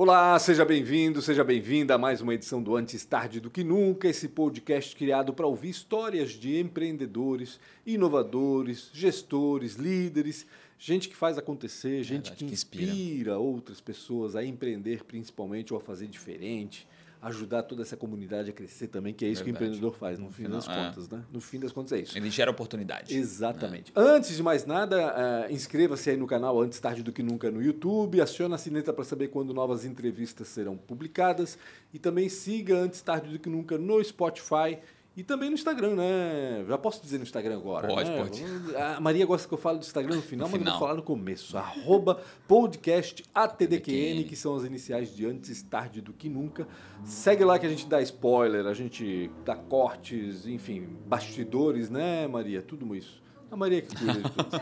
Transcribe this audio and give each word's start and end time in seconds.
Olá, 0.00 0.38
seja 0.38 0.64
bem-vindo, 0.64 1.20
seja 1.20 1.42
bem-vinda 1.42 1.96
a 1.96 1.98
mais 1.98 2.20
uma 2.20 2.32
edição 2.32 2.62
do 2.62 2.76
Antes 2.76 3.04
Tarde 3.04 3.40
do 3.40 3.50
Que 3.50 3.64
Nunca, 3.64 4.06
esse 4.06 4.28
podcast 4.28 4.94
criado 4.94 5.34
para 5.34 5.44
ouvir 5.44 5.70
histórias 5.70 6.30
de 6.30 6.56
empreendedores, 6.56 7.58
inovadores, 7.84 8.90
gestores, 8.92 9.74
líderes, 9.74 10.46
gente 10.78 11.08
que 11.08 11.16
faz 11.16 11.36
acontecer, 11.36 12.04
gente 12.04 12.30
que, 12.30 12.44
que 12.44 12.52
inspira. 12.52 12.92
inspira. 12.92 13.38
outras 13.40 13.80
pessoas 13.80 14.36
a 14.36 14.44
empreender 14.44 15.02
principalmente 15.02 15.74
ou 15.74 15.80
a 15.80 15.82
fazer 15.82 16.06
diferente, 16.06 16.86
ajudar 17.20 17.64
toda 17.64 17.82
essa 17.82 17.96
comunidade 17.96 18.50
a 18.50 18.52
crescer 18.52 18.88
também, 18.88 19.12
que 19.12 19.24
é 19.24 19.28
isso 19.28 19.42
que 19.42 19.50
o 19.50 19.52
Verdade. 19.52 19.72
empreendedor 19.76 19.98
faz, 19.98 20.18
no, 20.18 20.26
No 20.26 20.30
fim 20.32 20.44
final, 20.44 20.58
das 20.58 20.68
é. 20.68 20.74
contas, 20.74 21.08
né? 21.08 21.24
No 21.32 21.40
fim 21.40 21.58
das 21.58 21.72
contas 21.72 21.92
é 21.92 22.00
isso. 22.00 22.16
Ele 22.16 22.30
gera 22.30 22.50
oportunidade. 22.50 23.16
Exatamente. 23.16 23.92
Antes 23.94 24.36
de 24.36 24.42
mais 24.42 24.64
nada, 24.64 25.46
eh, 25.48 25.52
inscreva-se 25.52 26.10
aí 26.10 26.16
no 26.16 26.26
canal 26.26 26.60
Antes 26.60 26.78
Tarde 26.78 27.02
do 27.02 27.12
Que 27.12 27.22
Nunca 27.22 27.50
no 27.50 27.62
YouTube, 27.62 28.20
acione 28.20 28.54
a 28.54 28.58
sineta 28.58 28.92
para 28.92 29.04
saber 29.04 29.28
quando 29.28 29.52
novas 29.52 29.84
entrevistas 29.84 30.48
serão 30.48 30.76
publicadas 30.76 31.58
e 31.92 31.98
também 31.98 32.28
siga 32.28 32.76
Antes 32.76 33.00
Tarde 33.00 33.30
do 33.30 33.38
Que 33.38 33.48
Nunca 33.48 33.76
no 33.76 34.02
Spotify 34.04 34.78
e 35.18 35.24
também 35.24 35.48
no 35.50 35.56
Instagram, 35.56 35.96
né? 35.96 36.64
Já 36.68 36.78
posso 36.78 37.02
dizer 37.02 37.18
no 37.18 37.24
Instagram 37.24 37.56
agora? 37.56 37.88
Pode, 37.88 38.08
né? 38.08 38.18
pode. 38.18 38.44
A 38.76 39.00
Maria 39.00 39.26
gosta 39.26 39.48
que 39.48 39.52
eu 39.52 39.58
falo 39.58 39.78
do 39.78 39.82
Instagram 39.82 40.14
no 40.14 40.22
final, 40.22 40.46
No 40.46 40.52
mas 40.52 40.60
eu 40.60 40.64
vou 40.64 40.72
final. 40.74 40.78
falar 40.78 40.94
no 40.94 41.02
começo. 41.02 41.58
Arroba 41.58 42.20
podcast 42.46 43.24
ATDQN, 43.34 44.22
que 44.22 44.36
são 44.36 44.54
as 44.54 44.62
iniciais 44.62 45.12
de 45.16 45.26
Antes 45.26 45.60
Tarde 45.60 46.00
do 46.00 46.12
Que 46.12 46.28
Nunca. 46.28 46.68
Segue 47.02 47.44
lá 47.44 47.58
que 47.58 47.66
a 47.66 47.68
gente 47.68 47.88
dá 47.88 48.00
spoiler, 48.00 48.64
a 48.66 48.74
gente 48.74 49.28
dá 49.44 49.56
cortes, 49.56 50.46
enfim, 50.46 50.86
bastidores, 51.06 51.90
né, 51.90 52.28
Maria? 52.28 52.62
Tudo 52.62 52.94
isso. 52.94 53.20
A 53.50 53.56
Maria 53.56 53.82
que 53.82 53.96
cuida 53.96 54.12
de 54.14 54.22
tudo. 54.30 54.60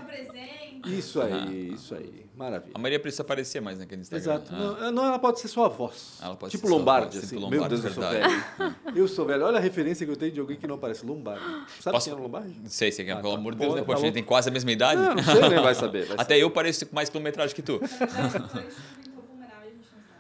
Isso 0.85 1.21
aí, 1.23 1.73
isso 1.73 1.95
aí. 1.95 2.27
Maravilha. 2.37 2.73
A 2.75 2.79
Maria 2.79 3.01
precisa 3.01 3.23
aparecer 3.23 3.61
mais 3.62 3.79
naquele 3.79 4.03
Instagram. 4.03 4.23
Exato. 4.34 4.53
Ah. 4.55 4.59
Não, 4.59 4.93
não, 4.93 5.05
ela 5.07 5.19
pode 5.19 5.41
ser 5.41 5.48
sua 5.48 5.69
voz. 5.69 6.19
Ela 6.23 6.37
pode 6.37 6.50
tipo 6.53 6.67
ser 6.67 6.73
Lombardi, 6.73 7.06
voz, 7.17 7.25
assim. 7.25 7.37
tipo 7.37 7.48
Meu 7.50 7.61
Lombardi, 7.62 7.83
Deus, 7.83 7.97
eu 7.97 8.03
sou 8.03 8.11
verdade. 8.11 8.34
velho. 8.59 8.77
eu 8.95 9.09
sou 9.09 9.25
velho. 9.27 9.45
Olha 9.47 9.59
a 9.59 9.61
referência 9.61 10.05
que 10.05 10.12
eu 10.12 10.17
tenho 10.17 10.33
de 10.33 10.41
alguém 10.41 10.56
que 10.59 10.67
não 10.67 10.77
parece 10.78 11.06
Lombardi. 11.06 11.42
Sabe 11.81 11.95
Posso- 11.97 12.06
quem 12.11 12.12
é 12.17 12.20
o 12.20 12.23
Lombardi? 12.23 12.61
Não 12.62 12.69
sei 12.70 12.92
se 12.92 13.03
é, 13.03 13.11
Ah, 13.11 13.17
pelo 13.17 13.33
tá. 13.33 13.39
amor 13.39 13.53
de 13.55 13.59
Deus, 13.61 13.70
Pô, 13.70 13.75
né? 13.77 13.81
tá 13.83 13.87
Poxa, 13.87 13.98
a 13.98 14.00
gente 14.03 14.11
bom. 14.11 14.15
tem 14.15 14.25
quase 14.25 14.48
a 14.48 14.53
mesma 14.53 14.70
idade. 14.73 15.00
Não, 15.00 15.15
não 15.15 15.23
sei, 15.23 15.48
nem 15.48 15.61
vai 15.62 15.75
saber. 15.75 16.06
vai 16.06 16.17
Até 16.20 16.37
eu 16.39 16.50
pareço 16.50 16.87
com 16.87 16.95
mais 16.95 17.09
quilometragem 17.09 17.55
que 17.55 17.62
tu. 17.62 17.81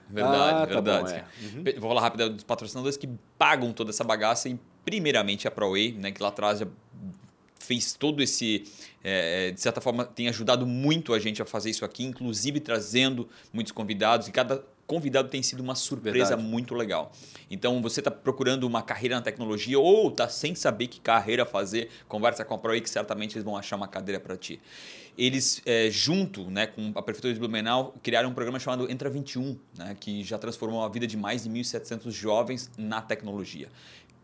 Verdade, 0.08 0.62
Ah, 0.62 0.66
tá 0.66 0.80
verdade. 0.80 1.02
bom, 1.04 1.10
é. 1.10 1.24
Uhum. 1.74 1.80
Vou 1.80 1.88
falar 1.90 2.00
rápido 2.00 2.30
dos 2.30 2.44
patrocinadores 2.44 2.96
que 2.96 3.08
pagam 3.36 3.72
toda 3.72 3.90
essa 3.90 4.04
bagaça 4.04 4.48
e 4.48 4.58
primeiramente 4.84 5.48
a 5.48 5.50
ProWay, 5.50 5.92
né, 5.92 6.12
que 6.12 6.22
lá 6.22 6.28
atrás 6.28 6.60
já 6.60 6.66
fez 7.58 7.94
todo 7.94 8.22
esse, 8.22 8.64
é, 9.02 9.50
de 9.50 9.60
certa 9.60 9.80
forma, 9.80 10.04
tem 10.04 10.28
ajudado 10.28 10.66
muito 10.66 11.12
a 11.14 11.18
gente 11.18 11.40
a 11.42 11.44
fazer 11.44 11.70
isso 11.70 11.84
aqui, 11.84 12.04
inclusive 12.04 12.60
trazendo 12.60 13.28
muitos 13.52 13.72
convidados 13.72 14.28
e 14.28 14.32
cada 14.32 14.62
convidado 14.86 15.28
tem 15.28 15.42
sido 15.42 15.60
uma 15.60 15.74
surpresa 15.74 16.30
Verdade. 16.30 16.42
muito 16.42 16.74
legal. 16.74 17.12
Então, 17.50 17.82
você 17.82 18.00
está 18.00 18.10
procurando 18.10 18.64
uma 18.64 18.82
carreira 18.82 19.16
na 19.16 19.22
tecnologia 19.22 19.78
ou 19.78 20.08
está 20.08 20.28
sem 20.28 20.54
saber 20.54 20.86
que 20.86 21.00
carreira 21.00 21.44
fazer, 21.44 21.88
conversa 22.08 22.44
com 22.44 22.54
a 22.54 22.58
ProWay 22.58 22.80
que 22.80 22.88
certamente 22.88 23.36
eles 23.36 23.44
vão 23.44 23.56
achar 23.56 23.76
uma 23.76 23.88
cadeira 23.88 24.20
para 24.20 24.36
ti. 24.36 24.60
Eles, 25.18 25.62
é, 25.64 25.90
junto 25.90 26.50
né, 26.50 26.66
com 26.66 26.92
a 26.94 27.02
Prefeitura 27.02 27.32
de 27.32 27.40
Blumenau, 27.40 27.94
criaram 28.02 28.28
um 28.28 28.34
programa 28.34 28.58
chamado 28.58 28.90
Entra 28.90 29.08
21, 29.08 29.58
né, 29.76 29.96
que 29.98 30.22
já 30.22 30.38
transformou 30.38 30.84
a 30.84 30.88
vida 30.88 31.06
de 31.06 31.16
mais 31.16 31.44
de 31.44 31.50
1.700 31.50 32.10
jovens 32.10 32.70
na 32.76 33.00
tecnologia. 33.00 33.68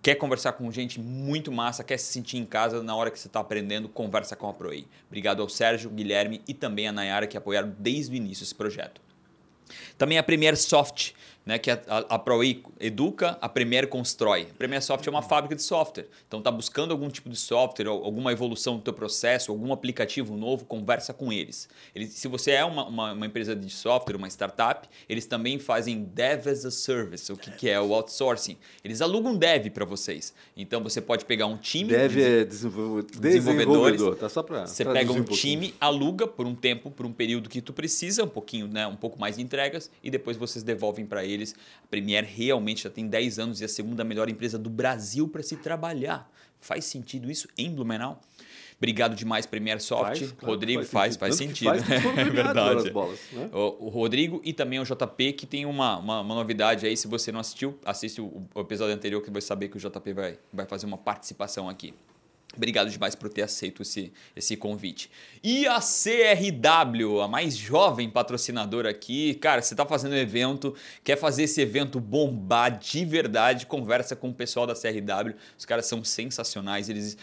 Quer 0.02 0.16
conversar 0.16 0.54
com 0.54 0.68
gente 0.72 0.98
muito 0.98 1.52
massa, 1.52 1.84
quer 1.84 1.96
se 1.96 2.12
sentir 2.12 2.36
em 2.36 2.44
casa 2.44 2.82
na 2.82 2.92
hora 2.92 3.08
que 3.08 3.16
você 3.16 3.28
está 3.28 3.38
aprendendo, 3.38 3.88
conversa 3.88 4.34
com 4.34 4.48
a 4.48 4.52
ProEI. 4.52 4.84
Obrigado 5.06 5.40
ao 5.40 5.48
Sérgio, 5.48 5.88
Guilherme 5.88 6.42
e 6.48 6.52
também 6.52 6.88
a 6.88 6.92
Nayara 6.92 7.24
que 7.24 7.36
apoiaram 7.36 7.72
desde 7.78 8.12
o 8.12 8.16
início 8.16 8.42
esse 8.42 8.54
projeto. 8.54 9.00
Também 9.96 10.18
a 10.18 10.22
Premier 10.24 10.56
Soft, 10.56 11.12
né, 11.44 11.58
que 11.58 11.70
a, 11.70 11.80
a, 11.88 12.22
educa, 12.80 13.36
a 13.40 13.48
Premier 13.48 13.88
constrói. 13.88 14.48
A 14.50 14.54
Premier 14.54 14.82
Soft 14.82 15.06
é 15.06 15.10
uma 15.10 15.22
fábrica 15.22 15.54
de 15.54 15.62
software. 15.62 16.06
Então, 16.26 16.38
está 16.38 16.50
buscando 16.50 16.92
algum 16.92 17.08
tipo 17.08 17.28
de 17.28 17.36
software, 17.36 17.88
alguma 17.88 18.32
evolução 18.32 18.76
do 18.76 18.82
teu 18.82 18.92
processo, 18.92 19.50
algum 19.50 19.72
aplicativo 19.72 20.36
novo, 20.36 20.64
conversa 20.64 21.12
com 21.12 21.32
eles. 21.32 21.68
eles 21.94 22.10
se 22.10 22.28
você 22.28 22.52
é 22.52 22.64
uma, 22.64 22.86
uma, 22.86 23.12
uma 23.12 23.26
empresa 23.26 23.54
de 23.56 23.68
software, 23.70 24.16
uma 24.16 24.28
startup, 24.28 24.88
eles 25.08 25.26
também 25.26 25.58
fazem 25.58 26.04
Dev 26.04 26.46
as 26.46 26.64
a 26.64 26.70
Service, 26.70 27.32
o 27.32 27.36
que, 27.36 27.50
que 27.50 27.68
é 27.68 27.80
o 27.80 27.92
outsourcing. 27.92 28.56
Eles 28.84 29.00
alugam 29.00 29.36
Dev 29.36 29.68
para 29.70 29.84
vocês. 29.84 30.32
Então, 30.56 30.82
você 30.82 31.00
pode 31.00 31.24
pegar 31.24 31.46
um 31.46 31.56
time... 31.56 31.90
Deve 31.90 32.22
é 32.22 32.44
desenvolvedor. 32.44 33.20
Desenvolvedores. 33.20 33.92
desenvolvedor. 33.92 34.16
Tá 34.16 34.28
só 34.28 34.42
pra 34.42 34.66
Você 34.66 34.84
pega 34.84 35.12
um 35.12 35.24
time, 35.24 35.74
aluga 35.80 36.26
por 36.26 36.46
um 36.46 36.54
tempo, 36.54 36.90
por 36.90 37.04
um 37.04 37.12
período 37.12 37.48
que 37.48 37.60
tu 37.60 37.72
precisa, 37.72 38.24
um 38.24 38.28
pouquinho, 38.28 38.68
né, 38.68 38.86
um 38.86 38.96
pouco 38.96 39.18
mais 39.18 39.36
de 39.36 39.42
entregas, 39.42 39.90
e 40.02 40.10
depois 40.10 40.36
vocês 40.36 40.62
devolvem 40.62 41.04
para 41.04 41.24
eles. 41.24 41.31
A 41.82 41.86
Premier 41.86 42.24
realmente 42.24 42.84
já 42.84 42.90
tem 42.90 43.06
10 43.06 43.38
anos 43.38 43.60
e 43.60 43.64
é 43.64 43.66
a 43.66 43.68
segunda 43.68 44.04
melhor 44.04 44.28
empresa 44.28 44.58
do 44.58 44.70
Brasil 44.70 45.28
para 45.28 45.42
se 45.42 45.56
trabalhar. 45.56 46.30
Faz 46.60 46.84
sentido 46.84 47.30
isso 47.30 47.48
em 47.58 47.74
Blumenau? 47.74 48.20
Obrigado 48.82 49.14
demais, 49.14 49.46
Premier 49.46 49.80
Soft. 49.80 50.18
Faz, 50.18 50.32
claro, 50.32 50.54
Rodrigo 50.54 50.84
faz, 50.84 51.16
faz, 51.16 51.36
sentido. 51.36 51.68
Faz, 51.70 51.84
que 51.84 52.00
foram 52.00 52.18
é 52.18 52.24
verdade. 52.24 52.90
bolas, 52.90 53.20
né? 53.32 53.48
O, 53.52 53.86
o 53.86 53.88
Rodrigo 53.88 54.40
e 54.44 54.52
também 54.52 54.80
o 54.80 54.84
JP, 54.84 55.34
que 55.34 55.46
tem 55.46 55.64
uma, 55.64 55.98
uma, 55.98 56.20
uma 56.20 56.34
novidade 56.34 56.84
aí. 56.84 56.96
Se 56.96 57.06
você 57.06 57.30
não 57.30 57.38
assistiu, 57.38 57.78
assiste 57.84 58.20
o, 58.20 58.42
o 58.52 58.60
episódio 58.60 58.92
anterior 58.92 59.22
que 59.22 59.30
vai 59.30 59.40
saber 59.40 59.68
que 59.68 59.76
o 59.76 59.80
JP 59.80 60.12
vai, 60.12 60.38
vai 60.52 60.66
fazer 60.66 60.86
uma 60.86 60.98
participação 60.98 61.68
aqui. 61.68 61.94
Obrigado 62.54 62.90
demais 62.90 63.14
por 63.14 63.30
ter 63.30 63.42
aceito 63.42 63.80
esse, 63.80 64.12
esse 64.36 64.56
convite. 64.56 65.10
E 65.42 65.66
a 65.66 65.80
CRW, 65.80 67.22
a 67.22 67.28
mais 67.28 67.56
jovem 67.56 68.10
patrocinadora 68.10 68.90
aqui. 68.90 69.34
Cara, 69.34 69.62
você 69.62 69.72
está 69.72 69.86
fazendo 69.86 70.12
um 70.12 70.18
evento, 70.18 70.74
quer 71.02 71.16
fazer 71.16 71.44
esse 71.44 71.60
evento 71.62 71.98
bombar 71.98 72.78
de 72.78 73.04
verdade, 73.04 73.64
conversa 73.64 74.14
com 74.14 74.28
o 74.28 74.34
pessoal 74.34 74.66
da 74.66 74.74
CRW. 74.74 75.34
Os 75.58 75.64
caras 75.64 75.86
são 75.86 76.04
sensacionais. 76.04 76.90
Eles. 76.90 77.16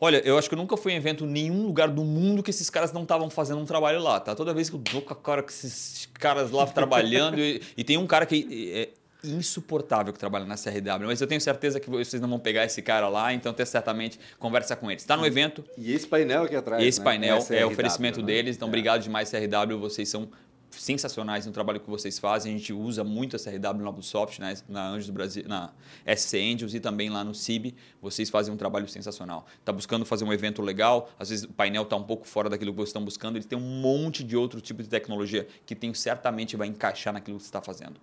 Olha, 0.00 0.22
eu 0.24 0.38
acho 0.38 0.48
que 0.48 0.54
eu 0.54 0.58
nunca 0.58 0.78
fui 0.78 0.92
em 0.92 0.96
evento 0.96 1.26
em 1.26 1.28
nenhum 1.28 1.66
lugar 1.66 1.88
do 1.88 2.02
mundo 2.02 2.42
que 2.42 2.48
esses 2.48 2.70
caras 2.70 2.90
não 2.90 3.02
estavam 3.02 3.28
fazendo 3.28 3.60
um 3.60 3.66
trabalho 3.66 4.00
lá, 4.00 4.18
tá? 4.18 4.34
Toda 4.34 4.54
vez 4.54 4.70
que 4.70 4.76
eu 4.76 4.80
dou 4.80 5.02
com 5.02 5.12
a 5.12 5.16
cara 5.16 5.42
com 5.42 5.50
esses 5.50 6.08
caras 6.14 6.50
lá 6.50 6.66
trabalhando, 6.66 7.36
e, 7.38 7.60
e 7.76 7.84
tem 7.84 7.98
um 7.98 8.06
cara 8.06 8.24
que 8.24 8.72
é 8.74 8.99
insuportável 9.24 10.12
que 10.12 10.18
trabalha 10.18 10.44
na 10.44 10.56
CRW, 10.56 11.06
mas 11.06 11.20
eu 11.20 11.26
tenho 11.26 11.40
certeza 11.40 11.78
que 11.80 11.88
vocês 11.90 12.20
não 12.20 12.28
vão 12.28 12.38
pegar 12.38 12.64
esse 12.64 12.80
cara 12.82 13.08
lá, 13.08 13.32
então 13.32 13.52
até 13.52 13.64
certamente 13.64 14.18
conversa 14.38 14.74
com 14.76 14.90
eles. 14.90 15.02
Está 15.02 15.16
no 15.16 15.26
evento, 15.26 15.64
E 15.76 15.92
esse 15.92 16.06
painel 16.06 16.44
aqui 16.44 16.56
atrás. 16.56 16.82
esse 16.82 16.98
né? 16.98 17.04
painel 17.04 17.46
é 17.50 17.62
a 17.62 17.66
oferecimento 17.66 18.20
né? 18.20 18.26
deles, 18.26 18.56
então 18.56 18.66
É. 18.66 18.70
obrigado 18.70 19.02
demais 19.02 19.30
CRW, 19.30 19.78
vocês 19.78 20.08
são 20.08 20.28
sensacionais 20.70 21.46
no 21.46 21.52
trabalho 21.52 21.80
que 21.80 21.90
vocês 21.90 22.18
fazem. 22.18 22.54
A 22.54 22.58
gente 22.58 22.72
usa 22.72 23.02
muito 23.02 23.34
a 23.36 23.38
CRW 23.38 23.82
na 23.82 23.90
Ubisoft, 23.90 24.40
né? 24.40 24.54
na 24.68 24.88
Anjos 24.88 25.08
do 25.08 25.12
Brasil, 25.12 25.44
na 25.46 25.70
SC 26.06 26.36
Angels 26.38 26.74
e 26.74 26.80
também 26.80 27.10
lá 27.10 27.24
no 27.24 27.34
CIB. 27.34 27.74
Vocês 28.00 28.30
fazem 28.30 28.54
um 28.54 28.56
trabalho 28.56 28.88
sensacional. 28.88 29.46
Tá 29.64 29.72
buscando 29.72 30.04
fazer 30.04 30.24
um 30.24 30.32
evento 30.32 30.62
legal, 30.62 31.10
às 31.18 31.30
vezes 31.30 31.44
o 31.44 31.48
painel 31.52 31.84
tá 31.84 31.96
um 31.96 32.04
pouco 32.04 32.26
fora 32.26 32.48
daquilo 32.48 32.70
que 32.72 32.76
vocês 32.76 32.90
estão 32.90 33.04
buscando, 33.04 33.36
eles 33.36 33.46
têm 33.46 33.58
um 33.58 33.80
monte 33.80 34.22
de 34.22 34.36
outro 34.36 34.60
tipo 34.60 34.82
de 34.82 34.88
tecnologia 34.88 35.46
que 35.66 35.74
tenho 35.74 35.94
certamente 35.94 36.56
vai 36.56 36.68
encaixar 36.68 37.12
naquilo 37.12 37.36
que 37.38 37.42
você 37.42 37.48
está 37.48 37.60
fazendo. 37.60 38.00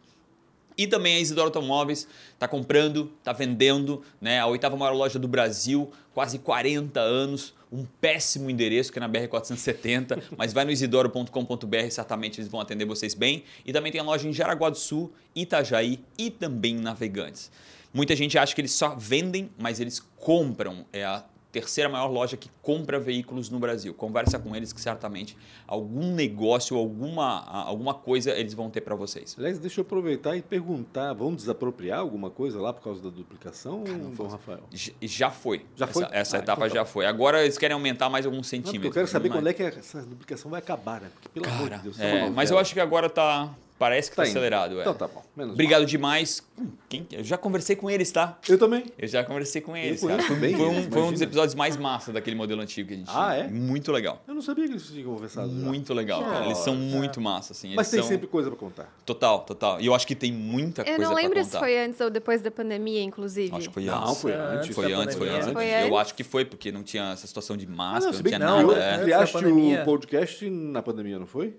E 0.77 0.85
também 0.85 1.15
a 1.15 1.19
Isidoro 1.19 1.47
Automóveis 1.47 2.07
está 2.33 2.47
comprando, 2.47 3.11
está 3.17 3.33
vendendo, 3.33 4.03
né? 4.21 4.39
a 4.39 4.45
oitava 4.45 4.77
maior 4.77 4.93
loja 4.93 5.17
do 5.17 5.27
Brasil, 5.27 5.91
quase 6.13 6.37
40 6.37 6.99
anos, 6.99 7.53
um 7.71 7.83
péssimo 7.99 8.49
endereço 8.49 8.91
que 8.91 8.99
é 8.99 9.01
na 9.01 9.09
BR-470, 9.09 10.21
mas 10.37 10.53
vai 10.53 10.65
no 10.65 10.71
isidoro.com.br, 10.71 11.89
certamente 11.89 12.39
eles 12.39 12.49
vão 12.49 12.61
atender 12.61 12.85
vocês 12.85 13.13
bem. 13.13 13.43
E 13.65 13.73
também 13.73 13.91
tem 13.91 13.99
a 13.99 14.03
loja 14.03 14.27
em 14.27 14.33
Jaraguá 14.33 14.69
do 14.69 14.77
Sul, 14.77 15.11
Itajaí 15.35 15.99
e 16.17 16.29
também 16.29 16.75
Navegantes. 16.75 17.51
Muita 17.93 18.15
gente 18.15 18.37
acha 18.37 18.53
que 18.53 18.61
eles 18.61 18.73
só 18.73 18.95
vendem, 18.95 19.49
mas 19.57 19.79
eles 19.79 19.99
compram. 20.17 20.85
É 20.93 21.03
a 21.03 21.23
terceira 21.61 21.89
maior 21.89 22.07
loja 22.07 22.37
que 22.37 22.49
compra 22.61 22.99
veículos 22.99 23.49
no 23.49 23.57
Brasil. 23.59 23.93
Conversa 23.93 24.37
com 24.37 24.55
eles 24.55 24.71
que 24.71 24.79
certamente 24.79 25.35
algum 25.67 26.13
negócio, 26.13 26.77
alguma, 26.77 27.43
alguma 27.45 27.93
coisa 27.93 28.31
eles 28.31 28.53
vão 28.53 28.69
ter 28.69 28.81
para 28.81 28.93
vocês. 28.95 29.35
Aliás, 29.37 29.57
deixa 29.57 29.79
eu 29.79 29.83
aproveitar 29.83 30.35
e 30.37 30.41
perguntar: 30.41 31.13
vão 31.13 31.33
desapropriar 31.33 31.99
alguma 31.99 32.29
coisa 32.29 32.61
lá 32.61 32.71
por 32.71 32.83
causa 32.83 33.01
da 33.01 33.09
duplicação, 33.09 33.83
Dom 34.15 34.27
Rafael? 34.27 34.63
Já 35.01 35.31
foi. 35.31 35.65
Já 35.75 35.87
foi? 35.87 36.03
Essa, 36.03 36.15
essa 36.15 36.37
Ah, 36.37 36.39
etapa 36.39 36.61
então 36.65 36.69
tá 36.69 36.75
já 36.75 36.85
foi. 36.85 37.05
Agora 37.05 37.41
eles 37.43 37.57
querem 37.57 37.73
aumentar 37.73 38.09
mais 38.09 38.25
alguns 38.25 38.37
Não, 38.39 38.43
centímetros. 38.43 38.85
eu 38.85 38.91
quero 38.91 39.07
saber 39.07 39.29
mas- 39.29 39.37
quando 39.39 39.47
é 39.47 39.53
que 39.53 39.63
essa 39.63 40.01
duplicação 40.03 40.51
vai 40.51 40.59
acabar, 40.59 41.01
né? 41.01 41.09
Porque, 41.13 41.29
pelo 41.29 41.47
amor 41.47 41.69
de 41.71 41.77
Deus, 41.79 41.99
É, 41.99 42.19
é 42.25 42.29
mas 42.29 42.51
eu 42.51 42.59
acho 42.59 42.73
que 42.73 42.79
agora 42.79 43.09
tá. 43.09 43.53
Parece 43.79 44.09
que 44.09 44.15
tá, 44.15 44.23
Tá 44.23 44.29
acelerado. 44.29 44.77
É. 44.77 44.81
Então 44.81 44.93
tá 44.95 45.07
bom. 45.07 45.21
Menos 45.35 45.53
Obrigado 45.53 45.85
demais. 45.85 46.41
Hum, 46.57 46.67
Quem, 46.89 47.05
eu 47.11 47.23
já 47.23 47.37
conversei 47.37 47.75
com 47.75 47.89
eles, 47.89 48.11
tá? 48.11 48.25
mal. 48.25 48.37
Eu 48.49 48.57
também. 48.57 48.85
Eu 48.97 49.07
já 49.07 49.23
conversei 49.23 49.61
com 49.61 49.77
eles, 49.77 49.99
conheço 50.01 50.17
cara. 50.17 50.27
Foi, 50.27 50.35
bem 50.37 50.55
foi 50.57 50.67
um, 50.67 50.91
foi 50.91 51.01
um 51.03 51.11
dos 51.11 51.21
episódios 51.21 51.53
mais 51.53 51.77
massa 51.77 52.11
daquele 52.11 52.35
modelo 52.35 52.59
antigo 52.61 52.87
que 52.87 52.93
a 52.95 52.97
gente 52.97 53.09
Ah, 53.09 53.33
tinha. 53.35 53.45
é? 53.45 53.47
Muito 53.47 53.91
legal. 53.91 54.21
Eu 54.27 54.33
não 54.33 54.41
sabia 54.41 54.65
que 54.65 54.71
eles 54.71 54.87
tinham 54.87 55.13
conversado 55.13 55.49
já. 55.49 55.53
Muito 55.55 55.93
legal, 55.93 56.23
cara. 56.23 56.45
Eles 56.45 56.57
são 56.59 56.75
muito 56.75 57.21
massa, 57.21 57.53
assim. 57.53 57.75
Mas 57.75 57.87
Eles 57.87 57.91
tem 57.91 57.99
são- 58.01 58.09
sempre 58.09 58.27
coisa 58.27 58.49
pra 58.49 58.57
contar. 58.57 58.91
Total, 59.05 59.41
total. 59.41 59.79
E 59.79 59.85
eu 59.85 59.93
acho 59.93 60.07
que 60.07 60.15
tem 60.15 60.31
muita 60.33 60.81
Eu 60.81 60.85
coisa 60.85 61.01
não 61.03 61.11
pra 61.11 61.21
lembro 61.21 61.39
contar. 61.39 61.51
se 61.51 61.59
foi 61.59 61.79
antes 61.79 62.01
ou 62.01 62.09
depois 62.09 62.41
da 62.41 62.49
pandemia, 62.49 63.03
inclusive. 63.03 63.55
Acho 63.55 63.67
que 63.67 63.73
foi 63.75 63.83
Não, 63.85 64.03
antes. 64.07 64.21
foi 64.21 64.31
É, 64.31 64.35
antes. 64.35 64.75
Foi 64.75 64.93
antes, 64.93 65.15
foi 65.15 65.29
antes. 65.29 65.51
Foi 65.51 65.65
Eu 65.65 65.85
antes? 65.85 65.97
acho 65.99 66.15
que 66.15 66.23
foi, 66.23 66.45
porque 66.45 66.71
não 66.71 66.81
tinha 66.81 67.11
essa 67.13 67.27
situação 67.27 67.55
de 67.55 67.65
Ah, 67.65 67.69
máscara, 67.75 68.11
não, 68.11 68.17
não, 68.21 68.23
tinha 68.23 68.39
não, 68.39 68.67
nada. 68.67 68.79
é. 68.79 68.97
da 68.97 69.03
criaste 69.03 69.37
o 69.37 69.85
podcast 69.85 70.49
na 70.49 70.81
pandemia, 70.81 71.19
não 71.19 71.27
foi? 71.27 71.53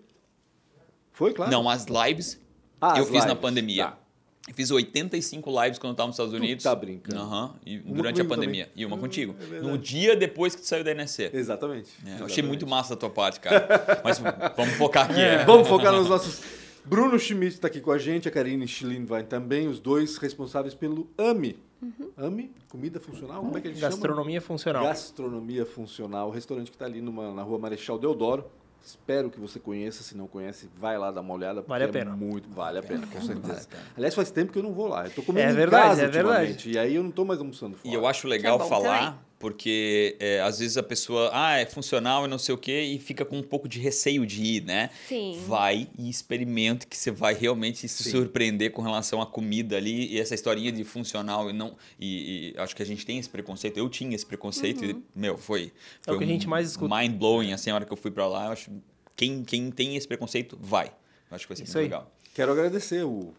Foi, 1.19 1.33
claro. 1.33 1.51
Não, 1.51 1.69
as 1.69 1.87
lives 1.87 2.41
Ah, 2.81 2.95
eu 2.97 3.03
as 3.03 3.09
fiz 3.11 3.19
na 3.23 3.27
lives, 3.31 3.41
pandemia. 3.43 3.85
tá. 3.87 3.99
Eu 4.49 4.55
Fiz 4.55 4.71
85 4.71 5.51
lives 5.63 5.79
quando 5.79 5.91
eu 5.91 5.93
estava 5.93 6.07
nos 6.07 6.15
Estados 6.15 6.33
Unidos. 6.33 6.63
tá 6.65 6.75
brincando. 6.75 7.21
Aham, 7.21 7.55
e 7.67 7.81
Uma 7.81 7.97
durante 7.97 8.21
a 8.21 8.25
pandemia. 8.25 8.67
também. 8.67 8.83
E 8.83 8.87
uma 8.87 8.97
Hum, 8.97 9.01
contigo. 9.01 9.35
é 9.53 9.61
no 9.61 9.77
dia 9.77 10.15
depois 10.17 10.55
que 10.55 10.63
tu 10.63 10.67
saiu 10.69 10.85
da 10.85 10.93
NSC. 10.93 11.29
Exatamente. 11.35 11.91
É, 12.07 12.21
eu 12.21 12.25
achei 12.27 12.43
muito 12.43 12.67
massa 12.67 12.95
da 12.95 13.01
tua 13.01 13.11
parte, 13.11 13.41
cara. 13.41 14.01
Mas 14.05 14.19
vamos 14.57 14.75
focar 14.77 15.11
aqui. 15.11 15.21
é. 15.21 15.45
Vamos 15.45 15.67
focar 15.69 15.93
nos 15.93 16.09
nossos. 16.09 16.41
Bruno 16.85 17.19
Schmidt 17.19 17.57
está 17.57 17.67
aqui 17.67 17.81
com 17.83 17.91
a 17.91 17.99
gente, 17.99 18.27
a 18.29 18.31
Karine 18.31 18.67
Schlindwein 18.67 19.25
também, 19.25 19.67
os 19.69 19.79
dois 19.81 20.17
responsáveis 20.17 20.73
pelo 20.73 21.11
AMI. 21.19 21.59
AMI? 22.17 22.51
Comida 22.71 22.99
Funcional? 22.99 23.43
Como 23.43 23.59
é 23.59 23.61
que 23.61 23.69
a 23.69 23.71
gente 23.73 23.81
Gastronomia 23.81 24.41
funcional. 24.41 24.83
chama? 24.83 24.95
Gastronomia 24.95 25.67
Funcional, 25.67 26.31
restaurante 26.31 26.71
que 26.71 26.77
está 26.77 26.87
ali 26.87 27.03
numa, 27.03 27.35
na 27.35 27.43
rua 27.43 27.59
Marechal 27.59 27.99
Deodoro. 27.99 28.45
Espero 28.89 29.29
que 29.29 29.39
você 29.39 29.61
conheça, 29.61 30.03
se 30.03 30.17
não 30.17 30.27
conhece, 30.27 30.67
vai 30.75 30.97
lá 30.97 31.11
dar 31.11 31.21
uma 31.21 31.35
olhada. 31.35 31.61
Vale 31.61 31.85
a 31.85 31.89
pena. 31.89 32.13
É 32.13 32.15
muito, 32.15 32.49
vale 32.49 32.79
a 32.79 32.83
pena, 32.83 33.07
com 33.07 33.21
certeza. 33.21 33.69
Vale. 33.71 33.85
Aliás, 33.95 34.15
faz 34.15 34.31
tempo 34.31 34.51
que 34.51 34.59
eu 34.59 34.63
não 34.63 34.73
vou 34.73 34.89
lá. 34.89 35.05
Eu 35.05 35.11
tô 35.11 35.23
comendo 35.23 35.47
É 35.47 35.53
em 35.53 35.55
verdade, 35.55 35.89
casa 35.89 36.03
é 36.05 36.09
verdade. 36.09 36.71
E 36.71 36.79
aí 36.79 36.95
eu 36.95 37.03
não 37.03 37.11
tô 37.11 37.23
mais 37.23 37.39
almoçando 37.39 37.77
fora. 37.77 37.93
E 37.93 37.95
eu 37.95 38.07
acho 38.07 38.27
legal 38.27 38.59
bom 38.59 38.67
falar, 38.67 38.99
também. 38.99 39.21
Porque 39.39 40.17
é, 40.19 40.41
às 40.41 40.59
vezes 40.59 40.77
a 40.77 40.83
pessoa, 40.83 41.31
ah, 41.33 41.59
é 41.59 41.67
funcional 41.67 42.25
e 42.25 42.29
não 42.29 42.39
sei 42.39 42.55
o 42.55 42.59
quê, 42.59 42.83
e 42.83 42.99
fica 42.99 43.25
com 43.25 43.39
um 43.39 43.43
pouco 43.43 43.69
de 43.69 43.79
receio 43.79 44.27
de 44.27 44.43
ir, 44.43 44.65
né? 44.65 44.91
Sim. 45.07 45.41
Vai 45.47 45.89
e 45.99 46.09
experimente 46.11 46.87
que 46.87 46.97
você 46.97 47.11
vai 47.11 47.35
realmente 47.35 47.87
se 47.89 48.03
Sim. 48.03 48.11
surpreender 48.11 48.73
com 48.73 48.83
relação 48.83 49.23
à 49.23 49.27
comida 49.27 49.77
ali 49.77 50.13
e 50.13 50.19
essa 50.21 50.35
historinha 50.35 50.73
de 50.73 50.83
funcional 50.85 51.49
e 51.49 51.53
não 51.53 51.77
e, 52.01 52.53
e 52.57 52.61
acho 52.61 52.75
que 52.75 52.83
a 52.83 52.87
gente 52.87 53.07
tem 53.07 53.19
esse 53.19 53.29
preconceito. 53.29 53.77
Eu 53.79 53.89
tinha 53.89 54.15
esse 54.15 54.27
preconceito 54.27 54.85
e 54.85 54.97
meu 55.15 55.39
foi, 55.39 55.73
É 56.07 56.11
o 56.11 56.15
foi 56.15 56.19
que 56.19 56.25
a 56.25 56.27
gente 56.27 56.49
mais 56.49 56.71
escuta. 56.71 56.95
Mind 56.97 57.13
blowing 57.17 57.53
assim 57.53 57.71
a 57.71 57.75
hora 57.77 57.85
que 57.85 57.93
eu 57.93 57.97
fui 57.97 58.11
pra 58.11 58.27
lá. 58.27 58.47
Eu 58.47 58.53
acho 58.53 58.71
quem 59.15 59.45
quem 59.45 59.71
tem 59.71 59.97
esse 59.97 60.09
preconceito 60.09 60.59
vai. 60.61 60.87
Eu 61.31 61.35
acho 61.37 61.45
que 61.45 61.49
vai 61.51 61.57
ser 61.57 61.65
Isso 61.65 61.73
muito 61.79 61.79
aí. 61.79 61.85
legal. 61.85 62.13
Quero 62.35 62.53
agradecer 62.53 63.05
o, 63.05 63.33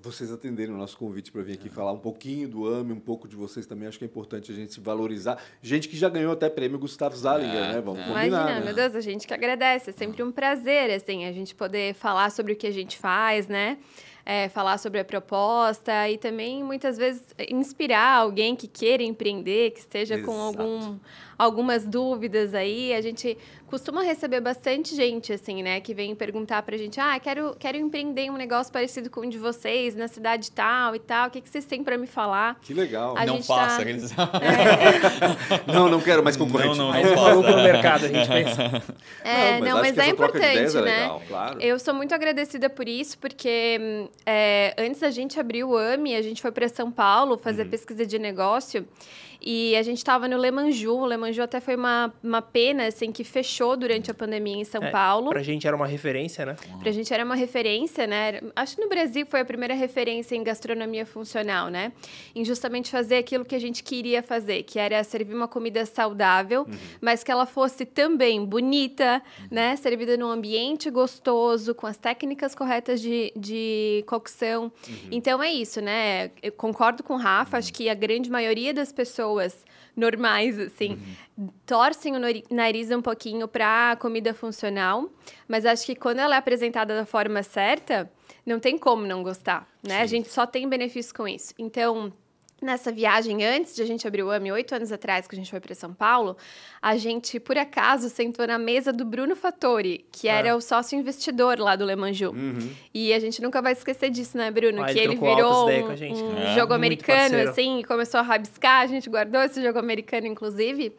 vocês 0.00 0.32
atenderem 0.32 0.74
o 0.74 0.78
nosso 0.78 0.96
convite 0.96 1.30
para 1.30 1.42
vir 1.42 1.52
aqui 1.54 1.68
falar 1.68 1.92
um 1.92 1.98
pouquinho 1.98 2.48
do 2.48 2.66
AME, 2.66 2.92
um 2.92 3.00
pouco 3.00 3.28
de 3.28 3.36
vocês 3.36 3.66
também. 3.66 3.86
Acho 3.86 3.98
que 3.98 4.04
é 4.04 4.08
importante 4.08 4.50
a 4.50 4.54
gente 4.54 4.72
se 4.72 4.80
valorizar. 4.80 5.40
Gente 5.60 5.88
que 5.88 5.96
já 5.96 6.08
ganhou 6.08 6.32
até 6.32 6.48
prêmio 6.48 6.78
Gustavo 6.78 7.14
Zalinger, 7.14 7.54
É, 7.54 7.72
né? 7.74 7.80
Vamos 7.80 8.00
é. 8.00 8.04
combinar, 8.04 8.26
Imagina, 8.26 8.60
né? 8.60 8.64
meu 8.64 8.74
Deus, 8.74 8.94
a 8.94 9.00
gente 9.00 9.26
que 9.26 9.34
agradece. 9.34 9.90
É 9.90 9.92
sempre 9.92 10.22
um 10.22 10.32
prazer, 10.32 10.90
assim, 10.90 11.24
a 11.26 11.32
gente 11.32 11.54
poder 11.54 11.94
falar 11.94 12.30
sobre 12.30 12.54
o 12.54 12.56
que 12.56 12.66
a 12.66 12.72
gente 12.72 12.96
faz, 12.96 13.46
né? 13.48 13.78
É, 14.24 14.48
falar 14.48 14.78
sobre 14.78 15.00
a 15.00 15.04
proposta 15.04 16.08
e 16.08 16.16
também, 16.16 16.62
muitas 16.62 16.96
vezes, 16.96 17.24
inspirar 17.50 18.18
alguém 18.18 18.54
que 18.54 18.68
queira 18.68 19.02
empreender, 19.02 19.72
que 19.72 19.80
esteja 19.80 20.16
com 20.22 20.32
Exato. 20.32 20.62
algum, 20.62 20.98
algumas 21.38 21.84
dúvidas 21.86 22.54
aí. 22.54 22.92
A 22.94 23.00
gente 23.00 23.36
costuma 23.66 24.02
receber 24.02 24.40
bastante 24.40 24.94
gente, 24.94 25.32
assim, 25.32 25.62
né? 25.62 25.80
Que 25.80 25.94
vem 25.94 26.14
perguntar 26.14 26.62
pra 26.62 26.76
gente, 26.76 27.00
ah, 27.00 27.18
quero, 27.18 27.56
quero 27.58 27.76
empreender 27.78 28.30
um 28.30 28.36
negócio 28.36 28.72
parecido 28.72 29.08
com 29.08 29.20
o 29.20 29.26
de 29.28 29.38
vocês, 29.38 29.94
na 29.96 30.08
cidade 30.08 30.50
tal 30.50 30.94
e 30.94 30.98
tal. 30.98 31.28
O 31.28 31.30
que, 31.30 31.40
que 31.40 31.48
vocês 31.48 31.64
têm 31.64 31.82
pra 31.82 31.96
me 31.96 32.06
falar? 32.06 32.58
Que 32.60 32.74
legal. 32.74 33.16
A 33.16 33.24
não 33.24 33.42
faça 33.42 33.76
tá- 33.76 33.82
aqueles 33.82 34.12
Não, 35.66 35.88
não 35.88 36.00
quero 36.00 36.22
mais 36.22 36.36
concorrente. 36.36 36.76
Não, 36.78 36.92
não, 36.92 37.00
não 37.00 37.42
faça. 37.42 37.62
mercado, 37.62 38.04
a 38.04 38.08
gente 38.08 38.28
pensa. 38.28 38.82
É, 39.24 39.60
não, 39.60 39.78
mas, 39.78 39.92
acho 39.92 39.94
que 39.94 40.00
é 40.00 40.04
de 40.04 40.10
importante, 40.10 40.76
é 40.76 40.80
né? 40.80 41.00
legal, 41.02 41.22
claro. 41.28 41.60
Eu 41.60 41.78
sou 41.78 41.94
muito 41.94 42.12
agradecida 42.14 42.68
por 42.68 42.88
isso, 42.88 43.16
porque 43.18 43.78
hum, 43.80 44.08
é, 44.26 44.74
antes 44.76 45.00
da 45.00 45.10
gente 45.10 45.38
abrir 45.38 45.62
o 45.64 45.76
AMI, 45.76 46.16
a 46.16 46.22
gente 46.22 46.42
foi 46.42 46.50
para 46.50 46.68
São 46.68 46.90
Paulo 46.90 47.32
Uhum. 47.32 47.38
fazer 47.38 47.66
pesquisa 47.66 48.04
de 48.04 48.18
negócio 48.18 48.86
e 49.44 49.74
a 49.76 49.82
gente 49.82 49.98
estava 49.98 50.28
no 50.28 50.36
Lemanju. 50.36 50.94
O 50.94 51.04
Lemanju 51.04 51.42
até 51.42 51.60
foi 51.60 51.74
uma, 51.74 52.12
uma 52.22 52.40
pena, 52.40 52.86
assim, 52.86 53.10
que 53.10 53.24
fechou 53.24 53.76
durante 53.76 54.10
a 54.10 54.14
pandemia 54.14 54.56
em 54.56 54.64
São 54.64 54.82
É, 54.82 54.90
Paulo. 54.90 55.30
Pra 55.30 55.42
gente 55.42 55.66
era 55.66 55.74
uma 55.74 55.86
referência, 55.86 56.46
né? 56.46 56.56
Pra 56.80 56.92
gente 56.92 57.12
era 57.12 57.24
uma 57.24 57.34
referência, 57.34 58.06
né? 58.06 58.40
Acho 58.54 58.76
que 58.76 58.82
no 58.82 58.88
Brasil 58.88 59.26
foi 59.26 59.40
a 59.40 59.44
primeira 59.44 59.74
referência 59.74 60.36
em 60.36 60.44
gastronomia 60.44 61.04
funcional, 61.04 61.68
né? 61.68 61.92
Em 62.34 62.44
justamente 62.44 62.90
fazer 62.90 63.16
aquilo 63.16 63.44
que 63.44 63.54
a 63.54 63.58
gente 63.58 63.82
queria 63.82 64.22
fazer, 64.22 64.62
que 64.62 64.78
era 64.78 65.02
servir 65.02 65.34
uma 65.34 65.48
comida 65.48 65.84
saudável, 65.84 66.64
mas 67.00 67.24
que 67.24 67.32
ela 67.32 67.46
fosse 67.46 67.84
também 67.84 68.44
bonita, 68.44 69.20
né? 69.50 69.74
Servida 69.76 70.16
num 70.16 70.28
ambiente 70.28 70.88
gostoso, 70.88 71.74
com 71.74 71.86
as 71.86 71.96
técnicas 71.96 72.54
corretas 72.54 73.00
de, 73.00 73.32
de 73.36 74.04
cocção. 74.06 74.70
Então 75.10 75.42
é 75.42 75.52
isso, 75.52 75.80
né? 75.80 76.30
Eu 76.40 76.52
concordo 76.52 77.02
com 77.02 77.14
o 77.14 77.18
Rafa, 77.18 77.58
acho 77.58 77.72
que 77.72 77.88
a 77.88 77.94
grande 77.94 78.30
maioria 78.30 78.72
das 78.72 78.92
pessoas 78.92 79.31
normais, 79.96 80.58
assim, 80.58 80.98
torcem 81.66 82.14
o 82.16 82.20
nariz 82.50 82.90
um 82.90 83.02
pouquinho 83.02 83.46
para 83.46 83.96
comida 84.00 84.32
funcional, 84.32 85.10
mas 85.46 85.66
acho 85.66 85.84
que 85.84 85.94
quando 85.94 86.18
ela 86.18 86.34
é 86.34 86.38
apresentada 86.38 86.94
da 86.94 87.04
forma 87.04 87.42
certa, 87.42 88.10
não 88.44 88.58
tem 88.58 88.78
como 88.78 89.06
não 89.06 89.22
gostar, 89.22 89.68
né? 89.82 90.00
A 90.00 90.06
gente 90.06 90.28
só 90.28 90.46
tem 90.46 90.68
benefício 90.68 91.14
com 91.14 91.28
isso. 91.28 91.54
Então, 91.58 92.12
nessa 92.64 92.90
viagem 92.92 93.44
antes 93.44 93.74
de 93.74 93.82
a 93.82 93.86
gente 93.86 94.06
abrir 94.06 94.22
o 94.22 94.30
AMI, 94.30 94.52
oito 94.52 94.74
anos 94.74 94.90
atrás, 94.92 95.26
que 95.26 95.34
a 95.34 95.38
gente 95.38 95.50
foi 95.50 95.60
para 95.60 95.74
São 95.74 95.92
Paulo, 95.92 96.36
a 96.80 96.96
gente, 96.96 97.38
por 97.40 97.56
acaso, 97.58 98.08
sentou 98.08 98.46
na 98.46 98.58
mesa 98.58 98.92
do 98.92 99.04
Bruno 99.04 99.34
Fattori, 99.36 100.04
que 100.12 100.28
Ah. 100.28 100.34
era 100.34 100.56
o 100.56 100.60
sócio 100.60 100.98
investidor 100.98 101.58
lá 101.58 101.76
do 101.76 101.84
Lemanju. 101.84 102.30
Uhum. 102.30 102.70
E 102.94 103.12
a 103.12 103.18
gente 103.20 103.40
nunca 103.42 103.60
vai 103.62 103.72
esquecer 103.72 104.10
disso, 104.10 104.36
né, 104.36 104.50
Bruno? 104.50 104.82
Ah, 104.82 104.86
que 104.86 104.98
ele 104.98 105.12
ele 105.12 105.16
virou 105.16 105.68
um, 105.68 105.96
gente. 105.96 106.22
um 106.22 106.36
É. 106.38 106.54
jogo 106.54 106.72
americano, 106.74 107.36
assim, 107.48 107.80
e 107.80 107.84
começou 107.84 108.20
a 108.20 108.22
rabiscar. 108.22 108.82
A 108.82 108.86
gente 108.86 109.08
guardou 109.10 109.40
esse 109.42 109.62
jogo 109.62 109.78
americano, 109.78 110.26
inclusive. 110.26 110.92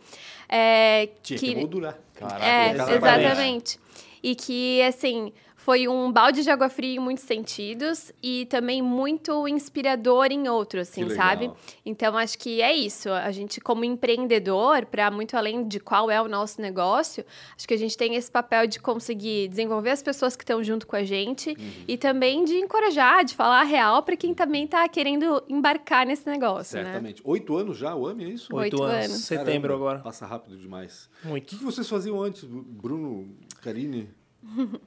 É, 0.49 1.09
Tinha 1.23 1.39
que, 1.39 1.55
moldurar. 1.55 1.97
Caraca, 2.15 2.45
é, 2.45 2.71
exatamente. 2.73 2.97
exatamente. 2.97 3.79
E 4.21 4.35
que, 4.35 4.81
assim, 4.83 5.33
foi 5.63 5.87
um 5.87 6.11
balde 6.11 6.43
de 6.43 6.49
água 6.49 6.67
fria 6.67 6.97
em 6.97 6.99
muitos 6.99 7.23
sentidos 7.23 8.11
e 8.21 8.45
também 8.47 8.81
muito 8.81 9.47
inspirador 9.47 10.25
em 10.29 10.49
outros, 10.49 10.89
assim, 10.89 11.09
sabe? 11.11 11.49
Então, 11.85 12.17
acho 12.17 12.37
que 12.37 12.61
é 12.61 12.75
isso. 12.75 13.09
A 13.09 13.31
gente, 13.31 13.61
como 13.61 13.85
empreendedor, 13.85 14.85
para 14.85 15.09
muito 15.09 15.37
além 15.37 15.65
de 15.65 15.79
qual 15.79 16.11
é 16.11 16.21
o 16.21 16.27
nosso 16.27 16.61
negócio, 16.61 17.23
acho 17.55 17.65
que 17.65 17.73
a 17.73 17.77
gente 17.77 17.97
tem 17.97 18.15
esse 18.15 18.29
papel 18.29 18.67
de 18.67 18.77
conseguir 18.81 19.47
desenvolver 19.47 19.91
as 19.91 20.03
pessoas 20.03 20.35
que 20.35 20.43
estão 20.43 20.61
junto 20.61 20.85
com 20.85 20.97
a 20.97 21.03
gente 21.05 21.51
Uhum. 21.51 21.71
e 21.87 21.97
também 21.97 22.43
de 22.43 22.55
encorajar, 22.57 23.23
de 23.23 23.33
falar 23.33 23.61
a 23.61 23.63
real 23.63 24.03
para 24.03 24.17
quem 24.17 24.33
também 24.33 24.65
está 24.65 24.85
querendo 24.89 25.41
embarcar 25.47 26.05
nesse 26.05 26.27
negócio, 26.29 26.77
né? 26.77 26.83
Certamente. 26.83 27.21
Oito 27.23 27.55
anos 27.55 27.77
já, 27.77 27.95
o 27.95 28.05
AME, 28.05 28.25
é 28.25 28.27
isso? 28.27 28.53
Oito 28.53 28.81
Oito 28.81 28.83
anos. 28.83 29.05
anos. 29.05 29.17
Setembro 29.23 29.69
Caramba, 29.69 29.73
agora. 29.75 29.99
Passa 29.99 30.25
rápido 30.25 30.57
demais. 30.57 31.09
O 31.23 31.29
Muito. 31.29 31.45
que, 31.47 31.57
que 31.57 31.63
vocês 31.63 31.87
faziam 31.87 32.21
antes, 32.21 32.43
Bruno, 32.43 33.33
Karine? 33.61 34.09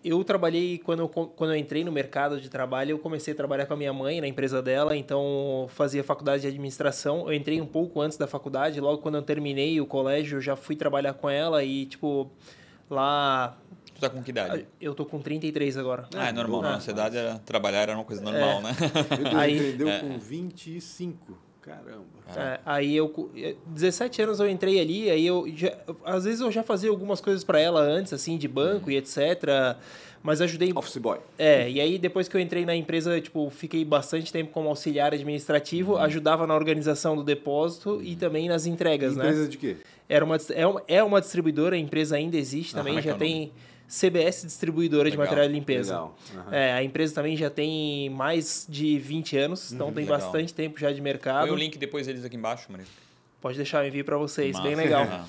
Eu 0.04 0.22
trabalhei, 0.22 0.78
quando 0.78 1.00
eu, 1.00 1.08
quando 1.08 1.50
eu 1.52 1.56
entrei 1.56 1.82
no 1.82 1.90
mercado 1.90 2.40
de 2.40 2.48
trabalho, 2.48 2.92
eu 2.92 2.98
comecei 2.98 3.32
a 3.32 3.36
trabalhar 3.36 3.66
com 3.66 3.74
a 3.74 3.76
minha 3.76 3.92
mãe 3.92 4.20
na 4.20 4.28
empresa 4.28 4.62
dela, 4.62 4.96
então 4.96 5.62
eu 5.62 5.68
fazia 5.68 6.04
faculdade 6.04 6.42
de 6.42 6.48
administração. 6.48 7.26
Eu 7.26 7.32
entrei 7.34 7.60
um 7.60 7.66
pouco 7.66 8.00
antes 8.00 8.16
da 8.18 8.26
faculdade, 8.26 8.80
logo 8.80 8.98
quando 9.02 9.16
eu 9.16 9.22
terminei 9.22 9.80
o 9.80 9.86
colégio, 9.86 10.36
eu 10.38 10.40
já 10.42 10.54
fui 10.56 10.76
trabalhar 10.76 11.14
com 11.14 11.28
ela 11.28 11.64
e, 11.64 11.86
tipo, 11.86 12.30
lá. 12.88 13.56
Tu 13.94 14.00
tá 14.00 14.10
com 14.10 14.22
que 14.22 14.30
idade? 14.30 14.66
Eu 14.80 14.94
tô 14.94 15.06
com 15.06 15.20
33 15.20 15.78
agora. 15.78 16.06
Ah, 16.14 16.28
é 16.28 16.32
normal. 16.32 16.60
Na 16.62 16.68
Ah. 16.68 16.72
nossa 16.74 16.90
idade 16.90 17.16
era, 17.16 17.38
trabalhar 17.38 17.80
era 17.80 17.94
uma 17.94 18.04
coisa 18.04 18.22
normal, 18.22 18.60
né? 18.60 18.76
Meu 19.10 19.24
Deus, 19.24 19.34
Aí- 19.34 19.54
empreendeu 19.56 19.88
É. 19.88 20.00
com 20.00 20.18
25. 20.18 21.38
Caramba. 21.66 22.04
É, 22.36 22.60
aí 22.64 22.94
eu, 22.96 23.08
co- 23.08 23.28
eh, 23.36 23.56
17 23.66 24.22
anos 24.22 24.38
eu 24.38 24.48
entrei 24.48 24.80
ali, 24.80 25.10
aí 25.10 25.26
eu 25.26 25.46
já, 25.54 25.76
às 26.04 26.24
vezes 26.24 26.40
eu 26.40 26.50
já 26.52 26.62
fazia 26.62 26.88
algumas 26.90 27.20
coisas 27.20 27.42
para 27.42 27.58
ela 27.60 27.80
antes, 27.80 28.12
assim, 28.12 28.38
de 28.38 28.46
banco 28.46 28.88
e 28.90 28.96
etc. 28.96 29.76
Mas 30.22 30.40
ajudei. 30.40 30.72
Office 30.74 30.96
boy. 30.98 31.18
É, 31.38 31.68
e 31.70 31.80
aí 31.80 31.98
depois 31.98 32.28
que 32.28 32.36
eu 32.36 32.40
entrei 32.40 32.64
na 32.64 32.74
empresa, 32.74 33.20
tipo, 33.20 33.50
fiquei 33.50 33.84
bastante 33.84 34.32
tempo 34.32 34.52
como 34.52 34.68
auxiliar 34.68 35.12
administrativo, 35.12 35.96
ajudava 35.98 36.46
na 36.46 36.54
organização 36.54 37.16
do 37.16 37.22
depósito 37.24 38.00
e 38.02 38.14
também 38.16 38.48
nas 38.48 38.66
entregas, 38.66 39.16
né? 39.16 39.24
Empresa 39.24 39.48
de 39.48 39.58
quê? 39.58 39.76
Era 40.08 40.24
uma, 40.24 40.36
é, 40.54 40.66
uma, 40.66 40.82
é 40.86 41.02
uma 41.02 41.20
distribuidora, 41.20 41.74
a 41.76 41.78
empresa 41.78 42.16
ainda 42.16 42.36
existe 42.36 42.74
Aham, 42.74 42.84
também, 42.84 42.98
é 42.98 43.02
já 43.02 43.10
é 43.10 43.14
tem 43.14 43.52
CBS 43.88 44.42
Distribuidora 44.44 45.10
de 45.10 45.16
Legal, 45.16 45.26
Material 45.26 45.48
de 45.48 45.54
Limpeza. 45.54 45.92
Legal. 45.94 46.16
Aham. 46.34 46.54
É, 46.54 46.72
a 46.72 46.82
empresa 46.82 47.14
também 47.14 47.36
já 47.36 47.48
tem 47.50 48.10
mais 48.10 48.66
de 48.68 48.98
20 48.98 49.36
anos, 49.36 49.72
então 49.72 49.92
tem 49.92 50.04
legal. 50.04 50.18
bastante 50.18 50.52
tempo 50.52 50.78
já 50.78 50.88
de 50.88 50.96
Põe 50.96 51.02
mercado. 51.02 51.52
o 51.52 51.56
link 51.56 51.78
depois 51.78 52.06
deles 52.06 52.24
aqui 52.24 52.36
embaixo, 52.36 52.66
Maria. 52.70 52.86
Pode 53.40 53.56
deixar 53.56 53.84
eu 53.84 53.88
envio 53.88 54.04
para 54.04 54.16
vocês, 54.16 54.52
Massa. 54.56 54.66
bem 54.66 54.76
legal. 54.76 55.26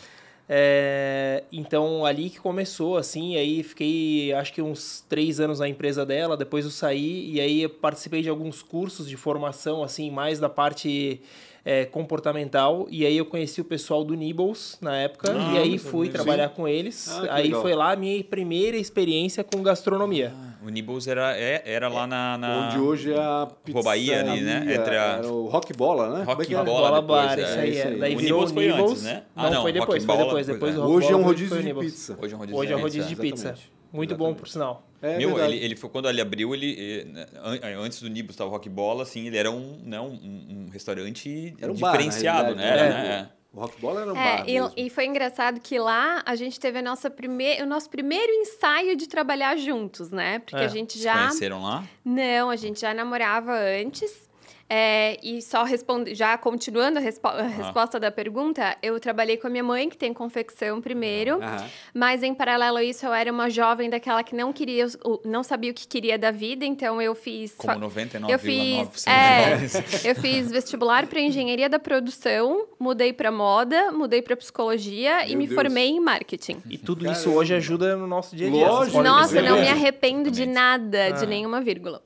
É, 0.49 1.43
então, 1.51 2.05
ali 2.05 2.29
que 2.29 2.39
começou, 2.39 2.97
assim, 2.97 3.35
aí 3.35 3.61
fiquei, 3.63 4.31
acho 4.33 4.53
que 4.53 4.61
uns 4.61 5.03
três 5.09 5.39
anos 5.39 5.59
na 5.59 5.67
empresa 5.67 6.05
dela, 6.05 6.37
depois 6.37 6.63
eu 6.63 6.71
saí, 6.71 7.31
e 7.33 7.41
aí 7.41 7.63
eu 7.63 7.69
participei 7.69 8.21
de 8.21 8.29
alguns 8.29 8.61
cursos 8.61 9.09
de 9.09 9.17
formação, 9.17 9.83
assim, 9.83 10.09
mais 10.09 10.39
da 10.39 10.47
parte 10.47 11.21
é, 11.69 11.83
comportamental, 11.83 12.87
e 12.89 13.05
aí 13.05 13.17
eu 13.17 13.25
conheci 13.25 13.59
o 13.59 13.65
pessoal 13.65 14.01
do 14.01 14.13
Nibbles 14.13 14.77
na 14.79 14.95
época, 14.95 15.33
Ah, 15.37 15.55
e 15.55 15.57
aí 15.57 15.71
sim. 15.71 15.89
fui 15.89 16.07
trabalhar 16.07 16.47
com 16.47 16.65
eles, 16.65 17.09
Ah, 17.09 17.27
aí 17.31 17.43
legal. 17.47 17.61
foi 17.61 17.75
lá 17.75 17.91
a 17.91 17.95
minha 17.97 18.23
primeira 18.23 18.77
experiência 18.77 19.43
com 19.43 19.61
gastronomia. 19.61 20.31
O 20.65 20.69
Nibbles 20.69 21.07
era, 21.07 21.35
é- 21.37 21.61
era 21.65 21.89
lá 21.89 22.07
na, 22.07 22.37
na- 22.37 22.67
Onde 22.69 22.79
hoje 22.79 23.11
é 23.11 23.17
a 23.19 23.49
Bahia 23.83 24.21
ali, 24.21 24.39
né? 24.41 24.59
pizzaria, 24.61 24.75
Entre 24.81 24.97
a- 24.97 25.17
Era 25.17 25.27
o 25.27 25.47
Rock 25.47 25.73
Bola, 25.73 26.09
né? 26.09 26.21
É 26.21 26.23
Rock 26.23 26.53
era? 26.53 26.63
Bola. 26.63 27.01
Bola 27.01 27.01
depois, 27.01 27.25
Bar, 27.25 27.39
é, 27.39 27.43
isso 27.43 27.59
aí, 27.59 27.77
é. 27.77 27.87
aí. 27.87 27.99
Daí 27.99 28.15
O 28.15 28.21
Nibbles 28.21 28.51
foi 28.53 28.65
Nibbles. 28.67 28.91
antes, 28.91 29.03
né? 29.03 29.23
Ah, 29.35 29.43
Não, 29.43 29.51
não, 29.55 29.61
foi 29.63 29.71
depois, 29.73 30.05
foi 30.05 30.15
Bola 30.15 30.25
depois. 30.27 30.47
depois, 30.47 30.73
Depois 30.75 30.91
é. 30.91 30.95
Hoje 30.95 31.11
é 31.11 31.15
um 31.17 31.23
rodízio 31.23 31.61
de 31.61 31.73
pizza. 31.73 32.17
Hoje 32.21 32.33
é 32.33 32.35
um 32.37 32.39
rodízio 32.39 32.59
Hoje 32.61 32.71
é 32.71 32.75
um 32.75 32.77
de 32.77 32.83
rodízio 32.83 33.09
de 33.09 33.15
pizza. 33.17 33.55
Pizza. 33.87 33.97
Exatamente. 33.97 33.97
Muito 33.97 34.15
bom, 34.17 34.33
por 34.33 34.47
sinal. 34.47 34.87
É 35.01 35.17
Meu, 35.17 35.37
ele, 35.39 35.57
ele 35.57 35.75
foi 35.75 35.89
quando 35.89 36.09
ele 36.09 36.19
abriu, 36.21 36.53
ele 36.55 37.05
né, 37.05 37.25
an- 37.43 37.81
antes 37.83 38.01
do 38.01 38.09
Nibus 38.09 38.33
estava 38.33 38.49
Rock 38.49 38.67
Bola, 38.67 39.03
assim, 39.03 39.27
ele 39.27 39.37
era 39.37 39.51
um, 39.51 39.79
né, 39.83 39.99
um, 39.99 40.07
um 40.07 40.69
restaurante 40.71 41.55
Era 41.61 41.71
um 41.71 41.75
bar, 41.75 41.91
diferenciado, 41.91 42.55
né? 42.55 42.63
realidade, 42.63 42.93
Era, 42.95 43.03
né? 43.03 43.09
né? 43.23 43.29
O 43.53 43.59
Rock 43.59 43.79
Bola 43.79 44.01
era 44.01 44.13
um 44.13 44.17
É, 44.17 44.37
bar 44.37 44.45
e, 44.77 44.85
e 44.85 44.89
foi 44.89 45.05
engraçado 45.05 45.59
que 45.59 45.77
lá 45.79 46.21
a 46.25 46.35
gente 46.35 46.59
teve 46.59 46.79
a 46.79 46.81
nossa 46.81 47.09
prime... 47.09 47.61
o 47.61 47.65
nosso 47.65 47.89
primeiro 47.89 48.31
ensaio 48.33 48.95
de 48.95 49.07
trabalhar 49.07 49.55
juntos, 49.57 50.09
né? 50.11 50.39
Porque 50.39 50.55
É, 50.55 50.65
a 50.65 50.67
gente 50.67 50.93
Se 50.97 51.03
já. 51.03 51.17
conheceram 51.27 51.63
lá? 51.63 51.83
Não, 52.03 52.49
a 52.49 52.55
gente 52.55 52.79
já 52.81 52.93
namorava 52.93 53.53
antes. 53.53 54.26
É, 54.69 55.17
e 55.23 55.41
só 55.41 55.63
responde, 55.63 56.13
já 56.13 56.37
continuando 56.37 56.99
a, 56.99 57.01
respo- 57.01 57.27
a 57.29 57.41
resposta 57.43 57.97
da 57.99 58.11
pergunta, 58.11 58.75
eu 58.81 58.99
trabalhei 58.99 59.37
com 59.37 59.47
a 59.47 59.49
minha 59.49 59.63
mãe, 59.63 59.87
que 59.89 59.95
tem 59.97 60.13
confecção 60.13 60.81
primeiro, 60.81 61.41
Aham. 61.41 61.65
mas 61.93 62.21
em 62.21 62.33
paralelo 62.33 62.75
a 62.77 62.83
isso 62.83 63.05
eu 63.05 63.13
era 63.13 63.31
uma 63.31 63.49
jovem 63.49 63.89
daquela 63.89 64.21
que 64.23 64.35
não 64.35 64.51
queria, 64.51 64.85
não 65.23 65.41
sabia 65.41 65.71
o 65.71 65.73
que 65.73 65.87
queria 65.87 66.17
da 66.19 66.31
vida, 66.31 66.65
então 66.65 67.01
eu 67.01 67.15
fiz. 67.15 67.55
Como 67.55 67.73
fa- 67.89 68.01
99,9% 68.01 68.29
eu 68.29 68.39
fiz, 68.39 69.07
é, 69.07 70.09
eu 70.11 70.15
fiz 70.15 70.51
vestibular 70.51 71.07
para 71.07 71.21
engenharia 71.21 71.69
da 71.69 71.79
produção, 71.79 72.65
mudei 72.77 73.13
para 73.13 73.31
moda, 73.31 73.91
mudei 73.93 74.21
para 74.21 74.35
psicologia 74.35 75.25
e 75.25 75.29
Meu 75.29 75.37
me 75.39 75.47
Deus. 75.47 75.55
formei 75.61 75.87
em 75.91 75.99
marketing. 76.01 76.61
E 76.69 76.77
tudo 76.77 77.05
Caramba. 77.05 77.19
isso 77.21 77.29
hoje 77.31 77.53
ajuda 77.53 77.95
no 77.95 78.05
nosso 78.05 78.35
dia 78.35 78.47
a 78.47 78.51
dia. 78.51 78.67
Lógico. 78.67 79.01
Nossa, 79.01 79.41
não 79.41 79.61
me 79.61 79.69
arrependo 79.69 80.29
de 80.29 80.45
nada, 80.45 81.11
de 81.11 81.23
Ah. 81.23 81.25
nenhuma 81.27 81.61
vírgula. 81.61 82.01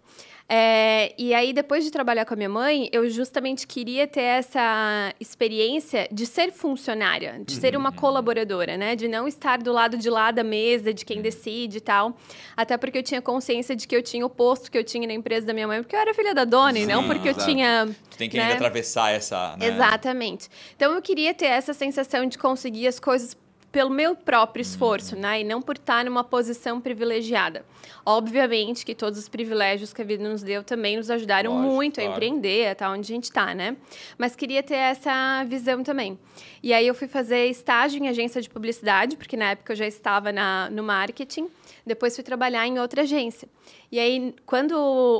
É, 0.49 1.13
e 1.17 1.33
aí, 1.33 1.53
depois 1.53 1.83
de 1.83 1.91
trabalhar 1.91 2.25
com 2.25 2.33
a 2.33 2.37
minha 2.37 2.49
mãe, 2.49 2.89
eu 2.91 3.09
justamente 3.09 3.65
queria 3.65 4.05
ter 4.05 4.21
essa 4.21 5.13
experiência 5.19 6.07
de 6.11 6.25
ser 6.25 6.51
funcionária, 6.51 7.41
de 7.45 7.53
ser 7.55 7.73
Uhum. 7.73 7.81
uma 7.81 7.91
colaboradora, 7.91 8.75
né? 8.77 8.95
De 8.95 9.07
não 9.07 9.27
estar 9.27 9.59
do 9.59 9.71
lado 9.71 9.97
de 9.97 10.09
lá 10.09 10.29
da 10.31 10.43
mesa, 10.43 10.93
de 10.93 11.05
quem 11.05 11.17
Uhum. 11.17 11.23
decide 11.23 11.77
e 11.77 11.81
tal. 11.81 12.17
Até 12.55 12.77
porque 12.77 12.97
eu 12.97 13.03
tinha 13.03 13.21
consciência 13.21 13.75
de 13.75 13.87
que 13.87 13.95
eu 13.95 14.03
tinha 14.03 14.25
o 14.25 14.29
posto 14.29 14.69
que 14.69 14.77
eu 14.77 14.83
tinha 14.83 15.07
na 15.07 15.13
empresa 15.13 15.47
da 15.47 15.53
minha 15.53 15.67
mãe, 15.67 15.81
porque 15.81 15.95
eu 15.95 15.99
era 15.99 16.13
filha 16.13 16.33
da 16.35 16.43
dona 16.43 16.77
e 16.79 16.85
não 16.85 17.01
Sim, 17.03 17.07
porque 17.07 17.27
eu 17.29 17.31
exato. 17.31 17.45
tinha. 17.49 17.89
Tu 18.09 18.17
tem 18.17 18.29
que 18.29 18.37
né? 18.37 18.43
ainda 18.43 18.55
atravessar 18.55 19.11
essa. 19.11 19.55
Né? 19.57 19.67
Exatamente. 19.67 20.49
Então 20.75 20.93
eu 20.93 21.01
queria 21.01 21.33
ter 21.33 21.45
essa 21.45 21.73
sensação 21.73 22.25
de 22.25 22.37
conseguir 22.37 22.87
as 22.87 22.99
coisas 22.99 23.37
pelo 23.71 23.89
meu 23.89 24.15
próprio 24.15 24.61
esforço, 24.61 25.15
né? 25.15 25.41
E 25.41 25.43
não 25.43 25.61
por 25.61 25.77
estar 25.77 26.03
numa 26.03 26.23
posição 26.23 26.81
privilegiada. 26.81 27.65
Obviamente 28.05 28.85
que 28.85 28.93
todos 28.93 29.17
os 29.17 29.29
privilégios 29.29 29.93
que 29.93 30.01
a 30.01 30.05
vida 30.05 30.27
nos 30.27 30.43
deu 30.43 30.63
também 30.63 30.97
nos 30.97 31.09
ajudaram 31.09 31.53
Lógico, 31.53 31.73
muito 31.73 31.99
a 31.99 32.03
claro. 32.03 32.11
empreender, 32.11 32.69
até 32.69 32.87
onde 32.87 33.11
a 33.11 33.15
gente 33.15 33.25
está, 33.25 33.55
né? 33.55 33.77
Mas 34.17 34.35
queria 34.35 34.61
ter 34.61 34.75
essa 34.75 35.43
visão 35.45 35.83
também. 35.83 36.19
E 36.61 36.73
aí 36.73 36.85
eu 36.85 36.93
fui 36.93 37.07
fazer 37.07 37.45
estágio 37.47 38.03
em 38.03 38.09
agência 38.09 38.41
de 38.41 38.49
publicidade, 38.49 39.15
porque 39.15 39.37
na 39.37 39.51
época 39.51 39.73
eu 39.73 39.77
já 39.77 39.87
estava 39.87 40.31
na, 40.31 40.69
no 40.69 40.83
marketing. 40.83 41.47
Depois 41.85 42.15
fui 42.15 42.23
trabalhar 42.23 42.67
em 42.67 42.79
outra 42.79 43.01
agência. 43.01 43.47
E 43.91 43.99
aí, 43.99 44.33
quando 44.45 44.71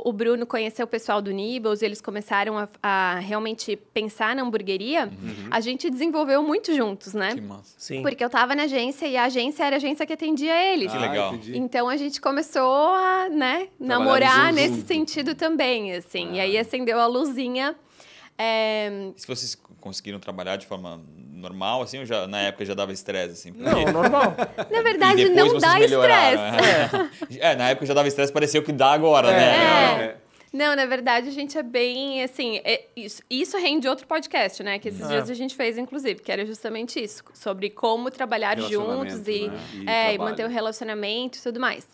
o 0.04 0.12
Bruno 0.12 0.46
conheceu 0.46 0.84
o 0.84 0.88
pessoal 0.88 1.20
do 1.20 1.30
Nibbles, 1.30 1.82
eles 1.82 2.00
começaram 2.00 2.56
a, 2.56 2.68
a 2.82 3.18
realmente 3.18 3.76
pensar 3.92 4.34
na 4.34 4.42
hamburgueria, 4.42 5.10
a 5.50 5.60
gente 5.60 5.90
desenvolveu 5.90 6.42
muito 6.42 6.74
juntos, 6.74 7.12
né? 7.14 7.34
Que 7.34 7.40
massa. 7.40 7.74
Sim. 7.76 8.02
Porque 8.02 8.24
eu 8.24 8.30
tava 8.30 8.54
na 8.54 8.62
agência 8.62 9.06
e 9.06 9.16
a 9.16 9.24
agência 9.24 9.64
era 9.64 9.76
a 9.76 9.78
agência 9.78 10.06
que 10.06 10.12
atendia 10.12 10.72
eles. 10.72 10.90
Que 10.90 10.98
legal. 10.98 11.34
entendi. 11.34 11.58
Então 11.58 11.88
a 11.88 11.96
gente 11.96 12.20
começou 12.20 12.94
a, 12.94 13.28
né, 13.28 13.68
namorar 13.78 14.46
junto. 14.46 14.54
nesse 14.54 14.86
sentido 14.86 15.34
também, 15.34 15.92
assim. 15.94 16.34
E 16.34 16.40
aí 16.40 16.56
acendeu 16.56 16.98
a 16.98 17.06
luzinha. 17.06 17.76
É, 18.38 19.10
Se 19.16 19.26
vocês 19.26 19.56
conseguiram 19.80 20.18
trabalhar 20.18 20.56
de 20.56 20.66
forma 20.66 21.02
normal, 21.42 21.82
assim, 21.82 21.98
ou 21.98 22.06
já, 22.06 22.26
na 22.26 22.40
época 22.40 22.64
já 22.64 22.72
dava 22.74 22.92
estresse, 22.92 23.32
assim? 23.32 23.52
Porque- 23.52 23.68
Não, 23.84 23.92
normal. 23.92 24.34
na 24.70 24.82
verdade, 24.82 25.28
não 25.28 25.58
dá 25.58 25.78
estresse. 25.80 27.38
É. 27.40 27.50
É, 27.52 27.56
na 27.56 27.70
época 27.70 27.84
já 27.86 27.92
dava 27.94 28.08
estresse, 28.08 28.32
pareceu 28.32 28.62
que 28.62 28.72
dá 28.72 28.92
agora, 28.92 29.28
É. 29.30 29.36
né? 29.36 30.04
É. 30.04 30.16
Não, 30.52 30.76
na 30.76 30.84
verdade, 30.84 31.28
a 31.28 31.32
gente 31.32 31.56
é 31.56 31.62
bem, 31.62 32.22
assim, 32.22 32.60
é- 32.62 32.84
isso, 32.94 33.22
isso 33.30 33.56
rende 33.56 33.88
outro 33.88 34.06
podcast, 34.06 34.62
né? 34.62 34.78
Que 34.78 34.88
esses 34.88 35.02
Ah. 35.02 35.08
dias 35.08 35.30
a 35.30 35.34
gente 35.34 35.54
fez, 35.56 35.78
inclusive, 35.78 36.20
que 36.20 36.30
era 36.30 36.44
justamente 36.44 37.02
isso, 37.02 37.24
sobre 37.32 37.70
como 37.70 38.10
trabalhar 38.10 38.58
juntos 38.60 39.26
e, 39.26 39.48
né? 39.48 39.58
E 39.74 39.88
é, 39.88 40.14
e 40.14 40.18
manter 40.18 40.44
o 40.44 40.50
relacionamento 40.50 41.38
e 41.38 41.42
tudo 41.42 41.58
mais. 41.58 41.86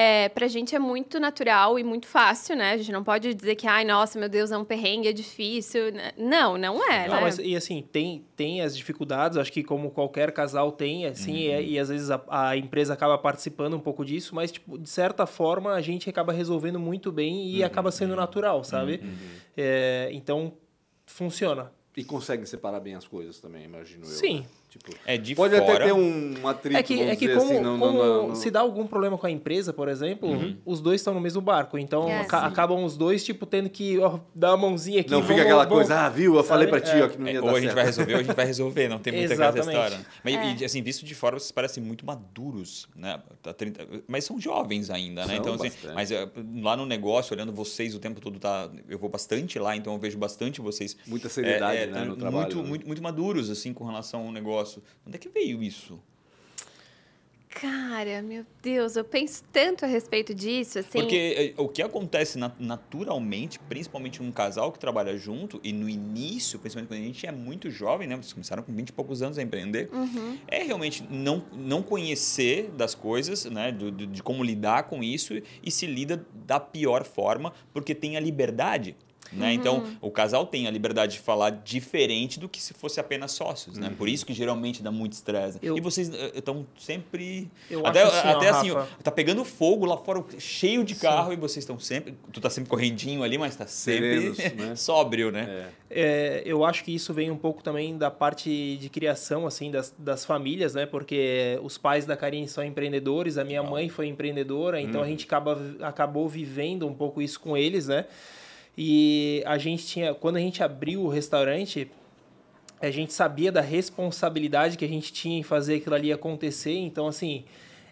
É, 0.00 0.28
pra 0.30 0.48
gente 0.48 0.74
é 0.74 0.78
muito 0.78 1.20
natural 1.20 1.78
e 1.78 1.84
muito 1.84 2.06
fácil, 2.06 2.56
né? 2.56 2.72
A 2.72 2.76
gente 2.78 2.90
não 2.90 3.04
pode 3.04 3.34
dizer 3.34 3.54
que, 3.54 3.66
ai, 3.66 3.84
nossa, 3.84 4.18
meu 4.18 4.28
Deus, 4.30 4.50
é 4.50 4.56
um 4.56 4.64
perrengue, 4.64 5.08
é 5.08 5.12
difícil. 5.12 5.92
né? 5.92 6.12
Não, 6.16 6.56
não 6.56 6.82
é, 6.90 7.06
Não, 7.06 7.16
né? 7.16 7.20
mas, 7.20 7.38
e 7.38 7.54
assim, 7.54 7.82
tem, 7.92 8.24
tem 8.34 8.62
as 8.62 8.74
dificuldades, 8.74 9.36
acho 9.36 9.52
que 9.52 9.62
como 9.62 9.90
qualquer 9.90 10.32
casal 10.32 10.72
tem, 10.72 11.04
assim, 11.04 11.34
e, 11.36 11.72
e 11.72 11.78
às 11.78 11.90
vezes 11.90 12.10
a, 12.10 12.22
a 12.28 12.56
empresa 12.56 12.94
acaba 12.94 13.18
participando 13.18 13.74
um 13.76 13.80
pouco 13.80 14.02
disso, 14.04 14.34
mas, 14.34 14.50
tipo, 14.50 14.78
de 14.78 14.88
certa 14.88 15.26
forma, 15.26 15.74
a 15.74 15.80
gente 15.82 16.08
acaba 16.08 16.32
resolvendo 16.32 16.80
muito 16.80 17.12
bem 17.12 17.50
e 17.50 17.62
acaba 17.62 17.90
sendo 17.90 18.16
natural, 18.16 18.64
sabe? 18.64 19.02
É, 19.56 20.08
então, 20.12 20.54
funciona. 21.04 21.70
E 21.96 22.04
conseguem 22.04 22.46
separar 22.46 22.80
bem 22.80 22.94
as 22.94 23.06
coisas 23.06 23.38
também, 23.40 23.64
imagino 23.64 24.04
eu. 24.04 24.10
Sim. 24.10 24.46
Né? 24.74 24.80
Tipo, 24.80 24.92
É 25.04 25.16
de 25.18 25.34
pode 25.34 25.56
fora. 25.56 25.72
até 25.74 25.84
ter 25.86 25.92
um 25.92 26.46
atrito, 26.46 26.76
É 26.78 26.82
que, 26.82 26.94
vamos 26.96 27.10
é 27.12 27.16
que 27.16 27.26
dizer 27.26 27.38
como, 27.38 27.50
assim, 27.52 27.60
não, 27.60 27.78
como 27.78 27.98
não, 27.98 28.28
não, 28.28 28.34
se 28.34 28.50
dá 28.50 28.60
algum 28.60 28.86
problema 28.86 29.18
com 29.18 29.26
a 29.26 29.30
empresa, 29.30 29.72
por 29.72 29.88
exemplo, 29.88 30.30
os 30.64 30.80
dois 30.80 31.00
estão 31.00 31.12
no 31.12 31.20
mesmo 31.20 31.40
barco. 31.40 31.76
Então, 31.78 32.08
É, 32.08 32.20
aca- 32.20 32.40
sim. 32.40 32.46
acabam 32.46 32.84
os 32.84 32.96
dois, 32.96 33.24
tipo, 33.24 33.46
tendo 33.46 33.68
que 33.68 33.98
ó, 33.98 34.18
dar 34.34 34.52
a 34.52 34.56
mãozinha 34.56 35.00
aqui. 35.00 35.10
Não 35.10 35.22
fica 35.22 35.34
vamos- 35.34 35.42
aquela 35.46 35.64
vamos- 35.64 35.78
coisa, 35.78 36.00
ah, 36.00 36.08
viu? 36.08 36.36
Eu 36.36 36.44
falei 36.44 36.68
pra 36.68 36.78
Sabe? 36.78 36.90
ti, 36.92 36.96
É. 36.98 37.04
ó, 37.04 37.08
que 37.08 37.18
não 37.18 37.26
ia 37.26 37.32
É, 37.38 37.40
dar 37.40 37.42
ou 37.42 37.48
a 37.50 37.54
gente 37.54 37.62
certo. 37.64 37.74
vai 37.74 37.84
resolver, 37.84 38.12
ou 38.14 38.20
a 38.20 38.22
gente 38.22 38.36
vai 38.36 38.46
resolver, 38.46 38.88
não 38.88 38.98
tem 38.98 39.12
muita 39.12 39.34
aquela 39.34 39.58
história. 39.58 40.00
Mas, 40.22 40.60
e, 40.60 40.64
assim, 40.64 40.82
visto 40.82 41.04
de 41.04 41.14
fora, 41.14 41.38
vocês 41.38 41.50
parecem 41.52 41.82
muito 41.82 42.06
maduros, 42.06 42.88
né? 42.94 43.20
Tá 43.42 43.52
30 43.52 43.86
Mas 44.06 44.24
são 44.24 44.40
jovens 44.40 44.90
ainda, 44.90 45.22
né? 45.22 45.28
São 45.28 45.36
então, 45.36 45.54
assim, 45.54 45.64
bastante. 45.68 45.94
mas 45.94 46.10
é, 46.10 46.28
lá 46.62 46.76
no 46.76 46.86
negócio, 46.86 47.34
olhando 47.34 47.52
vocês 47.52 47.94
o 47.94 47.98
tempo 47.98 48.20
todo, 48.20 48.38
tá, 48.38 48.70
eu 48.88 48.98
vou 48.98 49.08
bastante 49.10 49.58
lá, 49.58 49.76
então 49.76 49.92
eu 49.94 49.98
vejo 49.98 50.16
bastante 50.18 50.60
vocês. 50.60 50.96
Muita 51.06 51.28
seriedade, 51.28 51.76
é, 51.78 51.82
é, 51.82 51.86
né, 51.86 52.00
no 52.00 52.06
muito, 52.08 52.20
trabalho. 52.20 52.56
né? 52.56 52.62
Muito, 52.68 52.86
muito 52.86 53.02
maduros, 53.02 53.50
assim, 53.50 53.72
com 53.72 53.84
relação 53.84 54.26
ao 54.26 54.32
negócio. 54.32 54.59
Onde 55.06 55.16
é 55.16 55.18
que 55.18 55.28
veio 55.28 55.62
isso? 55.62 55.98
Cara, 57.52 58.22
meu 58.22 58.46
Deus, 58.62 58.94
eu 58.94 59.04
penso 59.04 59.42
tanto 59.52 59.84
a 59.84 59.88
respeito 59.88 60.32
disso, 60.32 60.78
assim. 60.78 60.92
Porque 60.92 61.52
é, 61.58 61.60
o 61.60 61.68
que 61.68 61.82
acontece 61.82 62.38
na- 62.38 62.52
naturalmente, 62.60 63.58
principalmente 63.58 64.22
num 64.22 64.30
casal 64.30 64.70
que 64.70 64.78
trabalha 64.78 65.16
junto, 65.18 65.60
e 65.64 65.72
no 65.72 65.88
início, 65.88 66.60
principalmente 66.60 66.88
quando 66.88 67.00
a 67.00 67.04
gente 67.06 67.26
é 67.26 67.32
muito 67.32 67.68
jovem, 67.68 68.06
né? 68.06 68.14
Vocês 68.14 68.32
começaram 68.32 68.62
com 68.62 68.72
20 68.72 68.90
e 68.90 68.92
poucos 68.92 69.20
anos 69.20 69.36
a 69.36 69.42
empreender, 69.42 69.90
Uhum. 69.92 70.38
é 70.46 70.62
realmente 70.62 71.02
não, 71.10 71.44
não 71.52 71.82
conhecer 71.82 72.70
das 72.70 72.94
coisas, 72.94 73.44
né? 73.46 73.72
Do- 73.72 73.90
do- 73.90 74.06
de 74.06 74.22
como 74.22 74.44
lidar 74.44 74.84
com 74.84 75.02
isso 75.02 75.34
e 75.60 75.70
se 75.72 75.86
lida 75.86 76.24
da 76.46 76.60
pior 76.60 77.04
forma, 77.04 77.52
porque 77.74 77.96
tem 77.96 78.16
a 78.16 78.20
liberdade. 78.20 78.94
Né? 79.32 79.52
Então, 79.52 79.84
o 80.00 80.10
casal 80.10 80.44
tem 80.46 80.66
a 80.66 80.70
liberdade 80.70 81.12
de 81.14 81.20
falar 81.20 81.50
diferente 81.50 82.38
do 82.40 82.48
que 82.48 82.60
se 82.60 82.74
fosse 82.74 82.98
apenas 82.98 83.32
sócios, 83.32 83.78
né? 83.78 83.92
Por 83.96 84.08
isso 84.08 84.26
que 84.26 84.32
geralmente 84.32 84.82
dá 84.82 84.90
muito 84.90 85.12
estresse. 85.12 85.58
Eu- 85.62 85.76
E 85.76 85.80
vocês 85.80 86.10
estão 86.34 86.66
sempre... 86.78 87.48
Eu 87.70 87.86
até 87.86 88.02
acho 88.02 88.16
assim, 88.16 88.28
ó, 88.28 88.36
até 88.36 88.48
assim, 88.48 88.70
Rafa. 88.72 89.02
tá 89.02 89.10
pegando 89.10 89.44
fogo 89.44 89.84
lá 89.86 89.96
fora, 89.96 90.24
cheio 90.38 90.82
de 90.84 90.94
carro, 90.96 91.32
e 91.32 91.36
vocês 91.36 91.62
estão 91.62 91.78
sempre... 91.78 92.14
Tu 92.32 92.40
tá 92.40 92.50
sempre 92.50 92.68
correndinho 92.70 93.22
ali, 93.22 93.38
mas 93.38 93.54
tá 93.54 93.66
sempre 93.66 94.34
Serenos, 94.34 94.54
né? 94.68 94.74
sóbrio, 94.76 95.30
né? 95.30 95.66
É. 95.66 95.80
É, 95.92 96.42
eu 96.44 96.64
acho 96.64 96.84
que 96.84 96.94
isso 96.94 97.12
vem 97.12 97.30
um 97.32 97.36
pouco 97.36 97.62
também 97.64 97.98
da 97.98 98.10
parte 98.12 98.76
de 98.76 98.88
criação, 98.88 99.44
assim, 99.46 99.70
das, 99.72 99.92
das 99.98 100.24
famílias, 100.24 100.74
né? 100.74 100.86
Porque 100.86 101.58
os 101.64 101.76
pais 101.78 102.06
da 102.06 102.16
Karine 102.16 102.46
são 102.46 102.62
empreendedores, 102.64 103.36
a 103.36 103.44
minha 103.44 103.62
mãe 103.62 103.88
foi 103.88 104.06
empreendedora, 104.06 104.80
então 104.80 105.02
a 105.02 105.06
gente 105.06 105.24
acaba, 105.24 105.60
acabou 105.80 106.28
vivendo 106.28 106.86
um 106.86 106.94
pouco 106.94 107.20
isso 107.20 107.40
com 107.40 107.56
eles, 107.56 107.88
né? 107.88 108.04
E 108.76 109.42
a 109.46 109.58
gente 109.58 109.86
tinha, 109.86 110.14
quando 110.14 110.36
a 110.36 110.40
gente 110.40 110.62
abriu 110.62 111.02
o 111.02 111.08
restaurante, 111.08 111.90
a 112.80 112.90
gente 112.90 113.12
sabia 113.12 113.52
da 113.52 113.60
responsabilidade 113.60 114.76
que 114.76 114.84
a 114.84 114.88
gente 114.88 115.12
tinha 115.12 115.38
em 115.38 115.42
fazer 115.42 115.76
aquilo 115.76 115.94
ali 115.94 116.12
acontecer, 116.12 116.74
então, 116.76 117.06
assim, 117.06 117.44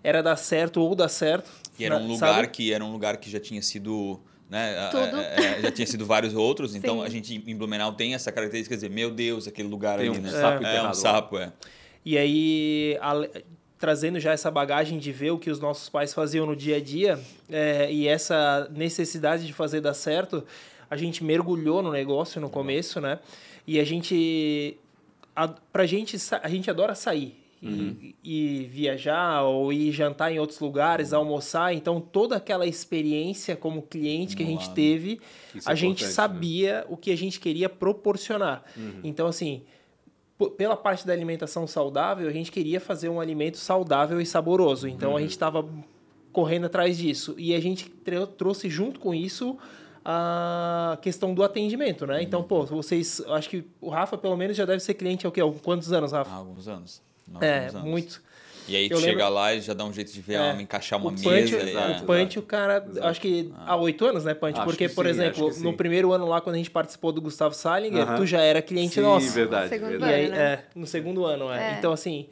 era 0.03 0.23
dar 0.23 0.37
certo 0.37 0.81
ou 0.81 0.95
dar 0.95 1.09
certo. 1.09 1.51
E 1.79 1.85
era 1.85 1.99
né? 1.99 2.05
um 2.05 2.09
lugar 2.09 2.35
Sabe? 2.35 2.49
que 2.49 2.73
era 2.73 2.85
um 2.85 2.93
lugar 2.93 3.17
que 3.19 3.29
já 3.31 3.39
tinha 3.41 3.61
sido 3.63 4.19
né, 4.49 4.89
Tudo. 4.91 5.17
a- 5.21 5.57
a- 5.59 5.61
já 5.61 5.71
tinha 5.71 5.87
sido 5.87 6.07
vários 6.07 6.33
outros, 6.35 6.75
então 6.75 7.01
Sim. 7.01 7.05
a 7.05 7.09
gente 7.11 7.35
em 7.47 7.55
Blumenau 7.55 7.93
tem 7.93 8.15
essa 8.15 8.33
característica 8.33 8.75
de 8.75 8.81
dizer, 8.81 8.95
meu 8.95 9.11
Deus, 9.11 9.47
aquele 9.47 9.69
lugar 9.69 9.99
Tem 9.99 10.09
ali, 10.09 10.19
um 10.19 10.23
né? 10.23 10.31
sapo 10.31 10.65
é, 10.65 10.69
enterrado 10.71 10.91
um 10.91 10.95
sapo, 10.95 11.39
é. 11.39 11.53
E 12.03 12.17
aí, 12.17 12.97
trazendo 13.79 14.19
já 14.19 14.33
essa 14.33 14.51
bagagem 14.51 14.99
de 14.99 15.13
ver 15.13 15.31
o 15.31 15.39
que 15.39 15.51
os 15.51 15.61
nossos 15.61 15.89
pais 15.89 16.13
faziam 16.13 16.45
no 16.45 16.57
dia 16.57 16.77
a 16.77 16.81
dia 16.81 17.19
é, 17.49 17.91
e 17.93 18.09
essa 18.09 18.69
necessidade 18.75 19.47
de 19.47 19.53
fazer 19.53 19.81
dar 19.81 19.95
certo, 19.95 20.45
a 20.91 20.97
gente 20.97 21.23
mergulhou 21.23 21.83
no 21.83 21.93
negócio 21.93 22.41
no 22.41 22.51
começo, 22.51 23.01
né? 23.01 23.21
E 23.67 23.79
a 23.79 23.85
gente, 23.85 24.77
a, 25.37 25.49
pra 25.49 25.87
gente, 25.87 26.17
a 26.43 26.49
gente 26.49 26.71
adora 26.71 26.95
sair. 26.95 27.37
E, 27.61 28.15
e 28.23 28.69
viajar 28.71 29.43
ou 29.43 29.73
ir 29.73 29.91
jantar 29.91 30.33
em 30.33 30.39
outros 30.39 30.61
lugares, 30.61 31.13
almoçar. 31.13 31.75
Então, 31.75 32.01
toda 32.01 32.37
aquela 32.37 32.65
experiência 32.65 33.57
como 33.57 33.83
cliente 33.83 34.37
que 34.37 34.45
a 34.45 34.47
gente 34.47 34.71
teve, 34.71 35.21
Isso 35.53 35.69
é 35.69 35.73
a 35.73 35.75
gente 35.75 36.05
né? 36.05 36.11
sabia 36.11 36.87
o 36.89 36.97
que 36.97 37.11
a 37.11 37.17
gente 37.17 37.41
queria 37.41 37.69
proporcionar. 37.69 38.63
Então, 39.03 39.27
assim, 39.27 39.63
pela 40.57 40.77
parte 40.77 41.07
da 41.07 41.13
alimentação 41.13 41.67
saudável, 41.67 42.29
a 42.29 42.33
gente 42.33 42.53
queria 42.53 42.81
fazer 42.81 43.09
um 43.09 43.21
alimento 43.21 43.57
saudável 43.59 44.21
e 44.21 44.27
saboroso. 44.27 44.87
Então 44.89 45.11
Uhum. 45.11 45.17
a 45.17 45.21
gente 45.21 45.31
estava 45.33 45.69
correndo 46.33 46.67
atrás 46.67 46.97
disso. 46.97 47.35
E 47.37 47.55
a 47.55 47.61
gente 47.61 47.89
trouxe 48.37 48.69
junto 48.71 49.01
com 49.01 49.13
isso 49.15 49.59
a 50.05 50.97
questão 51.03 51.35
do 51.35 51.43
atendimento, 51.43 52.07
né? 52.07 52.23
Então, 52.23 52.43
pô, 52.43 52.65
vocês, 52.65 53.21
acho 53.29 53.49
que 53.51 53.65
o 53.81 53.91
Rafa 53.91 54.17
pelo 54.17 54.37
menos 54.37 54.57
já 54.57 54.65
deve 54.65 54.81
ser 54.81 54.95
cliente 54.95 55.27
há 55.27 55.29
o 55.29 55.33
quê? 55.33 55.41
Há 55.41 55.53
quantos 55.63 55.93
anos, 55.93 56.15
Há 56.15 56.19
Rafa? 56.19 56.35
alguns 56.35 56.69
anos. 56.69 57.03
Há 57.35 57.45
é, 57.45 57.59
alguns 57.59 57.75
anos. 57.75 57.91
muito. 57.91 58.23
E 58.69 58.77
aí 58.77 58.89
Eu 58.91 58.99
chega 58.99 59.13
lembro- 59.25 59.35
lá 59.35 59.55
e 59.55 59.61
já 59.61 59.73
dá 59.75 59.85
um 59.85 59.93
jeito 59.93 60.13
de 60.13 60.21
ver, 60.21 60.35
É. 60.35 60.51
ah, 60.51 60.61
encaixar 60.63 60.99
uma 60.99 61.09
o 61.09 61.13
mesa. 61.13 61.25
Punch, 61.25 61.55
e- 61.55 61.71
exato. 61.71 62.03
o 62.03 62.07
Punch, 62.07 62.39
o 62.39 62.43
cara, 62.43 62.85
Exato. 62.89 63.07
acho 63.07 63.21
que 63.21 63.53
há 63.67 63.77
oito 63.77 64.05
anos, 64.05 64.25
né, 64.25 64.35
Punch? 64.35 64.57
Acho 64.59 64.65
Porque, 64.69 64.89
que 64.89 64.95
por 64.95 65.05
sim, 65.07 65.11
exemplo, 65.11 65.47
no 65.49 65.53
sim. 65.53 65.73
primeiro 65.73 66.13
ano 66.13 66.27
lá, 66.27 66.41
quando 66.41 66.55
a 66.55 66.59
gente 66.59 66.71
participou 66.71 67.11
do 67.13 67.21
Gustavo 67.23 67.55
Salinger, 67.55 68.03
Aham. 68.03 68.17
tu 68.17 68.27
já 68.27 68.41
era 68.43 68.61
cliente 68.61 68.95
Sim, 68.95 69.01
nosso. 69.03 69.33
verdade. 69.33 69.69
Segundo 69.71 69.89
E 69.89 69.91
verdade. 69.93 70.13
aí, 70.15 70.25
ano, 70.27 70.35
né? 70.37 70.43
é, 70.53 70.65
no 70.75 70.87
segundo 70.87 71.25
ano, 71.25 71.51
é. 71.53 71.75
É. 71.75 71.79
Então, 71.79 71.93
assim, 71.93 72.29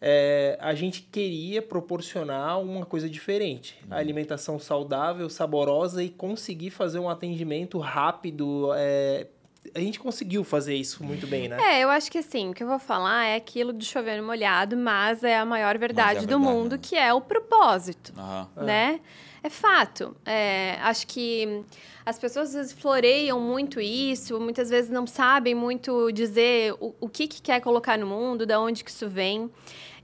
é, 0.00 0.56
a 0.60 0.74
gente 0.74 1.02
queria 1.02 1.62
proporcionar 1.62 2.60
uma 2.60 2.84
coisa 2.84 3.08
diferente. 3.08 3.74
Uhum. 3.86 3.94
A 3.96 3.98
alimentação 3.98 4.58
saudável, 4.58 5.28
saborosa 5.30 6.02
e 6.02 6.08
conseguir 6.10 6.70
fazer 6.70 6.98
um 6.98 7.08
atendimento 7.08 7.78
rápido. 7.78 8.70
é, 8.76 9.26
a 9.74 9.80
gente 9.80 9.98
conseguiu 9.98 10.44
fazer 10.44 10.74
isso 10.74 11.02
muito 11.02 11.26
bem, 11.26 11.48
né? 11.48 11.56
É, 11.60 11.80
eu 11.80 11.88
acho 11.90 12.10
que 12.10 12.18
assim, 12.18 12.50
o 12.50 12.54
que 12.54 12.62
eu 12.62 12.66
vou 12.68 12.78
falar 12.78 13.26
é 13.26 13.36
aquilo 13.36 13.72
do 13.72 13.84
chover 13.84 14.20
no 14.20 14.26
molhado, 14.26 14.76
mas 14.76 15.22
é 15.24 15.38
a 15.38 15.44
maior 15.44 15.78
verdade, 15.78 16.26
do 16.26 16.38
verdade, 16.38 16.42
mundo, 16.42 16.72
né? 16.72 16.78
que 16.82 16.96
é 16.96 17.12
o 17.12 17.20
propósito, 17.20 18.12
Aham. 18.16 18.48
né? 18.56 19.00
É 19.42 19.50
fato. 19.50 20.16
É, 20.24 20.78
acho 20.80 21.06
que 21.06 21.62
as 22.04 22.18
pessoas 22.18 22.48
às 22.48 22.54
vezes 22.54 22.72
floreiam 22.72 23.40
muito 23.40 23.80
isso, 23.80 24.40
muitas 24.40 24.70
vezes 24.70 24.90
não 24.90 25.06
sabem 25.06 25.54
muito 25.54 26.10
dizer 26.12 26.74
o, 26.80 26.94
o 27.00 27.08
que, 27.08 27.26
que 27.26 27.40
quer 27.42 27.60
colocar 27.60 27.98
no 27.98 28.06
mundo, 28.06 28.46
da 28.46 28.60
onde 28.60 28.82
que 28.82 28.90
isso 28.90 29.08
vem. 29.08 29.50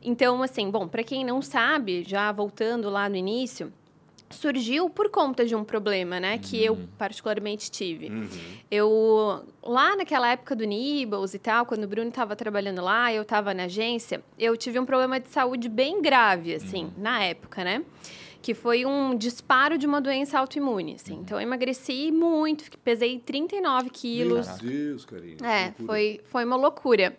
Então, 0.02 0.42
assim, 0.42 0.70
bom, 0.70 0.88
para 0.88 1.02
quem 1.02 1.24
não 1.24 1.42
sabe, 1.42 2.04
já 2.06 2.32
voltando 2.32 2.88
lá 2.88 3.08
no 3.08 3.16
início, 3.16 3.72
surgiu 4.30 4.88
por 4.88 5.10
conta 5.10 5.44
de 5.44 5.54
um 5.54 5.64
problema, 5.64 6.20
né, 6.20 6.38
que 6.38 6.64
eu 6.64 6.78
particularmente 6.96 7.70
tive. 7.70 8.08
Uhum. 8.08 8.28
Eu, 8.70 9.44
lá 9.62 9.96
naquela 9.96 10.30
época 10.30 10.54
do 10.54 10.64
Nibbles 10.64 11.34
e 11.34 11.38
tal, 11.38 11.66
quando 11.66 11.84
o 11.84 11.88
Bruno 11.88 12.08
estava 12.08 12.36
trabalhando 12.36 12.80
lá, 12.80 13.12
eu 13.12 13.22
estava 13.22 13.52
na 13.52 13.64
agência, 13.64 14.22
eu 14.38 14.56
tive 14.56 14.78
um 14.78 14.86
problema 14.86 15.18
de 15.18 15.28
saúde 15.28 15.68
bem 15.68 16.00
grave, 16.00 16.54
assim, 16.54 16.92
na 16.96 17.22
época, 17.24 17.64
né? 17.64 17.82
Que 18.42 18.54
foi 18.54 18.86
um 18.86 19.16
disparo 19.16 19.76
de 19.76 19.86
uma 19.86 20.00
doença 20.00 20.38
autoimune, 20.38 20.94
assim. 20.94 21.14
Então, 21.14 21.38
eu 21.38 21.42
emagreci 21.42 22.10
muito, 22.10 22.64
pesei 22.78 23.18
39 23.18 23.90
quilos. 23.90 24.46
Meu 24.62 24.72
Deus, 24.72 25.04
carinho. 25.04 25.36
É, 25.44 25.72
foi, 25.84 26.20
foi 26.24 26.44
uma 26.44 26.56
loucura. 26.56 27.16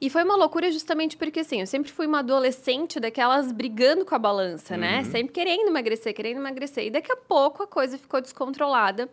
E 0.00 0.08
foi 0.08 0.24
uma 0.24 0.36
loucura 0.36 0.70
justamente 0.72 1.16
porque, 1.16 1.40
assim, 1.40 1.60
eu 1.60 1.66
sempre 1.66 1.92
fui 1.92 2.06
uma 2.06 2.20
adolescente 2.20 2.98
daquelas 2.98 3.52
brigando 3.52 4.04
com 4.04 4.14
a 4.14 4.18
balança, 4.18 4.76
né? 4.76 5.04
Sempre 5.04 5.32
querendo 5.32 5.68
emagrecer, 5.68 6.14
querendo 6.14 6.38
emagrecer. 6.38 6.86
E 6.86 6.90
daqui 6.90 7.12
a 7.12 7.16
pouco 7.16 7.62
a 7.62 7.66
coisa 7.66 7.98
ficou 7.98 8.20
descontrolada. 8.20 9.08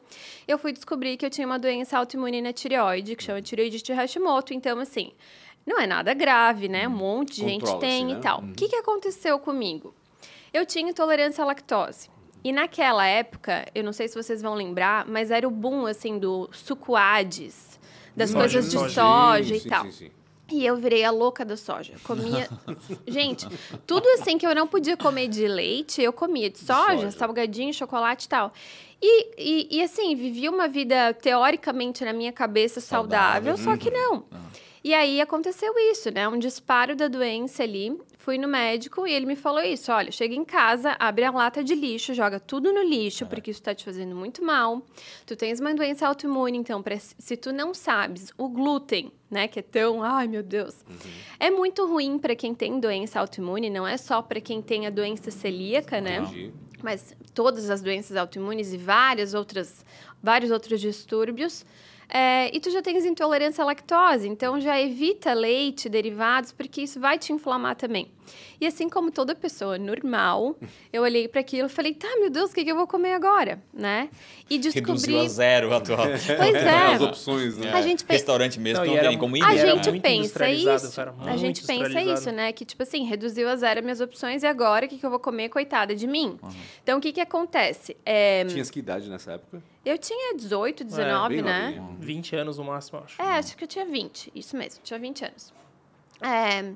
Eu 0.47 0.57
fui 0.57 0.71
descobrir 0.71 1.17
que 1.17 1.25
eu 1.25 1.29
tinha 1.29 1.45
uma 1.45 1.59
doença 1.59 1.97
autoimune 1.97 2.41
na 2.41 2.53
tireoide, 2.53 3.15
que 3.15 3.23
chama 3.23 3.41
tireoide 3.41 3.81
de 3.81 3.93
Hashimoto. 3.93 4.53
Então, 4.53 4.79
assim, 4.79 5.11
não 5.65 5.79
é 5.79 5.85
nada 5.85 6.13
grave, 6.13 6.67
né? 6.67 6.87
Um 6.87 6.91
monte 6.91 7.35
de 7.35 7.41
gente 7.41 7.79
tem 7.79 8.05
né? 8.05 8.13
e 8.13 8.15
tal. 8.17 8.41
Uhum. 8.41 8.51
O 8.51 8.53
que, 8.53 8.67
que 8.67 8.75
aconteceu 8.75 9.37
comigo? 9.37 9.93
Eu 10.53 10.65
tinha 10.65 10.89
intolerância 10.89 11.43
à 11.43 11.47
lactose. 11.47 12.09
E 12.43 12.51
naquela 12.51 13.05
época, 13.05 13.65
eu 13.75 13.83
não 13.83 13.91
sei 13.91 14.07
se 14.07 14.15
vocês 14.15 14.41
vão 14.41 14.53
lembrar, 14.55 15.05
mas 15.05 15.29
era 15.29 15.47
o 15.47 15.51
boom, 15.51 15.85
assim, 15.85 16.17
do 16.17 16.49
sucuades, 16.53 17.77
das 18.15 18.29
Soja, 18.29 18.39
coisas 18.39 18.71
de 18.71 18.77
soja. 18.77 19.01
soja, 19.01 19.55
e 19.55 19.59
sim, 19.59 19.69
tal. 19.69 19.83
sim, 19.85 19.91
sim. 19.91 20.11
E 20.51 20.65
eu 20.65 20.75
virei 20.77 21.03
a 21.03 21.11
louca 21.11 21.45
da 21.45 21.55
soja. 21.55 21.93
Comia. 22.03 22.49
Gente, 23.07 23.45
tudo 23.85 24.07
assim 24.09 24.37
que 24.37 24.47
eu 24.47 24.55
não 24.55 24.65
podia 24.67 24.97
comer 24.97 25.27
de 25.27 25.47
leite, 25.47 26.01
eu 26.01 26.11
comia 26.11 26.49
de 26.49 26.57
soja, 26.57 26.95
soja. 26.95 27.11
salgadinho, 27.11 27.71
chocolate 27.73 28.25
e 28.25 28.29
tal. 28.29 28.51
E, 29.01 29.27
e, 29.37 29.77
e, 29.77 29.83
assim, 29.83 30.15
vivia 30.15 30.49
uma 30.49 30.67
vida 30.67 31.13
teoricamente 31.13 32.03
na 32.03 32.11
minha 32.13 32.31
cabeça 32.33 32.81
saudável, 32.81 33.55
Saudável. 33.55 33.63
só 33.63 33.77
que 33.77 33.91
não. 33.91 34.25
E 34.83 34.93
aí 34.93 35.19
aconteceu 35.19 35.73
isso, 35.91 36.09
né? 36.11 36.27
Um 36.27 36.39
disparo 36.39 36.95
da 36.95 37.07
doença 37.07 37.63
ali. 37.63 37.99
Fui 38.17 38.37
no 38.37 38.47
médico 38.47 39.05
e 39.07 39.11
ele 39.11 39.25
me 39.25 39.35
falou 39.35 39.61
isso: 39.61 39.91
olha, 39.91 40.11
chega 40.11 40.33
em 40.35 40.45
casa, 40.45 40.95
abre 40.99 41.25
a 41.25 41.31
lata 41.31 41.63
de 41.63 41.75
lixo, 41.75 42.13
joga 42.13 42.39
tudo 42.39 42.71
no 42.71 42.83
lixo, 42.83 43.25
porque 43.25 43.51
isso 43.51 43.61
tá 43.61 43.73
te 43.75 43.83
fazendo 43.83 44.15
muito 44.15 44.43
mal. 44.43 44.81
Tu 45.25 45.35
tens 45.35 45.59
uma 45.59 45.73
doença 45.73 46.07
autoimune, 46.07 46.57
então, 46.57 46.81
pra- 46.81 46.97
se 46.99 47.35
tu 47.35 47.51
não 47.51 47.73
sabes, 47.73 48.31
o 48.37 48.47
glúten, 48.47 49.11
né, 49.29 49.47
que 49.47 49.59
é 49.59 49.61
tão, 49.63 50.03
ai 50.03 50.27
meu 50.27 50.43
Deus, 50.43 50.75
é 51.39 51.49
muito 51.49 51.85
ruim 51.87 52.17
para 52.19 52.35
quem 52.35 52.53
tem 52.53 52.79
doença 52.79 53.19
autoimune, 53.19 53.69
não 53.69 53.87
é 53.87 53.97
só 53.97 54.21
para 54.21 54.39
quem 54.41 54.61
tem 54.61 54.85
a 54.87 54.89
doença 54.89 55.29
celíaca, 55.31 55.99
né? 55.99 56.19
Entendi. 56.19 56.53
mas 56.81 57.13
todas 57.33 57.69
as 57.69 57.81
doenças 57.81 58.15
autoimunes 58.15 58.71
e 58.73 58.77
várias 58.77 59.33
outras, 59.33 59.85
vários 60.23 60.49
outros 60.51 60.79
distúrbios. 60.79 61.65
É, 62.11 62.55
e 62.55 62.59
tu 62.59 62.71
já 62.71 62.81
tens 62.81 63.05
intolerância 63.05 63.63
à 63.63 63.65
lactose, 63.65 64.27
então 64.27 64.59
já 64.59 64.81
evita 64.81 65.31
leite, 65.31 65.87
derivados, 65.87 66.51
porque 66.51 66.81
isso 66.81 66.99
vai 66.99 67.19
te 67.19 67.31
inflamar 67.31 67.75
também. 67.75 68.09
E 68.59 68.65
assim 68.65 68.89
como 68.89 69.11
toda 69.11 69.33
pessoa 69.35 69.77
normal, 69.77 70.55
eu 70.91 71.03
olhei 71.03 71.27
para 71.27 71.41
aquilo 71.41 71.67
e 71.67 71.69
falei, 71.69 71.93
tá, 71.93 72.07
meu 72.19 72.29
Deus, 72.29 72.51
o 72.51 72.53
que, 72.53 72.63
que 72.63 72.71
eu 72.71 72.75
vou 72.75 72.87
comer 72.87 73.13
agora, 73.13 73.61
né? 73.73 74.09
E 74.49 74.55
Reduziu 74.55 74.81
descobri... 74.81 75.19
a 75.19 75.27
zero 75.27 75.73
a 75.73 75.77
atual. 75.77 76.05
Pois 76.37 76.55
é. 76.55 76.93
As 76.93 77.01
opções, 77.01 77.57
né? 77.57 77.71
A 77.71 77.81
gente 77.81 78.03
pe- 78.03 78.13
Restaurante 78.13 78.59
mesmo, 78.59 78.85
Não, 78.85 78.93
não, 78.93 79.01
tem 79.01 79.17
como 79.17 79.37
ir. 79.37 79.43
A 79.43 79.55
gente 79.55 79.99
pensa 79.99 80.49
isso. 80.49 81.01
a 81.25 81.37
gente 81.37 81.65
pensa 81.65 82.01
isso, 82.01 82.31
né? 82.31 82.51
Que, 82.51 82.65
tipo 82.65 82.83
assim, 82.83 83.03
reduziu 83.05 83.49
a 83.49 83.55
zero 83.55 83.81
minhas 83.83 84.01
opções 84.01 84.43
e 84.43 84.47
agora 84.47 84.85
o 84.85 84.89
que, 84.89 84.97
que 84.97 85.05
eu 85.05 85.09
vou 85.09 85.19
comer? 85.19 85.49
Coitada 85.49 85.95
de 85.95 86.07
mim. 86.07 86.39
Então, 86.83 86.97
o 86.97 87.01
que, 87.01 87.11
que 87.11 87.21
acontece? 87.21 87.95
É, 88.05 88.45
Tinhas 88.45 88.69
que 88.69 88.79
idade 88.79 89.09
nessa 89.09 89.33
época? 89.33 89.61
eu 89.85 89.97
tinha 89.97 90.35
18, 90.35 90.83
19, 90.83 91.35
bem 91.35 91.43
né? 91.43 91.75
novinha. 91.77 91.97
20 91.99 92.35
anos 92.35 92.57
no 92.57 92.63
máximo, 92.63 92.99
acho. 93.03 93.21
É, 93.21 93.25
acho 93.25 93.57
que 93.57 93.63
eu 93.63 93.67
tinha 93.67 93.85
20, 93.85 94.31
isso 94.35 94.55
mesmo, 94.55 94.81
tinha 94.83 94.99
20 94.99 95.25
anos. 95.25 95.53
É, 96.21 96.73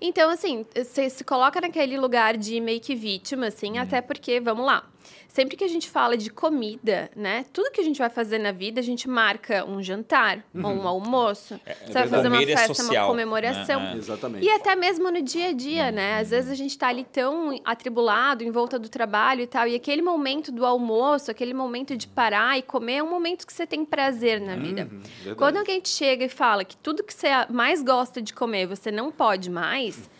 então, 0.00 0.28
assim, 0.30 0.66
você 0.74 1.08
se 1.08 1.24
coloca 1.24 1.60
naquele 1.60 1.96
lugar 1.98 2.36
de 2.36 2.60
meio 2.60 2.80
que 2.80 2.94
vítima, 2.94 3.46
assim, 3.46 3.72
Uhum. 3.72 3.80
até 3.80 4.00
porque, 4.00 4.40
vamos 4.40 4.66
lá, 4.66 4.84
sempre 5.28 5.56
que 5.56 5.64
a 5.64 5.68
gente 5.68 5.88
fala 5.88 6.16
de 6.16 6.28
comida, 6.30 7.10
né, 7.16 7.44
tudo 7.52 7.70
que 7.70 7.80
a 7.80 7.84
gente 7.84 7.98
vai 7.98 8.10
fazer 8.10 8.38
na 8.38 8.52
vida, 8.52 8.80
a 8.80 8.82
gente 8.82 9.08
marca 9.08 9.64
um 9.64 9.82
jantar, 9.82 10.44
ou 10.54 10.70
um 10.70 10.86
almoço, 10.86 11.58
você 11.86 11.92
vai 11.92 12.08
fazer 12.08 12.28
uma 12.28 12.38
verdade. 12.38 12.58
festa, 12.68 12.68
Uhum. 12.68 12.74
Social, 12.88 13.04
uma 13.06 13.10
comemoração. 13.12 13.80
né? 13.80 13.92
É. 13.94 13.96
Exatamente. 13.96 14.44
E 14.44 14.50
até 14.50 14.76
mesmo 14.76 15.10
no 15.10 15.22
dia 15.22 15.48
a 15.48 15.52
dia, 15.52 15.90
né? 15.90 16.18
Às 16.18 16.30
vezes 16.30 16.50
a 16.50 16.54
gente 16.54 16.76
tá 16.76 16.88
ali 16.88 17.04
tão 17.04 17.58
atribulado, 17.64 18.44
em 18.44 18.50
volta 18.50 18.78
do 18.78 18.88
trabalho 18.88 19.40
e 19.42 19.46
tal, 19.46 19.66
e 19.66 19.74
aquele 19.74 20.02
momento 20.02 20.50
do 20.52 20.64
almoço, 20.66 21.30
aquele 21.30 21.54
momento 21.54 21.96
de 21.96 22.06
parar 22.06 22.58
e 22.58 22.62
comer 22.62 22.96
é 22.96 23.02
um 23.02 23.10
momento 23.10 23.46
que 23.46 23.52
você 23.52 23.66
tem 23.66 23.84
prazer 23.84 24.40
na 24.40 24.56
vida. 24.56 24.88
Uhum. 25.26 25.34
Quando 25.34 25.56
alguém 25.58 25.80
te 25.80 25.88
chega 25.88 26.24
e 26.24 26.28
fala 26.28 26.64
que 26.64 26.76
tudo 26.76 27.02
que 27.02 27.12
você 27.14 27.28
mais 27.50 27.82
gosta 27.82 28.20
de 28.20 28.32
comer 28.34 28.66
você 28.66 28.90
não 28.90 29.10
pode 29.10 29.50
mais, 29.50 30.10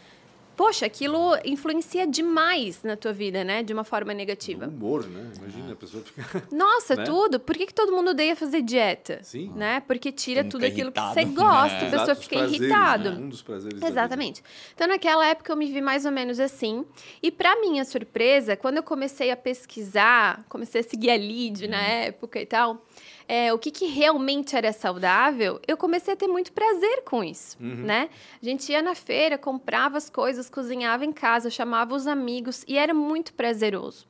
poxa, 0.57 0.87
aquilo 0.87 1.37
influencia 1.45 2.07
demais 2.07 2.83
na 2.83 2.97
tua 2.97 3.12
vida, 3.12 3.43
né? 3.45 3.62
De 3.62 3.73
uma 3.73 3.85
forma 3.85 4.12
negativa. 4.15 4.67
Humor, 4.67 5.07
né? 5.09 5.31
Imagina, 5.37 5.73
a 5.73 5.77
pessoa 5.77 6.03
fica... 6.03 6.43
Nossa, 6.53 6.97
Né? 6.97 7.05
tudo. 7.05 7.41
Por 7.41 7.57
que, 7.57 7.67
que 7.67 7.75
todo 7.75 7.93
mundo 7.93 8.11
odeia 8.11 8.35
fazer 8.37 8.62
dieta? 8.62 9.21
Sim. 9.23 9.53
Né? 9.55 9.81
Porque 9.87 10.11
tira 10.12 10.45
tudo 10.45 10.65
aquilo 10.67 10.91
fica 10.91 11.01
que 11.09 11.15
você 11.15 11.21
irritado. 11.23 11.35
gosta, 11.47 11.77
É. 11.77 11.79
a 11.87 11.91
pessoa 11.91 12.03
Exato, 12.03 12.21
fica 12.21 12.37
irritado. 12.37 13.11
né? 13.12 13.17
Um 13.19 13.29
dos 13.29 13.43
prazeres. 13.43 13.83
Exatamente. 13.83 14.43
Então, 14.75 14.87
naquela 14.87 15.27
época, 15.27 15.53
eu 15.53 15.57
me 15.57 15.67
vi 15.71 15.81
mais 15.81 16.05
ou 16.05 16.12
menos 16.12 16.38
assim. 16.41 16.85
E, 17.23 17.31
para 17.31 17.59
minha 17.61 17.85
surpresa, 17.85 18.57
quando 18.57 18.77
eu 18.79 18.83
comecei 18.83 19.31
a 19.31 19.37
pesquisar, 19.37 20.45
comecei 20.49 20.81
a 20.81 20.85
seguir 20.85 21.11
a 21.11 21.17
lead 21.17 21.67
na 21.69 21.81
época 21.81 22.41
e 22.41 22.47
tal, 22.47 22.85
é, 23.29 23.53
o 23.53 23.59
que, 23.59 23.71
que 23.71 23.87
realmente 23.87 24.57
era 24.57 24.73
saudável, 24.73 25.61
eu 25.67 25.77
comecei 25.77 26.15
a 26.15 26.17
ter 26.17 26.29
muito 26.29 26.53
prazer 26.53 27.03
com 27.05 27.23
isso, 27.23 27.57
né? 27.61 28.11
A 28.41 28.45
gente 28.45 28.71
ia 28.71 28.83
na 28.83 28.95
feira, 28.95 29.39
comprava 29.39 29.97
as 29.99 30.11
coisas, 30.11 30.51
cozinhava 30.51 31.05
em 31.05 31.13
casa, 31.13 31.51
chamava 31.51 31.95
os 31.95 32.07
amigos 32.07 32.65
e 32.67 32.77
era 32.79 32.93
muito 32.93 33.33
prazeroso. 33.35 34.07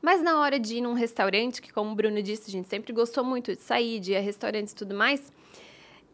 Mas 0.00 0.22
na 0.22 0.40
hora 0.40 0.58
de 0.58 0.76
ir 0.76 0.80
num 0.80 0.92
restaurante, 0.92 1.60
que 1.60 1.72
como 1.72 1.90
o 1.90 1.94
Bruno 1.94 2.22
disse, 2.22 2.48
a 2.48 2.52
gente 2.52 2.68
sempre 2.68 2.92
gostou 2.92 3.24
muito 3.24 3.54
de 3.54 3.60
sair, 3.62 3.98
de 3.98 4.12
ir 4.12 4.16
a 4.16 4.20
restaurantes 4.20 4.72
e 4.72 4.76
tudo 4.76 4.94
mais, 4.94 5.32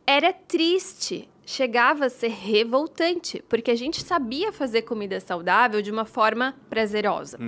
era 0.07 0.33
triste, 0.33 1.29
chegava 1.45 2.07
a 2.07 2.09
ser 2.09 2.29
revoltante, 2.29 3.43
porque 3.49 3.71
a 3.71 3.75
gente 3.75 4.03
sabia 4.03 4.53
fazer 4.53 4.83
comida 4.83 5.19
saudável 5.21 5.83
de 5.83 5.91
uma 5.91 6.05
forma 6.05 6.55
prazerosa. 6.71 7.39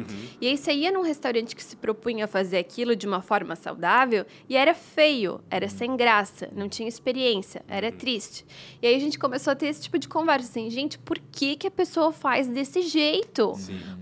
E 0.40 0.46
aí 0.48 0.56
você 0.56 0.72
ia 0.72 0.90
num 0.92 1.02
restaurante 1.02 1.54
que 1.54 1.62
se 1.62 1.76
propunha 1.76 2.24
a 2.24 2.28
fazer 2.28 2.58
aquilo 2.58 2.94
de 2.96 3.06
uma 3.06 3.22
forma 3.22 3.56
saudável 3.56 4.26
e 4.48 4.56
era 4.56 4.74
feio, 4.74 5.40
era 5.50 5.68
sem 5.68 5.96
graça, 5.96 6.48
não 6.54 6.68
tinha 6.68 6.88
experiência, 6.88 7.64
era 7.68 7.90
triste. 7.92 8.44
E 8.82 8.86
aí 8.86 8.94
a 8.94 8.98
gente 8.98 9.18
começou 9.18 9.52
a 9.52 9.56
ter 9.56 9.66
esse 9.66 9.82
tipo 9.82 9.98
de 9.98 10.08
conversa 10.08 10.48
assim, 10.50 10.68
gente, 10.70 10.98
por 10.98 11.18
que, 11.18 11.56
que 11.56 11.66
a 11.66 11.70
pessoa 11.70 12.12
faz 12.12 12.48
desse 12.48 12.82
jeito? 12.82 13.52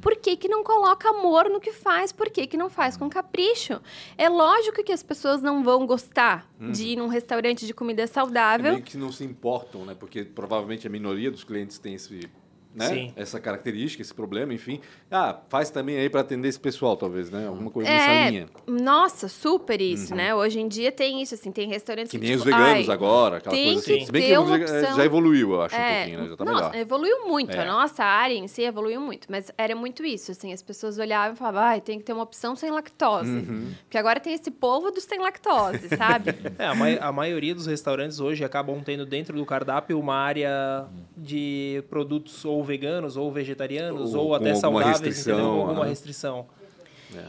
Por 0.01 0.17
que, 0.17 0.37
que 0.37 0.49
não 0.49 0.65
coloca 0.65 1.11
amor 1.11 1.49
no 1.49 1.61
que 1.61 1.73
faz? 1.73 2.13
Por 2.13 2.31
que, 2.31 2.47
que 2.47 2.57
não 2.57 2.69
faz 2.71 2.97
com 2.97 3.09
capricho? 3.09 3.81
É 4.17 4.29
lógico 4.29 4.83
que 4.83 4.93
as 4.93 5.03
pessoas 5.03 5.43
não 5.43 5.63
vão 5.63 5.87
gostar 5.87 6.51
de 6.73 6.89
ir 6.89 6.97
num 6.97 7.09
restaurante 7.09 7.67
de 7.67 7.75
comida 7.75 8.03
É 8.03 8.07
saudável. 8.07 8.73
meio 8.73 8.85
que 8.85 8.97
não 8.97 9.11
se 9.13 9.25
importam, 9.25 9.82
né? 9.85 9.95
Porque 9.95 10.25
provavelmente 10.25 10.87
a 10.87 10.91
minoria 10.91 11.31
dos 11.31 11.45
clientes 11.45 11.79
tem 11.79 11.95
esse 11.95 12.29
né? 12.75 12.89
Sim. 12.89 13.13
Essa 13.17 13.39
característica, 13.41 14.03
esse 14.03 14.15
problema, 14.15 14.53
enfim. 14.55 14.81
Ah, 15.11 15.39
faz 15.49 15.71
também 15.71 15.97
aí 15.99 16.09
para 16.09 16.21
atender 16.23 16.49
esse 16.49 16.59
pessoal, 16.61 16.97
talvez, 16.97 17.31
né? 17.31 17.47
Alguma 17.47 17.71
coisa 17.71 17.91
nessa 17.91 18.11
É, 18.11 18.31
linha. 18.31 18.47
nossa, 18.67 19.29
super 19.29 19.81
isso, 19.81 20.15
né? 20.15 20.35
Hoje 20.35 20.61
em 20.61 20.69
dia 20.69 20.91
tem 20.91 21.21
isso, 21.23 21.35
assim, 21.35 21.51
tem 21.53 21.69
restaurantes 21.69 22.13
Uhum. 22.13 22.19
Que 22.21 22.25
que, 22.27 22.31
nem 22.31 22.37
os 22.37 22.43
tipo, 22.43 22.57
veganos 22.57 22.89
ai, 22.89 22.95
agora, 22.95 23.37
aquela 23.39 23.55
tem 23.55 23.65
coisa 23.75 23.81
assim. 23.81 23.99
que 23.99 24.07
Se 24.07 24.13
bem 24.13 24.23
ter 24.23 24.29
que 24.29 24.39
uma 24.39 24.59
já- 24.59 24.65
opção. 24.65 24.97
já 24.97 25.05
evoluiu, 25.05 25.53
eu 25.53 25.63
acho, 25.63 25.75
um 25.75 25.79
É, 25.79 25.97
pouquinho, 25.99 26.21
né? 26.23 26.29
Já 26.31 26.37
tá 26.37 26.45
nossa, 26.45 26.57
melhor. 26.71 26.75
evoluiu 26.77 27.27
muito. 27.29 27.53
É. 27.53 27.59
A 27.61 27.65
nossa 27.65 28.05
área 28.05 28.35
em 28.35 28.49
si 28.49 28.63
evoluiu 28.63 29.01
muito. 29.01 29.27
Mas 29.31 29.51
era 29.59 29.75
muito 29.77 30.05
isso, 30.05 30.31
assim. 30.33 30.53
As 30.53 30.63
pessoas 30.63 30.99
olhavam 30.99 31.35
e 31.35 31.37
falavam, 31.37 31.61
ai, 31.63 31.81
tem 31.81 31.99
que 31.99 32.05
ter 32.05 32.13
uma 32.13 32.23
opção 32.23 32.57
sem 32.57 32.71
lactose. 32.71 33.31
Uhum. 33.31 33.73
Porque 33.85 33.99
agora 33.99 34.19
tem 34.21 34.33
esse 34.35 34.51
povo 34.51 34.91
do 34.91 35.01
sem 35.01 35.19
lactose, 35.19 35.89
sabe? 35.97 36.31
É, 36.59 36.67
a, 36.67 36.75
mai- 36.75 36.99
a 37.01 37.11
maioria 37.13 37.55
dos 37.55 37.67
restaurantes 37.67 38.21
hoje 38.21 38.45
acabam 38.45 38.81
tendo 38.85 39.05
dentro 39.07 39.37
do 39.37 39.45
cardápio 39.45 39.99
uma 39.99 40.15
área 40.15 40.87
de 41.17 41.83
produtos 41.89 42.45
ou 42.45 42.62
veganos 42.63 43.17
ou 43.17 43.31
vegetarianos 43.31 44.15
Ou 44.15 44.27
ou, 44.27 44.35
até 44.35 44.55
saudáveis, 44.55 45.01
restrição, 45.01 45.33
entendeu? 45.35 45.53
Com 45.53 45.69
alguma 45.69 45.87
restrição. 45.87 46.47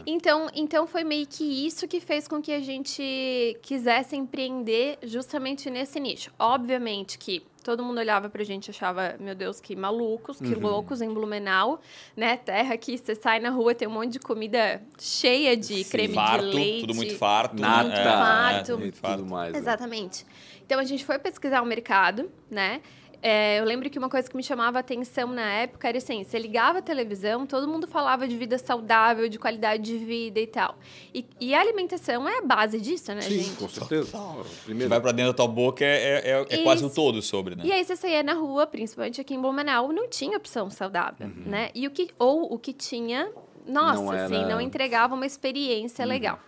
Então, 0.06 0.48
então 0.54 0.86
foi 0.86 1.04
meio 1.04 1.26
que 1.26 1.66
isso 1.66 1.86
que 1.86 2.00
fez 2.00 2.26
com 2.26 2.40
que 2.40 2.52
a 2.52 2.60
gente 2.60 3.58
quisesse 3.62 4.16
empreender 4.16 4.98
justamente 5.02 5.68
nesse 5.70 6.00
nicho. 6.00 6.32
Obviamente 6.38 7.18
que 7.18 7.42
todo 7.62 7.82
mundo 7.82 7.98
olhava 7.98 8.28
pra 8.28 8.44
gente 8.44 8.68
e 8.68 8.70
achava, 8.70 9.16
meu 9.18 9.34
Deus, 9.34 9.60
que 9.60 9.74
malucos, 9.74 10.38
que 10.38 10.54
loucos 10.54 11.00
em 11.00 11.12
Blumenau, 11.12 11.80
né? 12.14 12.36
Terra 12.36 12.76
que 12.76 12.96
você 12.96 13.14
sai 13.14 13.40
na 13.40 13.50
rua, 13.50 13.74
tem 13.74 13.88
um 13.88 13.90
monte 13.90 14.12
de 14.12 14.20
comida 14.20 14.82
cheia 14.98 15.56
de 15.56 15.82
Sim. 15.82 15.90
creme 15.90 16.14
farto, 16.14 16.50
de 16.50 16.56
leite. 16.56 16.80
tudo 16.86 16.94
muito 16.94 17.16
farto. 17.16 17.60
Nada. 17.60 17.88
né? 17.88 18.00
É, 18.00 18.04
farto. 18.04 18.72
é, 18.72 18.76
muito 18.76 18.94
tudo 18.94 19.06
farto. 19.06 19.26
mais. 19.26 19.52
né? 19.52 19.58
Exatamente. 19.58 20.26
Então 20.66 20.78
a 20.78 20.84
gente 20.84 21.04
foi 21.04 21.18
pesquisar 21.18 21.62
o 21.62 21.66
mercado, 21.66 22.30
né? 22.50 22.80
É, 23.26 23.58
eu 23.58 23.64
lembro 23.64 23.88
que 23.88 23.98
uma 23.98 24.10
coisa 24.10 24.28
que 24.28 24.36
me 24.36 24.42
chamava 24.42 24.76
a 24.78 24.80
atenção 24.80 25.28
na 25.28 25.50
época 25.50 25.88
era 25.88 25.96
assim: 25.96 26.22
você 26.22 26.38
ligava 26.38 26.80
a 26.80 26.82
televisão, 26.82 27.46
todo 27.46 27.66
mundo 27.66 27.86
falava 27.86 28.28
de 28.28 28.36
vida 28.36 28.58
saudável, 28.58 29.30
de 29.30 29.38
qualidade 29.38 29.82
de 29.82 29.96
vida 29.96 30.38
e 30.38 30.46
tal. 30.46 30.76
E, 31.14 31.24
e 31.40 31.54
a 31.54 31.60
alimentação 31.60 32.28
é 32.28 32.40
a 32.40 32.42
base 32.42 32.78
disso, 32.78 33.14
né, 33.14 33.22
Sim, 33.22 33.40
gente? 33.40 33.56
com 33.56 33.66
certeza. 33.66 34.10
Você 34.18 34.64
Primeiro, 34.66 34.90
vai 34.90 35.00
pra 35.00 35.10
dentro 35.10 35.32
da 35.32 35.36
tua 35.38 35.48
boca, 35.48 35.82
é, 35.82 36.20
é, 36.32 36.46
é 36.50 36.58
quase 36.58 36.84
o 36.84 36.88
Isso. 36.88 36.94
todo 36.96 37.22
sobre, 37.22 37.56
né? 37.56 37.62
E 37.64 37.72
aí 37.72 37.82
você 37.82 37.96
saía 37.96 38.22
na 38.22 38.34
rua, 38.34 38.66
principalmente 38.66 39.22
aqui 39.22 39.32
em 39.34 39.40
Blumenau, 39.40 39.90
não 39.90 40.06
tinha 40.06 40.36
opção 40.36 40.68
saudável, 40.68 41.26
Uhum. 41.26 41.44
né? 41.46 41.70
E 41.74 41.86
o 41.86 41.90
que, 41.90 42.10
ou 42.18 42.52
o 42.52 42.58
que 42.58 42.74
tinha, 42.74 43.30
nossa, 43.66 44.02
Não 44.02 44.12
era- 44.12 44.24
assim, 44.26 44.44
não 44.44 44.60
entregava 44.60 45.14
uma 45.14 45.24
experiência 45.24 46.02
Uhum. 46.04 46.08
legal. 46.10 46.38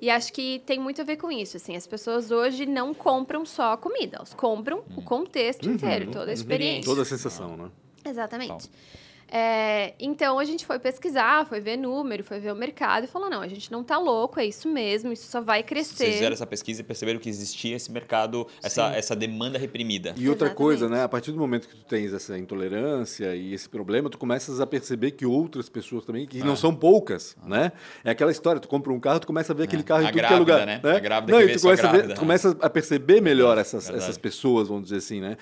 E 0.00 0.10
acho 0.10 0.32
que 0.32 0.62
tem 0.66 0.78
muito 0.78 1.00
a 1.00 1.04
ver 1.04 1.16
com 1.16 1.30
isso, 1.30 1.56
assim, 1.56 1.74
as 1.74 1.86
pessoas 1.86 2.30
hoje 2.30 2.66
não 2.66 2.92
compram 2.92 3.46
só 3.46 3.72
a 3.72 3.76
comida, 3.76 4.18
elas 4.18 4.34
compram 4.34 4.84
o 4.94 5.02
contexto 5.02 5.68
inteiro, 5.68 6.10
toda 6.10 6.30
a 6.30 6.34
experiência. 6.34 6.84
toda 6.84 7.02
a 7.02 7.04
sensação, 7.04 7.56
né? 7.56 7.70
Exatamente. 8.04 8.70
É, 9.28 9.94
então 9.98 10.38
a 10.38 10.44
gente 10.44 10.64
foi 10.64 10.78
pesquisar, 10.78 11.44
foi 11.46 11.58
ver 11.60 11.76
número, 11.76 12.22
foi 12.22 12.38
ver 12.38 12.52
o 12.52 12.56
mercado 12.56 13.04
e 13.04 13.06
falou: 13.08 13.28
não, 13.28 13.40
a 13.40 13.48
gente 13.48 13.72
não 13.72 13.82
tá 13.82 13.98
louco, 13.98 14.38
é 14.38 14.46
isso 14.46 14.68
mesmo, 14.68 15.12
isso 15.12 15.28
só 15.30 15.40
vai 15.40 15.62
crescer. 15.62 15.96
Vocês 15.96 16.14
fizeram 16.14 16.32
essa 16.34 16.46
pesquisa 16.46 16.80
e 16.80 16.84
perceberam 16.84 17.18
que 17.18 17.28
existia 17.28 17.74
esse 17.74 17.90
mercado, 17.90 18.46
essa, 18.62 18.92
essa 18.94 19.16
demanda 19.16 19.58
reprimida. 19.58 20.10
E 20.16 20.28
outra 20.28 20.46
Exatamente. 20.46 20.56
coisa, 20.56 20.88
né? 20.88 21.02
A 21.02 21.08
partir 21.08 21.32
do 21.32 21.38
momento 21.38 21.68
que 21.68 21.74
tu 21.76 21.84
tens 21.84 22.12
essa 22.12 22.38
intolerância 22.38 23.34
e 23.34 23.52
esse 23.52 23.68
problema, 23.68 24.08
tu 24.08 24.16
começas 24.18 24.60
a 24.60 24.66
perceber 24.66 25.10
que 25.12 25.26
outras 25.26 25.68
pessoas 25.68 26.04
também, 26.04 26.26
que 26.26 26.38
não 26.44 26.54
são 26.56 26.74
poucas, 26.74 27.36
né? 27.44 27.72
É 28.04 28.10
aquela 28.10 28.30
história, 28.30 28.60
tu 28.60 28.68
compra 28.68 28.92
um 28.92 29.00
carro, 29.00 29.18
tu 29.20 29.26
começa 29.26 29.52
a 29.52 29.56
ver 29.56 29.64
aquele 29.64 29.82
carro 29.82 30.02
em 30.02 30.06
A 30.06 30.08
tudo 30.12 30.20
que 30.20 30.24
é 30.24 30.28
grávida, 30.28 30.38
lugar. 30.52 30.66
né? 30.66 30.80
né? 30.82 30.96
A 30.96 31.00
grávida 31.00 31.32
não, 31.32 31.38
que 31.40 31.44
e 31.44 31.48
vê 31.48 31.54
tu 31.56 31.62
começa, 31.62 31.82
a, 31.88 31.90
ver- 31.90 31.96
grávida, 31.98 32.14
tu 32.14 32.16
né? 32.18 32.20
começa 32.20 32.56
a 32.60 32.70
perceber 32.70 33.20
melhor 33.20 33.58
essas, 33.58 33.84
Verdade. 33.86 34.04
essas 34.04 34.18
pessoas, 34.18 34.68
vamos 34.68 34.84
dizer 34.84 34.98
assim, 34.98 35.20
né? 35.20 35.36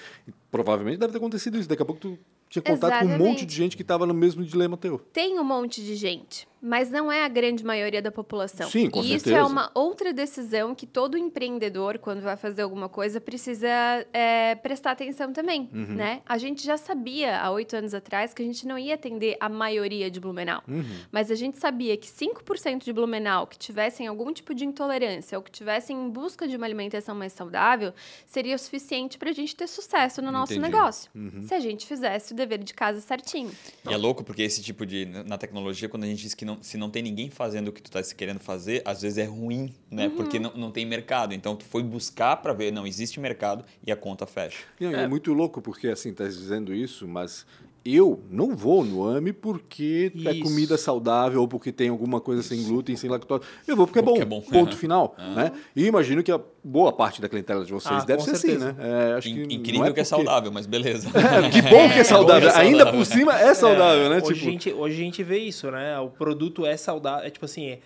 Provavelmente 0.51 0.99
deve 0.99 1.13
ter 1.13 1.19
acontecido 1.19 1.59
isso. 1.59 1.69
Daqui 1.69 1.83
a 1.83 1.85
pouco 1.85 2.01
tu 2.01 2.19
tinha 2.55 2.63
contato 2.63 3.01
com 3.01 3.07
um 3.07 3.09
monte 3.09 3.21
Exatamente. 3.21 3.47
de 3.47 3.55
gente 3.55 3.77
que 3.77 3.83
estava 3.83 4.07
no 4.07 4.15
mesmo 4.15 4.45
dilema 4.45 4.77
teu. 4.77 4.99
Tem 5.13 5.39
um 5.39 5.45
monte 5.45 5.83
de 5.83 5.97
gente, 5.97 6.47
mas 6.67 6.91
não 6.91 7.13
é 7.13 7.25
a 7.25 7.29
grande 7.29 7.63
maioria 7.63 8.01
da 8.01 8.11
população. 8.11 8.71
Sim, 8.71 8.89
com 8.89 9.01
e 9.03 9.15
isso 9.15 9.25
certeza. 9.27 9.37
é 9.37 9.43
uma 9.45 9.71
outra 9.75 10.13
decisão 10.15 10.75
que 10.75 10.87
todo 10.87 11.19
empreendedor, 11.19 11.99
quando 11.99 12.23
vai 12.23 12.37
fazer 12.39 12.63
alguma 12.63 12.89
coisa, 12.89 13.21
precisa 13.21 13.69
é, 14.13 14.55
prestar 14.55 14.93
atenção 14.93 15.31
também, 15.33 15.69
Uhum. 15.73 15.95
né? 15.95 16.23
A 16.27 16.39
gente 16.39 16.65
já 16.65 16.77
sabia, 16.79 17.39
há 17.39 17.51
oito 17.51 17.77
anos 17.77 17.93
atrás, 17.93 18.33
que 18.33 18.41
a 18.43 18.45
gente 18.47 18.67
não 18.67 18.79
ia 18.79 18.95
atender 18.95 19.37
a 19.39 19.49
maioria 19.49 20.11
de 20.11 20.19
Blumenau. 20.19 20.63
Uhum. 20.67 20.83
Mas 21.13 21.31
a 21.31 21.35
gente 21.35 21.59
sabia 21.59 21.97
que 21.99 22.09
5% 22.09 22.83
de 22.85 22.93
Blumenau 22.93 23.47
que 23.47 23.59
tivessem 23.59 24.07
algum 24.07 24.33
tipo 24.33 24.55
de 24.55 24.65
intolerância 24.65 25.37
ou 25.37 25.45
que 25.45 25.51
tivessem 25.51 25.97
em 25.97 26.09
busca 26.09 26.49
de 26.49 26.57
uma 26.57 26.65
alimentação 26.65 27.15
mais 27.15 27.33
saudável 27.35 27.93
seria 28.25 28.55
o 28.55 28.59
suficiente 28.59 29.19
para 29.19 29.29
a 29.31 29.33
gente 29.35 29.55
ter 29.55 29.67
sucesso 29.67 30.23
no 30.23 30.33
nosso 30.33 30.55
Entendi. 30.55 30.71
negócio. 30.73 31.11
Uhum. 31.15 31.43
Se 31.47 31.53
a 31.53 31.61
gente 31.61 31.87
fizesse 31.87 32.33
o 32.33 32.37
dever 32.37 32.59
de 32.65 32.73
casa 32.73 33.01
certinho. 33.01 33.51
E 33.89 33.93
é 33.93 33.97
louco 33.97 34.25
porque 34.25 34.43
esse 34.43 34.63
tipo 34.63 34.87
de. 34.87 35.05
Na 35.27 35.37
tecnologia, 35.37 35.89
quando 35.89 36.05
a 36.05 36.07
gente 36.07 36.23
diz 36.23 36.33
que 36.35 36.45
não, 36.45 36.54
se 36.63 36.77
não 36.77 36.91
tem 36.91 37.03
ninguém 37.03 37.31
fazendo 37.31 37.69
o 37.69 37.73
que 37.73 37.83
tu 37.83 37.91
tá 37.91 38.03
querendo 38.03 38.41
fazer, 38.41 38.83
às 38.85 39.03
vezes 39.03 39.19
é 39.19 39.25
ruim, 39.25 39.73
né? 39.91 40.07
Uhum. 40.09 40.17
Porque 40.17 40.39
não, 40.39 40.53
não 40.55 40.71
tem 40.71 40.85
mercado. 40.85 41.35
Então 41.35 41.57
tu 41.57 41.65
foi 41.65 41.83
buscar 41.83 42.37
para 42.37 42.53
ver, 42.53 42.73
não, 42.73 42.87
existe 42.87 43.21
mercado 43.21 43.65
e 43.87 43.93
a 43.93 43.97
conta 43.97 44.27
fecha. 44.27 44.65
Não, 44.81 44.91
é. 44.91 45.09
muito 45.09 45.33
louco 45.33 45.61
porque 45.61 45.89
assim, 45.89 46.13
tá 46.13 46.25
dizendo 46.25 46.75
isso, 46.75 47.07
mas 47.07 47.47
eu 47.85 48.23
não 48.31 48.57
vou 48.57 48.83
no 48.85 49.07
AMI 49.07 49.33
porque 49.33 50.11
é 50.25 50.33
Isso. 50.33 50.41
comida 50.43 50.79
saudável 50.79 51.41
ou 51.43 51.47
porque 51.49 51.71
tem 51.71 51.89
alguma 51.91 52.21
coisa 52.21 52.43
sem 52.43 52.63
glúten, 52.65 52.97
sem 52.97 53.11
lactose. 53.11 53.43
Eu 53.69 53.77
vou 53.77 53.87
porque 53.87 53.99
é 53.99 54.03
bom. 54.03 54.13
Porque 54.13 54.23
é 54.23 54.25
bom. 54.25 54.41
Ponto 54.41 54.77
final. 54.77 55.15
Né? 55.19 55.53
E 55.77 55.85
imagino 55.85 56.23
que 56.23 56.33
a 56.33 56.41
boa 56.63 56.93
parte 56.93 57.21
da 57.21 57.29
clientela 57.29 57.65
de 57.65 57.73
vocês 57.73 58.03
Ah, 58.03 58.05
deve 58.07 58.23
ser 58.23 58.37
certeza. 58.37 58.71
assim, 58.71 58.79
né? 58.79 59.11
É, 59.11 59.13
acho 59.15 59.29
In- 59.29 59.47
que 59.47 59.55
Incrível 59.57 59.81
não 59.81 59.87
é 59.89 59.93
que 59.93 60.01
é 60.01 60.03
porque- 60.03 60.05
saudável, 60.05 60.51
mas 60.51 60.67
beleza. 60.67 61.09
É, 61.15 61.51
que 61.51 61.61
bom 61.63 61.89
que 61.91 61.99
é 61.99 62.05
saudável. 62.05 62.49
é 62.49 62.57
Ainda 62.57 62.79
saudável. 62.79 63.01
por 63.01 63.05
cima 63.07 63.39
é 63.39 63.53
saudável, 63.55 64.09
né? 64.09 64.17
Hoje, 64.17 64.35
Tipo, 64.35 64.47
a 64.49 64.51
gente, 64.51 64.73
hoje 64.73 64.95
a 64.95 65.05
gente 65.05 65.23
vê 65.23 65.39
isso, 65.39 65.71
né? 65.71 65.99
O 65.99 66.09
produto 66.09 66.65
é 66.65 66.77
saudável. 66.77 67.27
É 67.27 67.31
tipo 67.31 67.45
assim, 67.45 67.79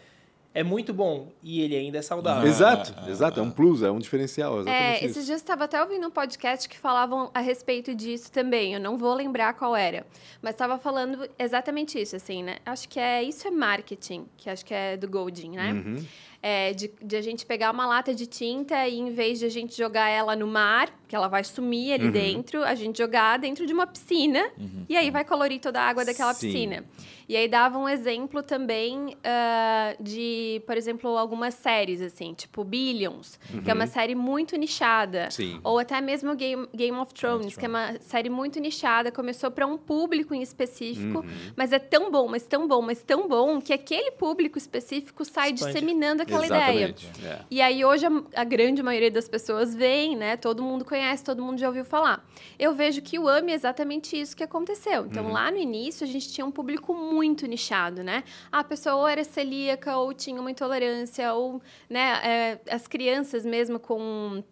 é, 0.60 0.62
muito 0.64 0.92
bom 0.92 1.32
e 1.42 1.60
ele 1.60 1.76
ainda 1.76 1.98
é 1.98 2.02
saudável. 2.02 2.48
Exato, 2.48 2.94
Ah, 2.96 3.04
ah, 3.06 3.10
exato. 3.10 3.40
É 3.40 3.42
um 3.42 3.50
plus, 3.50 3.82
é 3.82 3.90
um 3.90 3.98
diferencial. 3.98 4.60
Exatamente 4.60 4.84
É, 4.84 4.96
isso. 4.96 5.04
esses 5.06 5.26
dias 5.26 5.40
eu 5.40 5.42
estava 5.42 5.64
até 5.64 5.80
ouvindo 5.82 6.06
um 6.06 6.10
podcast 6.10 6.68
que 6.68 6.78
falavam 6.78 7.30
a 7.34 7.40
respeito 7.40 7.94
disso 7.94 8.30
também. 8.32 8.74
Eu 8.74 8.80
não 8.80 8.96
vou 8.98 9.14
lembrar 9.14 9.54
qual 9.54 9.74
era, 9.76 10.06
mas 10.42 10.52
estava 10.54 10.78
falando 10.78 11.28
exatamente 11.38 12.00
isso, 12.00 12.16
assim, 12.16 12.42
né? 12.42 12.56
Acho 12.66 12.88
que 12.88 12.98
é 13.00 13.22
isso 13.22 13.46
é 13.46 13.50
marketing, 13.50 14.26
que 14.36 14.50
acho 14.50 14.64
que 14.64 14.74
é 14.74 14.96
do 14.96 15.08
Golding, 15.08 15.50
né? 15.50 15.72
Uhum. 15.72 16.04
É, 16.40 16.72
de, 16.72 16.88
de 17.02 17.16
a 17.16 17.20
gente 17.20 17.44
pegar 17.44 17.72
uma 17.72 17.84
lata 17.84 18.14
de 18.14 18.24
tinta 18.24 18.86
e 18.86 18.96
em 18.96 19.10
vez 19.10 19.40
de 19.40 19.44
a 19.44 19.48
gente 19.48 19.76
jogar 19.76 20.08
ela 20.08 20.36
no 20.36 20.46
mar, 20.46 20.88
que 21.08 21.16
ela 21.16 21.26
vai 21.26 21.42
sumir 21.42 21.94
ali 21.94 22.04
Uhum. 22.06 22.10
dentro, 22.12 22.62
a 22.62 22.74
gente 22.74 22.98
jogar 22.98 23.38
dentro 23.38 23.66
de 23.66 23.72
uma 23.72 23.86
piscina 23.86 24.50
e 24.88 24.96
aí 24.96 25.10
vai 25.10 25.24
colorir 25.24 25.58
toda 25.60 25.80
a 25.80 25.84
água 25.88 26.04
daquela 26.04 26.34
Sim. 26.34 26.46
piscina. 26.46 26.84
E 27.28 27.36
aí 27.36 27.46
dava 27.46 27.76
um 27.78 27.86
exemplo 27.86 28.42
também 28.42 29.14
ah, 29.22 29.94
de, 30.00 30.62
por 30.66 30.76
exemplo, 30.78 31.18
algumas 31.18 31.52
séries, 31.54 32.00
assim, 32.00 32.32
tipo 32.32 32.64
Billions, 32.64 33.38
que 33.62 33.70
é 33.70 33.74
uma 33.74 33.86
série 33.86 34.14
muito 34.14 34.56
nichada. 34.56 35.24
Uhum. 35.24 35.30
Sim. 35.30 35.60
Ou 35.62 35.78
até 35.78 36.00
mesmo 36.00 36.34
Game, 36.34 36.66
Game 36.74 36.96
of 36.96 37.12
Thrones, 37.12 37.54
que 37.56 37.66
é 37.66 37.68
uma 37.68 38.00
série 38.00 38.30
muito 38.30 38.58
nichada, 38.60 39.12
começou 39.12 39.50
para 39.50 39.66
um 39.66 39.76
público 39.76 40.34
em 40.34 40.40
específico, 40.42 41.18
Uhum. 41.18 41.52
mas 41.54 41.70
é 41.72 41.78
tão 41.78 42.10
bom, 42.10 42.28
mas 42.28 42.44
tão 42.44 42.66
bom, 42.66 42.80
mas 42.80 43.02
tão 43.02 43.28
bom, 43.28 43.60
que 43.60 43.72
aquele 43.74 44.10
público 44.12 44.56
específico 44.56 45.22
sai 45.24 45.50
Expande. 45.52 45.72
disseminando 45.74 46.22
aquela 46.22 46.46
ideia. 46.46 46.94
Exatamente. 46.96 47.08
É. 47.26 47.38
E 47.50 47.60
aí 47.60 47.84
hoje 47.84 48.06
a, 48.06 48.10
a 48.36 48.44
grande 48.44 48.82
maioria 48.82 49.10
das 49.10 49.28
pessoas 49.28 49.74
vem, 49.74 50.16
né? 50.16 50.36
Todo 50.38 50.62
mundo 50.62 50.82
conhece, 50.84 50.97
todo 51.24 51.42
mundo 51.42 51.58
já 51.58 51.66
ouviu 51.68 51.84
falar. 51.84 52.26
Eu 52.58 52.74
vejo 52.74 53.00
que 53.02 53.18
o 53.18 53.28
AMI 53.28 53.52
é 53.52 53.54
exatamente 53.54 54.18
isso 54.20 54.36
que 54.36 54.42
aconteceu. 54.42 55.06
Então 55.06 55.26
Uhum. 55.26 55.32
lá 55.32 55.50
no 55.50 55.58
início 55.58 56.04
a 56.04 56.08
gente 56.08 56.30
tinha 56.32 56.44
um 56.46 56.50
público 56.50 56.94
muito 56.94 57.46
nichado, 57.46 58.02
né? 58.02 58.24
A 58.50 58.62
pessoa 58.64 58.96
ou 58.96 59.08
era 59.08 59.22
celíaca 59.24 59.96
ou 59.96 60.12
tinha 60.12 60.40
uma 60.40 60.50
intolerância 60.50 61.32
ou, 61.34 61.60
né, 61.88 62.20
é, 62.24 62.58
as 62.70 62.86
crianças 62.86 63.44
mesmo 63.44 63.78
com 63.78 64.42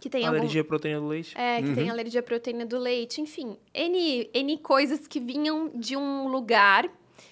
que 0.00 0.10
tem 0.10 0.24
algum 0.26 0.38
Alergia 0.38 0.62
à 0.62 0.64
proteína 0.64 1.00
do 1.00 1.06
leite. 1.06 1.38
é, 1.38 1.62
que 1.62 1.74
tem 1.74 1.88
alergia 1.88 2.18
à 2.20 2.22
proteína 2.24 2.66
do 2.66 2.76
leite, 2.76 3.20
enfim, 3.20 3.56
N, 3.72 4.28
N 4.34 4.58
coisas 4.58 5.06
que 5.06 5.20
vinham 5.20 5.70
de 5.74 5.96
um 5.96 6.26
lugar 6.26 6.90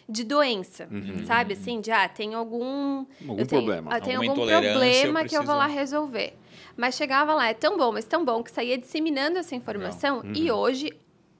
de 0.09 0.23
doença, 0.25 0.89
sabe? 1.25 1.55
Assim, 1.55 1.81
de, 1.81 1.91
ah, 1.91 2.09
tem 2.09 2.35
algum... 2.35 3.05
Algum 3.23 3.39
eu 3.41 3.47
tenho, 3.47 3.63
problema. 3.63 3.91
ah, 3.93 4.01
tem 4.01 4.15
algum 4.15 4.35
problema 4.35 5.21
eu 5.23 5.27
que 5.27 5.37
eu 5.37 5.43
vou 5.43 5.57
lá 5.57 5.67
resolver. 5.67 6.35
Mas 6.77 6.95
chegava 6.95 7.35
lá, 7.35 7.49
é 7.49 7.55
tão 7.55 7.77
bom, 7.77 7.93
mas 7.93 8.05
tão 8.05 8.25
bom, 8.25 8.43
que 8.43 8.51
saía 8.51 8.79
disseminando 8.79 9.39
essa 9.39 9.55
informação. 9.55 10.23
E 10.35 10.51
hoje, 10.51 10.93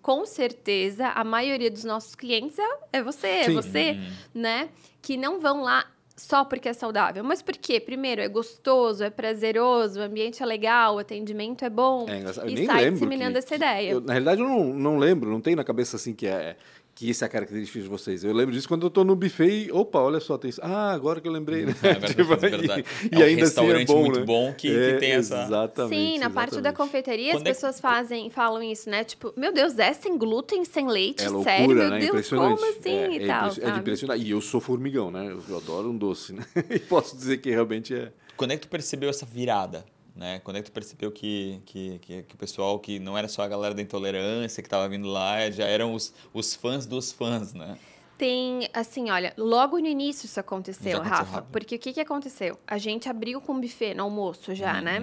com 0.03 0.25
certeza, 0.27 1.09
a 1.09 1.23
maioria 1.25 1.71
dos 1.71 1.85
nossos 1.85 2.15
clientes 2.15 2.59
é, 2.59 2.69
é 2.95 3.03
você, 3.03 3.27
é 3.27 3.45
Sim. 3.45 3.55
você, 3.55 3.99
né? 4.35 4.69
Que 5.03 5.17
não 5.17 5.41
vão 5.41 5.63
lá 5.63 5.85
só 6.17 6.45
porque 6.45 6.69
é 6.69 6.73
saudável. 6.75 7.25
Mas 7.25 7.41
por 7.41 7.57
quê? 7.57 7.81
Primeiro, 7.81 8.21
é 8.21 8.29
gostoso, 8.29 9.03
é 9.03 9.09
prazeroso, 9.09 10.01
o 10.01 10.03
ambiente 10.03 10.43
é 10.43 10.47
legal, 10.47 10.97
o 10.97 10.99
atendimento 10.99 11.65
é 11.65 11.71
bom. 11.71 12.07
É 12.09 12.19
engraçado. 12.19 12.45
Eu 12.47 12.51
e 12.51 12.55
nem 12.55 12.67
sai 12.67 12.91
disseminando 12.91 13.33
que- 13.33 13.39
essa 13.39 13.55
ideia. 13.55 13.91
Eu, 13.93 14.01
na 14.03 14.13
realidade, 14.13 14.41
eu 14.43 14.47
não, 14.49 14.65
não 14.65 14.99
lembro, 14.99 15.31
não 15.31 15.41
tenho 15.41 15.57
na 15.57 15.65
cabeça 15.65 15.97
assim 15.97 16.13
que 16.15 16.27
é 16.27 16.57
que 17.01 17.09
isso 17.09 17.25
é 17.25 17.27
a 17.27 17.31
característica 17.31 17.81
de 17.81 17.89
vocês. 17.89 18.23
Eu 18.23 18.35
lembro 18.35 18.53
disso 18.55 18.69
quando 18.69 18.85
eu 18.85 18.91
tô 18.91 19.03
no 19.05 19.17
buffet 19.17 19.69
e, 19.69 19.73
opa, 19.73 20.01
olha 20.01 20.21
só, 20.21 20.37
tem 20.37 20.51
isso. 20.51 20.61
Ah, 20.63 20.93
agora 20.93 21.19
que 21.19 21.27
eu 21.27 21.33
lembrei, 21.33 21.65
né? 21.65 21.75
Agora 21.83 21.99
que 22.15 22.21
eu 22.21 22.27
Tipo, 22.27 22.37
verdade. 22.37 22.85
E, 23.11 23.15
É 23.15 23.19
e 23.19 23.23
um 23.23 23.25
ainda 23.25 23.25
assim 23.25 23.33
é 23.33 23.39
restaurante 23.73 23.87
bom, 23.87 24.01
muito 24.01 24.21
né? 24.21 24.27
bom 24.27 24.53
que- 24.53 24.69
que 24.69 24.77
É, 24.77 24.97
tem 24.99 25.13
essa- 25.13 25.45
Exatamente. 25.45 25.97
Sim, 26.13 26.19
na 26.19 26.29
parte 26.29 26.51
da 26.51 26.57
exatamente. 26.59 26.77
confeitaria 26.77 27.29
as 27.29 27.33
Quando 27.39 27.47
é 27.47 27.51
que- 27.51 27.55
pessoas 27.55 27.81
fazem, 27.81 28.29
falam 28.29 28.63
isso, 28.63 28.91
né? 28.91 29.03
Tipo, 29.03 29.33
meu 29.35 29.51
Deus, 29.51 29.79
é 29.79 29.95
sem 29.95 30.19
glúten, 30.19 30.63
sem 30.67 30.87
leite, 30.89 31.23
É 31.25 31.31
loucura, 31.31 31.51
sério, 31.57 31.75
meu 31.75 31.89
né? 31.89 31.99
Deus, 32.01 32.11
Impressionante. 32.11 32.61
como 32.61 32.71
assim 32.79 32.91
é, 32.91 33.11
e 33.13 33.23
é 33.25 33.27
tal, 33.27 33.47
É 33.49 33.71
de 33.71 33.79
impressionar. 33.79 34.19
E 34.19 34.31
eu 34.31 34.41
sou 34.43 34.61
formigão, 34.61 35.11
né? 35.11 35.35
Eu 35.49 35.57
adoro 35.57 35.89
um 35.89 35.97
doce, 35.97 36.35
né? 36.35 36.45
E 36.69 36.79
posso 36.81 37.17
dizer 37.17 37.39
que 37.39 37.49
realmente 37.49 37.95
é. 37.95 38.13
Quando 38.37 38.51
é 38.51 38.57
que 38.59 38.67
tu 38.67 38.69
percebeu 38.69 39.09
essa 39.09 39.25
virada? 39.25 39.87
Né? 40.15 40.41
Quando 40.41 40.57
é 40.57 40.63
que 40.63 40.71
tu 40.71 40.73
percebeu 40.73 41.11
que, 41.11 41.61
que, 41.65 41.99
que, 42.01 42.23
que 42.25 42.35
o 42.35 42.39
pessoal, 42.39 42.79
que 42.79 42.99
não 42.99 43.17
era 43.17 43.29
só 43.29 43.43
a 43.43 43.49
galera 43.49 43.75
da 43.75 43.81
intolerância 43.83 44.63
que 44.63 44.67
estava 44.67 44.89
vindo 44.89 45.07
lá, 45.09 45.51
já 45.51 45.65
eram 45.67 45.95
os, 45.95 46.13
os 46.35 46.55
fãs 46.55 46.85
dos 46.87 47.13
fãs, 47.13 47.55
né? 47.55 47.79
Tem, 48.19 48.69
assim, 48.75 49.09
olha, 49.09 49.33
logo 49.39 49.79
no 49.79 49.87
início 49.87 50.27
isso 50.27 50.39
aconteceu, 50.39 50.93
Já 50.93 50.97
aconteceu 50.99 51.19
Rafa. 51.25 51.33
rápido. 51.37 51.51
Porque 51.53 51.77
o 51.77 51.79
que, 51.79 51.93
que 51.95 52.01
aconteceu? 52.01 52.59
A 52.67 52.77
gente 52.77 53.09
abriu 53.09 53.41
com 53.41 53.59
buffet 53.59 53.95
no 53.95 54.03
almoço 54.03 54.55
já, 54.55 54.75
Uhum. 54.77 54.83
né? 54.83 55.01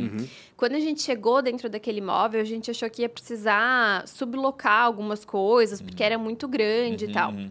Quando 0.55 0.75
a 0.75 0.79
gente 0.79 1.01
chegou 1.01 1.41
dentro 1.41 1.67
daquele 1.67 1.97
imóvel, 1.97 2.39
a 2.39 2.43
gente 2.43 2.69
achou 2.69 2.87
que 2.91 3.01
ia 3.01 3.09
precisar 3.09 4.07
sublocar 4.07 4.83
algumas 4.83 5.25
coisas, 5.25 5.81
porque 5.81 6.03
era 6.03 6.15
muito 6.19 6.47
grande 6.47 7.05
e 7.05 7.11
tal. 7.11 7.31
Uhum. 7.31 7.49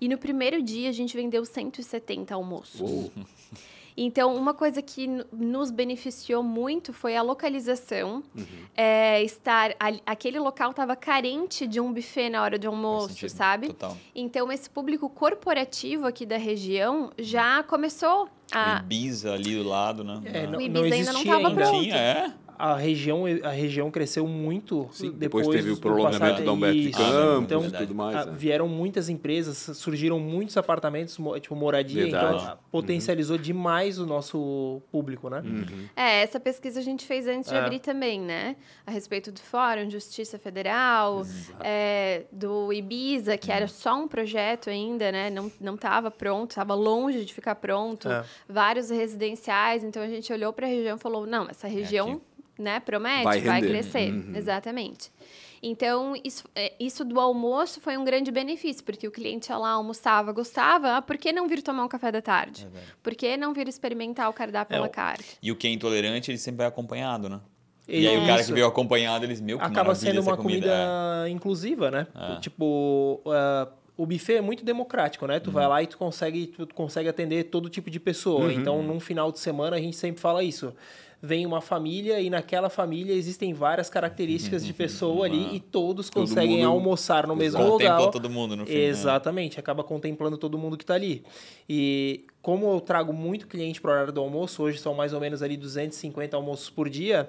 E 0.00 0.08
no 0.08 0.16
primeiro 0.16 0.62
dia 0.62 0.88
a 0.88 0.92
gente 0.92 1.16
vendeu 1.16 1.44
170 1.44 2.32
almoços. 2.32 2.80
Uou. 2.80 3.10
Então, 4.02 4.34
uma 4.34 4.54
coisa 4.54 4.80
que 4.80 5.06
nos 5.30 5.70
beneficiou 5.70 6.42
muito 6.42 6.90
foi 6.92 7.14
a 7.16 7.22
localização. 7.22 8.22
É, 8.74 9.22
estar 9.22 9.74
ali- 9.78 10.00
aquele 10.06 10.38
local 10.38 10.70
estava 10.70 10.96
carente 10.96 11.66
de 11.66 11.78
um 11.80 11.92
buffet 11.92 12.30
na 12.30 12.42
hora 12.42 12.58
de 12.58 12.66
almoço, 12.66 13.28
sabe? 13.28 13.66
Total. 13.68 13.94
Então, 14.14 14.50
esse 14.50 14.70
público 14.70 15.08
corporativo 15.10 16.06
aqui 16.06 16.24
da 16.24 16.38
região 16.38 17.10
já 17.18 17.62
começou 17.62 18.26
a. 18.50 18.78
Ibiza 18.78 19.34
ali 19.34 19.56
do 19.56 19.68
lado, 19.68 20.02
né? 20.02 20.20
É, 20.24 20.44
Ah. 20.44 20.46
não, 20.46 20.48
O 20.48 20.52
não 20.52 20.60
Ibiza 20.62 20.94
ainda 20.94 21.12
não 21.12 21.20
existia 21.20 21.32
tava 21.32 21.48
ainda. 21.48 21.62
pronto. 21.62 21.80
Tinha, 21.82 21.96
é? 21.96 22.32
A 22.62 22.76
região, 22.76 23.24
a 23.42 23.48
região 23.50 23.90
cresceu 23.90 24.26
muito 24.26 24.88
Sim, 24.92 25.12
depois, 25.12 25.46
depois 25.46 25.48
teve 25.48 25.70
o 25.70 25.74
do 25.76 25.80
prolongamento 25.80 26.42
da 26.42 26.52
Humberto 26.52 26.78
de. 26.78 26.90
Campos 26.90 27.44
Então, 27.44 27.64
e 27.66 27.70
tudo 27.70 27.94
mais. 27.94 28.16
Ah, 28.16 28.26
né? 28.26 28.32
vieram 28.36 28.68
muitas 28.68 29.08
empresas, 29.08 29.76
surgiram 29.76 30.18
muitos 30.18 30.56
apartamentos, 30.56 31.18
tipo 31.40 31.56
moradia, 31.56 32.02
Verdade. 32.02 32.42
então 32.42 32.58
potencializou 32.70 33.38
demais 33.38 33.98
o 33.98 34.04
nosso 34.06 34.82
público, 34.92 35.30
né? 35.30 35.40
Uhum. 35.44 35.86
É, 35.96 36.22
essa 36.22 36.38
pesquisa 36.38 36.80
a 36.80 36.82
gente 36.82 37.06
fez 37.06 37.26
antes 37.26 37.50
de 37.50 37.56
É. 37.56 37.60
abrir 37.60 37.78
também, 37.78 38.20
né? 38.20 38.56
A 38.86 38.90
respeito 38.90 39.32
do 39.32 39.40
Fórum 39.40 39.88
Justiça 39.88 40.38
Federal, 40.38 41.22
é, 41.60 42.24
do 42.30 42.72
Ibiza, 42.72 43.36
que 43.38 43.50
era 43.50 43.66
só 43.68 43.96
um 43.96 44.06
projeto 44.08 44.68
ainda, 44.70 45.10
né? 45.10 45.30
Não, 45.30 45.50
não 45.60 45.74
estava 45.76 46.10
pronto, 46.10 46.50
estava 46.50 46.74
longe 46.74 47.24
de 47.24 47.32
ficar 47.32 47.54
pronto. 47.54 48.08
É. 48.10 48.24
Vários 48.48 48.90
residenciais, 48.90 49.82
então 49.84 50.02
a 50.02 50.08
gente 50.08 50.32
olhou 50.32 50.52
para 50.52 50.66
a 50.66 50.68
região 50.68 50.96
e 50.96 51.00
falou: 51.00 51.26
não, 51.26 51.48
essa 51.48 51.66
região 51.68 52.20
né, 52.60 52.80
promete, 52.80 53.24
Vai 53.24 53.40
vai, 53.40 53.62
crescer. 53.62 54.12
Uhum. 54.12 54.32
Exatamente. 54.36 55.10
Então, 55.62 56.14
isso, 56.24 56.44
é, 56.54 56.72
isso 56.80 57.04
do 57.04 57.20
almoço 57.20 57.80
foi 57.80 57.96
um 57.98 58.04
grande 58.04 58.30
benefício, 58.30 58.82
porque 58.82 59.06
o 59.06 59.10
cliente 59.10 59.50
ia 59.50 59.58
lá, 59.58 59.70
almoçava, 59.72 60.32
gostava, 60.32 60.96
ah, 60.96 61.02
por 61.02 61.18
que 61.18 61.32
não 61.32 61.46
vir 61.46 61.60
tomar 61.62 61.84
um 61.84 61.88
café 61.88 62.10
da 62.10 62.22
tarde? 62.22 62.66
Por 63.02 63.14
que 63.14 63.36
não 63.36 63.52
vir 63.52 63.68
experimentar 63.68 64.30
o 64.30 64.32
cardápio 64.32 64.76
É, 64.76 64.84
à 64.84 64.88
carte? 64.88 65.36
E 65.42 65.52
o 65.52 65.56
que 65.56 65.66
é 65.66 65.70
intolerante, 65.70 66.30
ele 66.30 66.38
sempre 66.38 66.58
vai 66.58 66.66
acompanhado, 66.66 67.28
né? 67.28 67.40
E 67.86 68.06
aí 68.06 68.16
o 68.16 68.26
cara 68.26 68.42
que 68.42 68.52
veio 68.52 68.66
acompanhado, 68.66 69.24
eles, 69.24 69.40
meu, 69.40 69.58
que 69.58 69.64
acaba 69.64 69.94
sendo 69.94 70.22
uma 70.22 70.36
comida, 70.36 70.72
é. 71.26 71.28
inclusiva, 71.28 71.90
né? 71.90 72.06
É. 72.14 72.40
Tipo, 72.40 73.20
ah, 73.26 73.68
o 73.96 74.06
buffet 74.06 74.36
é 74.36 74.40
muito 74.40 74.64
democrático, 74.64 75.26
né? 75.26 75.40
Tu 75.40 75.48
Uhum. 75.48 75.52
vai 75.52 75.66
lá 75.68 75.82
e 75.82 75.86
tu 75.86 75.98
consegue, 75.98 76.46
tu 76.46 76.68
consegue 76.74 77.08
atender 77.08 77.44
todo 77.44 77.68
tipo 77.68 77.90
de 77.90 78.00
pessoa. 78.00 78.44
Uhum. 78.44 78.50
Então, 78.52 78.82
num 78.82 78.98
final 79.00 79.30
de 79.30 79.40
semana, 79.40 79.76
a 79.76 79.80
gente 79.80 79.96
sempre 79.96 80.20
fala 80.22 80.42
isso. 80.42 80.72
Vem 81.22 81.44
uma 81.44 81.60
família 81.60 82.18
e 82.18 82.30
naquela 82.30 82.70
família 82.70 83.12
existem 83.14 83.52
várias 83.52 83.90
características 83.90 84.64
de 84.64 84.72
pessoa 84.72 85.26
ali 85.26 85.54
e 85.56 85.60
todos 85.60 86.08
Todo 86.08 86.22
conseguem 86.26 86.58
mundo- 86.58 86.68
almoçar 86.70 87.26
no 87.26 87.36
mesmo 87.36 87.58
Contempla 87.58 87.96
lugar. 87.98 88.10
todo 88.10 88.30
mundo 88.30 88.56
no 88.56 88.64
fim. 88.64 88.72
né? 88.72 88.84
Exatamente, 88.84 89.60
acaba 89.60 89.84
contemplando 89.84 90.38
todo 90.38 90.56
mundo 90.56 90.78
que 90.78 90.82
está 90.84 90.94
ali. 90.94 91.22
E 91.68 92.24
como 92.40 92.72
eu 92.72 92.80
trago 92.80 93.12
muito 93.12 93.46
cliente 93.46 93.82
para 93.82 93.90
o 93.90 93.92
horário 93.92 94.12
do 94.14 94.20
almoço, 94.22 94.62
hoje 94.62 94.78
são 94.78 94.94
mais 94.94 95.12
ou 95.12 95.20
menos 95.20 95.42
ali 95.42 95.58
250 95.58 96.34
almoços 96.34 96.70
por 96.70 96.88
dia, 96.88 97.28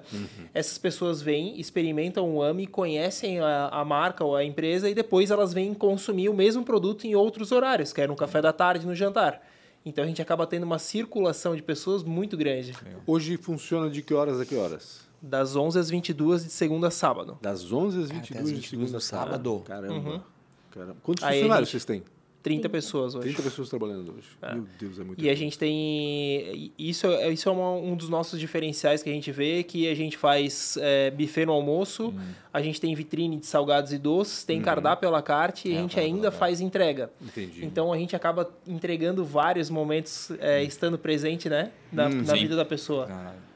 essas 0.54 0.78
pessoas 0.78 1.20
vêm, 1.20 1.60
experimentam 1.60 2.34
o 2.34 2.42
AMI, 2.42 2.66
conhecem 2.66 3.40
a, 3.40 3.68
a 3.68 3.84
marca 3.84 4.24
ou 4.24 4.34
a 4.34 4.42
empresa 4.42 4.88
e 4.88 4.94
depois 4.94 5.30
elas 5.30 5.52
vêm 5.52 5.74
consumir 5.74 6.30
o 6.30 6.34
mesmo 6.34 6.64
produto 6.64 7.04
em 7.06 7.14
outros 7.14 7.52
horários, 7.52 7.92
quer 7.92 8.08
no 8.08 8.16
café 8.16 8.40
da 8.40 8.54
tarde, 8.54 8.86
no 8.86 8.94
jantar. 8.94 9.42
Então 9.84 10.04
a 10.04 10.06
gente 10.06 10.22
acaba 10.22 10.46
tendo 10.46 10.62
uma 10.64 10.78
circulação 10.78 11.56
de 11.56 11.62
pessoas 11.62 12.02
muito 12.02 12.36
grande. 12.36 12.74
Hoje 13.06 13.36
funciona 13.36 13.90
de 13.90 14.02
que 14.02 14.14
horas 14.14 14.40
a 14.40 14.44
que 14.46 14.54
horas? 14.54 15.00
Das 15.20 15.54
11 15.56 15.78
às 15.78 15.90
22 15.90 16.44
de 16.44 16.50
segunda 16.50 16.88
a 16.88 16.90
sábado. 16.90 17.38
Das 17.40 17.72
11 17.72 17.98
às 17.98 18.04
até 18.06 18.14
22 18.14 18.40
às 18.40 18.48
de 18.48 18.54
22 18.54 18.68
segunda 18.70 18.90
no 18.92 18.96
a 18.96 19.00
sábado? 19.00 19.62
Caramba. 19.64 20.24
Caramba. 20.70 20.96
Quantos 21.02 21.22
Aí 21.24 21.34
funcionários 21.40 21.68
gente- 21.68 21.72
vocês 21.80 21.84
têm? 21.84 22.02
30 22.42 22.68
pessoas 22.68 23.14
hoje. 23.14 23.28
30 23.28 23.42
pessoas 23.42 23.68
trabalhando 23.68 24.14
hoje. 24.16 24.28
Meu 24.54 24.66
Deus, 24.78 24.98
é 24.98 25.04
muito 25.04 25.22
E 25.24 25.30
a 25.30 25.34
gente 25.34 25.56
tem. 25.58 26.72
Isso, 26.78 27.06
é- 27.06 27.30
isso 27.30 27.48
é 27.48 27.52
uma- 27.52 27.72
um 27.72 27.94
dos 27.94 28.08
nossos 28.08 28.38
diferenciais 28.40 29.02
que 29.02 29.08
a 29.08 29.12
gente 29.12 29.30
vê, 29.30 29.62
que 29.62 29.88
a 29.88 29.94
gente 29.94 30.16
faz 30.16 30.76
é, 30.80 31.10
buffet 31.10 31.46
no 31.46 31.52
almoço, 31.52 32.06
Uhum. 32.08 32.18
a 32.52 32.60
gente 32.60 32.80
tem 32.80 32.94
vitrine 32.94 33.36
de 33.36 33.46
salgados 33.46 33.92
e 33.92 33.98
doces, 33.98 34.44
tem 34.44 34.60
cardápio 34.60 35.08
à 35.08 35.12
la 35.12 35.22
carte 35.22 35.68
e 35.68 35.72
É, 35.74 35.78
a 35.78 35.80
gente 35.82 36.00
ainda 36.00 36.30
faz 36.30 36.60
entrega. 36.60 37.10
Entendi. 37.20 37.64
Então 37.64 37.92
a 37.92 37.98
gente 37.98 38.16
acaba 38.16 38.50
entregando 38.66 39.24
vários 39.24 39.70
momentos 39.70 40.30
é, 40.40 40.62
estando 40.62 40.98
presente, 40.98 41.48
né? 41.48 41.70
Na, 41.92 42.08
na 42.08 42.14
Hum. 42.16 42.24
sim. 42.26 42.36
vida 42.42 42.56
da 42.56 42.64
pessoa. 42.64 43.06
Caralho. 43.06 43.51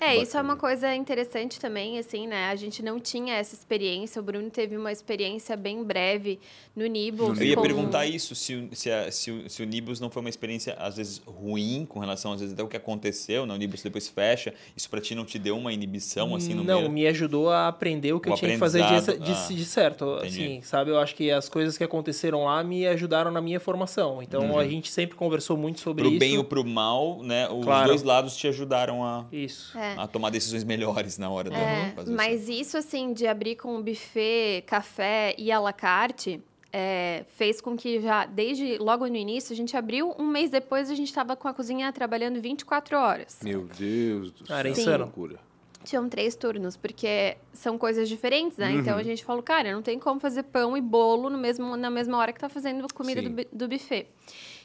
É, 0.00 0.14
isso 0.14 0.22
é 0.22 0.24
Bacana. 0.40 0.42
uma 0.44 0.56
coisa 0.56 0.94
interessante 0.94 1.60
também, 1.60 1.98
assim, 1.98 2.26
né? 2.26 2.46
A 2.48 2.56
gente 2.56 2.82
não 2.82 2.98
tinha 2.98 3.34
essa 3.34 3.54
experiência. 3.54 4.18
O 4.20 4.24
Bruno 4.24 4.48
teve 4.48 4.76
uma 4.76 4.90
experiência 4.90 5.56
bem 5.56 5.84
breve 5.84 6.40
no 6.74 6.86
Nibbles. 6.86 7.38
Eu 7.38 7.46
ia 7.46 7.54
com- 7.54 7.62
perguntar 7.62 8.06
isso, 8.06 8.34
se, 8.34 8.54
o- 8.54 8.68
se, 8.74 8.90
a- 8.90 9.12
se, 9.12 9.30
o, 9.30 9.50
se 9.50 9.62
o 9.62 9.66
Nibus 9.66 10.00
não 10.00 10.08
foi 10.08 10.20
uma 10.22 10.30
experiência, 10.30 10.72
às 10.78 10.96
vezes, 10.96 11.20
ruim 11.26 11.84
com 11.86 11.98
relação, 12.00 12.32
às 12.32 12.40
vezes, 12.40 12.54
até 12.54 12.62
o 12.62 12.68
que 12.68 12.76
aconteceu, 12.78 13.44
né? 13.44 13.52
O 13.52 13.56
Nibus 13.58 13.82
depois 13.82 14.08
fecha. 14.08 14.54
Isso 14.74 14.88
pra 14.88 15.00
ti 15.02 15.14
não 15.14 15.24
te 15.26 15.38
deu 15.38 15.56
uma 15.58 15.70
inibição, 15.72 16.34
assim, 16.34 16.54
no 16.54 16.64
Não, 16.64 16.78
meio? 16.80 16.90
me 16.90 17.06
ajudou 17.06 17.50
a 17.50 17.68
aprender 17.68 18.14
o 18.14 18.20
que 18.20 18.30
O 18.30 18.32
eu 18.32 18.36
tinha 18.36 18.52
que 18.52 18.56
fazer 18.58 18.82
de, 18.82 19.18
de, 19.18 19.32
ah, 19.32 19.46
de 19.50 19.64
certo. 19.66 20.16
entendi. 20.20 20.44
Assim, 20.44 20.62
sabe? 20.62 20.90
Eu 20.92 20.98
acho 20.98 21.14
que 21.14 21.30
as 21.30 21.48
coisas 21.48 21.76
que 21.76 21.84
aconteceram 21.84 22.44
lá 22.44 22.64
me 22.64 22.86
ajudaram 22.86 23.30
na 23.30 23.40
minha 23.42 23.60
formação. 23.60 24.22
Então 24.22 24.58
a 24.58 24.66
gente 24.66 24.90
sempre 24.90 25.14
conversou 25.16 25.58
muito 25.58 25.78
sobre 25.80 26.04
Uhum. 26.04 26.08
Pro 26.10 26.16
isso. 26.16 26.18
bem 26.20 26.38
ou 26.38 26.44
pro 26.44 26.64
mal, 26.64 27.22
né? 27.22 27.46
Os 27.50 27.64
Claro. 27.64 27.88
dois 27.88 28.02
lados 28.02 28.34
te 28.34 28.48
ajudaram 28.48 29.04
a, 29.04 29.26
Isso. 29.30 29.76
É. 29.76 29.89
a 29.96 30.06
tomar 30.06 30.30
decisões 30.30 30.64
melhores 30.64 31.18
na 31.18 31.30
hora 31.30 31.50
É, 31.54 31.90
fazer 31.90 32.12
mas 32.12 32.48
isso, 32.48 32.76
assim, 32.76 33.12
de 33.12 33.26
abrir 33.26 33.56
com 33.56 33.76
um 33.76 33.82
buffet, 33.82 34.62
café 34.66 35.34
e 35.38 35.50
à 35.50 35.58
la 35.60 35.72
carte, 35.72 36.40
é, 36.72 37.24
fez 37.36 37.60
com 37.60 37.76
que 37.76 38.00
já, 38.00 38.26
desde 38.26 38.78
logo 38.78 39.06
no 39.06 39.16
início, 39.16 39.52
a 39.52 39.56
gente 39.56 39.76
abriu, 39.76 40.14
um 40.18 40.26
mês 40.26 40.50
depois 40.50 40.90
a 40.90 40.94
gente 40.94 41.08
estava 41.08 41.34
com 41.36 41.48
a 41.48 41.54
cozinha 41.54 41.92
trabalhando 41.92 42.40
24 42.40 42.96
horas. 42.96 43.38
Meu 43.42 43.68
Deus 43.78 44.30
do 44.32 44.44
Cara, 44.44 44.72
céu. 44.72 44.82
insano. 44.82 44.96
que 44.98 45.18
loucura. 45.18 45.40
Tinham 45.82 46.08
três 46.10 46.36
turnos, 46.36 46.76
porque 46.76 47.38
são 47.54 47.78
coisas 47.78 48.06
diferentes, 48.06 48.58
né? 48.58 48.70
Então 48.72 48.98
a 48.98 49.02
gente 49.02 49.24
falou, 49.24 49.42
cara, 49.42 49.72
não 49.72 49.80
tem 49.80 49.98
como 49.98 50.20
fazer 50.20 50.42
pão 50.42 50.76
e 50.76 50.80
bolo 50.80 51.30
no 51.30 51.38
mesmo, 51.38 51.74
na 51.74 51.88
mesma 51.88 52.18
hora 52.18 52.34
que 52.34 52.38
tá 52.38 52.50
fazendo 52.50 52.86
comida 52.92 53.22
Sim. 53.22 53.30
do, 53.30 53.46
do 53.50 53.68
buffet. 53.68 54.06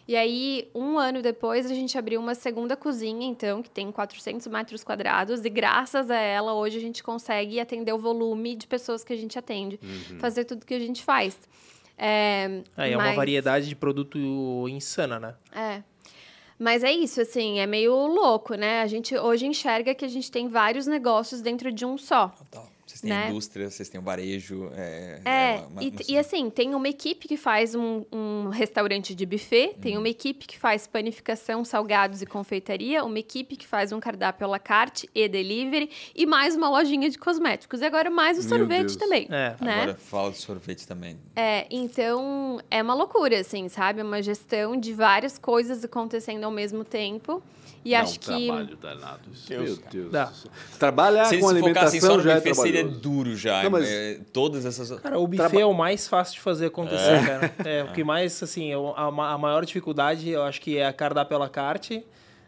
E 0.08 0.16
aí, 0.16 0.70
um 0.74 1.00
ano 1.00 1.22
depois, 1.22 1.66
a 1.66 1.74
gente 1.74 1.98
abriu 1.98 2.20
uma 2.20 2.36
segunda 2.36 2.76
cozinha, 2.76 3.26
então, 3.26 3.64
que 3.64 3.70
tem 3.70 3.92
400 3.92 4.46
metros 4.48 4.84
quadrados, 4.84 5.44
e 5.44 5.50
graças 5.50 6.12
a 6.12 6.18
ela, 6.18 6.54
hoje 6.54 6.78
a 6.78 6.82
gente 6.82 7.04
consegue 7.04 7.60
atender 7.60 7.92
o 7.92 7.98
volume 7.98 8.56
de 8.56 8.68
pessoas 8.68 9.04
que 9.04 9.12
a 9.12 9.16
gente 9.16 9.38
atende, 9.40 9.80
fazer 10.20 10.46
tudo 10.46 10.66
que 10.66 10.74
a 10.76 10.80
gente 10.80 11.04
faz. 11.04 11.40
É, 11.98 12.62
Aí 12.78 12.94
é 12.94 12.98
uma 12.98 13.14
variedade 13.14 13.68
de 13.68 13.76
produto 13.76 14.18
insana, 14.70 15.20
né? 15.20 15.36
é. 15.54 15.84
Mas 16.58 16.86
é 16.86 16.92
isso, 16.92 17.20
assim, 17.20 17.60
é 17.60 17.68
meio 17.68 17.94
louco, 17.94 18.56
né? 18.56 18.82
A 18.82 18.88
gente 18.88 19.14
hoje 19.18 19.46
enxerga 19.46 19.94
que 19.94 20.06
a 20.06 20.08
gente 20.08 20.32
tem 20.32 20.48
vários 20.48 20.88
negócios 20.88 21.42
dentro 21.42 21.70
de 21.70 21.86
um 21.86 21.98
só. 21.98 22.30
Total. 22.30 22.70
Vocês 22.86 23.02
têm 23.02 23.10
Né? 23.10 23.30
indústria, 23.30 23.68
vocês 23.70 23.90
têm 23.90 24.00
o 24.00 24.04
varejo. 24.04 24.70
É, 24.76 25.20
É, 25.26 25.56
uma- 25.58 25.68
uma- 25.68 25.84
e, 25.84 25.90
uma- 25.90 26.00
e 26.08 26.18
assim, 26.20 26.50
tem 26.52 26.76
uma 26.76 26.88
equipe 26.88 27.28
que 27.28 27.36
faz 27.36 27.74
um, 27.74 28.06
um 28.12 28.50
restaurante 28.50 29.16
de 29.16 29.26
buffet, 29.26 29.70
Uhum. 29.70 29.82
tem 29.82 29.98
uma 29.98 30.08
equipe 30.08 30.46
que 30.46 30.58
faz 30.60 30.86
panificação, 30.86 31.66
salgados 31.66 32.22
e 32.22 32.28
confeitaria, 32.28 33.04
uma 33.04 33.18
equipe 33.18 33.56
que 33.56 33.66
faz 33.66 33.92
um 33.92 34.00
cardápio 34.00 34.46
à 34.46 34.50
la 34.52 34.60
carte 34.60 35.10
e 35.16 35.28
delivery, 35.28 35.90
e 36.16 36.28
mais 36.28 36.56
uma 36.56 36.70
lojinha 36.70 37.10
de 37.10 37.18
cosméticos. 37.18 37.82
E 37.82 37.86
agora 37.86 38.12
mais 38.12 38.38
o 38.38 38.42
Meu 38.42 38.50
sorvete 38.50 38.82
Deus. 38.90 38.96
também, 38.98 39.28
É. 39.32 39.56
né? 39.60 39.82
Agora 39.82 39.96
fala 39.96 40.32
de 40.32 40.38
sorvete 40.38 40.86
também. 40.88 41.18
É, 41.36 41.66
então 41.72 42.62
é 42.70 42.84
uma 42.84 42.94
loucura, 42.94 43.40
assim, 43.40 43.68
sabe? 43.68 44.02
É 44.02 44.04
uma 44.04 44.22
gestão 44.22 44.78
de 44.80 44.94
várias 44.94 45.40
coisas 45.40 45.84
acontecendo 45.84 46.44
ao 46.44 46.52
mesmo 46.52 46.84
tempo. 46.84 47.42
E 47.86 47.92
Dá 47.92 48.02
acho 48.02 48.16
um 48.16 48.18
que... 48.18 48.48
trabalho 48.48 48.78
danado. 48.78 49.20
isso. 49.32 49.46
Meu. 49.48 49.78
Deus 49.92 50.12
Dá. 50.12 50.26
céu. 50.28 50.52
Trabalhar 50.80 51.26
Se 51.26 51.38
com 51.38 51.50
se 51.50 51.60
focassem 51.60 52.02
só 52.02 52.08
alimentação 52.14 52.18
no 52.18 52.24
já 52.24 52.32
é 52.32 52.36
buffet, 52.40 52.56
seria 52.56 52.82
é 52.82 52.84
duro 52.84 53.36
já. 53.38 53.64
Não, 53.64 53.70
mas- 53.70 53.88
é, 53.88 54.20
todas 54.34 54.66
essas. 54.66 55.00
Cara, 55.00 55.20
o 55.20 55.28
buffet 55.28 55.60
é 55.62 55.66
o 55.66 55.74
mais 55.74 56.08
fácil 56.08 56.34
de 56.34 56.42
fazer 56.42 56.66
acontecer, 56.66 57.24
cara. 57.26 57.54
É, 57.64 57.84
o 57.84 57.94
que 57.94 58.04
mais, 58.04 58.42
assim, 58.42 58.72
é 58.72 58.76
a, 58.96 59.12
ma- 59.12 59.32
a 59.32 59.38
maior 59.38 59.64
dificuldade, 59.64 60.28
eu 60.30 60.42
acho 60.42 60.60
que 60.60 60.78
é 60.80 60.86
a 60.88 60.92
cardápio 60.92 61.36
à 61.38 61.40
la 61.42 61.48
carte, 61.50 62.04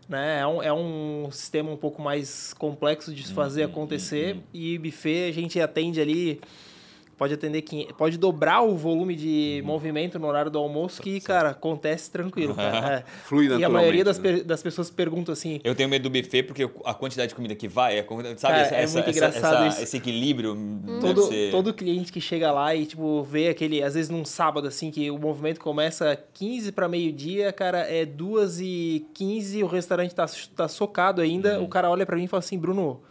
né? 0.10 0.40
É 0.42 0.48
um, 0.48 0.64
é 0.64 0.74
um 0.74 1.30
sistema 1.32 1.70
um 1.72 1.78
pouco 1.78 2.02
mais 2.02 2.54
complexo 2.56 3.14
de 3.14 3.24
se 3.28 3.32
fazer 3.34 3.62
acontecer. 3.64 4.38
E 4.52 4.78
buffet, 4.80 5.30
a 5.30 5.32
gente 5.34 5.62
atende 5.62 6.02
ali... 6.02 6.42
Pode 7.18 7.34
atender, 7.34 7.64
500 7.64 7.96
pode 7.98 8.16
dobrar 8.18 8.62
o 8.62 8.76
volume 8.76 9.16
de 9.16 9.62
movimento 9.66 10.20
no 10.20 10.28
horário 10.28 10.52
do 10.52 10.60
almoço, 10.60 11.02
que, 11.02 11.20
cara, 11.20 11.50
acontece 11.50 12.12
tranquilo, 12.12 12.54
cara. 12.54 12.68
É. 12.98 13.04
Flui 13.26 13.46
E 13.46 13.48
a 13.48 13.50
naturalmente, 13.54 13.74
maioria 13.82 14.04
das, 14.04 14.20
né? 14.20 14.42
das 14.42 14.62
pessoas 14.62 14.90
perguntam 14.92 15.34
assim, 15.34 15.60
Eu 15.64 15.74
tenho 15.74 15.90
medo 15.90 16.04
do 16.04 16.10
buffet 16.12 16.44
porque 16.44 16.70
a 16.86 16.94
quantidade 16.94 17.30
de 17.30 17.36
comida 17.36 17.56
que 17.56 17.68
vai, 17.68 17.98
é, 17.98 18.04
sabe, 18.04 18.38
Cara, 18.40 18.58
essa, 18.60 18.76
é 18.76 18.86
muito 18.88 19.00
essa- 19.00 19.10
engraçado 19.10 19.56
essa- 19.66 19.68
isso. 19.68 19.84
esse 19.84 19.98
equilíbrio 19.98 20.54
deve 20.56 21.00
todo, 21.00 21.22
ser- 21.24 21.52
todo 21.52 21.74
cliente 21.74 22.12
que 22.14 22.22
chega 22.22 22.52
lá 22.52 22.76
e, 22.76 22.86
tipo, 22.86 23.24
vê 23.24 23.48
aquele, 23.50 23.82
às 23.82 23.96
vezes 23.96 24.10
num 24.12 24.24
sábado, 24.24 24.68
assim, 24.68 24.92
que 24.92 25.10
o 25.10 25.18
movimento 25.18 25.60
começa 25.60 26.16
15 26.36 26.72
para 26.72 26.88
meio-dia, 26.88 27.52
cara, 27.52 27.80
é 27.80 28.06
2 28.06 28.60
e 28.62 29.08
15 29.16 29.64
o 29.64 29.68
restaurante 29.68 30.14
tá, 30.14 30.28
tá 30.56 30.68
socado 30.68 31.20
ainda, 31.22 31.58
Uhum. 31.58 31.66
o 31.66 31.68
cara 31.68 31.90
olha 31.90 32.06
para 32.06 32.16
mim 32.16 32.26
e 32.26 32.28
fala 32.28 32.40
assim, 32.40 32.60
Bruno, 32.60 33.02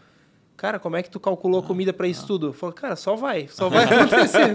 cara, 0.57 0.79
como 0.79 0.97
é 0.97 1.03
que 1.03 1.11
tu 1.11 1.21
calculou 1.21 1.61
a 1.61 1.63
comida 1.63 1.93
para 1.93 2.09
isso 2.09 2.27
tudo? 2.27 2.49
Eu 2.49 2.53
falo, 2.53 2.73
cara, 2.73 2.97
só 2.97 3.15
vai, 3.15 3.47
só 3.49 3.69
vai 3.69 3.85
acontecer. 3.93 4.55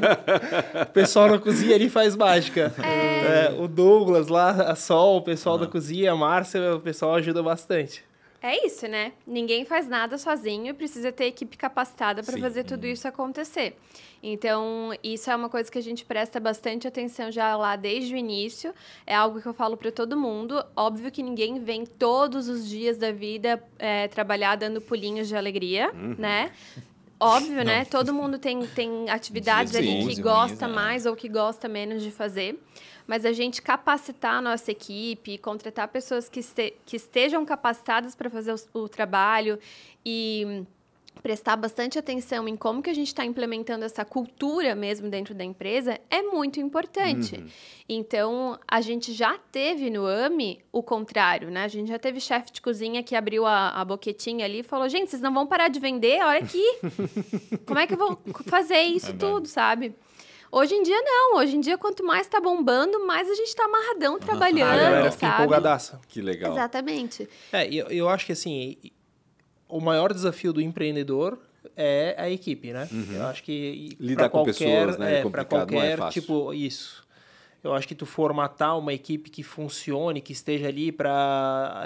o 0.82 0.86
pessoal 0.88 1.30
na 1.30 1.40
cozinha 1.40 1.76
ali 1.76 1.90
faz 1.90 2.16
mágica. 2.16 2.74
É, 2.84 3.52
o 3.60 3.68
Douglas 3.68 4.28
lá, 4.28 4.50
a 4.50 4.76
Sol, 4.76 5.18
o 5.18 5.22
pessoal 5.22 5.58
da 5.58 5.68
cozinha, 5.68 6.12
a 6.12 6.16
Márcia, 6.16 6.76
o 6.76 6.80
pessoal 6.80 7.16
ajuda 7.16 7.44
bastante. 7.44 8.04
É 8.42 8.66
isso, 8.66 8.88
né? 8.88 9.12
Ninguém 9.26 9.66
faz 9.66 9.88
nada 9.88 10.18
sozinho, 10.18 10.74
precisa 10.74 11.12
ter 11.12 11.26
equipe 11.26 11.56
capacitada 11.56 12.24
para 12.24 12.40
fazer 12.40 12.64
tudo 12.64 12.88
isso 12.88 13.08
acontecer. 13.08 13.78
Então, 14.24 14.92
isso 15.04 15.32
é 15.32 15.36
uma 15.36 15.50
coisa 15.50 15.72
que 15.72 15.78
a 15.78 15.82
gente 15.82 16.06
presta 16.06 16.40
bastante 16.40 16.88
atenção 16.88 17.32
já 17.32 17.56
lá 17.56 17.76
desde 17.76 18.14
o 18.14 18.18
início. 18.18 18.74
É 19.06 19.16
algo 19.16 19.42
que 19.42 19.48
eu 19.48 19.54
falo 19.54 19.76
para 19.76 19.92
todo 19.92 20.16
mundo. 20.16 20.64
Óbvio 20.76 21.12
que 21.12 21.24
ninguém 21.24 21.60
vem 21.60 21.86
todos 21.86 22.48
os 22.48 22.68
dias 22.70 22.98
da 22.98 23.12
vida 23.12 23.62
é, 23.80 24.08
trabalhar 24.08 24.56
dando 24.58 24.80
pulinhos 24.80 25.28
de 25.28 25.36
alegria, 25.36 25.92
né? 25.94 26.52
Óbvio, 27.20 27.64
né? 27.64 27.86
Todo 27.86 28.14
mundo 28.14 28.40
tem, 28.40 28.66
tem 28.68 29.10
atividades 29.10 29.74
ali 29.76 29.88
que 30.16 30.22
gosta 30.24 30.68
né? 30.68 30.74
mais 30.74 31.06
ou 31.06 31.16
que 31.16 31.30
gosta 31.30 31.68
menos 31.68 32.02
de 32.02 32.10
fazer. 32.12 32.60
Mas 33.06 33.26
a 33.26 33.32
gente 33.32 33.62
capacitar 33.62 34.36
a 34.36 34.42
nossa 34.42 34.72
equipe, 34.72 35.38
contratar 35.38 35.88
pessoas 35.88 36.30
que, 36.30 36.40
este- 36.40 36.76
que 36.86 36.96
estejam 36.96 37.44
capacitadas 37.46 38.16
para 38.16 38.30
fazer 38.30 38.54
o, 38.74 38.80
o 38.82 38.90
trabalho 38.90 39.60
e 40.06 40.64
prestar 41.22 41.56
bastante 41.56 42.00
atenção 42.00 42.48
em 42.48 42.56
como 42.56 42.82
que 42.82 42.90
a 42.90 42.94
gente 42.94 43.08
está 43.08 43.24
implementando 43.24 43.86
essa 43.86 44.04
cultura 44.04 44.74
mesmo 44.74 45.10
dentro 45.10 45.34
da 45.34 45.44
empresa 45.44 46.00
é 46.10 46.22
muito 46.22 46.60
importante. 46.60 47.44
Então, 47.88 48.58
a 48.68 48.82
gente 48.82 49.14
já 49.14 49.38
teve 49.52 49.90
no 49.90 50.06
AMI 50.08 50.60
o 50.72 50.82
contrário, 50.82 51.52
né? 51.52 51.64
A 51.64 51.68
gente 51.68 51.90
já 51.90 52.00
teve 52.00 52.20
chefe 52.20 52.52
de 52.52 52.62
cozinha 52.62 53.04
que 53.04 53.16
abriu 53.16 53.46
a, 53.46 53.70
a 53.70 53.86
boquetinha 53.86 54.46
ali 54.46 54.60
e 54.60 54.64
falou, 54.64 54.90
gente, 54.90 55.10
vocês 55.10 55.22
não 55.22 55.34
vão 55.34 55.46
parar 55.46 55.68
de 55.68 55.80
vender? 55.80 56.24
Olha 56.24 56.40
aqui! 56.40 56.66
como 57.68 57.80
é 57.80 57.86
que 57.86 57.94
eu 57.94 57.98
vou 57.98 58.20
fazer 58.48 58.82
isso 58.82 59.08
Verdade. 59.08 59.34
tudo, 59.34 59.48
sabe? 59.48 59.94
Hoje 60.52 60.76
em 60.76 60.84
dia, 60.84 61.02
não. 61.02 61.38
Hoje 61.38 61.56
em 61.56 61.62
dia, 61.62 61.78
quanto 61.78 62.04
mais 62.04 62.28
tá 62.28 62.42
bombando, 62.42 63.06
mais 63.06 63.30
a 63.30 63.36
gente 63.36 63.56
tá 63.56 63.64
amarradão 63.64 64.20
trabalhando, 64.20 64.70
galera 64.70 65.12
fica 65.12 65.28
sabe? 65.28 65.44
empolgadaça. 65.44 66.02
Que 66.10 66.22
legal. 66.22 66.52
Exatamente. 66.52 67.30
É, 67.54 67.68
eu, 67.74 67.88
eu 67.88 68.10
acho 68.10 68.26
que 68.26 68.34
assim, 68.34 68.78
o 69.72 69.80
maior 69.82 70.14
desafio 70.14 70.54
do 70.54 70.62
empreendedor 70.62 71.38
é 71.76 72.16
a 72.18 72.30
equipe, 72.30 72.72
né? 72.74 72.88
Eu 73.14 73.24
acho 73.24 73.44
que 73.44 73.90
Uhum. 74.00 74.06
Lidar 74.08 74.24
pra 74.24 74.30
com 74.30 74.38
qualquer, 74.44 74.54
pessoas, 74.54 74.98
né? 74.98 75.14
É 75.16 75.20
É, 75.22 75.26
para 75.30 75.42
é 75.42 75.46
qualquer 75.46 75.98
fácil. 75.98 76.22
tipo 76.22 76.54
isso. 76.54 77.08
Eu 77.64 77.74
acho 77.74 77.88
que 77.88 77.94
tu 77.96 78.06
formatar 78.06 78.78
uma 78.78 78.92
equipe 78.94 79.30
que 79.30 79.44
funcione, 79.44 80.20
que 80.20 80.34
esteja 80.34 80.68
ali 80.68 80.92
para 80.92 81.84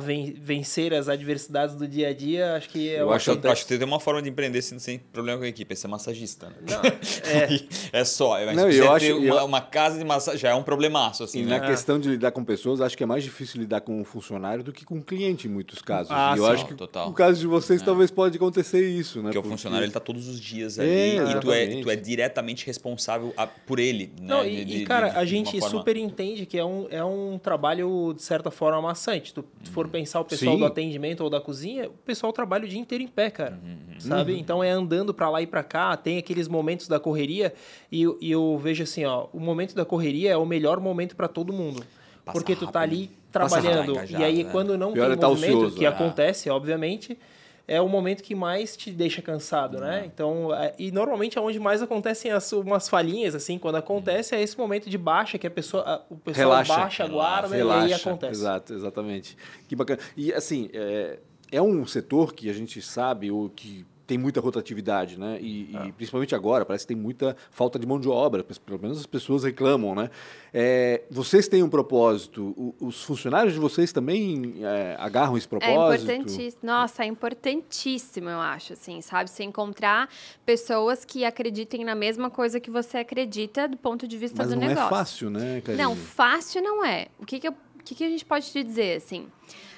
vencer 0.00 0.92
as 0.94 1.08
adversidades 1.08 1.74
do 1.76 1.86
dia 1.86 2.08
a 2.08 2.12
dia, 2.14 2.54
acho 2.54 2.68
que 2.68 2.88
é 2.88 3.00
Eu 3.00 3.06
uma- 3.06 3.16
acho 3.16 3.30
acho 3.48 3.66
que 3.66 3.76
tem 3.78 3.86
uma 3.86 4.00
forma 4.00 4.22
de 4.22 4.28
empreender 4.28 4.62
sem, 4.62 4.78
sem 4.78 4.98
problema 4.98 5.38
com 5.38 5.44
a 5.44 5.48
equipe, 5.48 5.72
é 5.72 5.76
ser 5.76 5.88
massagista, 5.88 6.48
né? 6.48 6.54
Não, 6.68 6.82
é, 7.92 8.00
É 8.00 8.04
só. 8.04 8.38
Mas 8.44 8.56
Não, 8.56 8.70
eu 8.70 8.84
ter 8.84 8.88
acho- 9.06 9.16
uma, 9.18 9.26
eu- 9.40 9.44
uma 9.44 9.60
casa 9.60 9.98
de 9.98 10.04
massagem 10.04 10.40
já 10.40 10.50
é 10.50 10.54
um 10.54 10.62
problemaço, 10.62 11.22
assim, 11.24 11.40
E 11.40 11.44
né? 11.44 11.58
na 11.58 11.66
questão 11.66 11.98
de 11.98 12.08
lidar 12.08 12.30
com 12.32 12.44
pessoas, 12.44 12.80
acho 12.80 12.96
que 12.96 13.02
é 13.02 13.06
mais 13.06 13.22
difícil 13.22 13.60
lidar 13.60 13.80
com 13.82 14.00
um 14.00 14.04
funcionário 14.04 14.62
do 14.64 14.72
que 14.72 14.84
com 14.84 14.96
um 14.96 15.02
cliente 15.02 15.46
em 15.46 15.50
muitos 15.50 15.80
casos. 15.82 16.10
Ah, 16.10 16.34
e 16.36 16.38
eu 16.38 16.44
sim. 16.46 16.52
acho 16.52 16.66
que 16.66 16.74
Total. 16.74 17.06
no 17.06 17.12
caso 17.12 17.40
de 17.40 17.46
vocês 17.46 17.82
talvez 17.82 18.10
pode 18.10 18.36
acontecer 18.36 18.88
isso, 18.88 19.18
né? 19.18 19.24
Porque 19.24 19.38
o 19.38 19.42
funcionário 19.42 19.84
ele 19.84 19.92
tá 19.92 20.00
todos 20.00 20.28
os 20.28 20.40
dias 20.40 20.78
ali 20.78 21.16
e 21.18 21.40
tu 21.40 21.52
é, 21.52 21.66
tu 21.82 21.90
é 21.90 21.96
diretamente 21.96 22.66
responsável 22.66 23.32
a- 23.36 23.46
por 23.46 23.78
ele. 23.78 24.06
Né? 24.20 24.26
Não, 24.26 24.44
e, 24.46 24.64
de- 24.64 24.76
e, 24.78 24.84
cara, 24.84 25.08
de- 25.10 25.18
a 25.18 25.24
de 25.24 25.30
gente 25.30 25.54
uma 25.56 25.60
forma- 25.60 25.78
super 25.78 25.96
entende 25.96 26.46
que 26.46 26.56
é 26.58 26.64
um, 26.64 26.86
é 26.90 27.04
um 27.04 27.38
trabalho, 27.38 28.12
de 28.14 28.22
certa 28.22 28.50
forma, 28.50 28.80
maçante. 28.80 29.32
Tu, 29.34 29.42
tu 29.64 29.70
for 29.82 29.88
pensar 29.90 30.20
o 30.20 30.24
pessoal 30.24 30.54
Sim. 30.54 30.60
do 30.60 30.66
atendimento 30.66 31.22
ou 31.22 31.30
da 31.30 31.40
cozinha, 31.40 31.88
o 31.88 31.92
pessoal 31.92 32.32
trabalha 32.32 32.64
o 32.64 32.68
dia 32.68 32.78
inteiro 32.78 33.02
em 33.04 33.08
pé, 33.08 33.30
cara. 33.30 33.58
Uhum, 33.62 33.98
Sabe? 34.00 34.38
Então 34.38 34.62
é 34.62 34.70
andando 34.70 35.12
pra 35.12 35.28
lá 35.30 35.40
e 35.42 35.46
pra 35.46 35.62
cá, 35.62 35.96
tem 35.96 36.18
aqueles 36.18 36.48
momentos 36.48 36.88
da 36.88 36.98
correria 37.00 37.52
e, 37.90 38.02
eu- 38.02 38.18
e 38.20 38.30
eu 38.30 38.58
vejo 38.58 38.82
assim, 38.82 39.04
ó, 39.04 39.26
o 39.32 39.40
momento 39.40 39.74
da 39.74 39.84
correria 39.84 40.30
é 40.32 40.36
o 40.36 40.46
melhor 40.46 40.80
momento 40.80 41.14
pra 41.16 41.28
todo 41.28 41.52
mundo. 41.52 41.82
Passa 42.24 42.38
porque 42.38 42.54
tu 42.54 42.66
tá 42.68 42.80
ali 42.80 43.10
trabalhando. 43.32 43.94
rápido, 43.96 44.12
e 44.20 44.24
aí, 44.24 44.44
né? 44.44 44.50
quando 44.52 44.76
não 44.78 44.92
Pior 44.92 45.06
tem 45.06 45.12
é 45.14 45.16
tá 45.16 45.28
movimento, 45.28 45.56
ocioso, 45.56 45.74
que 45.76 45.82
né? 45.82 45.88
acontece, 45.88 46.48
obviamente, 46.50 47.18
é 47.66 47.80
o 47.80 47.88
momento 47.88 48.22
que 48.22 48.34
mais 48.34 48.76
te 48.76 48.90
deixa 48.90 49.22
cansado, 49.22 49.74
Uhum. 49.76 49.80
né? 49.84 50.02
Então, 50.06 50.54
é- 50.54 50.74
e 50.78 50.90
normalmente 50.90 51.38
é 51.38 51.40
onde 51.40 51.58
mais 51.60 51.80
acontecem 51.82 52.30
as, 52.30 52.52
umas 52.52 52.88
falhinhas, 52.88 53.34
assim, 53.34 53.58
quando 53.58 53.76
acontece, 53.76 54.34
é 54.34 54.42
esse 54.42 54.58
momento 54.58 54.90
de 54.90 54.98
baixa, 54.98 55.38
que 55.38 55.46
a 55.46 55.50
pessoa, 55.50 55.82
a- 55.84 56.02
o 56.10 56.16
pessoal 56.16 56.48
Relaxa. 56.50 56.76
baixa, 56.76 57.06
guarda 57.06 57.54
e 57.54 57.58
Relaxa. 57.58 57.84
aí 57.86 57.92
acontece. 57.94 58.32
Exato, 58.32 58.74
exatamente. 58.74 59.36
Que 59.68 59.76
bacana. 59.76 60.00
E 60.16 60.32
assim, 60.32 60.68
é, 60.72 61.18
é 61.50 61.62
um 61.62 61.86
setor 61.86 62.34
que 62.34 62.50
a 62.50 62.52
gente 62.52 62.82
sabe 62.82 63.30
o 63.30 63.48
que 63.54 63.86
tem 64.12 64.18
muita 64.18 64.42
rotatividade, 64.42 65.18
né? 65.18 65.38
E, 65.40 65.70
e 65.72 65.76
Ah. 65.76 65.90
principalmente 65.96 66.34
agora, 66.34 66.66
parece 66.66 66.84
que 66.84 66.88
tem 66.92 67.02
muita 67.02 67.34
falta 67.50 67.78
de 67.78 67.86
mão 67.86 67.98
de 67.98 68.10
obra, 68.10 68.44
pelo 68.44 68.78
menos 68.78 68.98
as 68.98 69.06
pessoas 69.06 69.42
reclamam, 69.44 69.94
né? 69.94 70.10
É, 70.52 71.00
vocês 71.10 71.48
têm 71.48 71.62
um 71.62 71.68
propósito, 71.70 72.74
os 72.78 73.02
funcionários 73.02 73.54
de 73.54 73.58
vocês 73.58 73.90
também 73.90 74.56
é, 74.62 74.96
agarram 74.98 75.34
esse 75.38 75.46
É 75.46 75.48
propósito? 75.48 76.12
importantíssimo. 76.12 76.60
Nossa, 76.62 77.04
é 77.04 77.06
importantíssimo, 77.06 78.28
eu 78.28 78.38
acho, 78.38 78.74
assim, 78.74 79.00
sabe? 79.00 79.30
Você 79.30 79.44
encontrar 79.44 80.10
pessoas 80.44 81.06
que 81.06 81.24
acreditem 81.24 81.84
na 81.84 81.94
mesma 81.94 82.28
coisa 82.28 82.60
que 82.60 82.70
você 82.70 82.98
acredita 82.98 83.66
do 83.66 83.78
ponto 83.78 84.06
de 84.06 84.18
vista 84.18 84.36
Mas 84.42 84.48
do 84.50 84.56
não 84.60 84.68
negócio. 84.68 84.86
é 84.86 84.90
fácil, 84.90 85.30
né, 85.30 85.62
Karine? 85.64 85.82
Não, 85.82 85.96
fácil 85.96 86.62
não 86.62 86.84
é. 86.84 87.06
O 87.18 87.24
que, 87.24 87.40
que, 87.40 87.48
eu- 87.48 87.52
o 87.52 87.82
que, 87.82 87.94
que 87.94 88.04
a 88.04 88.08
gente 88.10 88.26
pode 88.26 88.44
te 88.50 88.62
dizer, 88.62 88.98
assim? 88.98 89.26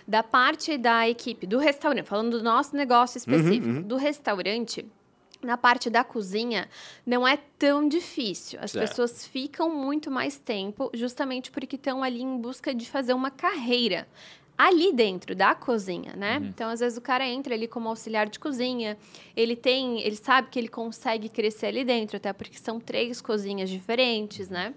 Da 0.06 0.22
parte 0.22 0.76
da 0.76 1.08
equipe, 1.08 1.46
do 1.46 1.58
restaurante, 1.58 2.06
falando 2.06 2.38
do 2.38 2.42
nosso 2.42 2.76
negócio 2.76 3.16
específico, 3.16 3.66
uhum. 3.66 3.82
do 3.82 3.96
restaurante, 3.96 4.84
na 5.44 5.56
parte 5.56 5.88
da 5.90 6.02
cozinha, 6.02 6.68
não 7.06 7.26
é 7.26 7.38
tão 7.58 7.88
difícil. 7.88 8.58
As 8.60 8.70
Certo. 8.70 8.88
pessoas 8.88 9.26
ficam 9.26 9.70
muito 9.70 10.10
mais 10.10 10.36
tempo, 10.38 10.90
justamente 10.94 11.50
porque 11.50 11.76
estão 11.76 12.02
ali 12.02 12.22
em 12.22 12.38
busca 12.38 12.74
de 12.74 12.88
fazer 12.88 13.12
uma 13.12 13.30
carreira. 13.30 14.08
Ali 14.56 14.92
dentro 14.92 15.34
da 15.34 15.52
cozinha, 15.52 16.14
né? 16.14 16.40
Então, 16.48 16.70
às 16.70 16.78
vezes, 16.78 16.96
o 16.96 17.00
cara 17.00 17.26
entra 17.26 17.54
ali 17.54 17.66
como 17.66 17.88
auxiliar 17.88 18.28
de 18.28 18.38
cozinha, 18.38 18.96
ele 19.36 19.56
tem, 19.56 20.00
ele 20.02 20.14
sabe 20.14 20.48
que 20.48 20.56
ele 20.56 20.68
consegue 20.68 21.28
crescer 21.28 21.66
ali 21.66 21.84
dentro, 21.84 22.16
até 22.16 22.32
porque 22.32 22.56
são 22.56 22.78
três 22.78 23.20
cozinhas 23.20 23.68
diferentes, 23.68 24.48
né? 24.48 24.72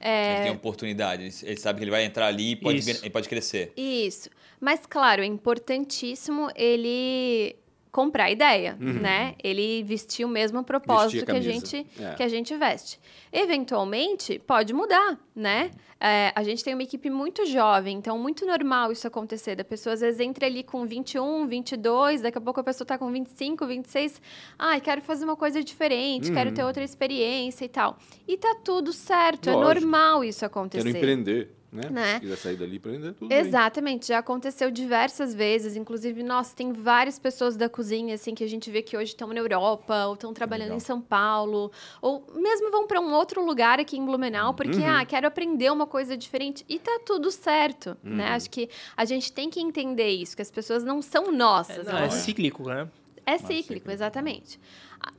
É, 0.00 0.34
Ele 0.34 0.42
tem 0.42 0.52
oportunidade, 0.52 1.22
ele, 1.42 1.56
sabe 1.56 1.78
que 1.78 1.84
ele 1.84 1.90
vai 1.90 2.04
entrar 2.04 2.26
ali 2.26 2.52
e 2.52 2.56
pode, 2.56 2.88
ele 2.88 3.10
pode 3.10 3.28
crescer. 3.28 3.72
Isso. 3.76 4.30
Mas, 4.60 4.80
claro, 4.86 5.22
é 5.22 5.26
importantíssimo 5.26 6.50
ele 6.54 7.56
comprar 7.90 8.24
a 8.24 8.30
ideia, 8.30 8.76
né? 8.78 9.34
Ele 9.42 9.82
vestir 9.82 10.24
o 10.24 10.28
mesmo 10.28 10.62
propósito 10.62 11.24
que 11.24 11.32
a, 11.32 11.40
gente, 11.40 11.86
É. 11.98 12.14
que 12.14 12.22
a 12.22 12.28
gente 12.28 12.54
veste. 12.56 12.98
Eventualmente, 13.32 14.38
pode 14.46 14.72
mudar, 14.74 15.18
né? 15.34 15.70
É, 16.00 16.32
a 16.34 16.42
gente 16.44 16.62
tem 16.62 16.74
uma 16.74 16.82
equipe 16.82 17.10
muito 17.10 17.44
jovem, 17.46 17.96
então 17.96 18.16
muito 18.18 18.46
normal 18.46 18.92
isso 18.92 19.06
acontecer. 19.08 19.56
Da 19.56 19.64
pessoa, 19.64 19.94
às 19.94 20.00
vezes, 20.00 20.20
entra 20.20 20.46
ali 20.46 20.62
com 20.62 20.86
21, 20.86 21.46
22, 21.48 22.20
daqui 22.22 22.38
a 22.38 22.40
pouco 22.40 22.60
a 22.60 22.62
pessoa 22.64 22.86
tá 22.86 22.96
com 22.96 23.10
25, 23.10 23.66
26. 23.66 24.20
Ai, 24.58 24.80
quero 24.80 25.00
fazer 25.02 25.24
uma 25.24 25.34
coisa 25.34 25.62
diferente, 25.64 26.30
quero 26.32 26.52
ter 26.52 26.62
outra 26.62 26.84
experiência 26.84 27.64
e 27.64 27.68
tal. 27.68 27.98
E 28.28 28.36
tá 28.36 28.54
tudo 28.64 28.92
certo, 28.92 29.48
é 29.50 29.54
Lógico. 29.54 29.80
normal 29.86 30.22
isso 30.22 30.44
acontecer. 30.44 30.84
Quero 30.84 30.96
empreender, 30.96 31.50
né? 31.70 31.88
Né? 31.90 32.14
Se 32.14 32.20
quiser 32.20 32.36
sair 32.36 32.56
dali 32.56 32.72
e 32.72 32.76
empreender, 32.76 33.12
tudo 33.12 33.28
bem. 33.28 33.38
Exatamente, 33.38 34.08
já 34.08 34.18
aconteceu 34.18 34.70
diversas 34.70 35.34
vezes. 35.34 35.76
Inclusive, 35.76 36.22
nossa, 36.22 36.54
tem 36.56 36.72
várias 36.72 37.18
pessoas 37.18 37.56
da 37.56 37.68
cozinha, 37.68 38.14
assim, 38.14 38.34
que 38.34 38.42
a 38.42 38.48
gente 38.48 38.70
vê 38.70 38.82
que 38.82 38.96
hoje 38.96 39.12
estão 39.12 39.28
na 39.28 39.38
Europa, 39.38 40.06
ou 40.06 40.14
estão 40.14 40.32
trabalhando 40.32 40.68
Legal. 40.68 40.76
em 40.78 40.80
São 40.80 41.00
Paulo, 41.00 41.70
ou 42.00 42.26
mesmo 42.34 42.70
vão 42.70 42.86
para 42.86 43.00
um 43.00 43.12
outro 43.12 43.44
lugar 43.44 43.78
aqui 43.78 43.96
em 43.96 44.04
Blumenau, 44.04 44.54
porque, 44.54 44.82
ah, 44.84 45.04
quero 45.04 45.26
aprender 45.26 45.70
uma 45.70 45.86
coisa 45.86 46.16
diferente. 46.16 46.64
E 46.68 46.78
tá 46.78 47.00
tudo 47.04 47.30
certo, 47.30 47.96
né? 48.02 48.28
Acho 48.28 48.50
que 48.50 48.68
a 48.96 49.04
gente 49.04 49.32
tem 49.32 49.50
que 49.50 49.60
entender 49.60 50.08
isso, 50.08 50.34
que 50.34 50.42
as 50.42 50.50
pessoas 50.50 50.84
não 50.84 51.02
são 51.02 51.30
nossas. 51.30 51.86
Não, 51.86 51.96
é 51.96 52.02
elas 52.02 52.14
cíclico, 52.14 52.68
né? 52.68 52.88
É 53.26 53.36
cíclico, 53.36 53.90
exatamente. 53.90 54.58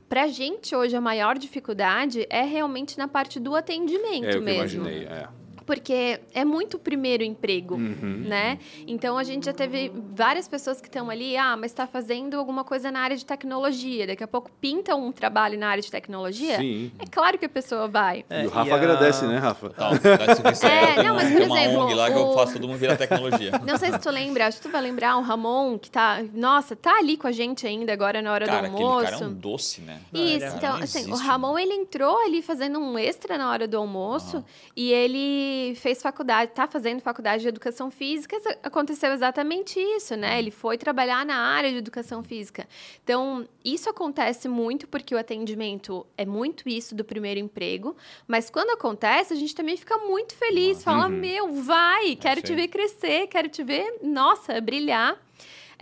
Pra 0.08 0.26
gente, 0.26 0.74
hoje, 0.74 0.96
a 0.96 1.00
maior 1.00 1.38
dificuldade 1.38 2.26
é 2.28 2.42
realmente 2.42 2.98
na 2.98 3.06
parte 3.06 3.38
do 3.38 3.54
atendimento 3.54 4.24
É 4.24 4.28
o 4.28 4.30
que 4.32 4.36
eu 4.36 4.42
mesmo. 4.42 4.84
imaginei. 4.84 5.04
É. 5.04 5.28
Porque 5.70 6.18
é 6.34 6.44
muito 6.44 6.78
o 6.78 6.80
primeiro 6.80 7.22
emprego, 7.22 7.76
Uhum. 7.76 8.24
né? 8.26 8.58
Então 8.88 9.16
a 9.16 9.22
gente 9.22 9.44
já 9.46 9.52
teve 9.52 9.92
várias 10.12 10.48
pessoas 10.48 10.80
que 10.80 10.88
estão 10.88 11.08
ali, 11.08 11.36
ah, 11.36 11.56
mas 11.56 11.70
está 11.70 11.86
fazendo 11.86 12.36
alguma 12.36 12.64
coisa 12.64 12.90
na 12.90 12.98
área 12.98 13.16
de 13.16 13.24
tecnologia. 13.24 14.04
Daqui 14.04 14.24
a 14.24 14.26
pouco 14.26 14.50
pinta 14.60 14.96
um 14.96 15.12
trabalho 15.12 15.56
na 15.56 15.68
área 15.68 15.80
de 15.80 15.88
tecnologia. 15.88 16.56
Sim. 16.58 16.90
É 16.98 17.06
claro 17.06 17.38
que 17.38 17.44
a 17.44 17.48
pessoa 17.48 17.86
vai. 17.86 18.24
É, 18.28 18.42
e 18.42 18.46
o 18.48 18.50
Rafa 18.50 18.68
e 18.68 18.72
a- 18.72 18.74
agradece, 18.74 19.26
né, 19.26 19.38
Rafa? 19.38 19.70
Tal. 19.70 19.92
É, 20.68 21.02
não, 21.04 21.14
mas, 21.14 21.30
por 21.30 21.42
exemplo, 21.42 21.78
ONG 21.84 21.94
lá 21.94 22.10
que 22.10 22.18
eu 22.18 22.26
o- 22.30 22.34
faço 22.34 22.54
todo 22.54 22.66
mundo 22.66 22.78
virar 22.78 22.96
tecnologia. 22.96 23.52
Não 23.64 23.78
sei 23.78 23.92
se 23.92 23.98
tu 24.00 24.10
lembra, 24.10 24.48
acho 24.48 24.56
que 24.56 24.64
tu 24.68 24.72
vai 24.72 24.80
lembrar 24.82 25.16
o 25.18 25.22
Ramon, 25.22 25.78
que 25.78 25.88
tá. 25.88 26.20
Nossa, 26.34 26.74
tá 26.74 26.98
ali 26.98 27.16
com 27.16 27.28
a 27.28 27.32
gente 27.32 27.64
ainda 27.64 27.92
agora 27.92 28.20
na 28.20 28.32
hora 28.32 28.46
Cara, 28.46 28.68
do 28.68 28.74
almoço. 28.76 29.04
cara 29.04 29.16
é 29.24 29.26
um 29.28 29.32
doce, 29.34 29.80
né? 29.82 30.00
Isso, 30.12 30.40
Cara, 30.40 30.56
então, 30.56 30.76
não 30.78 30.82
assim, 30.82 31.12
o 31.12 31.16
Ramon, 31.16 31.56
ele 31.58 31.74
entrou 31.74 32.18
ali 32.24 32.42
fazendo 32.42 32.78
um 32.80 32.98
extra 32.98 33.38
na 33.38 33.50
hora 33.50 33.68
do 33.68 33.76
almoço 33.76 34.38
Aham. 34.38 34.44
e 34.74 34.92
ele 34.92 35.59
fez 35.74 36.02
faculdade, 36.02 36.52
tá 36.52 36.66
fazendo 36.66 37.00
faculdade 37.00 37.42
de 37.42 37.48
educação 37.48 37.90
física, 37.90 38.36
aconteceu 38.62 39.12
exatamente 39.12 39.78
isso, 39.78 40.16
né? 40.16 40.38
Ele 40.38 40.50
foi 40.50 40.76
trabalhar 40.76 41.24
na 41.24 41.36
área 41.36 41.70
de 41.70 41.76
educação 41.76 42.22
física. 42.22 42.66
Então, 43.02 43.48
isso 43.64 43.88
acontece 43.88 44.48
muito 44.48 44.86
porque 44.88 45.14
o 45.14 45.18
atendimento 45.18 46.06
é 46.16 46.24
muito 46.24 46.68
isso 46.68 46.94
do 46.94 47.04
primeiro 47.04 47.40
emprego, 47.40 47.96
mas 48.26 48.50
quando 48.50 48.70
acontece, 48.70 49.32
a 49.32 49.36
gente 49.36 49.54
também 49.54 49.76
fica 49.76 49.98
muito 49.98 50.34
feliz, 50.34 50.82
fala, 50.82 51.08
meu, 51.08 51.52
vai, 51.62 52.16
quero 52.16 52.42
te 52.42 52.48
sim. 52.48 52.54
ver 52.54 52.68
crescer, 52.68 53.26
quero 53.26 53.48
te 53.48 53.62
ver, 53.62 53.98
nossa, 54.02 54.60
brilhar. 54.60 55.18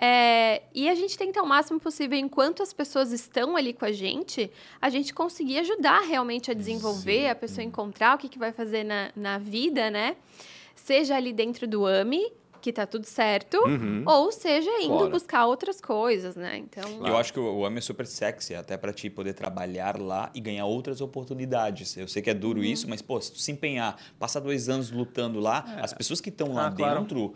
É, 0.00 0.62
e 0.72 0.88
a 0.88 0.94
gente 0.94 1.18
tenta 1.18 1.40
ao 1.40 1.46
máximo 1.46 1.80
possível, 1.80 2.16
enquanto 2.16 2.62
as 2.62 2.72
pessoas 2.72 3.10
estão 3.10 3.56
ali 3.56 3.72
com 3.72 3.84
a 3.84 3.90
gente, 3.90 4.48
a 4.80 4.88
gente 4.88 5.12
conseguir 5.12 5.58
ajudar 5.58 6.02
realmente 6.02 6.50
a 6.50 6.54
desenvolver, 6.54 7.28
a 7.28 7.34
pessoa 7.34 7.64
encontrar 7.64 8.14
o 8.14 8.18
que, 8.18 8.28
que 8.28 8.38
vai 8.38 8.52
fazer 8.52 8.84
na, 8.84 9.10
na 9.16 9.38
vida, 9.38 9.90
né? 9.90 10.16
Seja 10.76 11.16
ali 11.16 11.32
dentro 11.32 11.66
do 11.66 11.84
AMI, 11.84 12.32
que 12.60 12.72
tá 12.72 12.86
tudo 12.86 13.04
certo, 13.06 13.56
Uhum. 13.56 14.02
ou 14.06 14.30
seja 14.30 14.70
indo 14.80 14.98
Fora. 14.98 15.10
buscar 15.10 15.46
outras 15.46 15.80
coisas, 15.80 16.36
né? 16.36 16.58
Então, 16.58 17.04
Eu 17.06 17.16
acho 17.16 17.32
que 17.32 17.40
o 17.40 17.58
o 17.58 17.64
AME 17.66 17.78
é 17.78 17.80
super 17.80 18.06
sexy, 18.06 18.54
até 18.54 18.76
pra 18.76 18.92
ti 18.92 19.10
poder 19.10 19.32
trabalhar 19.32 20.00
lá 20.00 20.30
e 20.34 20.40
ganhar 20.40 20.66
outras 20.66 21.00
oportunidades. 21.00 21.96
Eu 21.96 22.06
sei 22.06 22.22
que 22.22 22.30
é 22.30 22.34
duro 22.34 22.60
Uhum. 22.60 22.64
isso, 22.64 22.88
mas, 22.88 23.02
pô, 23.02 23.20
se 23.20 23.32
tu 23.32 23.38
se 23.40 23.50
empenhar, 23.50 23.96
passar 24.18 24.38
dois 24.40 24.68
anos 24.68 24.90
lutando 24.92 25.40
lá, 25.40 25.64
as 25.80 25.92
pessoas 25.92 26.20
que 26.20 26.28
estão 26.30 26.52
lá 26.54 26.66
Ah, 26.68 26.70
claro. 26.72 27.00
dentro 27.00 27.34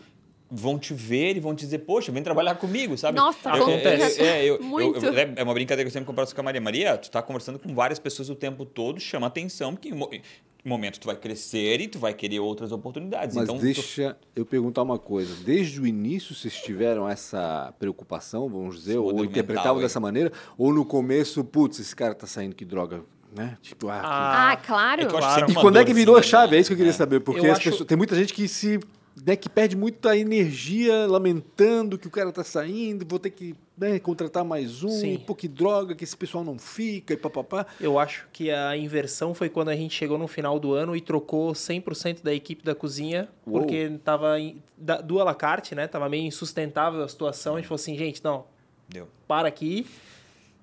vão 0.55 0.79
te 0.79 0.93
ver 0.93 1.35
e 1.37 1.41
vão 1.41 1.55
te 1.55 1.61
dizer, 1.65 1.79
poxa, 1.79 2.13
vem 2.13 2.23
trabalhar 2.23 2.55
comigo, 2.57 2.97
sabe? 2.99 3.17
Nossa, 3.17 3.49
eu, 3.49 3.63
acontece. 3.63 4.21
eu- 4.21 4.27
é, 4.27 4.45
eu- 4.45 4.57
eu- 4.57 4.63
Muito. 4.63 5.05
eu- 5.05 5.15
é 5.37 5.43
uma 5.43 5.55
brincadeira 5.55 5.85
que 5.85 5.89
eu 5.89 5.93
sempre 5.99 6.07
converso 6.07 6.35
com 6.35 6.41
a 6.43 6.45
Maria. 6.45 6.61
Maria, 6.61 6.99
tu 6.99 7.11
tá 7.11 7.23
conversando 7.23 7.59
com 7.59 7.75
várias 7.75 7.99
pessoas 7.99 8.29
o 8.29 8.35
tempo 8.35 8.67
todo, 8.67 9.01
chama 9.01 9.27
atenção, 9.29 9.73
porque 9.73 9.89
em 9.89 9.93
mo- 9.95 10.11
em 10.13 10.21
momento 10.69 11.01
tu 11.01 11.07
vai 11.07 11.17
crescer 11.17 11.81
e 11.81 11.89
tu 11.89 11.99
vai 11.99 12.13
querer 12.13 12.39
outras 12.41 12.71
oportunidades. 12.71 13.35
Mas 13.35 13.45
então, 13.45 13.57
tu- 13.57 13.63
deixa 13.63 14.15
eu 14.37 14.45
perguntar 14.45 14.83
uma 14.83 14.99
coisa. 14.99 15.35
Desde 15.43 15.81
o 15.81 15.87
início 15.87 16.35
vocês 16.35 16.55
tiveram 16.55 17.09
essa 17.09 17.73
preocupação, 17.79 18.47
vamos 18.49 18.77
dizer, 18.77 18.99
ou 18.99 19.25
interpretavam 19.25 19.81
dessa 19.81 19.99
maneira? 19.99 20.31
Ou 20.59 20.73
no 20.73 20.85
começo, 20.85 21.43
putz, 21.43 21.81
esse 21.81 21.97
cara 21.97 22.15
tá 22.15 22.27
saindo 22.27 22.55
que 22.55 22.65
droga, 22.67 23.01
né? 23.35 23.57
Tipo, 23.63 23.89
ah, 23.89 23.99
que- 24.01 24.07
ah, 24.07 24.57
claro. 24.67 25.01
É 25.03 25.07
Claro. 25.07 25.51
E 25.51 25.55
quando 25.55 25.79
é 25.79 25.85
que 25.85 25.95
virou 25.95 26.17
a 26.17 26.23
chave? 26.23 26.53
né? 26.53 26.59
É 26.59 26.61
isso 26.61 26.69
que 26.69 26.75
eu 26.75 26.77
queria 26.79 26.91
É. 26.91 26.93
saber. 26.93 27.21
Porque 27.21 27.41
Eu 27.47 27.51
as 27.53 27.59
acho- 27.59 27.71
pessoas- 27.71 27.87
tem 27.89 27.97
muita 27.97 28.15
gente 28.15 28.35
que 28.35 28.47
se. 28.47 28.79
Né, 29.27 29.37
que 29.37 29.49
perde 29.49 29.77
muita 29.77 30.17
energia 30.17 31.07
lamentando 31.07 31.99
que 31.99 32.07
o 32.09 32.11
cara 32.11 32.33
tá 32.33 32.43
saindo, 32.43 33.05
vou 33.07 33.19
ter 33.19 33.29
que 33.29 33.55
né, 33.77 33.99
contratar 33.99 34.43
mais 34.43 34.83
um, 34.83 34.89
Sim. 34.89 35.13
e 35.15 35.19
pô, 35.19 35.35
que 35.35 35.47
droga, 35.47 35.95
que 35.95 36.03
esse 36.03 36.17
pessoal 36.17 36.43
não 36.43 36.59
fica, 36.59 37.13
e 37.13 37.17
papapá. 37.17 37.67
Eu 37.79 37.99
acho 37.99 38.27
que 38.33 38.51
a 38.51 38.75
inversão 38.75 39.35
foi 39.35 39.51
quando 39.51 39.69
a 39.69 39.77
gente 39.77 39.95
chegou 39.95 40.17
no 40.17 40.27
final 40.27 40.59
do 40.59 40.73
ano 40.73 40.97
e 40.97 41.01
trocou 41.01 41.53
100% 41.53 42.23
da 42.23 42.33
equipe 42.33 42.65
da 42.65 42.75
cozinha, 42.75 43.29
Uou. 43.47 43.61
porque 43.61 43.93
tava 44.03 44.41
em- 44.41 44.63
da- 44.79 45.01
do 45.03 45.21
à 45.21 45.25
la 45.25 45.35
carte, 45.35 45.75
né? 45.75 45.87
Tava 45.87 46.09
meio 46.09 46.25
insustentável 46.25 47.03
a 47.03 47.09
situação. 47.09 47.57
A 47.57 47.59
gente 47.59 47.69
falou 47.69 47.77
assim, 47.81 47.97
gente, 47.99 48.25
não, 48.25 48.45
Deu. 48.89 49.07
para 49.29 49.47
aqui. 49.47 49.87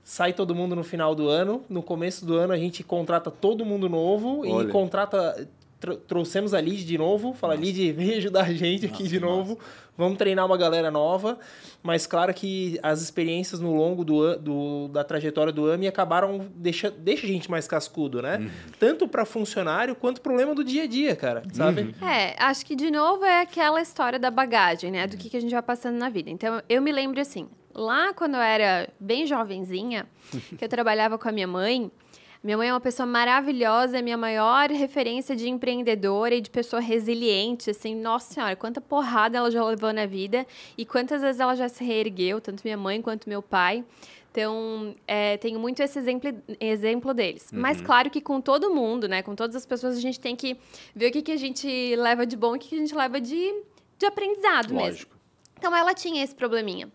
Sai 0.03 0.33
todo 0.33 0.55
mundo 0.55 0.75
no 0.75 0.83
final 0.83 1.13
do 1.13 1.27
ano. 1.27 1.63
No 1.69 1.83
começo 1.83 2.25
do 2.25 2.33
ano 2.35 2.51
a 2.51 2.57
gente 2.57 2.83
contrata 2.83 3.29
todo 3.29 3.63
mundo 3.63 3.87
novo 3.87 4.39
Olha. 4.39 4.67
e 4.67 4.71
contrata. 4.71 5.47
Tro- 5.80 5.97
trouxemos 5.97 6.53
a 6.53 6.61
Lid 6.61 6.86
de 6.86 6.97
novo. 6.97 7.34
Fala, 7.34 7.55
Lid, 7.55 7.91
vem 7.93 8.15
ajudar 8.17 8.43
a 8.45 8.53
gente 8.53 8.86
aqui 8.86 9.03
Nossa, 9.03 9.09
de 9.09 9.19
novo. 9.19 9.59
Vamos 9.97 10.17
treinar 10.17 10.45
uma 10.45 10.55
galera 10.57 10.89
nova. 10.89 11.38
Mas 11.84 12.05
claro 12.07 12.34
que 12.34 12.80
as 12.84 13.01
experiências 13.01 13.59
no 13.59 13.73
longo 13.75 14.03
do, 14.05 14.38
do- 14.38 14.88
da 14.89 15.03
trajetória 15.03 15.51
do 15.51 15.69
AMI 15.69 15.88
acabaram 15.88 16.47
deixando 16.55 16.95
deixa 16.97 17.25
a 17.25 17.30
gente 17.30 17.49
mais 17.51 17.67
cascudo, 17.67 18.21
né? 18.21 18.38
Uhum. 18.38 18.49
Tanto 18.80 19.07
para 19.07 19.25
funcionário 19.25 19.95
quanto 19.95 20.21
problema 20.21 20.53
do 20.55 20.63
dia 20.63 20.84
a 20.84 20.88
dia, 20.88 21.15
cara. 21.15 21.43
Sabe? 21.53 21.93
É, 22.01 22.36
acho 22.41 22.65
que 22.65 22.75
de 22.75 22.89
novo 22.91 23.23
é 23.25 23.41
aquela 23.41 23.82
história 23.82 24.17
da 24.19 24.30
bagagem, 24.32 24.91
né? 24.91 25.07
Do 25.07 25.17
que, 25.17 25.30
que 25.30 25.38
a 25.38 25.41
gente 25.41 25.51
vai 25.51 25.61
passando 25.61 25.97
na 25.97 26.09
vida. 26.09 26.30
Então, 26.30 26.61
eu 26.69 26.82
me 26.82 26.91
lembro 26.91 27.19
assim, 27.19 27.47
lá 27.73 28.13
quando 28.13 28.36
eu 28.36 28.41
era 28.41 28.88
bem 28.99 29.25
jovenzinha, 29.27 30.05
que 30.57 30.63
eu 30.63 30.69
trabalhava 30.69 31.17
com 31.17 31.27
a 31.27 31.32
minha 31.32 31.47
mãe. 31.47 31.91
Minha 32.41 32.55
mãe 32.55 32.69
é 32.69 32.73
uma 32.73 32.79
pessoa 32.79 33.05
maravilhosa, 33.05 33.99
é 33.99 34.01
minha 34.01 34.17
maior 34.17 34.69
referência 34.69 35.35
de 35.35 35.49
empreendedora 35.49 36.33
e 36.33 36.39
de 36.39 36.49
pessoa 36.49 36.81
resiliente, 36.81 37.69
assim, 37.69 37.93
nossa 37.93 38.33
senhora, 38.33 38.55
quanta 38.55 38.79
porrada 38.79 39.37
ela 39.37 39.51
já 39.51 39.61
levou 39.61 39.91
na 39.91 40.05
vida 40.05 40.47
e 40.77 40.85
quantas 40.85 41.21
vezes 41.21 41.41
ela 41.41 41.53
já 41.53 41.67
se 41.67 41.83
reergueu, 41.83 42.39
tanto 42.39 42.61
minha 42.63 42.77
mãe 42.77 43.01
quanto 43.01 43.27
meu 43.27 43.41
pai. 43.41 43.83
Então, 44.31 44.95
é, 45.05 45.35
tenho 45.37 45.59
muito 45.59 45.81
esse 45.81 45.99
exemplo, 45.99 46.31
exemplo 46.61 47.13
deles. 47.13 47.49
Mas 47.51 47.81
claro 47.81 48.09
que 48.09 48.21
com 48.21 48.39
todo 48.39 48.73
mundo, 48.73 49.07
né? 49.07 49.21
Com 49.21 49.35
todas 49.35 49.55
as 49.55 49.65
pessoas, 49.65 49.97
a 49.97 49.99
gente 49.99 50.19
tem 50.19 50.35
que 50.35 50.55
ver 50.95 51.09
o 51.09 51.11
que, 51.11 51.21
que 51.21 51.31
a 51.31 51.37
gente 51.37 51.95
leva 51.97 52.25
de 52.25 52.37
bom 52.37 52.53
e 52.53 52.57
o 52.57 52.59
que, 52.59 52.69
que 52.69 52.75
a 52.75 52.79
gente 52.79 52.95
leva 52.95 53.19
de, 53.19 53.63
de 53.97 54.05
aprendizado 54.05 54.73
mesmo. 54.73 54.79
Lógico. 54.79 55.17
Então, 55.57 55.75
ela 55.75 55.93
tinha 55.93 56.23
esse 56.23 56.33
probleminha. 56.33 56.89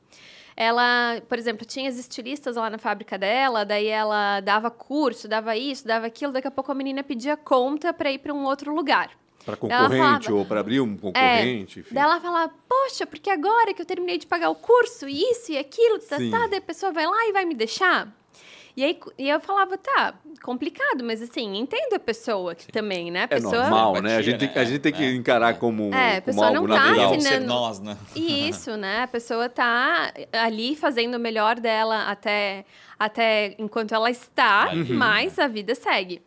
Ela, 0.56 1.20
por 1.28 1.38
exemplo, 1.38 1.66
tinha 1.66 1.88
as 1.88 1.96
estilistas 1.98 2.56
lá 2.56 2.70
na 2.70 2.78
fábrica 2.78 3.18
dela, 3.18 3.64
daí 3.64 3.86
ela 3.88 4.40
dava 4.40 4.70
curso, 4.70 5.26
dava 5.26 5.56
isso, 5.56 5.86
dava 5.86 6.06
aquilo, 6.06 6.32
daqui 6.32 6.46
a 6.46 6.50
pouco 6.50 6.70
a 6.70 6.74
menina 6.74 7.02
pedia 7.02 7.36
conta 7.36 7.92
para 7.92 8.10
ir 8.12 8.18
para 8.18 8.32
um 8.32 8.44
outro 8.44 8.72
lugar. 8.74 9.10
Para 9.44 9.56
concorrente 9.56 9.96
falava- 9.98 10.32
ou 10.34 10.46
para 10.46 10.60
abrir 10.60 10.80
um 10.80 10.96
concorrente, 10.96 11.80
enfim. 11.80 11.94
Daí 11.94 12.02
ela 12.04 12.18
fala, 12.20 12.48
poxa, 12.68 13.04
porque 13.06 13.28
agora 13.28 13.74
que 13.74 13.82
eu 13.82 13.86
terminei 13.86 14.16
de 14.16 14.26
pagar 14.26 14.48
o 14.48 14.54
curso, 14.54 15.06
isso 15.08 15.52
e 15.52 15.58
aquilo, 15.58 15.98
tá, 15.98 16.16
tá, 16.30 16.46
daí 16.46 16.58
a 16.60 16.62
pessoa 16.62 16.92
vai 16.92 17.04
lá 17.06 17.26
e 17.28 17.32
vai 17.32 17.44
me 17.44 17.54
deixar? 17.54 18.08
E 18.76 18.82
aí 18.84 18.98
e 19.16 19.28
eu 19.28 19.38
falava, 19.38 19.78
tá, 19.78 20.14
complicado, 20.42 21.04
mas 21.04 21.22
assim, 21.22 21.56
entendo 21.56 21.94
a 21.94 21.98
pessoa 21.98 22.54
que 22.56 22.72
também, 22.72 23.10
né? 23.10 23.20
A 23.20 23.24
É 23.24 23.26
pessoa... 23.28 23.56
normal, 23.60 24.02
né? 24.02 24.16
A 24.16 24.22
gente, 24.22 24.38
tem, 24.40 24.48
né? 24.48 24.54
a 24.60 24.64
gente 24.64 24.80
tem 24.80 24.92
que 24.92 25.04
É, 25.04 25.14
encarar 25.14 25.50
é. 25.50 25.54
como, 25.54 25.94
É, 25.94 26.20
como 26.20 26.42
algo 26.42 26.66
não 26.66 26.76
tá 26.76 26.84
natural. 26.86 27.08
Vamos 27.10 27.24
ser 27.24 27.40
nós, 27.40 27.80
né? 27.80 27.96
Isso, 28.16 28.76
né? 28.76 29.02
A 29.02 29.06
pessoa 29.06 29.48
tá 29.48 30.12
ali 30.32 30.74
fazendo 30.74 31.14
o 31.14 31.20
melhor 31.20 31.60
dela 31.60 32.04
até, 32.04 32.64
até 32.98 33.54
enquanto 33.58 33.94
ela 33.94 34.10
está, 34.10 34.70
mas 34.88 35.38
a 35.38 35.46
vida 35.46 35.74
segue. 35.74 36.20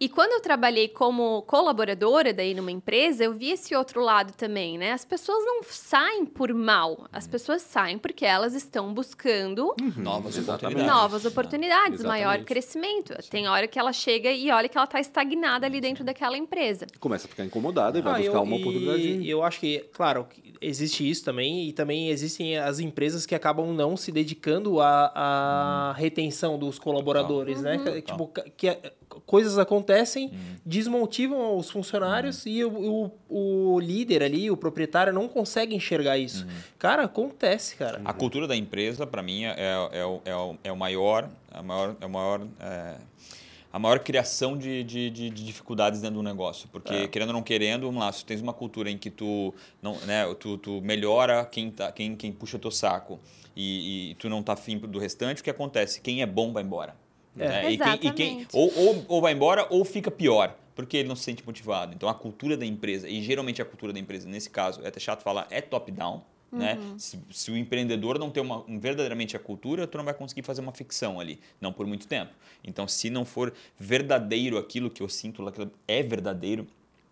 E 0.00 0.08
quando 0.08 0.32
eu 0.32 0.40
trabalhei 0.40 0.88
como 0.88 1.42
colaboradora 1.42 2.32
daí 2.32 2.54
numa 2.54 2.70
empresa, 2.70 3.24
eu 3.24 3.32
vi 3.32 3.50
esse 3.50 3.74
outro 3.74 4.00
lado 4.02 4.32
também, 4.36 4.76
né? 4.78 4.92
As 4.92 5.04
pessoas 5.04 5.44
não 5.44 5.62
saem 5.62 6.24
por 6.26 6.52
mal, 6.52 7.06
as 7.12 7.26
pessoas 7.26 7.62
saem 7.62 7.98
porque 7.98 8.24
elas 8.24 8.54
estão 8.54 8.92
buscando 8.92 9.74
Novas 9.96 10.36
Exatamente. 10.36 10.64
oportunidades. 10.76 10.86
novas 11.02 11.24
oportunidades, 11.24 12.02
maior 12.04 12.38
crescimento. 12.44 13.14
Tem 13.30 13.46
hora 13.48 13.66
que 13.68 13.78
ela 13.78 13.92
chega 13.92 14.30
e 14.32 14.50
olha 14.50 14.68
que 14.68 14.76
ela 14.76 14.84
está 14.84 15.00
estagnada 15.00 15.66
ali 15.66 15.80
dentro 15.80 16.04
daquela 16.04 16.36
empresa. 16.36 16.86
Começa 16.98 17.26
a 17.26 17.30
ficar 17.30 17.44
incomodada 17.44 17.98
e 17.98 18.02
vai 18.02 18.12
Ah, 18.12 18.16
buscar 18.18 18.36
eu- 18.38 18.42
uma 18.42 18.56
oportunidade. 18.56 19.02
E 19.02 19.30
eu 19.30 19.42
acho 19.42 19.60
que, 19.60 19.78
claro, 19.92 20.26
existe 20.60 21.08
isso 21.08 21.24
também, 21.24 21.68
e 21.68 21.72
também 21.72 22.08
existem 22.10 22.58
as 22.58 22.78
empresas 22.80 23.26
que 23.26 23.34
acabam 23.34 23.72
não 23.72 23.96
se 23.96 24.10
dedicando 24.10 24.80
à, 24.80 25.12
à 25.14 25.92
retenção 25.96 26.58
dos 26.58 26.78
colaboradores, 26.78 27.60
né? 27.62 27.78
Que, 27.78 28.02
Tipo, 28.02 28.30
que 28.56 28.68
é- 28.68 28.92
coisas 29.34 29.58
acontecem, 29.58 30.30
desmotivam 30.64 31.56
os 31.58 31.68
funcionários 31.68 32.46
e 32.46 32.62
o, 32.64 33.10
o, 33.28 33.74
o 33.74 33.80
líder 33.80 34.22
ali, 34.22 34.48
o 34.48 34.56
proprietário, 34.56 35.12
não 35.12 35.26
consegue 35.26 35.74
enxergar 35.74 36.16
isso. 36.18 36.46
Cara, 36.78 37.02
acontece, 37.04 37.74
cara. 37.74 38.00
A 38.04 38.12
cultura 38.12 38.46
da 38.46 38.54
empresa, 38.54 39.04
para 39.06 39.22
mim, 39.24 39.44
é, 39.44 39.54
é, 39.92 40.04
o- 40.06 40.20
é, 40.24 40.36
o, 40.36 40.56
é 40.64 40.72
o 40.72 40.76
maior, 40.76 41.28
a 41.50 41.62
maior, 41.64 41.96
é 42.00 42.06
o 42.06 42.10
maior, 42.10 42.46
é, 42.60 42.94
a 43.72 43.78
maior 43.80 43.98
criação 43.98 44.56
de, 44.56 44.84
de, 44.84 45.10
de- 45.10 45.30
de 45.30 45.44
dificuldades 45.44 46.00
dentro 46.00 46.16
do 46.18 46.22
negócio. 46.22 46.68
Porque, 46.70 47.08
querendo 47.08 47.30
ou 47.30 47.34
não 47.34 47.42
querendo, 47.42 47.86
vamos 47.86 48.00
lá, 48.00 48.12
se 48.12 48.24
tens 48.24 48.40
uma 48.40 48.52
cultura 48.52 48.88
em 48.88 48.96
que 48.96 49.10
tu, 49.10 49.52
não, 49.82 49.96
né, 50.06 50.32
tu, 50.38 50.56
tu 50.58 50.80
melhora 50.80 51.44
quem, 51.44 51.72
tá, 51.72 51.90
quem, 51.90 52.14
quem 52.14 52.30
puxa 52.30 52.56
teu 52.56 52.70
saco 52.70 53.18
e, 53.56 54.10
e 54.10 54.14
tu 54.14 54.28
não 54.28 54.44
tá 54.44 54.52
afim 54.52 54.78
do 54.78 54.98
restante, 55.00 55.40
o 55.40 55.44
que 55.44 55.50
acontece? 55.50 56.00
Quem 56.00 56.22
é 56.22 56.26
bom 56.26 56.52
vai 56.52 56.62
embora. 56.62 56.94
É. 57.38 57.48
né? 57.48 57.72
E 57.72 57.78
quem, 57.78 57.94
e 57.94 57.98
quem, 57.98 58.40
Exatamente. 58.40 58.48
ou, 58.52 58.72
ou, 58.76 59.04
ou 59.08 59.20
vai 59.20 59.32
embora 59.32 59.66
ou 59.70 59.84
fica 59.84 60.10
pior. 60.10 60.56
Porque 60.74 60.96
ele 60.96 61.08
não 61.08 61.14
se 61.14 61.22
sente 61.22 61.44
motivado. 61.46 61.94
Então, 61.94 62.08
a 62.08 62.14
cultura 62.14 62.56
da 62.56 62.66
empresa, 62.66 63.08
e 63.08 63.22
geralmente 63.22 63.62
a 63.62 63.64
cultura 63.64 63.92
da 63.92 63.98
empresa, 64.00 64.28
nesse 64.28 64.50
caso, 64.50 64.80
é 64.82 64.88
até 64.88 64.98
chato 64.98 65.22
falar, 65.22 65.46
é 65.48 65.60
top-down. 65.60 66.20
Né? 66.50 66.78
Se, 66.98 67.18
se 67.32 67.50
o 67.50 67.56
empreendedor 67.56 68.16
não 68.18 68.30
tem 68.30 68.40
uma, 68.42 68.64
um- 68.68 68.78
verdadeiramente 68.78 69.36
a 69.36 69.40
cultura, 69.40 69.86
tu 69.88 69.96
não 69.98 70.04
vai 70.04 70.14
conseguir 70.14 70.42
fazer 70.42 70.60
uma 70.60 70.72
ficção 70.72 71.18
ali, 71.20 71.40
não 71.60 71.72
por 71.72 71.84
muito 71.86 72.06
tempo. 72.06 72.32
Então, 72.62 72.86
se 72.88 73.10
não 73.10 73.24
for 73.24 73.52
verdadeiro 73.78 74.56
aquilo 74.58 74.88
que 74.90 75.02
eu 75.02 75.08
sinto 75.08 75.42
lá, 75.42 75.50
que 75.52 75.66
é 75.86 76.02
verdadeiro, 76.02 76.66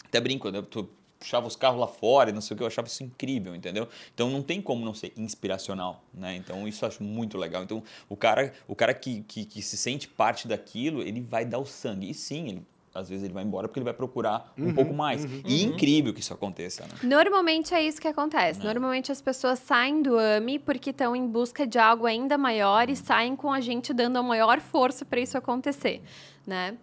até 0.05 0.21
brinco, 0.21 0.49
né? 0.51 0.63
tu 0.69 0.89
puxava 1.23 1.47
os 1.47 1.55
carros 1.55 1.79
lá 1.81 1.87
fora 1.87 2.31
e 2.31 2.33
não 2.33 2.41
sei 2.41 2.55
o 2.55 2.59
que, 2.59 2.63
eu 2.65 2.67
achava 2.67 2.89
isso 2.89 3.05
incrível, 3.05 3.55
entendeu? 3.55 3.89
Então 4.13 4.29
não 4.29 4.43
tem 4.43 4.61
como 4.61 4.85
não 4.85 4.93
ser 4.93 5.13
inspiracional, 5.17 6.03
né? 6.13 6.35
Então 6.35 6.67
isso 6.67 6.85
eu 6.85 6.89
acho 6.89 7.03
muito 7.03 7.39
legal. 7.39 7.63
Então 7.63 7.81
o 8.09 8.17
cara, 8.17 8.53
o 8.67 8.75
cara 8.75 8.93
que, 8.93 9.23
que, 9.23 9.45
que 9.45 9.63
se 9.63 9.77
sente 9.77 10.09
parte 10.09 10.49
daquilo, 10.49 11.01
ele 11.01 11.21
vai 11.21 11.45
dar 11.45 11.59
o 11.59 11.65
sangue. 11.65 12.11
E 12.11 12.15
sim, 12.15 12.49
ele- 12.49 12.67
às 12.95 13.09
vezes 13.09 13.25
ele 13.25 13.33
vai 13.33 13.43
embora 13.43 13.69
porque 13.69 13.79
ele 13.79 13.85
vai 13.85 13.95
procurar 13.95 14.53
um 14.59 14.71
pouco 14.71 14.93
mais. 14.93 15.25
E 15.47 15.63
incrível 15.65 16.13
que 16.13 16.21
isso 16.21 16.35
aconteça, 16.35 16.83
né? 16.83 16.91
Normalmente 17.03 17.73
é 17.73 17.83
isso 17.83 17.99
que 17.99 18.07
acontece. 18.09 18.61
Normalmente 18.63 19.11
as 19.11 19.23
pessoas 19.23 19.61
saem 19.61 20.03
do 20.03 20.19
AMI 20.19 20.59
porque 20.59 20.91
estão 20.91 21.17
em 21.17 21.27
busca 21.27 21.67
de 21.67 21.79
algo 21.79 22.05
ainda 22.05 22.37
maior 22.37 22.91
e 22.91 22.97
saem 22.97 23.35
com 23.35 23.51
a 23.51 23.61
gente 23.63 23.95
dando 23.95 24.19
a 24.19 24.23
maior 24.23 24.61
força 24.61 25.07
para 25.07 25.19
isso 25.21 25.39
acontecer, 25.39 26.03
né? 26.47 26.77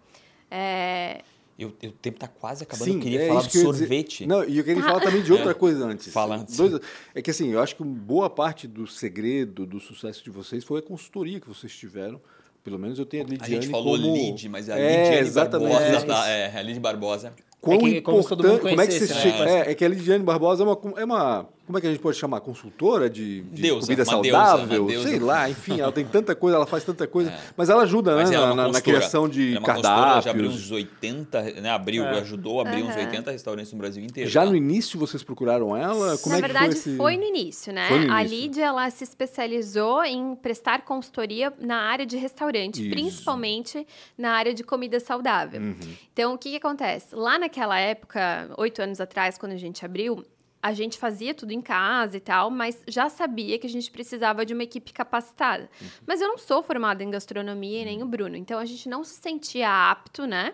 É, 0.50 1.22
Eu, 1.60 1.72
eu- 1.82 1.90
o 1.90 1.92
tempo 1.92 2.18
tá 2.18 2.26
quase 2.26 2.62
acabando, 2.62 2.84
Sim, 2.86 2.94
eu 2.94 3.00
queria 3.00 3.22
é 3.22 3.28
falar 3.28 3.42
do 3.42 3.48
que 3.48 3.58
sorvete. 3.58 4.26
Não, 4.26 4.42
e 4.44 4.58
eu 4.58 4.64
queria 4.64 4.82
falar 4.82 5.00
também 5.00 5.22
de 5.22 5.30
outra 5.32 5.54
coisa 5.54 5.84
antes. 5.86 6.12
Fala 6.12 6.36
antes. 6.38 6.56
Dois- 6.56 6.80
é 7.14 7.20
que 7.20 7.30
assim, 7.30 7.50
eu 7.50 7.60
acho 7.60 7.76
que 7.76 7.84
boa 7.84 8.30
parte 8.30 8.66
do 8.66 8.86
segredo 8.86 9.66
do 9.66 9.78
sucesso 9.78 10.24
de 10.24 10.30
vocês 10.30 10.64
foi 10.64 10.78
a 10.80 10.82
consultoria 10.82 11.38
que 11.38 11.46
vocês 11.48 11.72
tiveram. 11.76 12.20
Pelo 12.64 12.78
menos 12.78 12.98
eu 12.98 13.06
tenho 13.06 13.22
a 13.22 13.26
A 13.26 13.30
Lidiane 13.30 13.54
gente 13.54 13.68
falou 13.70 13.96
como... 13.98 14.14
Lid, 14.14 14.48
mas 14.48 14.68
a 14.68 14.78
É, 14.78 15.02
Lidiane 15.04 15.26
exatamente. 15.28 15.72
Barbosa, 15.72 15.96
É, 15.96 16.00
tá? 16.06 16.28
É, 16.28 16.58
a 16.58 16.62
Lid 16.62 16.80
Barbosa. 16.80 17.32
Quão 17.60 17.76
É 17.76 17.78
que 17.78 17.96
é 17.96 18.00
como 18.00 18.22
todo 18.24 18.38
mundo 18.42 18.54
importante, 18.54 18.70
como 18.70 18.80
é 18.82 18.86
que 18.86 18.92
você 18.92 19.14
chega, 19.14 19.50
é, 19.50 19.70
é 19.70 19.74
que 19.74 19.84
a 19.84 19.88
Lidiane 19.88 20.24
Barbosa 20.24 20.62
é 20.62 20.66
uma, 20.66 20.80
é 21.00 21.04
uma, 21.04 21.48
como 21.70 21.78
é 21.78 21.80
que 21.80 21.86
a 21.86 21.90
gente 21.90 22.00
pode 22.02 22.16
chamar, 22.18 22.40
consultora 22.40 23.08
de, 23.08 23.42
de 23.42 23.62
Deusa, 23.62 23.86
comida 23.86 24.02
deusa, 24.04 24.10
saudável, 24.10 24.82
uma 24.82 24.90
deusa. 24.90 25.08
sei 25.08 25.18
lá, 25.20 25.48
enfim, 25.48 25.78
ela 25.80 25.92
tem 25.92 26.04
tanta 26.04 26.34
coisa, 26.34 26.56
ela 26.56 26.66
faz 26.66 26.82
tanta 26.82 27.06
coisa, 27.06 27.32
mas 27.56 27.70
ela 27.70 27.82
ajuda, 27.84 28.16
Mas 28.16 28.28
né, 28.28 28.34
ela 28.34 28.50
é 28.50 28.54
na, 28.54 28.68
na- 28.68 28.80
criação 28.80 29.28
de 29.28 29.50
Ela 29.54 29.58
é 29.58 29.60
consultora, 29.60 30.20
já 30.20 30.30
abriu 30.30 30.46
cardápios. 30.50 30.64
uns 30.64 30.70
80, 30.72 31.42
né? 31.60 31.70
Abriu, 31.70 32.04
É. 32.04 32.18
ajudou 32.18 32.58
a 32.60 32.62
abrir 32.68 32.82
uns 32.82 32.90
Aham. 32.96 33.06
80 33.06 33.30
restaurantes 33.30 33.72
no 33.72 33.78
Brasil 33.78 34.02
inteiro. 34.02 34.28
Já 34.28 34.42
tá? 34.42 34.50
no 34.50 34.56
início 34.56 34.98
vocês 34.98 35.22
procuraram 35.22 35.76
ela? 35.76 36.18
Como 36.18 36.30
Na 36.34 36.38
é 36.38 36.42
que 36.42 36.46
verdade, 36.48 36.66
foi 36.72 36.74
esse... 36.80 36.96
foi 36.96 37.16
no 37.16 37.22
início, 37.24 37.72
né? 37.72 37.88
No 37.88 38.12
A 38.12 38.20
início. 38.24 38.36
Lídia, 38.40 38.64
ela 38.64 38.90
se 38.90 39.04
especializou 39.04 40.02
em 40.02 40.34
prestar 40.34 40.82
consultoria 40.84 41.52
na 41.60 41.76
área 41.82 42.04
de 42.04 42.16
restaurante, 42.16 42.80
Isso. 42.82 42.90
principalmente 42.90 43.86
na 44.18 44.32
área 44.32 44.52
de 44.52 44.64
comida 44.64 44.98
saudável. 44.98 45.60
Uhum. 45.60 45.76
Então, 46.12 46.34
o 46.34 46.38
que, 46.38 46.50
que 46.50 46.56
acontece? 46.56 47.14
Lá 47.14 47.38
naquela 47.38 47.78
época, 47.78 48.50
oito 48.58 48.82
anos 48.82 49.00
atrás, 49.00 49.38
quando 49.38 49.52
a 49.52 49.56
gente 49.56 49.84
abriu, 49.84 50.24
a 50.62 50.72
gente 50.72 50.98
fazia 50.98 51.32
tudo 51.32 51.52
em 51.52 51.60
casa 51.60 52.16
e 52.16 52.20
tal, 52.20 52.50
mas 52.50 52.82
já 52.86 53.08
sabia 53.08 53.58
que 53.58 53.66
a 53.66 53.70
gente 53.70 53.90
precisava 53.90 54.44
de 54.44 54.52
uma 54.52 54.62
equipe 54.62 54.92
capacitada. 54.92 55.70
Uhum. 55.80 55.88
Mas 56.06 56.20
eu 56.20 56.28
não 56.28 56.38
sou 56.38 56.62
formada 56.62 57.02
em 57.02 57.10
gastronomia 57.10 57.82
e 57.82 57.84
nem 57.84 58.02
o 58.02 58.06
Bruno, 58.06 58.36
então 58.36 58.58
a 58.58 58.64
gente 58.64 58.88
não 58.88 59.02
se 59.02 59.14
sentia 59.14 59.90
apto, 59.90 60.26
né, 60.26 60.52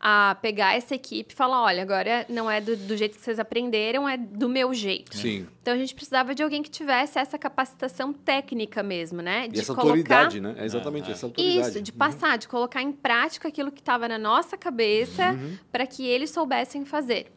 a 0.00 0.36
pegar 0.40 0.76
essa 0.76 0.94
equipe 0.94 1.32
e 1.32 1.36
falar: 1.36 1.62
olha, 1.62 1.82
agora 1.82 2.24
não 2.28 2.50
é 2.50 2.60
do, 2.60 2.76
do 2.76 2.96
jeito 2.96 3.16
que 3.16 3.24
vocês 3.24 3.38
aprenderam, 3.38 4.08
é 4.08 4.16
do 4.16 4.48
meu 4.48 4.72
jeito. 4.72 5.16
Sim, 5.16 5.46
Então 5.60 5.74
a 5.74 5.76
gente 5.76 5.94
precisava 5.94 6.34
de 6.34 6.42
alguém 6.42 6.62
que 6.62 6.70
tivesse 6.70 7.18
essa 7.18 7.38
capacitação 7.38 8.12
técnica 8.12 8.82
mesmo, 8.82 9.20
né? 9.20 9.48
e 9.52 9.58
essa 9.58 9.74
colocar 9.74 9.88
autoridade, 9.90 10.40
né? 10.40 10.54
É 10.58 10.64
exatamente, 10.64 11.08
é. 11.08 11.12
essa 11.12 11.26
autoridade. 11.26 11.68
isso, 11.68 11.82
de 11.82 11.92
passar, 11.92 12.38
de 12.38 12.46
colocar 12.46 12.82
em 12.82 12.92
prática 12.92 13.48
aquilo 13.48 13.72
que 13.72 13.80
estava 13.80 14.06
na 14.08 14.18
nossa 14.18 14.56
cabeça 14.56 15.32
Uhum. 15.32 15.56
para 15.70 15.86
que 15.86 16.06
eles 16.06 16.30
soubessem 16.30 16.84
fazer. 16.84 17.32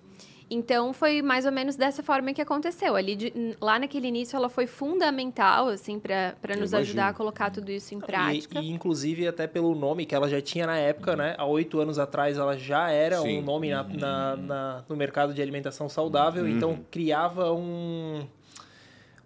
Então 0.54 0.92
foi 0.92 1.22
mais 1.22 1.46
ou 1.46 1.52
menos 1.52 1.78
dessa 1.78 2.04
forma 2.04 2.34
que 2.34 2.42
aconteceu. 2.42 2.94
Ali 2.98 3.16
de- 3.16 3.34
lá 3.62 3.80
naquele 3.80 4.08
início 4.10 4.36
ela 4.36 4.50
foi 4.50 4.68
fundamental 4.68 5.70
assim 5.70 5.98
para 5.98 6.34
nos 6.50 6.72
imagino. 6.72 6.78
ajudar 6.80 7.08
a 7.08 7.14
colocar 7.14 7.50
tudo 7.50 7.72
isso 7.72 7.96
em 7.96 8.00
prática. 8.02 8.60
E, 8.60 8.66
e, 8.68 8.70
inclusive, 8.70 9.26
até 9.26 9.48
pelo 9.48 9.74
nome 9.74 10.06
que 10.06 10.14
ela 10.14 10.28
já 10.28 10.42
tinha 10.42 10.68
na 10.68 10.78
época, 10.78 11.16
né? 11.16 11.36
Há 11.38 11.46
oito 11.46 11.80
anos 11.80 11.98
atrás, 11.98 12.38
ela 12.38 12.58
já 12.58 12.92
era 12.92 13.20
Sim. 13.22 13.40
um 13.40 13.42
nome 13.42 13.70
na, 13.70 13.84
na- 13.84 14.36
na- 14.36 14.84
no 14.90 14.96
mercado 14.98 15.34
de 15.34 15.42
alimentação 15.42 15.88
saudável. 15.88 16.46
Então, 16.48 16.80
criava 16.92 17.54
um... 17.54 18.28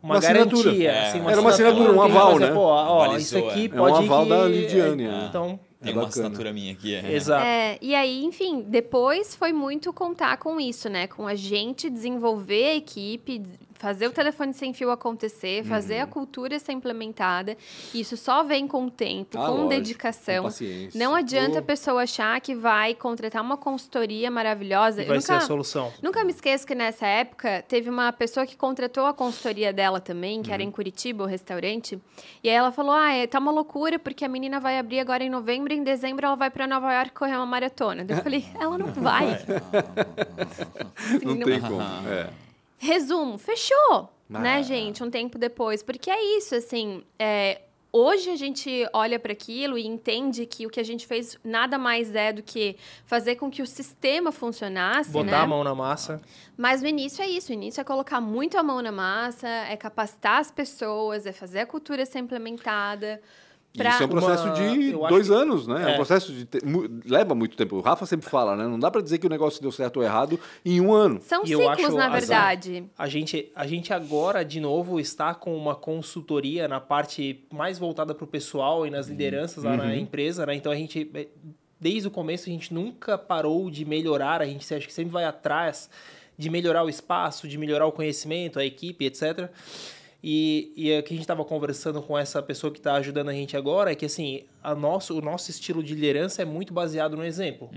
Uma, 0.04 0.14
Uma 0.14 0.20
assinatura. 0.20 0.64
garantia. 0.66 0.92
É. 0.92 1.08
assim, 1.10 1.28
Era 1.28 1.42
uma 1.42 1.50
assinatura, 1.50 1.92
um 1.92 2.02
aval, 2.04 2.38
né? 2.38 2.52
Pô, 2.52 2.60
ó, 2.60 3.04
Avalizou, 3.06 3.40
isso 3.40 3.50
aqui 3.50 3.62
é. 3.62 3.66
É 3.66 3.70
pode 3.70 3.94
um 3.96 3.98
aval 4.06 4.24
que... 4.24 4.30
da 4.30 4.46
Lidiane, 4.48 5.04
é. 5.08 5.26
Então, 5.28 5.60
Tem 5.86 5.94
É 5.94 5.96
uma 5.98 6.06
bacana. 6.06 6.26
assinatura 6.28 6.52
minha 6.54 6.74
aqui. 6.74 6.96
É. 6.96 7.14
exato. 7.14 7.46
É, 7.46 7.78
e 7.82 7.94
aí, 7.94 8.24
enfim, 8.24 8.62
depois 8.68 9.36
foi 9.36 9.54
muito 9.54 9.94
contar 9.94 10.38
com 10.38 10.60
isso, 10.60 10.90
né? 10.90 11.08
Com 11.08 11.28
a 11.28 11.36
gente 11.36 11.90
desenvolver 11.90 12.66
a 12.72 12.76
equipe, 12.76 13.42
fazer 13.78 14.08
o 14.08 14.12
telefone 14.12 14.54
sem 14.54 14.74
fio 14.74 14.90
acontecer, 14.90 15.64
fazer 15.64 15.98
Uhum. 15.98 16.04
a 16.04 16.08
cultura 16.08 16.58
ser 16.60 16.72
implementada. 16.72 17.58
Isso 17.94 18.16
só 18.18 18.44
vem 18.44 18.68
com 18.68 18.86
o 18.86 18.90
tempo, 18.92 19.38
Ah, 19.38 19.46
com 19.48 19.52
lógico, 19.52 19.70
dedicação. 19.70 20.36
com 20.38 20.44
paciência. 20.50 20.98
Não 21.00 21.14
adianta 21.14 21.60
a 21.60 21.62
Pô, 21.62 21.68
pessoa 21.68 22.04
achar 22.04 22.40
que 22.42 22.56
vai 22.56 22.96
contratar 22.96 23.42
uma 23.42 23.58
consultoria 23.58 24.32
maravilhosa. 24.32 25.02
E 25.04 25.06
vai 25.06 25.20
ser 25.22 25.34
nunca, 25.34 25.44
a 25.44 25.48
solução. 25.48 25.94
nunca 26.02 26.24
me 26.24 26.32
esqueço 26.32 26.66
que 26.66 26.74
nessa 26.74 27.06
época 27.06 27.64
teve 27.68 27.90
uma 27.90 28.12
pessoa 28.14 28.46
que 28.46 28.56
contratou 28.56 29.06
a 29.06 29.14
consultoria 29.14 29.72
dela 29.74 30.00
também, 30.00 30.42
que 30.42 30.52
era 30.52 30.64
Uhum. 30.64 30.70
em 30.70 30.72
Curitiba, 30.72 31.24
o 31.24 31.28
restaurante. 31.28 32.00
E 32.44 32.50
aí 32.50 32.56
ela 32.56 32.72
falou: 32.72 32.94
Ah, 32.94 33.12
é, 33.14 33.28
tá 33.28 33.40
uma 33.40 33.52
loucura, 33.52 34.00
porque 34.00 34.24
a 34.26 34.30
menina 34.30 34.60
vai 34.60 34.80
abrir 34.80 35.00
agora 35.00 35.24
em 35.24 35.30
novembro, 35.30 35.74
em 35.74 35.84
dezembro 35.84 36.26
ela 36.26 36.36
vai 36.36 36.50
pra 36.50 36.66
Nova 36.66 36.94
York 36.94 37.12
correr 37.12 37.36
uma 37.36 37.46
maratona. 37.46 38.04
Daí 38.06 38.18
Eu 38.18 38.24
falei, 38.24 38.46
ela 38.60 38.78
não 38.78 38.88
vai. 38.94 39.26
Assim, 39.36 41.26
Não 41.26 41.36
não- 41.36 41.46
tem 41.46 41.60
como. 41.62 41.82
É. 42.10 42.30
Resumo, 42.78 43.38
fechou, 43.38 44.10
Ah. 44.34 44.40
né, 44.40 44.64
gente, 44.64 45.04
um 45.04 45.10
tempo 45.10 45.38
depois. 45.38 45.82
Porque 45.84 46.10
é 46.10 46.38
isso, 46.38 46.56
assim, 46.56 47.04
é, 47.18 47.62
hoje 47.92 48.30
a 48.30 48.36
gente 48.36 48.86
olha 48.92 49.18
para 49.20 49.32
aquilo 49.32 49.78
e 49.78 49.88
entende 49.88 50.46
que 50.46 50.66
o 50.68 50.70
que 50.70 50.80
a 50.80 50.84
gente 50.84 51.08
fez 51.08 51.38
nada 51.44 51.78
mais 51.78 52.14
é 52.14 52.34
do 52.34 52.44
que 52.44 52.76
fazer 53.06 53.36
com 53.38 53.50
que 53.50 53.62
o 53.62 53.66
sistema 53.68 54.32
funcionasse, 54.32 55.12
Botar 55.12 55.32
né? 55.32 55.38
a 55.38 55.48
mão 55.48 55.64
na 55.64 55.74
massa. 55.74 56.22
Mas 56.58 56.82
o 56.82 56.86
início 56.88 57.24
é 57.24 57.28
isso, 57.28 57.52
o 57.52 57.54
início 57.54 57.80
é 57.80 57.84
colocar 57.84 58.20
muito 58.20 58.58
a 58.58 58.64
mão 58.64 58.82
na 58.82 58.92
massa, 58.92 59.48
é 59.48 59.78
capacitar 59.78 60.40
as 60.40 60.52
pessoas, 60.52 61.26
é 61.26 61.32
fazer 61.32 61.60
a 61.60 61.66
cultura 61.66 62.06
ser 62.06 62.20
implementada. 62.20 63.22
Pra... 63.76 63.90
Isso 63.92 64.04
é 64.04 64.06
um 64.06 64.10
processo 64.10 64.44
uma- 64.46 64.54
de 64.54 64.92
dois 64.92 65.28
que- 65.28 65.34
anos, 65.34 65.68
né? 65.68 65.82
É, 65.82 65.86
um 65.86 65.90
É. 65.90 65.96
processo 65.96 66.32
de. 66.32 66.46
te- 66.46 66.60
leva 67.06 67.36
muito 67.36 67.56
tempo. 67.58 67.76
O 67.78 67.82
Rafa 67.82 68.06
sempre 68.06 68.30
fala, 68.30 68.56
né? 68.56 68.68
Não 68.68 68.80
dá 68.80 68.90
pra 68.90 69.02
dizer 69.02 69.18
que 69.18 69.28
o 69.28 69.30
negócio 69.30 69.62
deu 69.62 69.72
certo 69.72 69.98
ou 69.98 70.04
errado 70.04 70.40
em 70.66 70.80
um 70.82 70.94
ano. 70.94 71.20
São 71.22 71.44
E 71.46 71.52
eu 71.52 71.60
ciclos, 71.60 71.80
acho 71.86 71.96
na 71.98 72.10
verdade. 72.10 72.86
A 72.98 73.08
gente, 73.08 73.52
a 73.56 73.68
gente 73.68 73.94
agora, 73.94 74.44
de 74.46 74.60
novo, 74.60 75.00
está 75.00 75.34
com 75.34 75.56
uma 75.58 75.76
consultoria 75.76 76.68
na 76.68 76.80
parte 76.80 77.44
mais 77.52 77.78
voltada 77.80 78.14
para 78.16 78.24
o 78.24 78.28
pessoal 78.28 78.86
e 78.88 78.90
nas 78.90 79.08
lideranças 79.08 79.64
lá 79.64 79.76
na 79.78 79.96
empresa, 79.96 80.46
né? 80.46 80.56
Então 80.56 80.72
a 80.72 80.76
gente, 80.76 81.10
eh, 81.14 81.28
desde 81.80 82.08
o 82.08 82.12
começo, 82.12 82.50
a 82.50 82.52
gente 82.52 82.74
nunca 82.74 83.18
parou 83.18 83.70
de 83.70 83.84
melhorar, 83.86 84.42
a 84.42 84.46
gente 84.46 84.62
acha 84.74 84.88
que 84.88 84.94
sempre 84.94 85.12
vai 85.12 85.26
atrás 85.26 85.90
de 86.38 86.50
melhorar 86.50 86.84
o 86.84 86.90
espaço, 86.90 87.48
de 87.48 87.58
melhorar 87.58 87.86
o 87.86 87.92
conhecimento, 87.92 88.60
a 88.60 88.66
equipe, 88.66 89.06
etc. 89.06 89.50
E, 90.28 90.74
e 90.76 90.98
o 90.98 91.04
que 91.04 91.14
a 91.14 91.16
gente 91.16 91.22
estava 91.22 91.46
conversando 91.46 92.02
com 92.02 92.18
essa 92.18 92.42
pessoa 92.42 92.74
que 92.74 92.80
está 92.80 92.96
ajudando 92.96 93.30
a 93.30 93.34
gente 93.34 93.56
agora 93.56 93.92
é 93.92 93.96
que, 93.96 94.08
assim, 94.08 94.42
a 94.64 94.74
nosso, 94.74 95.16
o 95.16 95.22
nosso 95.22 95.52
estilo 95.52 95.84
de 95.84 95.94
liderança 95.94 96.42
é 96.42 96.46
muito 96.46 96.74
baseado 96.74 97.16
no 97.16 97.24
exemplo. 97.24 97.70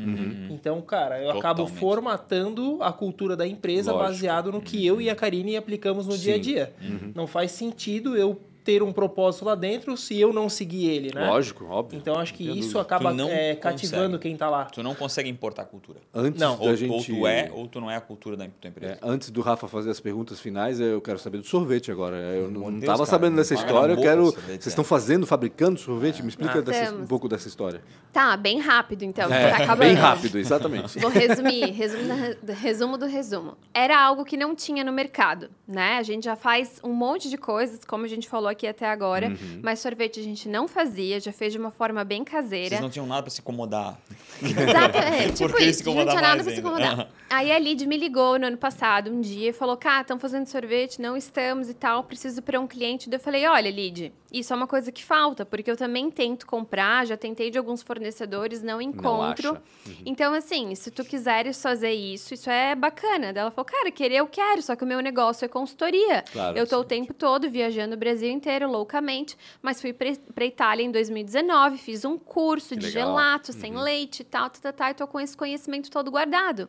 Então, 0.48 0.80
cara, 0.80 1.22
eu 1.22 1.28
acabo 1.28 1.64
Totalmente. 1.64 1.78
formatando 1.78 2.78
a 2.80 2.90
cultura 2.90 3.36
da 3.36 3.46
empresa 3.46 3.92
Lógico. 3.92 4.10
baseado 4.10 4.50
no 4.50 4.62
que 4.62 4.86
eu 4.86 4.98
e 4.98 5.10
a 5.10 5.14
Karine 5.14 5.58
aplicamos 5.58 6.06
no 6.06 6.16
dia 6.16 6.32
a 6.32 6.36
Sim. 6.36 6.42
dia. 6.42 6.72
Não 7.14 7.26
faz 7.26 7.50
sentido 7.50 8.16
eu 8.16 8.40
ter 8.64 8.82
um 8.82 8.92
propósito 8.92 9.44
lá 9.44 9.54
dentro 9.54 9.96
se 9.96 10.18
eu 10.20 10.32
não 10.32 10.48
seguir 10.48 10.88
ele, 10.88 11.14
né? 11.14 11.26
Lógico, 11.26 11.64
óbvio. 11.66 11.96
Então 11.98 12.16
acho 12.18 12.34
que 12.34 12.44
isso 12.44 12.74
dúvida. 12.74 12.80
acaba 12.82 13.12
é, 13.30 13.54
cativando 13.54 14.02
consegue. 14.04 14.18
quem 14.22 14.36
tá 14.36 14.50
lá. 14.50 14.64
Tu 14.66 14.82
não 14.82 14.94
consegue 14.94 15.28
importar 15.28 15.62
a 15.62 15.64
cultura. 15.64 15.98
Antes 16.14 16.40
Não. 16.40 16.56
da 16.56 16.62
Ou, 16.64 16.76
gente. 16.76 16.90
ou 16.92 17.02
tu 17.20 17.26
é, 17.26 17.50
ou 17.54 17.66
tu 17.66 17.80
não 17.80 17.90
é 17.90 17.96
a 17.96 18.00
cultura 18.00 18.36
da 18.36 18.46
tua 18.60 18.68
empresa. 18.68 18.92
É, 18.94 18.98
antes 19.02 19.30
do 19.30 19.40
Rafa 19.40 19.66
fazer 19.68 19.90
as 19.90 20.00
perguntas 20.00 20.38
finais, 20.40 20.80
eu 20.80 21.00
quero 21.00 21.18
saber 21.18 21.38
do 21.38 21.44
sorvete 21.44 21.90
agora. 21.90 22.16
Eu 22.16 22.48
Pelo 22.50 22.70
não 22.70 22.78
estava 22.78 23.06
sabendo 23.06 23.36
dessa 23.36 23.54
história. 23.54 23.92
Eu 23.94 24.00
quero. 24.00 24.24
sorvete, 24.26 24.46
Vocês 24.46 24.66
é. 24.66 24.68
estão 24.70 24.84
fazendo, 24.84 25.26
fabricando 25.26 25.78
sorvete? 25.80 26.22
Me 26.22 26.28
explica 26.28 26.58
Ah. 26.58 26.62
dessa- 26.62 26.94
um 26.94 27.06
pouco 27.06 27.28
dessa 27.28 27.48
história. 27.48 27.80
Tá, 28.12 28.36
bem 28.36 28.58
rápido, 28.58 29.02
então, 29.04 29.32
É, 29.32 29.50
tá 29.50 29.56
acabando. 29.58 29.78
bem 29.88 29.94
rápido, 29.94 30.38
exatamente. 30.38 30.98
Vou 30.98 31.10
resumir, 31.10 31.66
resumo, 31.72 32.02
da- 32.42 32.52
resumo 32.54 32.98
do 32.98 33.06
resumo. 33.06 33.56
Era 33.72 34.00
algo 34.02 34.24
que 34.24 34.36
não 34.36 34.54
tinha 34.54 34.82
no 34.82 34.92
mercado, 34.92 35.50
né? 35.66 35.98
A 35.98 36.02
gente 36.02 36.24
já 36.24 36.34
faz 36.36 36.80
um 36.82 36.92
monte 36.92 37.28
de 37.30 37.36
coisas, 37.36 37.80
como 37.84 38.04
a 38.04 38.08
gente 38.08 38.28
falou 38.28 38.48
aqui 38.48 38.57
aqui 38.58 38.66
até 38.66 38.86
agora. 38.86 39.32
Mas 39.62 39.78
sorvete 39.78 40.18
a 40.18 40.22
gente 40.22 40.48
não 40.48 40.66
fazia, 40.66 41.20
já 41.20 41.32
fez 41.32 41.52
de 41.52 41.58
uma 41.58 41.70
forma 41.70 42.02
bem 42.02 42.24
caseira. 42.24 42.70
Vocês 42.70 42.80
não 42.80 42.90
tinham 42.90 43.06
nada 43.06 43.22
pra 43.22 43.30
se 43.30 43.40
incomodar. 43.40 43.98
Exato, 44.42 44.98
é, 44.98 45.28
tipo 45.32 45.62
isso, 45.62 45.84
se 45.84 45.94
não 45.94 46.06
tinha 46.06 46.20
nada 46.20 46.42
pra 46.42 46.52
se 46.52 46.58
incomodar. 46.60 47.08
Aí 47.30 47.52
a 47.52 47.58
Lid 47.58 47.86
me 47.86 47.96
ligou 47.96 48.38
no 48.38 48.46
ano 48.46 48.56
passado, 48.56 49.10
um 49.10 49.20
dia, 49.20 49.50
e 49.50 49.52
falou, 49.52 49.76
cara, 49.76 50.00
estão 50.00 50.18
fazendo 50.18 50.46
sorvete, 50.46 51.00
não 51.00 51.16
estamos 51.16 51.68
e 51.68 51.74
tal, 51.74 52.02
preciso 52.04 52.42
para 52.42 52.58
um 52.58 52.66
cliente. 52.66 53.08
Daí 53.08 53.18
eu 53.18 53.22
falei, 53.22 53.46
olha, 53.46 53.70
Lid, 53.70 54.12
isso 54.32 54.52
é 54.52 54.56
uma 54.56 54.66
coisa 54.66 54.90
que 54.90 55.04
falta, 55.04 55.44
porque 55.44 55.70
eu 55.70 55.76
também 55.76 56.10
tento 56.10 56.46
comprar, 56.46 57.06
já 57.06 57.16
tentei 57.16 57.50
de 57.50 57.58
alguns 57.58 57.82
fornecedores, 57.82 58.62
não 58.62 58.80
encontro. 58.80 59.52
acha. 59.52 59.62
Então, 60.06 60.32
assim, 60.32 60.74
se 60.74 60.90
tu 60.90 61.04
quiseres 61.04 61.60
fazer 61.60 61.92
isso, 61.92 62.34
isso 62.34 62.48
é 62.48 62.74
bacana. 62.74 63.32
Daí 63.32 63.42
ela 63.42 63.50
falou, 63.50 63.66
cara, 63.66 63.90
querer 63.90 64.16
eu 64.16 64.26
quero, 64.26 64.62
só 64.62 64.74
que 64.74 64.84
o 64.84 64.86
meu 64.86 65.00
negócio 65.00 65.44
é 65.44 65.48
consultoria. 65.48 66.24
Claro, 66.32 66.56
eu 66.56 66.66
tô 66.66 66.78
o 66.78 66.82
sim. 66.82 66.88
tempo 66.88 67.12
todo 67.12 67.50
viajando 67.50 67.94
o 67.94 67.98
Brasil 67.98 68.30
inteiro, 68.38 68.70
loucamente, 68.70 69.36
mas 69.60 69.80
fui 69.80 69.92
pra 69.92 70.44
Itália 70.44 70.82
em 70.84 70.90
2019, 70.90 71.76
fiz 71.78 72.04
um 72.04 72.16
curso 72.16 72.70
Que 72.70 72.76
de 72.76 72.86
legal. 72.86 73.08
gelato, 73.08 73.52
sem 73.52 73.76
leite 73.76 74.20
e 74.20 74.24
tal, 74.24 74.48
tá, 74.48 74.58
tá, 74.62 74.72
tá, 74.72 74.90
e 74.90 74.94
tô 74.94 75.06
com 75.06 75.20
esse 75.20 75.36
conhecimento 75.36 75.90
todo 75.90 76.10
guardado. 76.10 76.68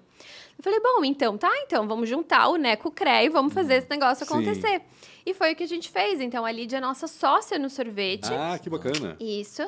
Eu 0.58 0.64
falei, 0.64 0.80
bom, 0.80 1.06
então, 1.06 1.38
tá, 1.38 1.52
então, 1.64 1.88
vamos 1.88 2.10
juntar 2.10 2.48
o 2.50 2.58
Né 2.58 2.76
com 2.76 2.90
o 2.90 2.92
CRE 2.92 3.26
e 3.26 3.30
vamos 3.30 3.54
fazer 3.54 3.76
esse 3.76 3.90
negócio 3.90 4.26
Sim. 4.26 4.34
acontecer. 4.34 4.82
E 5.26 5.34
foi 5.34 5.54
o 5.54 5.56
que 5.56 5.64
a 5.64 5.68
gente 5.68 5.90
fez. 5.90 6.20
Então, 6.20 6.44
a 6.46 6.52
Lídia 6.52 6.78
é 6.78 6.82
nossa 6.82 7.08
sócia 7.08 7.60
no 7.60 7.70
sorvete. 7.70 8.30
Ah, 8.34 8.58
que 8.58 8.70
bacana. 8.70 9.16
Isso. 9.20 9.62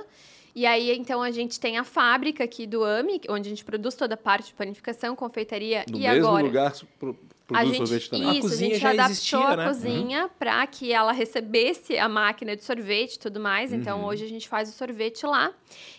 E 0.54 0.66
aí, 0.66 0.92
então, 0.98 1.22
a 1.22 1.32
gente 1.32 1.60
tem 1.60 1.78
a 1.78 1.84
fábrica 1.86 2.44
aqui 2.44 2.68
do 2.68 2.84
AMI, 2.84 3.22
onde 3.30 3.48
a 3.48 3.50
gente 3.52 3.64
produz 3.64 3.96
toda 3.96 4.16
a 4.16 4.18
parte 4.18 4.48
de 4.48 4.54
panificação, 4.54 5.16
confeitaria 5.16 5.86
No 5.90 5.98
e 5.98 6.02
mesmo 6.02 6.28
agora. 6.28 6.44
lugar 6.46 6.74
pro- 7.00 7.16
A 7.41 7.41
produz 7.52 7.70
gente, 7.70 7.78
sorvete 7.88 8.10
também. 8.10 8.30
A 8.30 8.34
isso, 8.34 8.48
a 8.48 8.50
cozinha 8.50 8.70
gente 8.72 8.82
já 8.82 8.90
adaptou 8.90 9.12
existia, 9.12 9.40
a 9.40 9.58
né? 9.58 9.68
cozinha 9.68 10.30
para 10.40 10.68
que 10.68 10.92
ela 10.92 11.12
recebesse 11.12 11.98
a 11.98 12.10
máquina 12.10 12.56
de 12.56 12.64
sorvete 12.64 13.16
e 13.16 13.20
tudo 13.20 13.40
mais. 13.40 13.72
Uhum. 13.72 13.78
Então, 13.80 14.06
hoje 14.06 14.26
a 14.26 14.28
gente 14.28 14.48
faz 14.50 14.70
o 14.70 14.72
sorvete 14.72 15.26
lá. 15.26 15.52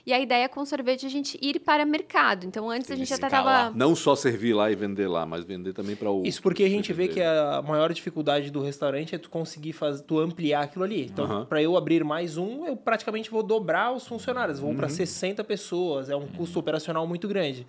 E 0.05 0.13
a 0.13 0.19
ideia 0.21 0.49
com 0.49 0.61
o 0.61 0.67
sorvete 0.67 1.05
é 1.05 1.07
a 1.07 1.11
gente 1.11 1.39
ir 1.41 1.61
para 1.61 1.85
mercado. 1.85 2.45
Então, 2.47 2.69
antes 2.71 2.91
a 2.91 2.95
Ele 2.95 3.05
gente 3.05 3.15
até 3.15 3.27
escalar. 3.27 3.65
tava... 3.67 3.77
Não 3.79 3.95
só 3.95 4.15
servir 4.17 4.53
lá 4.55 4.71
e 4.71 4.75
vender 4.75 5.07
lá, 5.09 5.25
mas 5.25 5.45
vender 5.45 5.73
também 5.73 5.95
para 5.97 6.11
o. 6.11 6.23
Isso 6.25 6.43
porque 6.43 6.65
a 6.65 6.69
gente 6.69 6.93
vê 6.93 7.09
que 7.09 7.21
a 7.23 7.63
maior 7.63 7.93
dificuldade 7.93 8.51
do 8.51 8.61
restaurante 8.63 9.15
é 9.15 9.19
tu 9.19 9.31
conseguir 9.31 9.73
fazer, 9.73 10.03
tu 10.03 10.19
ampliar 10.19 10.63
aquilo 10.65 10.85
ali. 10.85 11.05
Então, 11.05 11.25
Aham. 11.25 11.45
para 11.45 11.63
eu 11.63 11.77
abrir 11.77 12.03
mais 12.05 12.37
um, 12.37 12.67
eu 12.67 12.77
praticamente 12.77 13.31
vou 13.31 13.43
dobrar 13.43 13.93
os 13.93 14.07
funcionários, 14.07 14.59
vou 14.59 14.71
Uhum. 14.71 14.77
para 14.77 14.89
60 14.89 15.45
pessoas, 15.45 16.09
é 16.11 16.17
um 16.17 16.27
custo 16.27 16.59
operacional 16.59 17.07
muito 17.07 17.29
grande. 17.29 17.67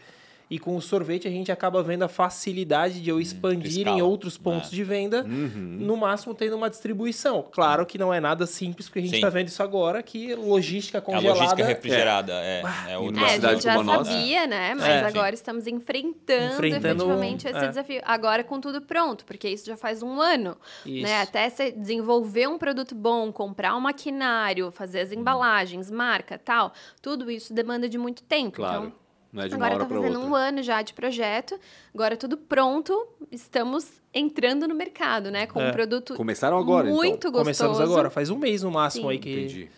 E 0.54 0.60
com 0.60 0.76
o 0.76 0.82
sorvete 0.82 1.28
a 1.28 1.32
gente 1.32 1.52
acaba 1.52 1.82
vendo 1.82 2.04
a 2.04 2.08
facilidade 2.08 3.02
de 3.02 3.10
eu 3.10 3.20
expandir 3.20 3.88
em 3.88 4.04
outros 4.04 4.38
pontos 4.38 4.70
né? 4.70 4.76
de 4.76 4.84
venda, 4.84 5.24
Uhum. 5.24 5.78
no 5.80 5.98
máximo 5.98 6.36
tendo 6.36 6.56
uma 6.56 6.70
distribuição. 6.70 7.44
Claro 7.52 7.88
que 7.88 7.98
não 7.98 8.14
é 8.14 8.20
nada 8.20 8.46
simples, 8.46 8.88
porque 8.88 9.00
a 9.00 9.02
gente 9.02 9.12
Sim. 9.12 9.16
está 9.18 9.30
vendo 9.32 9.48
isso 9.48 9.64
agora, 9.64 10.04
que 10.04 10.36
logística 10.36 11.00
A 11.00 11.02
congelada... 11.02 11.30
logística 11.40 11.66
refrigerada 11.66 12.34
é, 12.34 12.62
é, 12.88 12.94
e 12.94 12.96
outra 12.98 13.12
numa 13.14 13.22
É, 13.26 13.30
a 13.30 13.34
cidade 13.34 13.54
gente 13.56 13.64
já 13.64 13.82
a 13.82 14.06
sabia, 14.06 14.46
né? 14.46 14.76
Mas 14.76 14.86
É. 14.86 15.06
agora 15.06 15.34
estamos 15.34 15.66
enfrentando, 15.66 16.54
Enfrentando, 16.54 16.88
efetivamente 16.88 17.48
esse 17.48 17.58
é. 17.58 17.68
desafio. 17.70 18.02
Agora 18.06 18.44
com 18.44 18.62
tudo 18.62 18.80
pronto, 18.80 19.26
porque 19.26 19.50
isso 19.50 19.66
já 19.66 19.76
faz 19.76 20.04
um 20.04 20.22
ano. 20.22 20.56
Isso. 20.86 21.02
Né? 21.02 21.20
Até 21.20 21.50
você 21.50 21.72
desenvolver 21.72 22.48
um 22.48 22.60
produto 22.60 22.94
bom, 22.94 23.32
comprar 23.32 23.76
um 23.76 23.80
maquinário, 23.80 24.72
fazer 24.72 25.00
as 25.00 25.12
embalagens, 25.12 25.90
marca, 25.90 26.38
tal, 26.38 26.74
tudo 27.02 27.32
isso 27.32 27.52
demanda 27.56 27.90
de 27.90 27.98
muito 27.98 28.22
tempo. 28.22 28.58
Claro. 28.58 28.86
Então, 28.86 29.03
Não 29.34 29.42
é 29.44 29.48
de 29.48 29.56
uma 29.56 29.66
agora 29.66 29.82
hora 29.84 29.90
tá 29.90 29.96
fazendo 29.96 30.16
outra. 30.20 30.30
um 30.30 30.36
ano 30.36 30.62
já 30.62 30.82
de 30.84 30.94
projeto, 30.94 31.60
agora 31.94 32.16
tudo 32.16 32.38
pronto, 32.38 33.08
estamos 33.32 33.88
entrando 34.14 34.68
no 34.68 34.76
mercado, 34.76 35.32
né? 35.32 35.48
Com 35.48 35.60
É. 35.60 35.70
um 35.70 35.72
produto 35.72 36.14
Começaram 36.14 36.56
agora, 36.58 36.88
então. 36.88 36.96
muito 36.96 37.24
gostoso. 37.32 37.44
Começamos 37.44 37.82
agora, 37.82 38.10
faz 38.12 38.30
um 38.30 38.38
mês 38.38 38.62
no 38.62 38.70
máximo 38.70 39.06
Sim. 39.06 39.10
aí 39.12 39.18
que... 39.20 39.32
Entendi. 39.32 39.72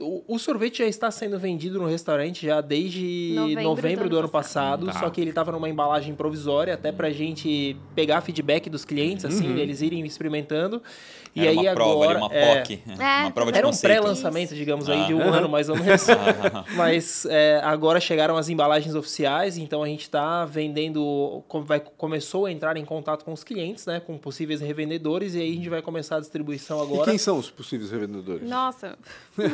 O, 0.00 0.24
o 0.26 0.38
sorvete 0.38 0.78
já 0.78 0.86
está 0.86 1.10
sendo 1.10 1.38
vendido 1.38 1.78
no 1.78 1.86
restaurante 1.86 2.46
já 2.46 2.60
desde 2.60 3.32
Novembro 3.34 3.62
novembro, 3.62 4.04
do 4.04 4.08
do, 4.10 4.16
ano 4.16 4.24
ano 4.24 4.28
passado, 4.32 4.86
Tá. 4.86 4.94
só 4.94 5.10
que 5.10 5.20
ele 5.20 5.30
estava 5.30 5.52
numa 5.52 5.68
embalagem 5.68 6.14
provisória, 6.14 6.74
até 6.74 6.90
pra 6.90 7.10
gente 7.10 7.76
pegar 7.94 8.20
feedback 8.22 8.68
dos 8.70 8.84
clientes, 8.84 9.24
assim, 9.24 9.56
eles 9.58 9.80
irem 9.82 10.04
experimentando. 10.04 10.82
E 11.34 11.40
Era 11.40 11.50
aí 11.50 11.56
uma 11.56 11.74
prova 11.74 11.92
agora. 11.92 12.10
ali, 12.10 12.18
uma 12.26 12.34
é, 12.34 12.56
POC. 12.60 12.80
É, 12.88 13.20
uma 13.22 13.30
prova 13.30 13.52
de 13.52 13.58
Era 13.58 13.68
um 13.68 13.70
pré-lançamento, 13.76 14.54
digamos 14.54 14.88
aí, 14.90 15.06
de 15.06 15.14
um 15.14 15.20
Ah. 15.22 15.36
ano 15.36 15.48
mais 15.48 15.68
ou 15.68 15.76
menos. 15.76 16.06
Mas 16.76 17.24
é, 17.26 17.60
agora 17.62 18.00
chegaram 18.00 18.36
as 18.36 18.48
embalagens 18.48 18.94
oficiais, 18.94 19.56
então 19.56 19.82
a 19.82 19.86
gente 19.86 20.02
está 20.02 20.44
vendendo, 20.44 21.42
vai, 21.64 21.80
começou 21.80 22.46
a 22.46 22.52
entrar 22.52 22.76
em 22.76 22.84
contato 22.84 23.24
com 23.24 23.32
os 23.32 23.44
clientes, 23.44 23.86
né, 23.86 24.00
com 24.00 24.18
possíveis 24.18 24.60
revendedores, 24.60 25.34
e 25.34 25.40
aí 25.40 25.52
a 25.52 25.54
gente 25.54 25.68
vai 25.68 25.80
começar 25.80 26.16
a 26.16 26.20
distribuição 26.20 26.78
E 26.80 26.82
agora. 26.82 27.04
quem 27.10 27.18
são 27.18 27.38
os 27.38 27.50
possíveis 27.50 27.90
revendedores? 27.90 28.48
Nossa, 28.48 28.96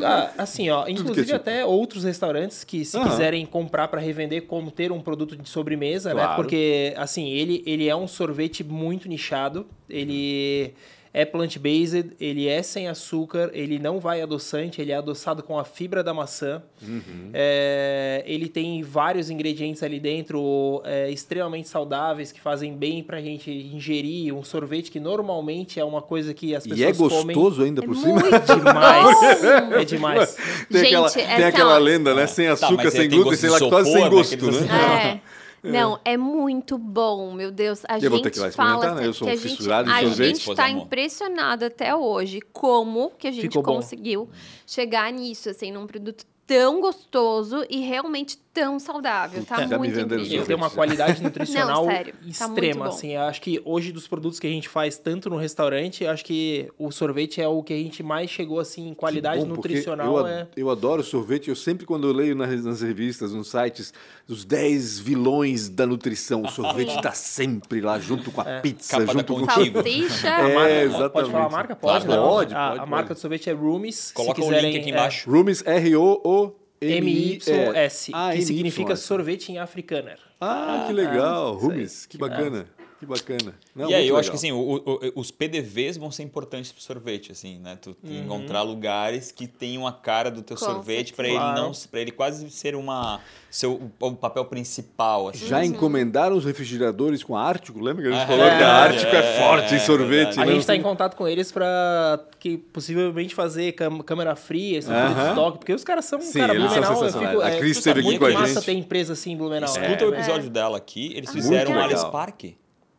Ah, 0.04 0.27
assim, 0.36 0.68
ó, 0.70 0.86
inclusive 0.88 1.26
tipo. 1.26 1.36
até 1.36 1.64
outros 1.64 2.04
restaurantes 2.04 2.64
que 2.64 2.84
se 2.84 2.96
Aham. 2.96 3.08
quiserem 3.08 3.46
comprar 3.46 3.88
para 3.88 4.00
revender 4.00 4.42
como 4.46 4.70
ter 4.70 4.92
um 4.92 5.00
produto 5.00 5.36
de 5.36 5.48
sobremesa, 5.48 6.10
né? 6.14 6.22
Claro. 6.22 6.36
Porque 6.36 6.92
assim, 6.96 7.28
ele, 7.30 7.62
ele 7.66 7.88
é 7.88 7.96
um 7.96 8.06
sorvete 8.06 8.62
muito 8.64 9.08
nichado, 9.08 9.66
ele 9.88 10.74
é 11.12 11.24
plant-based, 11.24 12.12
ele 12.20 12.46
é 12.48 12.62
sem 12.62 12.88
açúcar, 12.88 13.50
ele 13.52 13.78
não 13.78 13.98
vai 13.98 14.20
adoçante, 14.20 14.80
ele 14.80 14.92
é 14.92 14.96
adoçado 14.96 15.42
com 15.42 15.58
a 15.58 15.64
fibra 15.64 16.02
da 16.02 16.12
maçã. 16.12 16.62
Uhum. 16.82 17.30
É, 17.32 18.22
ele 18.26 18.48
tem 18.48 18.82
vários 18.82 19.30
ingredientes 19.30 19.82
ali 19.82 19.98
dentro 19.98 20.82
é, 20.84 21.10
extremamente 21.10 21.68
saudáveis 21.68 22.30
que 22.32 22.40
fazem 22.40 22.74
bem 22.74 23.02
pra 23.02 23.20
gente 23.20 23.50
ingerir. 23.50 24.34
Um 24.34 24.42
sorvete 24.44 24.90
que 24.90 25.00
normalmente 25.00 25.80
é 25.80 25.84
uma 25.84 26.02
coisa 26.02 26.34
que 26.34 26.54
as 26.54 26.66
E 26.66 26.82
é 26.84 26.88
pessoas 26.88 27.12
comem 27.12 27.36
gostoso 27.36 27.62
ainda 27.62 27.82
é 27.82 27.86
por 27.86 27.96
cima? 27.96 28.12
muito 28.14 28.28
demais. 28.56 29.44
É 29.72 29.84
demais. 29.84 30.36
Tem 30.70 30.80
Gente, 30.80 30.86
aquela, 30.94 31.06
essa 31.06 31.18
tem 31.18 31.44
aquela 31.44 31.78
lenda, 31.78 32.14
né? 32.14 32.26
Sem 32.26 32.46
Tá, 32.46 32.52
açúcar, 32.54 32.84
mas 32.84 32.92
sem 32.92 33.08
glúten, 33.08 33.36
sem 33.36 33.50
de 33.50 33.52
lactose, 33.52 33.90
isopor, 33.90 34.02
sem 34.02 34.10
gosto, 34.10 34.50
né? 34.50 34.60
né? 34.66 35.20
É. 35.24 35.37
Não, 35.62 35.98
é 36.04 36.16
muito 36.16 36.78
bom, 36.78 37.32
meu 37.32 37.50
Deus. 37.50 37.84
A 37.88 37.96
Eu 37.96 38.00
gente 38.00 38.10
vou 38.10 38.22
ter 38.22 38.30
que 38.30 38.38
lá 38.38 38.50
fala 38.50 38.94
né? 38.94 39.06
Eu 39.06 39.12
sou 39.12 39.26
que 39.26 39.34
um 39.34 39.36
a 39.36 39.40
gente, 39.40 39.72
a 39.72 40.10
gente 40.10 40.54
tá 40.54 40.66
amor. 40.66 40.82
impressionado 40.84 41.64
até 41.64 41.94
hoje 41.94 42.40
como 42.52 43.10
que 43.18 43.26
a 43.26 43.32
gente 43.32 43.42
Ficou 43.42 43.62
bom. 43.62 43.76
conseguiu 43.76 44.28
chegar 44.66 45.12
nisso, 45.12 45.50
assim, 45.50 45.72
num 45.72 45.86
produto 45.86 46.24
tão 46.48 46.80
gostoso 46.80 47.62
e 47.68 47.80
realmente 47.80 48.38
tão 48.54 48.80
saudável. 48.80 49.44
Tá 49.44 49.66
me 49.66 49.76
muito 49.76 50.00
incrível. 50.00 50.24
Ele 50.24 50.44
tem 50.46 50.56
uma 50.56 50.70
qualidade 50.70 51.22
nutricional 51.22 51.84
Não, 51.84 51.92
sério, 51.92 52.14
tá 52.14 52.46
extrema, 52.46 52.86
bom. 52.86 52.90
assim. 52.90 53.14
Acho 53.14 53.40
que 53.42 53.60
hoje 53.64 53.92
dos 53.92 54.08
produtos 54.08 54.40
que 54.40 54.46
a 54.46 54.50
gente 54.50 54.68
faz 54.68 54.96
tanto 54.96 55.28
no 55.28 55.36
restaurante, 55.36 56.06
acho 56.06 56.24
que 56.24 56.68
o 56.78 56.90
sorvete 56.90 57.40
é 57.40 57.46
o 57.46 57.62
que 57.62 57.74
a 57.74 57.76
gente 57.76 58.02
mais 58.02 58.30
chegou 58.30 58.58
assim 58.58 58.88
em 58.88 58.94
qualidade 58.94 59.42
Bom, 59.42 59.48
nutricional. 59.54 60.18
Eu, 60.20 60.26
é... 60.26 60.48
eu 60.56 60.70
adoro 60.70 61.04
sorvete. 61.04 61.48
Eu 61.50 61.54
sempre, 61.54 61.84
quando 61.84 62.08
eu 62.08 62.14
leio 62.14 62.34
nas, 62.34 62.64
nas 62.64 62.80
revistas, 62.80 63.32
nos 63.34 63.48
sites, 63.48 63.92
os 64.26 64.44
10 64.44 64.98
vilões 65.00 65.68
da 65.68 65.86
nutrição, 65.86 66.42
o 66.42 66.48
sorvete 66.48 66.96
está 66.96 67.12
sempre 67.12 67.82
lá, 67.82 67.98
junto 68.00 68.32
com 68.32 68.40
a 68.40 68.44
pizza, 68.60 68.92
Capa 68.92 69.04
da 69.04 69.12
junto 69.12 69.34
com 69.34 69.46
Contigo. 69.46 69.82
Salsicha. 69.82 70.28
É, 70.38 70.54
marca- 70.54 70.82
exatamente. 70.82 71.12
Pode 71.12 71.30
falar 71.30 71.46
a 71.46 71.50
marca? 71.50 71.76
Claro, 71.76 72.04
Pode, 72.04 72.08
né? 72.08 72.16
pode, 72.16 72.54
a, 72.54 72.68
pode, 72.68 72.80
a 72.80 72.86
marca 72.86 73.08
pode. 73.08 73.18
do 73.18 73.20
sorvete 73.20 73.50
é 73.50 73.52
Roomies. 73.52 74.12
Coloca 74.12 74.40
se 74.40 74.40
o 74.40 74.44
quiserem, 74.50 74.72
link 74.72 74.80
aqui 74.80 74.90
é, 74.90 74.92
embaixo. 74.92 75.30
Roomies, 75.30 75.62
R-O-O-M-I-S. 75.66 76.37
M-Y-S, 76.80 78.10
Ah, 78.14 78.30
que 78.32 78.42
significa 78.42 78.94
sorvete 78.96 79.50
em 79.50 79.58
africâner. 79.58 80.18
Ah, 80.40 80.84
que 80.86 80.92
legal. 80.92 81.56
isso 81.56 81.64
aí. 81.64 81.70
Roomies, 81.70 82.06
que 82.06 82.18
bacana. 82.18 82.66
Que 82.98 83.06
bacana. 83.06 83.54
Não, 83.76 83.88
e 83.88 83.94
aí, 83.94 84.08
eu 84.08 84.16
acho 84.16 84.28
legal. 84.28 84.30
que 84.32 84.36
assim, 84.46 84.50
o- 84.50 84.82
o- 84.84 85.20
os 85.20 85.30
PDVs 85.30 85.96
vão 85.96 86.10
ser 86.10 86.24
importantes 86.24 86.72
pro 86.72 86.82
sorvete, 86.82 87.30
assim, 87.30 87.58
né? 87.60 87.78
Tu 87.80 87.96
Uhum. 88.02 88.22
encontrar 88.24 88.62
lugares 88.62 89.30
que 89.30 89.46
tenham 89.46 89.86
a 89.86 89.92
cara 89.92 90.32
do 90.32 90.42
teu 90.42 90.56
Com 90.56 90.64
sorvete 90.64 91.12
para 91.12 91.28
ele 91.28 91.38
não, 91.38 91.70
para 91.90 92.00
ele 92.00 92.10
quase 92.10 92.50
ser 92.50 92.74
uma 92.74 93.20
seu 93.50 93.80
o 94.00 94.12
papel 94.16 94.44
principal, 94.46 95.28
assim. 95.28 95.46
Já 95.46 95.64
encomendaram 95.64 96.36
os 96.36 96.44
refrigeradores 96.44 97.22
com 97.22 97.36
a 97.36 97.42
Ártico? 97.42 97.80
Lembra 97.80 98.02
que 98.02 98.08
a 98.08 98.12
gente 98.12 98.22
Ah, 98.24 98.26
falou 98.26 98.44
é 98.44 98.48
que 98.48 98.54
a 98.54 98.58
verdade, 98.58 98.94
Ártico 98.96 99.16
é, 99.16 99.18
é, 99.18 99.40
forte 99.42 99.72
em 99.72 99.76
é 99.76 99.80
sorvete? 99.80 100.08
verdade. 100.10 100.40
A 100.40 100.44
né? 100.44 100.50
gente 100.52 100.60
está 100.60 100.74
em 100.76 100.82
contato 100.82 101.14
com 101.16 101.28
eles 101.28 101.52
para 101.52 102.20
que 102.40 102.58
possivelmente 102.58 103.32
fazer 103.34 103.72
câmera 104.04 104.34
fria, 104.34 104.78
esse 104.78 104.88
tipo 104.88 105.14
de 105.14 105.28
estoque, 105.28 105.58
porque 105.58 105.72
os 105.72 105.84
caras 105.84 106.04
são, 106.04 106.20
Sim, 106.20 106.40
cara, 106.40 106.52
eles 106.52 106.64
são 106.64 106.72
Blumenau, 106.82 106.92
eu 106.92 106.98
sensacionais. 106.98 107.30
fico, 107.36 107.42
A 107.42 107.50
é, 107.50 107.58
Cris 107.58 107.78
esteve 107.78 108.00
aqui 108.00 108.08
muito 108.08 108.18
com 108.20 108.26
a 108.26 108.30
massa 108.32 108.54
gente. 108.54 108.64
ter 108.66 108.72
empresa 108.72 109.12
assim 109.12 109.32
em 109.32 109.36
Blumenau. 109.36 109.68
Escuta 109.70 110.04
o 110.04 110.12
episódio 110.14 110.50
dela 110.50 110.76
aqui, 110.76 111.12
eles 111.14 111.30
fizeram 111.30 111.70
Muito 111.70 111.80
um 111.80 111.84
Alice. 111.84 112.10
Park. 112.10 112.44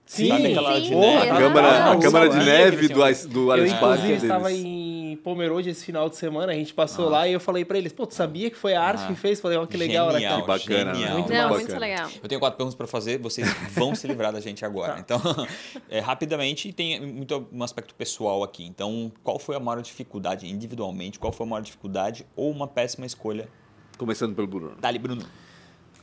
Sim, 0.09 0.27
Sabe 0.29 0.47
aquela 0.47 0.81
de 0.81 0.95
neve? 0.95 1.29
A 1.29 1.35
é 1.35 1.37
câmara, 1.37 1.67
a 1.67 1.91
Ah, 1.91 1.97
câmara 1.99 2.27
de 2.29 2.33
sabia 2.33 2.51
neve 2.51 2.87
do, 2.87 3.29
do 3.29 3.39
Eu, 3.41 3.51
Alice 3.51 3.75
Park 3.75 3.99
é 3.99 4.07
deles. 4.07 4.23
estava 4.23 4.51
em 4.51 5.15
Pomerode 5.23 5.69
esse 5.69 5.85
final 5.85 6.09
de 6.09 6.15
semana, 6.15 6.51
a 6.51 6.55
gente 6.55 6.73
passou 6.73 7.07
lá 7.09 7.27
e 7.27 7.33
eu 7.33 7.39
falei 7.39 7.63
pra 7.63 7.77
eles, 7.77 7.93
pô, 7.93 8.07
tu 8.07 8.15
sabia 8.15 8.49
que 8.49 8.57
foi 8.57 8.73
a 8.73 8.81
arte 8.81 9.03
Ah. 9.03 9.07
que 9.07 9.13
fez? 9.13 9.39
Falei, 9.39 9.59
ó, 9.59 9.67
que 9.67 9.77
legal, 9.77 10.07
né, 10.07 10.13
Genial, 10.13 10.43
cara? 10.45 10.59
Que 10.59 10.67
bacana, 10.67 10.85
né? 10.93 10.99
genial. 10.99 11.13
Muito 11.19 11.29
Não, 11.31 11.35
bacana. 11.49 11.59
muito 11.59 11.79
legal. 11.79 12.09
Eu 12.23 12.27
tenho 12.27 12.39
quatro 12.41 12.57
perguntas 12.57 12.73
para 12.75 12.87
fazer, 12.87 13.19
vocês 13.19 13.47
vão 13.75 13.93
se 13.93 14.07
livrar 14.07 14.33
da 14.33 14.39
gente 14.39 14.65
agora. 14.65 14.93
Tá. 14.93 14.99
Então, 14.99 15.21
é, 15.91 15.99
rapidamente, 15.99 16.73
tem 16.73 16.99
muito 17.05 17.47
um 17.53 17.61
aspecto 17.61 17.93
pessoal 17.93 18.41
aqui. 18.41 18.65
Então, 18.65 19.11
qual 19.23 19.37
foi 19.37 19.55
a 19.55 19.59
maior 19.59 19.79
dificuldade 19.79 20.47
individualmente? 20.49 21.19
Qual 21.19 21.31
foi 21.31 21.45
a 21.45 21.49
maior 21.49 21.61
dificuldade 21.61 22.25
ou 22.35 22.49
uma 22.49 22.67
péssima 22.67 23.05
escolha? 23.05 23.47
Começando 23.95 24.33
pelo 24.33 24.47
Bruno. 24.47 24.71
Dali, 24.81 24.97
Bruno. 24.97 25.21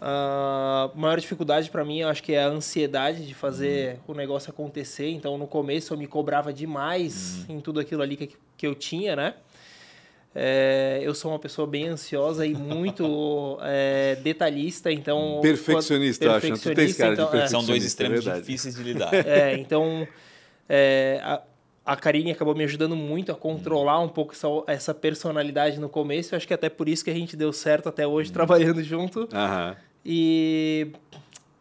A 0.00 0.90
maior 0.94 1.18
dificuldade 1.18 1.70
pra 1.70 1.84
mim, 1.84 2.00
eu 2.00 2.08
acho 2.08 2.22
que 2.22 2.32
é 2.32 2.44
a 2.44 2.48
ansiedade 2.48 3.26
de 3.26 3.34
fazer 3.34 3.98
o 4.06 4.14
negócio 4.14 4.50
acontecer. 4.50 5.10
Então, 5.10 5.38
no 5.38 5.46
começo, 5.46 5.94
eu 5.94 5.98
me 5.98 6.06
cobrava 6.06 6.52
demais 6.52 7.48
em 7.48 7.60
tudo 7.60 7.80
aquilo 7.80 8.02
ali 8.02 8.16
que, 8.16 8.30
que 8.56 8.66
eu 8.66 8.74
tinha, 8.74 9.16
né? 9.16 9.34
É, 10.38 11.00
eu 11.02 11.14
sou 11.14 11.32
uma 11.32 11.38
pessoa 11.38 11.66
bem 11.66 11.88
ansiosa 11.88 12.44
e 12.44 12.52
muito 12.52 13.58
é, 13.64 14.16
detalhista, 14.16 14.92
então... 14.92 15.38
Perfeccionista, 15.40 16.36
acho. 16.36 16.58
Tu 16.58 16.74
tens 16.74 16.94
cara 16.94 17.16
de 17.16 17.22
então, 17.22 17.28
é. 17.28 17.30
perfeccionista. 17.30 17.48
São 17.48 17.64
dois 17.64 17.82
é 17.82 17.86
extremos 17.86 18.24
verdade. 18.24 18.40
difíceis 18.40 18.74
de 18.74 18.82
lidar. 18.82 19.14
É, 19.14 19.56
então 19.56 20.06
é, 20.68 21.20
a, 21.22 21.42
a 21.86 21.96
Karine 21.96 22.32
acabou 22.32 22.54
me 22.54 22.64
ajudando 22.64 22.96
muito 22.96 23.30
a 23.30 23.34
controlar 23.36 24.00
um 24.00 24.08
pouco 24.08 24.32
essa, 24.32 24.48
essa 24.66 24.92
personalidade 24.92 25.78
no 25.78 25.88
começo. 25.88 26.34
Eu 26.34 26.36
acho 26.36 26.46
que 26.48 26.52
até 26.54 26.68
por 26.68 26.88
isso 26.88 27.04
que 27.04 27.10
a 27.10 27.14
gente 27.14 27.36
deu 27.36 27.52
certo 27.52 27.88
até 27.88 28.04
hoje 28.06 28.32
trabalhando 28.32 28.82
junto. 28.82 29.28
Aham. 29.32 29.76
E 30.04 30.88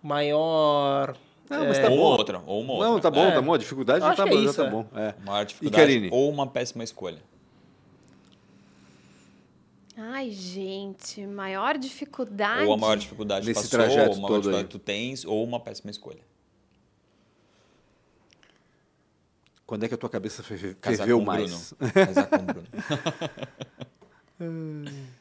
maior. 0.01 1.15
Não, 1.49 1.65
mas 1.67 1.77
é, 1.77 1.83
tá 1.83 1.89
ou 1.89 1.97
bom. 1.97 2.03
outra, 2.03 2.41
ou 2.47 2.61
uma 2.61 2.73
outra. 2.73 2.89
Não, 2.89 2.99
tá 2.99 3.11
bom, 3.11 3.21
É. 3.25 3.31
tá 3.31 3.41
bom. 3.41 3.53
A 3.53 3.57
dificuldade 3.57 3.99
já 3.99 4.07
Acho 4.07 4.17
tá, 4.17 4.23
que 4.23 4.29
é 4.29 4.33
bom, 4.35 4.43
já 4.43 4.49
isso, 4.49 4.61
tá 4.61 4.67
é. 4.67 4.71
bom. 4.71 4.85
É. 4.95 5.13
Maior 5.23 5.41
E 5.43 5.45
dificuldade 5.45 5.81
Karine? 5.83 6.09
ou 6.11 6.29
uma 6.29 6.47
péssima 6.47 6.83
escolha. 6.83 7.19
Ai, 9.97 10.29
gente, 10.31 11.25
maior 11.25 11.77
dificuldade. 11.77 12.65
Ou 12.65 12.73
a 12.73 12.77
maior 12.77 12.97
dificuldade 12.97 13.47
Nesse 13.47 13.61
passou, 13.63 13.79
trajeto 13.79 14.09
ou 14.09 14.15
uma 14.17 14.21
maior 14.23 14.27
todo 14.27 14.41
dificuldade 14.41 14.63
aí. 14.63 14.67
que 14.67 14.71
tu 14.71 14.79
tens, 14.79 15.23
ou 15.23 15.43
uma 15.43 15.59
péssima 15.59 15.89
escolha. 15.89 16.19
Quando 19.65 19.83
é 19.83 19.87
que 19.87 19.93
a 19.95 19.97
tua 19.97 20.09
cabeça 20.09 20.43
ferve- 20.43 20.75
ferveu 20.81 21.17
com 21.17 21.23
o 21.23 21.25
mais? 21.25 21.73
Bruno. 21.73 21.93
Casar 21.93 22.27
com 22.27 22.35
o 22.35 22.43
Bruno. 22.43 22.67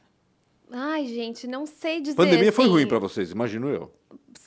Ai, 0.70 1.06
gente, 1.06 1.46
não 1.46 1.66
sei 1.66 2.00
dizer. 2.00 2.16
Pandemia 2.16 2.52
foi 2.52 2.64
assim. 2.64 2.72
ruim 2.74 2.86
pra 2.86 2.98
vocês, 2.98 3.30
imagino 3.30 3.68
eu. 3.68 3.92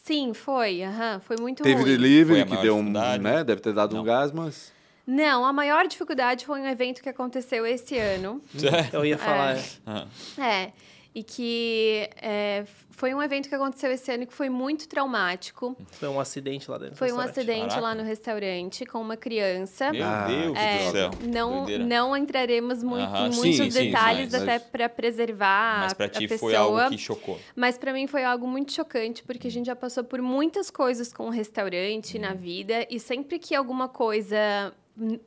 Sim, 0.04 0.34
foi. 0.34 0.84
aham, 0.84 1.20
foi 1.22 1.38
muito 1.40 1.64
Teve 1.64 1.76
ruim. 1.76 1.84
Foi 1.84 1.92
delivery 1.98 2.46
que 2.46 2.58
deu 2.58 2.76
um, 2.78 2.84
né, 3.20 3.44
deve 3.44 3.62
ter 3.62 3.74
dado 3.74 3.94
um 3.94 3.98
Não. 4.00 4.04
gás, 4.06 4.32
mas 4.32 4.72
Não, 5.06 5.46
a 5.46 5.54
maior 5.54 5.88
dificuldade 5.88 6.46
foi 6.46 6.60
um 6.62 6.66
evento 6.68 7.02
que 7.02 7.10
aconteceu 7.10 7.66
esse 7.66 7.98
ano. 7.98 8.42
Eu 8.94 9.06
ia 9.06 9.18
falar. 9.18 9.58
Ah, 9.86 10.06
É. 10.38 10.72
E 11.18 11.24
que 11.24 12.08
é, 12.22 12.64
foi 12.92 13.12
um 13.16 13.24
evento 13.24 13.50
que 13.50 13.56
aconteceu 13.56 13.92
esse 13.92 14.12
ano 14.12 14.28
que 14.28 14.34
foi 14.36 14.50
muito 14.50 14.88
traumático. 14.88 15.76
Foi 15.94 16.08
um 16.10 16.20
acidente 16.20 16.70
lá 16.70 16.78
dentro. 16.78 16.94
do 16.94 16.98
Foi 17.00 17.12
um 17.12 17.20
acidente 17.20 17.70
Caraca. 17.70 17.82
lá 17.82 17.96
no 17.96 18.04
restaurante 18.04 18.86
com 18.86 19.02
uma 19.02 19.18
criança. 19.18 19.92
Meu 19.92 20.06
Ah, 20.06 20.28
Deus 20.28 20.56
É, 20.56 20.78
do 20.86 20.92
céu. 20.92 21.10
não, 21.28 21.56
Doideira. 21.64 21.84
não 21.86 22.16
entraremos 22.16 22.84
muito, 22.84 23.16
em 23.16 23.32
sim, 23.32 23.40
muitos 23.40 23.66
sim, 23.66 23.72
sim, 23.72 23.86
detalhes 23.88 24.32
mas- 24.32 24.42
até 24.44 24.60
para 24.60 24.88
preservar 24.90 25.80
Mas 25.80 25.92
a, 25.94 25.96
pra 25.96 26.06
a 26.06 26.10
ti 26.10 26.28
pessoa. 26.28 26.52
foi 26.52 26.56
algo 26.56 26.90
que 26.92 26.98
chocou. 27.00 27.40
Mas 27.56 27.80
para 27.80 27.92
mim 27.94 28.06
foi 28.06 28.24
algo 28.24 28.48
muito 28.48 28.72
chocante, 28.72 29.24
porque 29.24 29.48
a 29.48 29.52
gente 29.52 29.66
já 29.66 29.76
passou 29.76 30.04
por 30.04 30.22
muitas 30.22 30.70
coisas 30.70 31.12
com 31.12 31.26
o 31.26 31.32
restaurante 31.32 32.16
Uhum. 32.18 32.22
na 32.22 32.34
vida, 32.36 32.86
e 32.92 33.00
sempre 33.00 33.40
que 33.40 33.56
alguma 33.56 33.90
coisa 33.90 34.38
hum, 34.72 34.72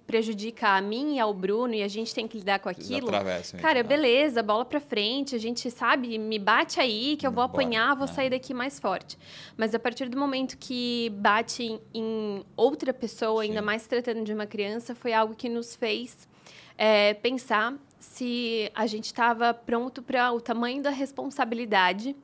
prejudica 0.07 0.71
a 0.71 0.81
mim 0.81 1.17
e 1.17 1.21
ao 1.21 1.33
Bruno, 1.33 1.75
e 1.75 1.83
a 1.83 1.89
gente 1.89 2.15
tem 2.15 2.27
que 2.27 2.39
lidar 2.39 2.59
com 2.59 2.69
aquilo. 2.69 3.09
atravessam 3.09 3.59
isso, 3.59 3.67
Cara, 3.67 3.83
né? 3.83 3.89
beleza, 3.89 4.43
bola 4.43 4.65
pra 4.65 4.81
frente, 4.81 5.35
a 5.35 5.39
gente 5.39 5.71
sabe, 5.71 6.19
me 6.19 6.39
bate 6.39 6.81
aí 6.81 7.17
que 7.17 7.27
eu 7.27 7.31
vou 7.31 7.45
apanhar, 7.45 7.95
vou 7.95 8.07
né? 8.07 8.13
sair 8.13 8.31
daqui 8.31 8.53
mais 8.53 8.81
forte. 8.81 9.19
Mas 9.57 9.75
a 9.75 9.79
partir 9.79 10.09
do 10.09 10.19
momento 10.19 10.57
que 10.59 11.11
bate 11.17 11.81
em, 11.95 12.45
outra 12.57 12.93
pessoa, 12.93 13.43
ainda 13.43 13.61
Sim. 13.61 13.65
mais 13.65 13.83
se 13.83 13.89
tratando 13.89 14.25
de 14.25 14.33
uma 14.33 14.47
criança, 14.47 14.95
foi 14.95 15.13
algo 15.13 15.35
que 15.35 15.49
nos 15.49 15.77
fez 15.77 16.29
é, 16.77 17.15
pensar 17.15 17.75
se 17.99 18.71
a 18.75 18.87
gente 18.87 19.05
estava 19.07 19.53
pronto 19.53 20.03
para 20.03 20.33
o 20.33 20.41
tamanho 20.41 20.83
da 20.83 20.91
responsabilidade, 20.91 22.17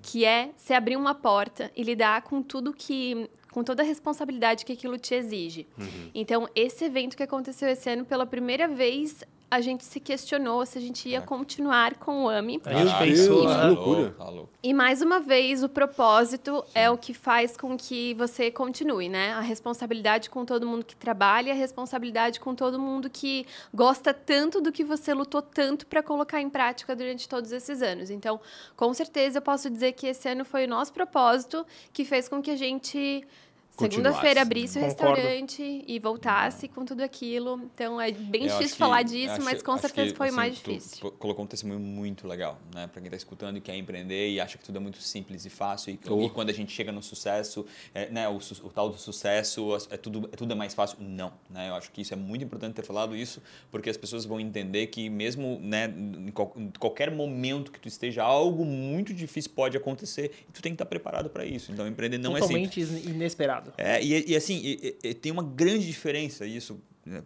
que 0.00 0.24
é 0.24 0.50
se 0.56 0.72
abrir 0.72 0.96
uma 0.96 1.14
porta 1.14 1.70
e 1.74 1.82
lidar 1.82 2.22
com 2.22 2.40
tudo 2.40 2.72
que 2.72 3.28
com 3.54 3.62
toda 3.62 3.84
a 3.84 3.86
responsabilidade 3.86 4.64
que 4.64 4.72
aquilo 4.72 4.98
te 4.98 5.14
exige. 5.14 5.64
Então, 6.12 6.48
esse 6.56 6.84
evento 6.84 7.16
que 7.16 7.22
aconteceu 7.22 7.68
esse 7.68 7.88
ano, 7.88 8.04
pela 8.04 8.26
primeira 8.26 8.66
vez, 8.66 9.24
a 9.54 9.60
gente 9.60 9.84
se 9.84 10.00
questionou 10.00 10.66
se 10.66 10.76
a 10.78 10.80
gente 10.80 11.08
ia 11.08 11.20
continuar 11.20 11.94
com 11.94 12.24
o 12.24 12.28
AMI. 12.28 12.60
A 12.64 12.72
gente 12.72 12.86
Caraca, 12.86 13.04
pensou, 13.04 13.42
Deus, 13.42 13.52
tá 13.52 13.58
né? 13.58 13.70
loucura. 13.70 14.14
E 14.60 14.74
mais 14.74 15.00
uma 15.00 15.20
vez, 15.20 15.62
o 15.62 15.68
propósito 15.68 16.64
é 16.74 16.90
o 16.90 16.98
que 16.98 17.14
faz 17.14 17.56
com 17.56 17.76
que 17.76 18.14
você 18.14 18.50
continue, 18.50 19.08
né? 19.08 19.32
A 19.34 19.40
responsabilidade 19.40 20.28
com 20.28 20.44
todo 20.44 20.66
mundo 20.66 20.84
que 20.84 20.96
trabalha, 20.96 21.52
a 21.52 21.56
responsabilidade 21.56 22.40
com 22.40 22.54
todo 22.54 22.80
mundo 22.80 23.08
que 23.08 23.46
gosta 23.72 24.12
tanto 24.12 24.60
do 24.60 24.72
que 24.72 24.82
você 24.82 25.14
lutou 25.14 25.40
tanto 25.40 25.86
para 25.86 26.02
colocar 26.02 26.40
em 26.40 26.50
prática 26.50 26.96
durante 26.96 27.28
todos 27.28 27.52
esses 27.52 27.80
anos. 27.80 28.10
Então, 28.10 28.40
com 28.74 28.92
certeza, 28.92 29.38
eu 29.38 29.42
posso 29.42 29.70
dizer 29.70 29.92
que 29.92 30.08
esse 30.08 30.28
ano 30.28 30.44
foi 30.44 30.64
o 30.64 30.68
nosso 30.68 30.92
propósito 30.92 31.64
que 31.92 32.04
fez 32.04 32.28
com 32.28 32.42
que 32.42 32.50
a 32.50 32.56
gente. 32.56 33.24
Segunda-feira 33.76 34.42
abrisse 34.42 34.78
o 34.78 34.82
restaurante 34.82 35.84
e 35.86 35.98
voltasse 35.98 36.68
com 36.68 36.84
tudo 36.84 37.02
aquilo. 37.02 37.60
Então, 37.74 38.00
é 38.00 38.12
bem 38.12 38.42
Eu 38.44 38.48
difícil 38.50 38.72
que- 38.72 38.78
falar 38.78 39.02
disso, 39.02 39.32
acho- 39.34 39.44
mas 39.44 39.62
com 39.62 39.76
certeza 39.78 40.10
que, 40.12 40.16
foi 40.16 40.28
assim, 40.28 40.36
mais 40.36 40.58
tu 40.60 40.70
difícil. 40.72 41.10
colocou 41.12 41.44
um 41.44 41.48
testemunho 41.48 41.80
muito 41.80 42.26
legal, 42.26 42.58
né? 42.74 42.86
Pra 42.86 43.00
quem 43.00 43.10
tá 43.10 43.16
escutando 43.16 43.56
e 43.56 43.60
quer 43.60 43.74
empreender 43.76 44.30
e 44.30 44.40
acha 44.40 44.56
que 44.58 44.64
tudo 44.64 44.76
é 44.76 44.80
muito 44.80 45.00
simples 45.02 45.44
e 45.44 45.50
fácil. 45.50 45.92
E, 45.92 46.00
Oh. 46.10 46.22
e 46.22 46.30
quando 46.30 46.50
a 46.50 46.52
gente 46.52 46.72
chega 46.72 46.92
no 46.92 47.02
sucesso, 47.02 47.66
é, 47.94 48.08
né? 48.10 48.28
O, 48.28 48.36
o 48.36 48.70
tal 48.70 48.88
do 48.90 48.98
sucesso, 48.98 49.68
é 49.90 49.96
tudo, 49.96 50.28
é 50.32 50.36
tudo 50.36 50.52
é 50.52 50.56
mais 50.56 50.74
fácil. 50.74 50.98
Não, 51.00 51.32
né? 51.50 51.68
Eu 51.68 51.74
acho 51.74 51.90
que 51.90 52.00
isso 52.02 52.12
é 52.14 52.16
muito 52.16 52.44
importante 52.44 52.74
ter 52.74 52.84
falado 52.84 53.16
isso, 53.16 53.42
porque 53.70 53.90
as 53.90 53.96
pessoas 53.96 54.24
vão 54.24 54.38
entender 54.40 54.86
que 54.88 55.08
mesmo, 55.10 55.58
né? 55.60 55.86
Em, 55.86 56.30
qual- 56.30 56.52
em 56.56 56.70
qualquer 56.78 57.10
momento 57.10 57.72
que 57.72 57.80
tu 57.80 57.88
esteja, 57.88 58.22
algo 58.22 58.64
muito 58.64 59.12
difícil 59.12 59.50
pode 59.54 59.76
acontecer 59.76 60.32
e 60.48 60.52
tu 60.52 60.62
tem 60.62 60.72
que 60.72 60.76
estar 60.76 60.86
preparado 60.86 61.28
para 61.30 61.44
isso. 61.44 61.72
Então, 61.72 61.86
empreender 61.86 62.18
não 62.18 62.36
é 62.36 62.40
simples. 62.42 62.88
Totalmente 62.88 63.08
inesperado. 63.08 63.63
É, 63.78 64.02
e, 64.02 64.32
e 64.32 64.36
assim, 64.36 64.60
e- 64.62 64.96
e- 65.02 65.14
tem 65.14 65.30
uma 65.32 65.42
grande 65.42 65.86
diferença, 65.86 66.46
isso, 66.46 66.80
né, 67.04 67.22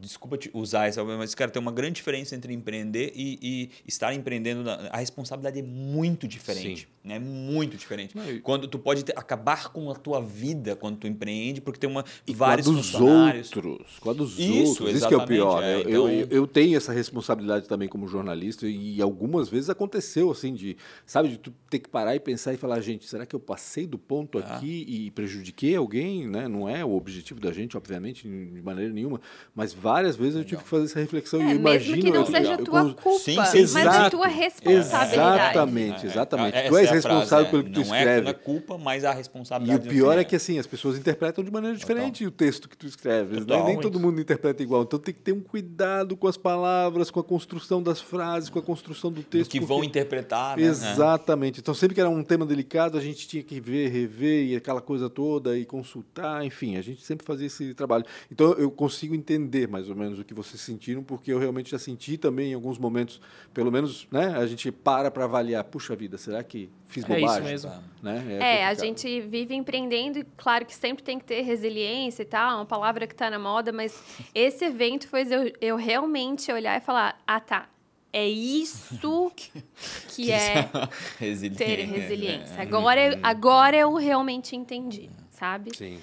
desculpa 0.00 0.36
te 0.36 0.50
usar 0.52 0.86
essa, 0.86 1.02
mas, 1.02 1.34
cara, 1.34 1.50
tem 1.50 1.60
uma 1.60 1.72
grande 1.72 1.94
diferença 1.94 2.34
entre 2.36 2.52
empreender 2.52 3.10
e, 3.14 3.38
e 3.42 3.70
estar 3.88 4.12
empreendendo. 4.14 4.62
na- 4.62 4.88
a 4.90 4.98
responsabilidade 4.98 5.58
é 5.58 5.62
muito 5.62 6.28
diferente. 6.28 6.86
É 7.04 7.18
muito 7.18 7.76
diferente. 7.76 8.16
Não, 8.16 8.22
Quando 8.40 8.68
tu 8.68 8.78
pode 8.78 9.04
ter- 9.04 9.18
acabar 9.18 9.72
com 9.72 9.90
a 9.90 9.94
tua 9.94 10.20
vida 10.20 10.76
quando 10.76 10.98
tu 10.98 11.06
empreende, 11.06 11.60
porque 11.60 11.80
tem 11.80 11.88
uma, 11.90 12.04
E 12.26 12.32
vários 12.34 12.66
com 12.66 12.72
a 12.72 12.76
dos 12.76 12.94
outros. 12.94 13.98
Com 13.98 14.10
a 14.10 14.12
dos 14.12 14.38
Isso, 14.38 14.68
outros. 14.82 14.94
Isso 14.96 15.08
que 15.08 15.14
é 15.14 15.16
o 15.16 15.26
pior. 15.26 15.62
é, 15.62 15.76
né? 15.78 15.82
eu, 15.86 15.88
então- 15.88 16.10
eu, 16.10 16.26
eu 16.30 16.46
tenho 16.46 16.76
essa 16.76 16.92
responsabilidade 16.92 17.66
também 17.66 17.88
como 17.88 18.06
jornalista 18.06 18.68
e 18.68 19.00
algumas 19.00 19.48
vezes 19.48 19.70
aconteceu 19.70 20.30
assim 20.30 20.54
de, 20.54 20.76
sabe, 21.06 21.30
de 21.30 21.38
tu 21.38 21.52
ter 21.70 21.78
que 21.78 21.88
parar 21.88 22.14
e 22.14 22.20
pensar 22.20 22.52
e 22.52 22.56
falar, 22.56 22.80
gente, 22.82 23.06
será 23.08 23.24
que 23.26 23.34
eu 23.34 23.40
passei 23.40 23.86
do 23.86 23.98
ponto 23.98 24.38
Ah. 24.38 24.42
aqui 24.56 24.84
e 24.88 25.10
prejudiquei 25.12 25.74
alguém? 25.74 26.28
Né? 26.28 26.46
Não 26.46 26.68
é 26.68 26.84
o 26.84 26.92
objetivo 26.92 27.40
da 27.40 27.52
gente, 27.52 27.76
obviamente, 27.76 28.28
de 28.28 28.62
maneira 28.62 28.92
nenhuma, 28.92 29.20
mas 29.54 29.61
várias 29.70 30.16
vezes 30.16 30.36
eu 30.36 30.44
tive 30.44 30.62
que 30.62 30.68
fazer 30.68 30.84
essa 30.86 30.98
reflexão 30.98 31.40
e 31.40 31.42
É, 31.42 31.46
eu 31.52 31.56
imagino... 31.56 31.96
mesmo 31.96 32.02
que 32.04 32.10
não 32.10 32.20
eu- 32.22 32.26
seja 32.26 32.38
eu- 32.38 32.50
a 32.50 32.54
eu 32.54 32.64
tua 32.64 32.82
cons- 32.84 32.94
culpa, 33.02 33.18
Sim, 33.18 33.32
sim, 33.32 33.36
mas 33.36 33.54
Exato, 33.76 34.16
tua 34.16 34.26
responsabilidade. 34.26 35.12
Exatamente, 35.14 36.06
exatamente. 36.06 36.56
É, 36.56 36.68
tu 36.68 36.76
és 36.78 36.88
é 36.88 36.90
frase, 36.90 37.08
responsável 37.08 37.46
é. 37.46 37.50
pelo 37.50 37.64
que 37.64 37.70
tu 37.70 37.74
não 37.76 37.82
escreve. 37.82 38.10
É, 38.10 38.20
não 38.22 38.30
é 38.30 38.34
culpa, 38.34 38.78
mas 38.78 39.04
a 39.04 39.12
E 39.12 39.16
responsabilidade. 39.16 39.86
o 39.88 39.90
pior 39.90 40.18
é 40.18 40.24
que 40.24 40.34
assim, 40.36 40.58
as 40.58 40.66
pessoas 40.66 40.96
interpretam 40.98 41.44
de 41.44 41.50
maneira 41.50 41.76
diferente 41.76 42.24
o 42.26 42.30
texto 42.30 42.68
que 42.68 42.76
tu 42.76 42.86
escreves. 42.86 43.44
né? 43.46 43.62
Nem 43.64 43.78
todo 43.78 44.00
mundo 44.00 44.20
interpreta 44.20 44.62
igual. 44.62 44.82
Então 44.82 44.98
tem 44.98 45.12
que 45.12 45.20
ter 45.20 45.32
um 45.32 45.40
cuidado 45.40 46.16
com 46.16 46.26
as 46.26 46.36
palavras, 46.36 47.10
com 47.10 47.20
a 47.20 47.24
construção 47.24 47.82
das 47.82 48.00
frases, 48.00 48.48
com 48.48 48.58
a 48.58 48.62
construção 48.62 49.10
do 49.10 49.22
do 49.22 49.24
texto. 49.24 49.50
que 49.52 49.60
porque- 49.60 49.72
vão 49.74 49.84
interpretar, 49.84 50.56
né? 50.56 50.62
Exatamente. 50.64 51.60
Então 51.60 51.74
sempre 51.74 51.94
que 51.94 52.00
era 52.00 52.08
um 52.10 52.22
tema 52.24 52.44
delicado, 52.46 52.96
a 52.96 53.00
gente 53.00 53.28
tinha 53.28 53.42
que 53.42 53.60
ver, 53.60 53.88
rever 53.88 54.46
e 54.46 54.56
aquela 54.56 54.80
coisa 54.80 55.08
toda 55.10 55.56
e 55.56 55.64
consultar, 55.64 56.44
enfim, 56.44 56.76
a 56.76 56.82
gente 56.82 57.02
sempre 57.04 57.24
fazia 57.26 57.46
esse 57.46 57.74
trabalho. 57.74 58.04
Então 58.30 58.52
eu 58.54 58.70
consigo 58.70 59.14
entender 59.14 59.51
mais 59.68 59.88
ou 59.88 59.94
menos 59.96 60.18
o 60.18 60.24
que 60.24 60.32
vocês 60.34 60.60
sentiram, 60.60 61.02
porque 61.02 61.32
eu 61.32 61.38
realmente 61.38 61.70
já 61.70 61.78
senti 61.78 62.16
também 62.16 62.52
em 62.52 62.54
alguns 62.54 62.78
momentos, 62.78 63.20
pelo 63.52 63.70
menos, 63.70 64.06
né, 64.10 64.34
a 64.36 64.46
gente 64.46 64.70
para 64.72 65.10
para 65.10 65.24
avaliar, 65.24 65.62
puxa 65.64 65.94
vida, 65.94 66.16
será 66.18 66.42
que 66.42 66.68
fiz 66.86 67.04
É 67.08 67.16
isso 67.16 67.20
bobagem? 67.26 67.44
mesmo. 67.50 67.70
Né? 68.02 68.16
É, 68.40 68.64
a 68.64 68.70
complicado. 68.70 68.80
gente 68.86 69.20
vive 69.20 69.54
empreendendo 69.54 70.18
e 70.18 70.26
claro 70.36 70.64
que 70.66 70.74
sempre 70.74 71.02
tem 71.02 71.18
que 71.18 71.24
ter 71.24 71.42
resiliência 71.42 72.22
e 72.22 72.26
tal, 72.26 72.52
é 72.52 72.54
uma 72.56 72.66
palavra 72.66 73.06
que 73.06 73.14
está 73.14 73.30
na 73.30 73.38
moda, 73.38 73.72
mas 73.72 74.00
esse 74.34 74.64
evento 74.64 75.08
fez 75.08 75.30
eu, 75.30 75.52
eu 75.60 75.76
realmente 75.76 76.50
olhar 76.52 76.76
e 76.76 76.80
falar, 76.80 77.20
ah 77.26 77.40
tá, 77.40 77.68
é 78.12 78.28
isso 78.28 79.30
que 80.14 80.30
é 80.30 80.68
Resiliência. 81.18 81.66
ter 81.66 81.84
resiliência. 81.84 82.60
Agora, 82.60 83.00
eu- 83.14 83.18
agora 83.22 83.76
eu 83.76 83.94
realmente 83.94 84.54
entendi, 84.56 85.08
sabe? 85.30 85.76
Sim. 85.76 85.98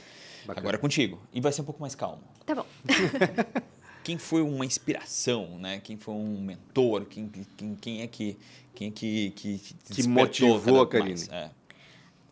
Bacana. 0.46 0.62
Agora 0.64 0.78
é 0.78 0.80
contigo. 0.80 1.20
E 1.32 1.40
vai 1.40 1.52
ser 1.52 1.62
um 1.62 1.66
pouco 1.66 1.80
mais 1.82 1.94
calmo. 1.94 2.24
Tá 2.50 2.56
bom. 2.56 2.66
Quem 4.04 4.18
foi 4.18 4.42
uma 4.42 4.66
inspiração, 4.66 5.60
né? 5.60 5.80
Quem 5.84 5.96
foi 5.98 6.16
um 6.16 6.42
mentor? 6.42 7.06
Quem, 7.06 7.30
quem, 7.56 7.76
quem 7.76 8.02
é 8.02 8.08
que 8.08 8.38
quem 8.74 8.88
é 8.88 8.92
que 8.92 9.30
que, 9.32 9.58
te 9.60 10.02
Que 10.02 10.08
motivou 10.08 10.82
a 10.82 10.88
Karine? 10.88 11.28
É. 11.32 11.50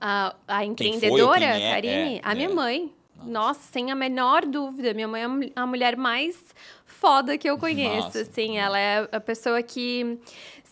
A, 0.01 0.35
a 0.47 0.59
Quem 0.61 0.75
foi 0.75 0.87
empreendedora, 0.87 1.39
quem 1.39 1.63
é? 1.67 1.71
Karine, 1.75 2.15
É, 2.17 2.21
a 2.23 2.33
minha 2.33 2.49
é. 2.49 2.53
mãe. 2.53 2.91
Nossa, 3.23 3.59
sem 3.71 3.91
a 3.91 3.95
menor 3.95 4.43
dúvida. 4.45 4.91
Minha 4.93 5.07
mãe 5.07 5.21
é 5.21 5.25
a 5.25 5.29
mu- 5.29 5.51
a 5.55 5.65
mulher 5.67 5.95
mais 5.97 6.35
foda 6.85 7.37
que 7.37 7.47
eu 7.49 7.57
conheço. 7.59 8.05
Massa. 8.07 8.21
Assim, 8.21 8.57
ela 8.57 8.79
é 8.79 9.07
a 9.11 9.19
pessoa 9.19 9.61
que 9.61 10.17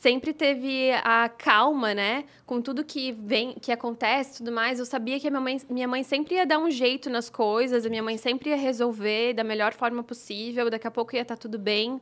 sempre 0.05 0.33
teve 0.33 0.91
a 1.03 1.27
calma, 1.27 1.95
né? 1.95 2.25
Com 2.45 2.61
tudo 2.61 2.83
que 2.83 3.11
vem, 3.11 3.55
que 3.59 3.71
acontece, 3.71 4.37
tudo 4.37 4.51
mais. 4.51 4.77
Eu 4.77 4.85
sabia 4.85 5.19
que 5.19 5.27
a 5.27 5.31
minha 5.31 5.41
mãe, 5.41 5.57
minha 5.67 5.87
mãe 5.87 6.03
sempre 6.03 6.35
ia 6.35 6.45
dar 6.45 6.59
um 6.59 6.69
jeito 6.69 7.09
nas 7.09 7.27
coisas. 7.27 7.87
A 7.87 7.89
minha 7.89 8.03
mãe 8.03 8.15
sempre 8.15 8.51
ia 8.51 8.55
resolver 8.55 9.33
da 9.33 9.43
melhor 9.43 9.73
forma 9.73 10.03
possível. 10.03 10.69
Daqui 10.69 10.85
a 10.85 10.91
pouco 10.91 11.15
ia 11.15 11.23
estar 11.23 11.37
tudo 11.37 11.57
bem. 11.57 11.99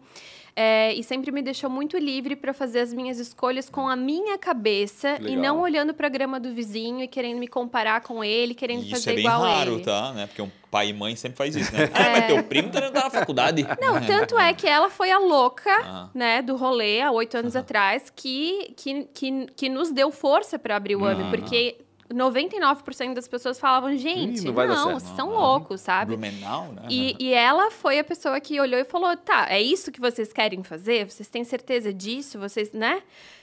É, 0.55 0.93
e 0.93 1.03
sempre 1.03 1.31
me 1.31 1.41
deixou 1.41 1.69
muito 1.69 1.97
livre 1.97 2.35
para 2.35 2.53
fazer 2.53 2.79
as 2.81 2.93
minhas 2.93 3.17
escolhas 3.19 3.69
com 3.69 3.87
a 3.87 3.95
minha 3.95 4.37
cabeça 4.37 5.17
e 5.19 5.23
Legal. 5.23 5.41
não 5.41 5.61
olhando 5.61 5.93
para 5.93 6.07
a 6.07 6.09
grama 6.09 6.39
do 6.39 6.53
vizinho 6.53 7.01
e 7.01 7.07
querendo 7.07 7.39
me 7.39 7.47
comparar 7.47 8.01
com 8.01 8.23
ele, 8.23 8.53
querendo 8.53 8.81
E 8.81 8.85
Isso 8.85 8.91
fazer 8.91 9.11
é 9.11 9.15
bem 9.15 9.25
igual 9.25 9.41
raro, 9.41 9.73
ele. 9.75 9.83
tá? 9.83 10.11
Né? 10.13 10.27
Porque 10.27 10.41
um 10.41 10.51
pai 10.69 10.89
e 10.89 10.93
mãe 10.93 11.15
sempre 11.15 11.37
faz 11.37 11.55
isso, 11.55 11.71
né? 11.73 11.89
Ah, 11.93 12.09
mas 12.11 12.27
teu 12.27 12.43
primo 12.43 12.69
tá 12.69 12.89
na 12.91 13.09
faculdade. 13.09 13.65
Não, 13.81 13.99
tanto 14.05 14.37
é 14.37 14.53
que 14.53 14.67
ela 14.67 14.89
foi 14.89 15.09
a 15.11 15.17
louca, 15.19 15.71
Ah. 15.83 16.09
né, 16.13 16.41
do 16.41 16.55
rolê 16.55 17.01
há 17.01 17.11
oito 17.11 17.35
anos 17.37 17.55
atrás, 17.55 18.11
que, 18.15 18.73
que, 18.77 19.05
que, 19.13 19.47
que 19.55 19.69
nos 19.69 19.91
deu 19.91 20.11
força 20.11 20.59
para 20.59 20.75
abrir 20.75 20.95
o 20.95 21.05
Ah. 21.05 21.15
porque 21.31 21.77
99% 22.13 23.13
das 23.13 23.27
pessoas 23.27 23.59
falavam, 23.59 23.95
gente, 23.97 24.41
Ih, 24.41 24.51
não 24.51 24.53
não, 24.67 24.75
certo." 24.85 24.99
vocês 24.99 25.15
são 25.15 25.29
Ah. 25.35 25.39
loucos, 25.39 25.81
sabe? 25.81 26.15
Blumenau, 26.15 26.71
né? 26.71 26.83
E, 26.89 27.15
e 27.19 27.33
ela 27.33 27.71
foi 27.71 27.99
a 27.99 28.03
pessoa 28.03 28.39
que 28.39 28.59
olhou 28.59 28.79
e 28.79 28.85
falou: 28.85 29.15
tá, 29.17 29.47
é 29.49 29.61
isso 29.61 29.91
que 29.91 29.99
vocês 29.99 30.31
querem 30.31 30.63
fazer? 30.63 31.09
Vocês 31.09 31.27
têm 31.27 31.43
certeza 31.43 31.93
disso? 31.93 32.39
Vocês, 32.39 32.71
né? 32.71 33.01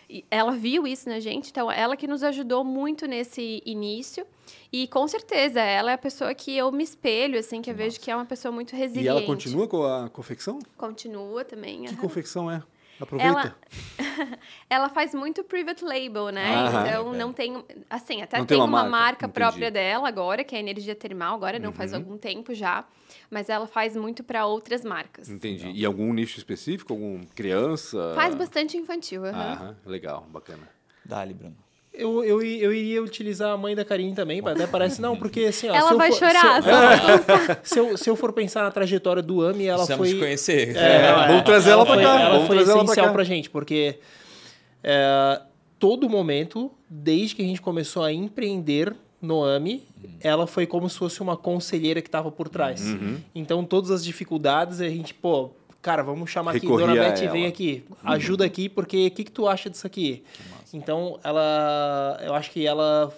E 0.08 0.24
ela 0.28 0.50
viu 0.50 0.86
isso 0.88 1.08
na 1.08 1.20
gente, 1.20 1.50
então 1.50 1.70
ela 1.70 1.96
que 1.96 2.06
nos 2.08 2.24
ajudou 2.24 2.64
muito 2.64 3.06
nesse 3.06 3.62
início. 3.64 4.26
E 4.72 4.88
com 4.88 5.06
certeza, 5.06 5.60
ela 5.60 5.92
é 5.92 5.94
a 5.94 5.98
pessoa 5.98 6.34
que 6.34 6.56
eu 6.56 6.72
me 6.72 6.82
espelho, 6.82 7.38
assim, 7.38 7.62
que 7.62 7.70
eu 7.70 7.74
vejo 7.74 8.00
que 8.00 8.10
é 8.10 8.16
uma 8.16 8.24
pessoa 8.24 8.50
muito 8.50 8.74
resiliente. 8.74 9.06
E 9.06 9.08
ela 9.08 9.22
continua 9.22 9.68
com 9.68 9.84
a 9.84 10.08
confecção? 10.10 10.58
Continua 10.76 11.44
também. 11.44 11.82
Que 11.82 11.88
aham. 11.90 11.96
confecção 11.96 12.50
é? 12.50 12.60
Aproveita. 13.00 13.56
Ela, 13.98 14.38
ela 14.68 14.88
faz 14.88 15.14
muito 15.14 15.42
private 15.42 15.84
label, 15.84 16.28
né? 16.30 16.54
Aham. 16.54 16.86
então 16.86 17.12
É, 17.12 17.16
é. 17.16 17.18
não 17.18 17.32
tem. 17.32 17.64
Assim, 17.88 18.22
até 18.22 18.38
Não 18.38 18.46
tem, 18.46 18.56
uma 18.58 18.64
uma, 18.64 18.78
marca, 18.84 18.90
marca, 18.90 19.28
própria 19.28 19.70
dela 19.70 20.06
agora, 20.08 20.44
que 20.44 20.54
é 20.54 20.58
a 20.58 20.60
energia 20.60 20.94
termal, 20.94 21.34
agora 21.34 21.58
não 21.58 21.68
Uhum. 21.70 21.74
faz 21.74 21.94
algum 21.94 22.16
tempo 22.18 22.54
já. 22.54 22.84
Mas 23.30 23.48
ela 23.48 23.66
faz 23.66 23.96
muito 23.96 24.22
para 24.22 24.44
outras 24.46 24.84
marcas. 24.84 25.28
Entendi. 25.28 25.70
E 25.74 25.84
algum 25.84 26.12
nicho 26.12 26.38
específico? 26.38 26.92
Algum 26.92 27.24
criança? 27.34 28.12
Faz 28.14 28.34
bastante 28.34 28.76
infantil. 28.76 29.24
Aham, 29.24 29.76
legal, 29.86 30.26
bacana. 30.30 30.68
Dá-lhe, 31.04 31.32
Bruno. 31.34 31.56
Eu, 32.00 32.24
eu, 32.24 32.42
eu 32.42 32.72
iria 32.72 33.02
utilizar 33.02 33.52
a 33.52 33.56
mãe 33.56 33.74
da 33.76 33.84
Karine 33.84 34.14
também, 34.14 34.40
até 34.44 34.66
parece, 34.66 35.00
não, 35.00 35.16
porque 35.16 35.40
assim, 35.44 35.68
ó, 35.68 35.72
se 35.72 35.78
Ela 35.78 35.90
eu 35.92 35.98
vai 35.98 36.10
for- 36.10 36.18
chorar, 36.18 36.62
Se 36.62 36.68
eu, 36.68 37.18
pra 37.24 37.58
se, 37.62 37.78
eu, 37.78 37.96
se 37.96 38.10
eu 38.10 38.16
for 38.16 38.32
pensar 38.32 38.62
na 38.62 38.70
trajetória 38.70 39.22
do 39.22 39.42
AMI, 39.46 39.66
ela 39.66 39.78
Precisamos 39.78 40.08
foi. 40.08 40.16
te 40.16 40.20
conhecer. 40.20 40.76
É, 40.76 41.26
vamos 41.28 41.42
trazer 41.44 41.70
ela 41.70 41.84
pra 41.84 41.94
foi, 41.94 42.02
cá, 42.04 42.20
Ela 42.20 42.30
vamos 42.30 42.46
foi 42.46 42.56
ela 42.56 42.64
pra 42.66 42.74
essencial 42.82 43.06
cá. 43.06 43.12
pra 43.12 43.24
gente, 43.24 43.50
porque 43.50 43.98
é, 44.82 45.40
todo 45.78 46.08
momento, 46.08 46.70
desde 46.88 47.34
que 47.36 47.42
a 47.42 47.44
gente 47.44 47.60
começou 47.60 48.02
a 48.02 48.12
empreender 48.12 48.94
no 49.20 49.44
AMI, 49.44 49.84
ela 50.20 50.46
foi 50.46 50.66
como 50.66 50.88
se 50.88 50.96
fosse 50.98 51.20
uma 51.20 51.36
conselheira 51.36 52.00
que 52.00 52.08
estava 52.08 52.30
por 52.30 52.48
trás. 52.48 52.80
Uhum. 52.80 53.18
Então, 53.34 53.64
todas 53.64 53.90
as 53.90 54.02
dificuldades, 54.04 54.80
a 54.80 54.88
gente, 54.88 55.12
pô, 55.12 55.50
cara, 55.82 56.02
vamos 56.02 56.30
chamar 56.30 56.52
aqui, 56.52 56.60
Recorria 56.60 56.86
Dona 56.86 57.06
a 57.06 57.10
Beth, 57.10 57.28
vem 57.30 57.40
ela. 57.42 57.48
Aqui, 57.50 57.84
ajuda 58.02 58.44
aqui, 58.46 58.68
porque 58.68 59.06
o 59.08 59.10
que, 59.10 59.24
que 59.24 59.30
tu 59.30 59.46
acha 59.46 59.68
disso 59.68 59.86
aqui? 59.86 60.22
Então, 60.72 61.18
ela, 61.24 62.18
eu 62.22 62.34
acho 62.34 62.50
que 62.50 62.66
ela 62.66 63.12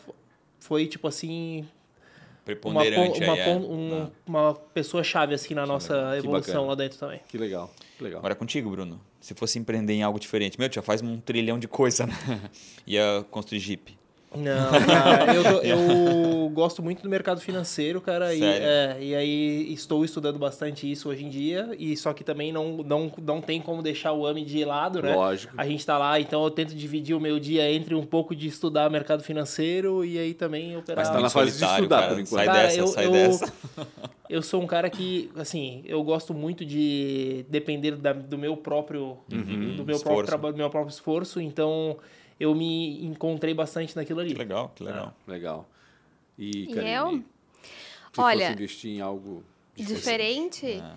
foi, 0.59 0.87
tipo 0.87 1.07
assim, 1.09 1.59
uma, 1.61 1.67
pon- 1.67 2.45
Preponderante 2.45 3.23
uma, 3.25 3.33
aí, 3.35 3.41
é. 3.41 3.49
um- 3.51 4.11
uma 4.27 4.55
pessoa-chave, 4.55 5.35
assim, 5.35 5.55
na 5.55 5.67
nossa 5.67 6.17
evolução 6.17 6.55
bacana. 6.55 6.61
lá 6.67 6.75
dentro 6.75 6.99
também. 6.99 7.21
Que 7.29 7.37
legal, 7.39 7.71
que 7.99 8.05
legal. 8.05 8.19
Agora 8.21 8.33
é 8.33 8.37
contigo, 8.37 8.71
Bruno. 8.71 9.01
Se 9.21 9.35
fosse 9.35 9.59
empreender 9.59 9.93
em 9.93 10.03
algo 10.03 10.19
diferente. 10.19 10.59
Meu, 10.59 10.69
tu 10.69 10.75
já 10.75 10.83
faz 10.83 11.01
um 11.03 11.21
trilhão 11.21 11.59
de 11.59 11.69
coisa, 11.69 12.07
né? 12.07 12.15
Ia 12.87 13.25
construir 13.31 13.61
Jeep. 13.61 13.97
Não, 14.35 14.70
cara, 14.87 15.35
eu, 15.35 15.43
eu 15.62 16.49
gosto 16.55 16.83
muito 16.83 17.03
do 17.03 17.09
mercado 17.09 17.41
financeiro, 17.41 18.01
cara, 18.01 18.35
e, 18.35 18.43
é, 18.43 18.97
e 19.01 19.14
aí 19.14 19.72
estou 19.72 20.05
estudando 20.05 20.39
bastante 20.39 20.91
isso 20.91 21.09
hoje 21.09 21.24
em 21.24 21.28
dia, 21.28 21.70
e 21.78 21.97
só 21.97 22.12
que 22.12 22.24
também 22.24 22.53
não, 22.53 22.78
não, 22.78 23.12
não 23.22 23.41
tem 23.41 23.61
como 23.61 23.83
deixar 23.83 24.12
o 24.12 24.26
AMI 24.26 24.45
de 24.45 24.64
lado, 24.64 25.03
né? 25.03 25.14
Lógico. 25.14 25.53
A 25.57 25.66
gente 25.66 25.85
tá 25.85 25.99
lá, 25.99 26.18
então 26.20 26.43
eu 26.45 26.51
tento 26.51 26.74
dividir 26.74 27.14
o 27.14 27.20
meu 27.20 27.39
dia 27.39 27.70
entre 27.70 27.95
um 27.95 28.05
pouco 28.07 28.35
de 28.35 28.47
estudar 28.49 28.89
mercado 28.91 29.22
financeiro 29.22 30.05
e 30.05 30.18
aí 30.18 30.33
também 30.35 30.76
operar. 30.76 30.99
Mas 31.05 31.09
tá 31.09 31.14
na 31.14 31.20
Muito 31.20 31.33
fase 31.33 31.59
de 31.59 31.64
estudar, 31.64 32.01
cara. 32.01 32.14
por 32.14 32.20
enquanto. 32.20 32.37
Sai 32.39 32.47
Cara, 32.47 32.62
dessa, 32.62 32.78
eu- 32.80 32.87
sai 32.87 33.07
eu- 33.07 33.12
dessa. 33.12 33.53
Eu 34.30 34.41
sou 34.41 34.62
um 34.62 34.66
cara 34.66 34.89
que, 34.89 35.30
assim, 35.37 35.83
eu 35.85 36.03
gosto 36.03 36.33
muito 36.33 36.64
de 36.64 37.45
depender 37.51 37.97
da- 37.97 38.14
do 38.14 38.39
meu 38.39 38.57
próprio, 38.57 39.18
do 39.28 39.37
meu 39.37 39.47
Uhum. 39.47 39.74
Esforço. 39.91 40.05
próprio 40.05 40.26
trabalho, 40.26 40.55
do 40.55 40.57
meu 40.57 40.70
próprio 40.70 40.91
esforço, 40.91 41.39
então 41.39 41.99
eu 42.43 42.55
me 42.55 43.05
encontrei 43.05 43.55
bastante 43.55 43.95
naquilo 43.95 44.20
ali. 44.20 44.32
Que 44.32 44.38
legal, 44.38 44.72
que 44.74 44.82
legal. 44.82 45.14
Legal. 45.28 45.68
E, 46.36 46.64
E 46.64 46.74
Karine, 46.74 46.93
eu? 46.93 47.24
Se 48.12 48.20
Olha, 48.20 48.53
investir 48.53 48.90
em 48.90 49.01
algo 49.01 49.45
Diferente? 49.76 50.66
É, 50.66 50.95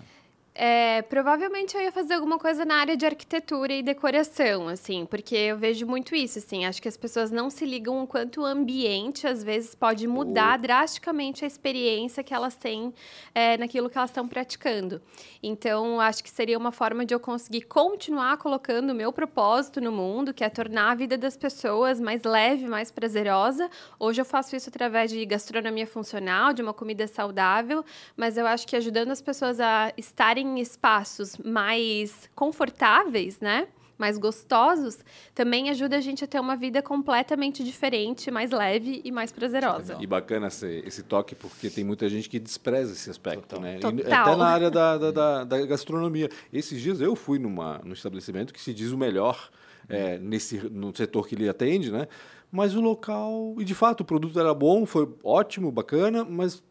provavelmente 1.08 1.76
eu 1.76 1.82
ia 1.82 1.92
fazer 1.92 2.14
alguma 2.14 2.38
coisa 2.38 2.64
na 2.64 2.76
área 2.76 2.96
de 2.96 3.04
arquitetura 3.04 3.72
e 3.72 3.82
decoração, 3.82 4.68
assim, 4.68 5.04
porque 5.04 5.34
eu 5.34 5.56
vejo 5.56 5.86
muito 5.86 6.14
isso, 6.14 6.38
assim, 6.38 6.64
acho 6.64 6.80
que 6.80 6.88
as 6.88 6.96
pessoas 6.96 7.30
não 7.30 7.50
se 7.50 7.64
ligam 7.64 8.02
o 8.02 8.06
quanto 8.06 8.40
o 8.40 8.44
ambiente, 8.44 9.26
às 9.26 9.44
vezes, 9.44 9.74
pode 9.74 10.06
mudar 10.06 10.56
drasticamente 10.58 11.44
a 11.44 11.46
experiência 11.46 12.22
que 12.24 12.32
elas 12.32 12.54
têm 12.54 12.92
é, 13.34 13.56
naquilo 13.58 13.90
que 13.90 13.98
elas 13.98 14.10
estão 14.10 14.26
praticando. 14.26 15.02
Então, 15.42 16.00
acho 16.00 16.22
que 16.24 16.30
seria 16.30 16.56
uma 16.56 16.72
forma 16.72 17.04
de 17.04 17.14
eu 17.14 17.20
conseguir 17.20 17.62
continuar 17.62 18.36
colocando 18.38 18.90
o 18.90 18.94
meu 18.94 19.12
propósito 19.12 19.80
no 19.80 19.92
mundo, 19.92 20.32
que 20.32 20.42
é 20.42 20.48
tornar 20.48 20.92
a 20.92 20.94
vida 20.94 21.18
das 21.18 21.36
pessoas 21.36 22.00
mais 22.00 22.22
leve, 22.22 22.66
mais 22.66 22.90
prazerosa. 22.90 23.68
Hoje 23.98 24.20
eu 24.20 24.24
faço 24.24 24.56
isso 24.56 24.68
através 24.68 25.10
de 25.10 25.24
gastronomia 25.26 25.86
funcional, 25.86 26.52
de 26.52 26.62
uma 26.62 26.72
comida 26.72 27.06
saudável, 27.06 27.84
mas 28.16 28.36
eu 28.36 28.46
acho 28.46 28.66
que 28.66 28.76
ajudando 28.76 29.10
as 29.10 29.20
pessoas 29.20 29.60
a 29.60 29.92
estarem 29.96 30.45
em 30.46 30.60
espaços 30.60 31.36
mais 31.38 32.30
confortáveis, 32.34 33.40
né? 33.40 33.68
Mais 33.98 34.18
gostosos, 34.18 34.98
também 35.34 35.70
ajuda 35.70 35.96
a 35.96 36.00
gente 36.02 36.22
a 36.22 36.26
ter 36.26 36.38
uma 36.38 36.54
vida 36.54 36.82
completamente 36.82 37.64
diferente, 37.64 38.30
mais 38.30 38.50
leve 38.50 39.00
e 39.02 39.10
mais 39.10 39.32
prazerosa. 39.32 39.96
E 39.98 40.06
bacana 40.06 40.48
esse, 40.48 40.82
esse 40.86 41.02
toque, 41.02 41.34
porque 41.34 41.70
tem 41.70 41.82
muita 41.82 42.06
gente 42.06 42.28
que 42.28 42.38
despreza 42.38 42.92
esse 42.92 43.08
aspecto, 43.08 43.58
né? 43.58 43.78
E 43.78 43.80
Total. 43.80 44.20
até 44.20 44.36
na 44.36 44.46
área 44.46 44.70
da, 44.70 44.98
da, 44.98 45.10
da- 45.10 45.44
da 45.44 45.66
gastronomia. 45.66 46.28
Esses 46.52 46.78
dias 46.78 47.00
eu 47.00 47.16
fui 47.16 47.38
numa, 47.38 47.80
num 47.84 47.94
estabelecimento 47.94 48.52
que 48.52 48.60
se 48.60 48.74
diz 48.74 48.92
o 48.92 48.98
melhor 48.98 49.48
é, 49.88 50.18
nesse, 50.18 50.58
no 50.68 50.94
setor 50.94 51.26
que 51.26 51.34
ele 51.34 51.48
atende, 51.48 51.90
né? 51.90 52.06
Mas 52.52 52.74
o 52.76 52.82
local... 52.82 53.54
E, 53.58 53.64
de 53.64 53.74
fato, 53.74 54.02
o 54.02 54.04
produto 54.04 54.38
era 54.38 54.52
bom, 54.52 54.84
foi 54.84 55.08
ótimo, 55.24 55.72
bacana, 55.72 56.22
mas 56.22 56.62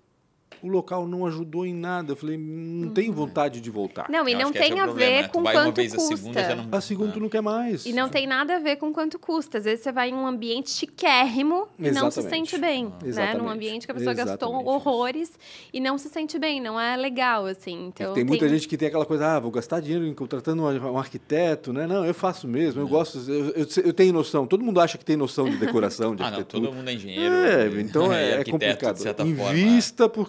o 0.62 0.68
local 0.68 1.08
não 1.08 1.26
ajudou 1.28 1.66
em 1.66 1.74
nada. 1.76 2.14
Eu 2.14 2.16
falei, 2.16 2.38
não 2.38 2.90
tenho 2.90 3.14
vontade 3.14 3.62
de 3.62 3.70
voltar. 3.70 4.08
Não, 4.10 4.28
e 4.28 4.34
Eu 4.34 4.40
não 4.40 4.50
esse 4.50 4.58
tem 4.60 4.80
é 4.80 4.82
a 4.82 4.86
problema, 4.86 5.12
ver 5.12 5.22
né? 5.22 5.28
Tu 5.28 5.32
com 5.32 5.44
quanto 5.44 5.76
vez 5.76 5.94
a 5.94 5.98
custa. 5.98 6.18
segunda, 6.18 6.44
já 6.44 6.56
não- 6.56 6.68
A 6.72 6.82
segunda 6.82 7.12
tu 7.12 7.20
não 7.20 7.30
quer 7.30 7.42
mais. 7.42 7.86
E 7.86 7.94
não 7.94 8.10
tem 8.10 8.26
nada 8.26 8.56
a 8.56 8.60
ver 8.60 8.78
com 8.78 8.92
quanto 8.92 9.20
custa. 9.20 9.60
Às 9.60 9.66
vezes 9.66 9.82
você 9.84 9.92
vai 9.92 10.10
em 10.10 10.14
um 10.14 10.26
ambiente 10.26 10.72
chiquérrimo 10.72 11.68
e 11.78 11.92
não 11.92 12.10
se 12.10 12.22
sente 12.24 12.58
bem, 12.58 12.86
né? 12.86 12.92
Exatamente. 13.06 13.38
Num 13.44 13.50
ambiente 13.50 13.86
que 13.86 13.92
a 13.92 13.96
pessoa 13.96 14.14
gastou 14.14 14.50
Exatamente 14.50 14.70
horrores 14.76 15.32
e 15.72 15.80
não 15.80 15.98
se 15.98 16.10
sente 16.10 16.40
bem, 16.40 16.60
não 16.60 16.80
é 16.80 16.96
legal, 16.98 17.46
assim. 17.46 17.88
Então, 17.88 18.14
tem 18.14 18.24
muita 18.24 18.50
gente 18.50 18.68
que 18.68 18.76
tem 18.78 18.88
aquela 18.88 19.06
coisa, 19.06 19.36
ah, 19.36 19.40
vou 19.40 19.52
gastar 19.52 19.80
dinheiro 19.82 20.06
em 20.06 20.14
contratando 20.14 20.64
um, 20.64 20.98
arquiteto, 20.98 21.72
né? 21.72 21.86
Não, 21.86 22.06
eu 22.06 22.14
faço 22.14 22.48
mesmo, 22.48 22.82
eu 22.82 22.88
gosto, 22.88 23.20
eu, 23.30 23.50
eu, 23.52 23.68
eu 23.84 23.94
tenho 23.94 24.12
noção. 24.14 24.48
Todo 24.48 24.64
mundo 24.64 24.80
acha 24.80 24.98
que 24.98 25.06
tem 25.06 25.16
noção 25.16 25.48
de 25.50 25.58
decoração, 25.58 26.16
de 26.16 26.24
Ah, 26.24 26.32
não, 26.32 26.38
arquitetura. 26.40 26.68
todo 26.68 26.76
mundo 26.76 26.90
é 26.90 26.94
engenheiro. 26.94 27.36
É, 27.36 27.68
então 27.82 28.12
é, 28.12 28.42
é 28.42 28.44
complicado. 28.46 28.98
Certa 28.98 29.24
forma, 29.26 29.52
é. 29.52 29.54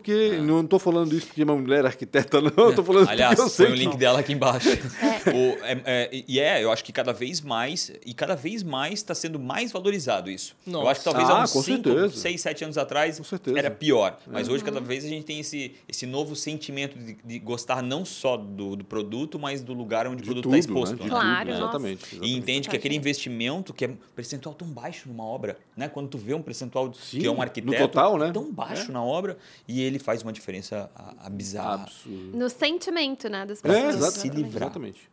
Porque. 0.07 0.37
Não 0.39 0.61
estou 0.61 0.79
falando 0.79 1.13
isso 1.15 1.27
porque 1.27 1.45
minha 1.45 1.57
mulher 1.57 1.85
é 1.85 1.89
arquiteta, 1.89 2.41
não. 2.41 2.53
Eu 2.57 2.75
tô 2.75 2.85
falando 2.85 3.09
Aliás, 3.09 3.35
porque 3.35 3.43
eu 3.43 3.53
sei 3.53 3.67
põe 3.67 3.75
o 3.75 3.79
link 3.79 3.97
dela 3.97 4.21
aqui 4.21 4.33
embaixo. 4.33 4.69
O- 4.69 5.65
é- 5.65 5.83
é, 5.85 6.25
e 6.29 6.39
é, 6.39 6.63
eu 6.63 6.71
acho 6.71 6.85
que 6.85 6.93
cada 6.93 7.13
vez 7.13 7.41
mais, 7.41 7.91
e 8.05 8.15
cada 8.15 8.37
vez 8.37 8.63
mais 8.63 8.95
está 8.95 9.15
sendo 9.15 9.39
mais 9.41 9.73
valorizado 9.73 10.31
isso. 10.31 10.55
Eu 10.67 10.73
Nossa. 10.75 10.91
acho 10.91 11.01
que 11.01 11.05
talvez 11.05 11.29
Ah, 11.29 11.41
há 11.41 11.43
uns 11.45 11.53
com 11.53 11.63
5, 11.63 11.89
certeza. 11.91 12.17
6, 12.17 12.41
7 12.41 12.65
anos 12.65 12.79
atrás 12.79 13.19
Com 13.19 13.25
certeza. 13.25 13.59
era 13.59 13.71
pior. 13.71 14.17
Mas 14.27 14.49
hoje, 14.49 14.63
cada 14.63 14.81
vez, 14.81 15.05
a 15.05 15.09
gente 15.09 15.25
tem 15.25 15.41
esse, 15.41 15.75
esse 15.89 16.07
novo 16.07 16.37
sentimento 16.37 16.97
de, 16.99 17.17
de 17.25 17.39
gostar 17.41 17.83
não 17.83 18.05
só 18.05 18.37
do, 18.37 18.77
do 18.77 18.85
produto, 18.85 19.39
mas 19.39 19.61
do 19.63 19.73
lugar 19.75 20.07
onde 20.07 20.23
de 20.23 20.31
o 20.31 20.33
produto 20.35 20.47
está 20.55 20.59
exposto. 20.59 20.93
né? 20.93 20.99
De 20.99 21.05
né? 21.05 21.11
Claro, 21.11 21.39
tudo, 21.41 21.49
nossa. 21.51 21.63
exatamente. 21.65 22.03
E 22.05 22.09
exatamente. 22.15 22.39
entende 22.39 22.69
que 22.69 22.77
aquele 22.77 22.95
investimento 22.95 23.75
que 23.75 23.85
é 23.85 23.89
um 23.89 23.97
percentual 24.15 24.55
tão 24.55 24.69
baixo 24.69 25.09
numa 25.09 25.25
obra, 25.25 25.59
né? 25.77 25.89
Quando 25.89 26.09
tu 26.09 26.19
vê 26.19 26.33
um 26.35 26.43
percentual 26.43 26.93
Sim, 26.95 27.19
que 27.21 27.27
é 27.27 27.31
um 27.31 27.43
arquiteto 27.43 27.77
total, 27.77 28.17
né? 28.19 28.31
tão 28.33 28.53
baixo 28.53 28.93
na 28.93 29.03
obra 29.03 29.37
e 29.67 29.83
ele 29.83 29.96
faz 29.99 30.23
uma 30.23 30.33
diferença 30.33 30.91
a, 30.95 31.27
a 31.27 31.31
bizarra. 31.31 31.85
Absurdo. 31.85 32.37
No 32.37 32.49
sentimento, 32.51 33.29
né, 33.29 33.45
das 33.47 33.59
É, 33.59 33.63
pessoas. 33.63 33.95
exato, 33.97 34.13
se 34.19 34.29
livrar. 34.29 34.65
exatamente. 34.65 35.11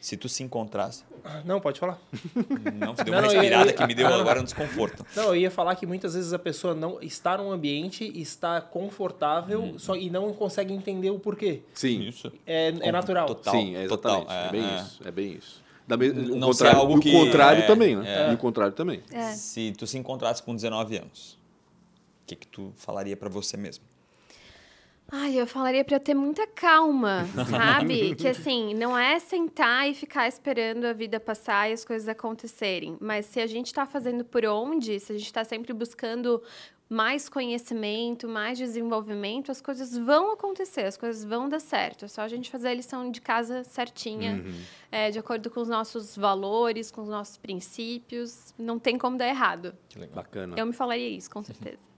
Se 0.00 0.18
tu 0.18 0.28
se 0.28 0.42
encontrasse, 0.42 1.02
Não, 1.46 1.58
pode 1.62 1.80
falar. 1.80 1.98
não, 2.78 2.94
tu 2.94 3.04
deu 3.04 3.14
Não, 3.14 3.20
uma 3.20 3.28
respirada 3.32 3.70
eu- 3.70 3.74
que 3.74 3.86
me 3.86 3.94
deu 3.94 4.06
agora 4.12 4.38
um 4.38 4.44
desconforto. 4.44 5.06
Não, 5.16 5.24
eu 5.28 5.36
ia 5.36 5.50
falar 5.50 5.74
que 5.76 5.86
muitas 5.86 6.12
vezes 6.12 6.34
a 6.34 6.38
pessoa 6.38 6.74
não 6.74 7.00
está 7.00 7.38
num 7.38 7.50
ambiente, 7.50 8.04
está 8.20 8.60
confortável 8.60 9.78
só, 9.78 9.96
e 9.96 10.10
não 10.10 10.32
consegue 10.34 10.74
entender 10.74 11.08
o 11.10 11.18
porquê. 11.18 11.62
Sim. 11.72 12.02
Isso. 12.08 12.30
É, 12.46 12.68
é 12.80 12.92
natural. 12.92 13.26
Total. 13.28 13.54
Sim, 13.54 13.76
é 13.76 13.84
exatamente. 13.84 13.88
total, 13.88 14.26
É, 14.28 14.46
é, 14.48 14.50
bem 14.50 14.62
é. 14.64 14.76
isso. 14.80 15.08
É 15.08 15.10
bem 15.10 15.32
isso. 15.32 15.64
Da 15.88 15.96
me... 15.96 16.08
o 16.10 16.36
Não 16.36 16.52
ser 16.52 16.64
contrário, 16.64 16.78
algo 16.80 16.92
e 16.92 16.96
o 16.96 17.00
que- 17.00 17.12
contrário 17.12 17.62
é, 17.62 17.66
também, 17.66 17.96
né? 17.96 18.26
é. 18.28 18.30
E 18.30 18.34
o 18.34 18.38
contrário 18.38 18.74
também. 18.74 19.02
É. 19.10 19.32
Se 19.32 19.72
tu 19.72 19.86
se 19.86 19.96
encontrasse 19.96 20.42
com 20.42 20.54
19 20.54 20.98
anos, 20.98 21.38
o 22.22 22.26
que, 22.26 22.36
que 22.36 22.46
tu 22.46 22.72
falaria 22.76 23.16
pra 23.16 23.30
você 23.30 23.56
mesmo? 23.56 23.84
Ai, 25.16 25.40
eu 25.40 25.46
falaria 25.46 25.84
pra 25.84 25.94
eu 25.94 26.00
ter 26.00 26.12
muita 26.12 26.44
calma, 26.44 27.24
sabe? 27.48 28.16
que 28.16 28.26
assim, 28.26 28.74
não 28.74 28.98
é 28.98 29.20
sentar 29.20 29.88
e 29.88 29.94
ficar 29.94 30.26
esperando 30.26 30.84
a 30.86 30.92
vida 30.92 31.20
passar 31.20 31.70
e 31.70 31.72
as 31.72 31.84
coisas 31.84 32.08
acontecerem. 32.08 32.96
Mas 33.00 33.26
se 33.26 33.38
a 33.40 33.46
gente 33.46 33.72
tá 33.72 33.86
fazendo 33.86 34.24
por 34.24 34.44
onde, 34.44 34.98
se 34.98 35.12
a 35.12 35.18
gente 35.18 35.32
tá 35.32 35.44
sempre 35.44 35.72
buscando 35.72 36.42
mais 36.88 37.28
conhecimento, 37.28 38.28
mais 38.28 38.58
desenvolvimento, 38.58 39.52
as 39.52 39.60
coisas 39.60 39.96
vão 39.96 40.32
acontecer, 40.32 40.82
as 40.82 40.96
coisas 40.96 41.24
vão 41.24 41.48
dar 41.48 41.60
certo. 41.60 42.06
É 42.06 42.08
só 42.08 42.22
a 42.22 42.28
gente 42.28 42.50
fazer 42.50 42.68
a 42.68 42.74
lição 42.74 43.08
de 43.08 43.20
casa 43.20 43.62
certinha, 43.62 44.44
é, 44.90 45.12
de 45.12 45.18
acordo 45.20 45.48
com 45.48 45.60
os 45.60 45.68
nossos 45.68 46.16
valores, 46.16 46.90
com 46.90 47.02
os 47.02 47.08
nossos 47.08 47.36
princípios. 47.36 48.52
Não 48.58 48.80
tem 48.80 48.98
como 48.98 49.16
dar 49.16 49.28
errado. 49.28 49.76
Que 49.88 49.96
legal. 49.96 50.16
Bacana. 50.16 50.56
Eu 50.58 50.66
me 50.66 50.72
falaria 50.72 51.08
isso, 51.08 51.30
com 51.30 51.42
certeza. 51.42 51.93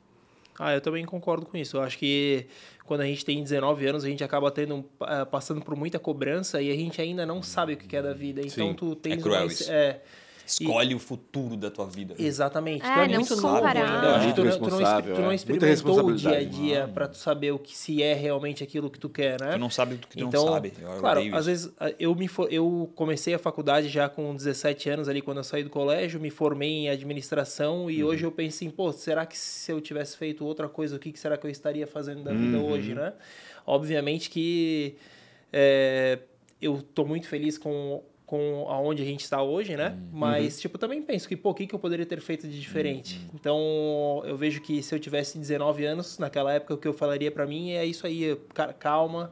Ah, 0.59 0.75
eu 0.75 0.81
também 0.81 1.05
concordo 1.05 1.45
com 1.47 1.57
isso. 1.57 1.77
Eu 1.77 1.83
acho 1.83 1.99
que 1.99 2.47
quando 2.85 3.01
a 3.03 3.05
gente 3.07 3.25
tem 3.25 3.43
19 3.43 3.87
anos, 3.87 4.05
a 4.05 4.09
gente 4.09 4.23
acaba 4.25 4.51
tendo, 4.51 4.85
ah, 5.01 5.27
passando 5.27 5.61
por 5.61 5.77
muita 5.77 5.99
cobrança 5.99 6.63
e 6.63 6.71
a 6.71 6.75
gente 6.75 7.01
ainda 7.01 7.27
não 7.27 7.43
sabe 7.43 7.75
o 7.75 7.77
que 7.77 7.95
é 7.97 8.03
da 8.03 8.15
vida. 8.15 8.41
Então 8.41 8.69
Sim. 8.69 8.75
tu 8.75 8.95
tens 8.95 9.23
cruel 9.23 9.41
uma- 9.43 9.47
isso. 9.47 9.71
é, 9.71 10.01
Escolhe 10.47 10.95
o 10.95 10.99
futuro 10.99 11.57
da 11.57 11.71
tua 11.71 11.87
vida. 11.87 12.15
Exatamente. 12.19 12.85
É, 12.87 12.93
tu 12.95 13.01
é 13.01 13.09
não 13.09 13.15
muito 13.17 13.35
se 13.35 13.43
novo 13.43 13.57
comparar. 13.57 13.75
que 13.75 13.81
tu, 13.81 14.43
Muito 14.43 14.45
não- 14.45 14.69
tu 14.69 14.71
não, 14.71 15.01
tu 15.17 15.21
não 15.21 15.31
é. 15.31 15.35
Experimentou 15.35 16.07
o 16.07 16.15
dia 16.15 16.31
a 16.31 16.35
responsabilidade. 16.35 16.49
dia 16.51 16.89
para 16.95 17.09
tu 17.09 17.17
saber 17.17 17.51
o 17.53 17.59
que 17.59 17.77
se 17.77 18.03
é 18.03 18.15
realmente 18.15 18.63
aquilo 18.63 18.89
que 18.89 18.99
tu 18.99 19.09
quer, 19.09 19.41
né? 19.41 19.53
Tu 19.53 19.59
não 19.59 19.69
sabe 19.71 19.97
o 19.97 19.99
que 19.99 20.07
tu 20.07 20.19
então, 20.25 20.45
não 20.47 20.53
sabe. 20.53 20.73
Eu 20.81 20.99
claro, 21.01 21.21
às 21.21 21.27
isso. 21.27 21.45
vezes 21.45 21.73
eu 21.99 22.15
me 22.15 22.29
for- 22.29 22.53
eu 22.53 22.91
comecei 22.95 23.35
a 23.35 23.39
faculdade 23.39 23.89
já 23.89 24.09
com 24.09 24.35
17 24.35 24.89
anos 24.89 25.09
ali 25.09 25.21
quando 25.21 25.39
eu 25.39 25.45
saí 25.45 25.65
do 25.65 25.71
colégio, 25.71 26.21
me 26.21 26.31
formei 26.31 26.71
em 26.71 26.89
administração 26.89 27.91
e 27.91 28.03
Uhum. 28.05 28.11
hoje 28.11 28.25
eu 28.25 28.31
penso 28.33 28.57
assim, 28.57 28.71
pô, 28.71 28.93
será 28.93 29.27
que 29.27 29.37
se 29.37 29.73
eu 29.73 29.81
tivesse 29.81 30.17
feito 30.17 30.45
outra 30.45 30.69
coisa, 30.69 30.97
o 30.97 30.99
que, 30.99 31.11
que 31.11 31.19
será 31.19 31.37
que 31.37 31.47
eu 31.47 31.51
estaria 31.51 31.87
fazendo 31.87 32.23
da 32.23 32.33
vida 32.33 32.59
Uhum. 32.59 32.67
hoje, 32.71 32.95
né? 32.95 33.13
Obviamente 33.67 34.31
que 34.31 34.95
é, 35.53 36.19
eu 36.61 36.83
tô 36.83 37.05
muito 37.05 37.27
feliz 37.29 37.59
com 37.59 38.03
com 38.27 38.67
aonde 38.69 39.03
a 39.03 39.07
gente 39.07 39.21
está 39.23 39.41
hoje, 39.41 39.77
né? 39.77 39.91
Uhum. 39.91 40.19
Mas, 40.19 40.61
tipo, 40.61 40.77
também 40.79 41.01
penso 41.01 41.29
que, 41.29 41.37
pô, 41.37 41.51
o 41.51 41.55
que, 41.55 41.67
que 41.67 41.75
eu 41.75 41.79
poderia 41.79 42.05
ter 42.05 42.21
feito 42.21 42.49
de 42.49 42.59
diferente? 42.61 43.19
Uhum. 43.19 43.31
Então, 43.35 44.23
eu 44.27 44.37
vejo 44.37 44.61
que 44.61 44.83
se 44.83 44.93
eu 44.95 44.99
tivesse 44.99 45.39
19 45.39 45.85
anos, 45.85 46.19
naquela 46.19 46.53
época, 46.53 46.75
o 46.75 46.77
que 46.77 46.89
eu 46.89 46.93
falaria 46.93 47.31
pra 47.31 47.47
mim 47.47 47.71
é 47.73 47.85
isso 47.87 48.05
aí, 48.05 48.37
cara, 48.53 48.73
calma, 48.73 49.31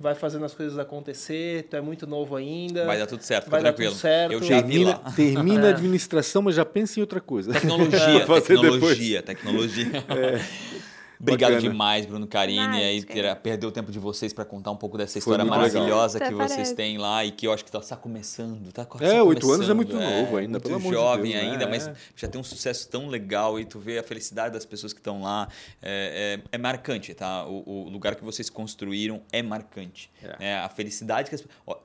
vai 0.00 0.14
fazendo 0.14 0.44
as 0.46 0.54
coisas 0.54 0.78
acontecer, 0.78 1.64
tu 1.64 1.76
é 1.76 1.82
muito 1.82 2.06
novo 2.06 2.34
ainda. 2.34 2.86
Vai 2.86 2.98
dar 2.98 3.06
tudo 3.06 3.22
certo, 3.22 3.50
vai 3.50 3.60
fica 3.60 3.70
dar 3.70 3.74
tranquilo. 3.76 3.90
tudo 3.92 4.00
certo. 4.00 4.32
Eu 4.32 4.42
já 4.42 4.56
vi 4.62 4.68
Termina, 4.72 4.90
lá. 5.04 5.12
termina 5.12 5.66
É. 5.66 5.66
a 5.66 5.70
administração, 5.76 6.40
mas 6.40 6.54
já 6.54 6.64
pensa 6.64 6.98
em 6.98 7.02
outra 7.02 7.20
coisa. 7.20 7.52
Tecnologia, 7.52 8.24
Fazer 8.26 8.46
tecnologia, 8.58 9.22
tecnologia. 9.22 9.86
Obrigado 11.24 11.52
Bacana. 11.54 11.70
demais, 11.72 12.04
Bruno 12.06 12.26
Carini. 12.26 12.76
Aí 12.82 13.02
ter, 13.02 13.34
perdeu 13.36 13.70
o 13.70 13.72
tempo 13.72 13.90
de 13.90 13.98
vocês 13.98 14.32
para 14.32 14.44
contar 14.44 14.70
um 14.70 14.76
pouco 14.76 14.98
dessa 14.98 15.18
história 15.18 15.42
legal. 15.42 15.58
maravilhosa 15.58 16.18
Até 16.18 16.28
que 16.28 16.34
vocês 16.34 16.50
parece. 16.52 16.74
têm 16.74 16.98
lá 16.98 17.24
e 17.24 17.30
que 17.30 17.46
eu 17.46 17.52
acho 17.52 17.64
que 17.64 17.74
está 17.76 17.96
começando. 17.96 18.70
Tá 18.72 18.86
só 18.86 19.02
É, 19.04 19.22
oito 19.22 19.50
anos 19.50 19.68
é 19.68 19.74
muito 19.74 19.96
novo 19.96 20.36
ainda, 20.36 20.52
muito 20.52 20.62
pelo 20.62 20.76
amor 20.76 20.92
de 20.92 20.98
jovem 20.98 21.32
Deus, 21.32 21.44
né? 21.44 21.50
ainda, 21.50 21.66
mas 21.66 21.88
É. 21.88 21.94
já 22.14 22.28
tem 22.28 22.40
um 22.40 22.44
sucesso 22.44 22.88
tão 22.88 23.08
legal 23.08 23.58
e 23.58 23.64
tu 23.64 23.78
vê 23.80 23.98
a 23.98 24.02
felicidade 24.02 24.52
das 24.52 24.66
pessoas 24.66 24.92
que 24.92 25.00
estão 25.00 25.22
lá. 25.22 25.48
É, 25.82 26.40
é- 26.52 26.56
é 26.56 26.58
marcante, 26.58 27.14
tá? 27.14 27.46
O, 27.46 27.86
o 27.86 27.88
lugar 27.88 28.14
que 28.14 28.24
vocês 28.24 28.50
construíram 28.50 29.22
é 29.32 29.42
marcante. 29.42 30.10
É. 30.22 30.50
É, 30.50 30.58
a 30.58 30.68
felicidade 30.68 31.28
que 31.30 31.34
as 31.34 31.44
ó, 31.66 31.76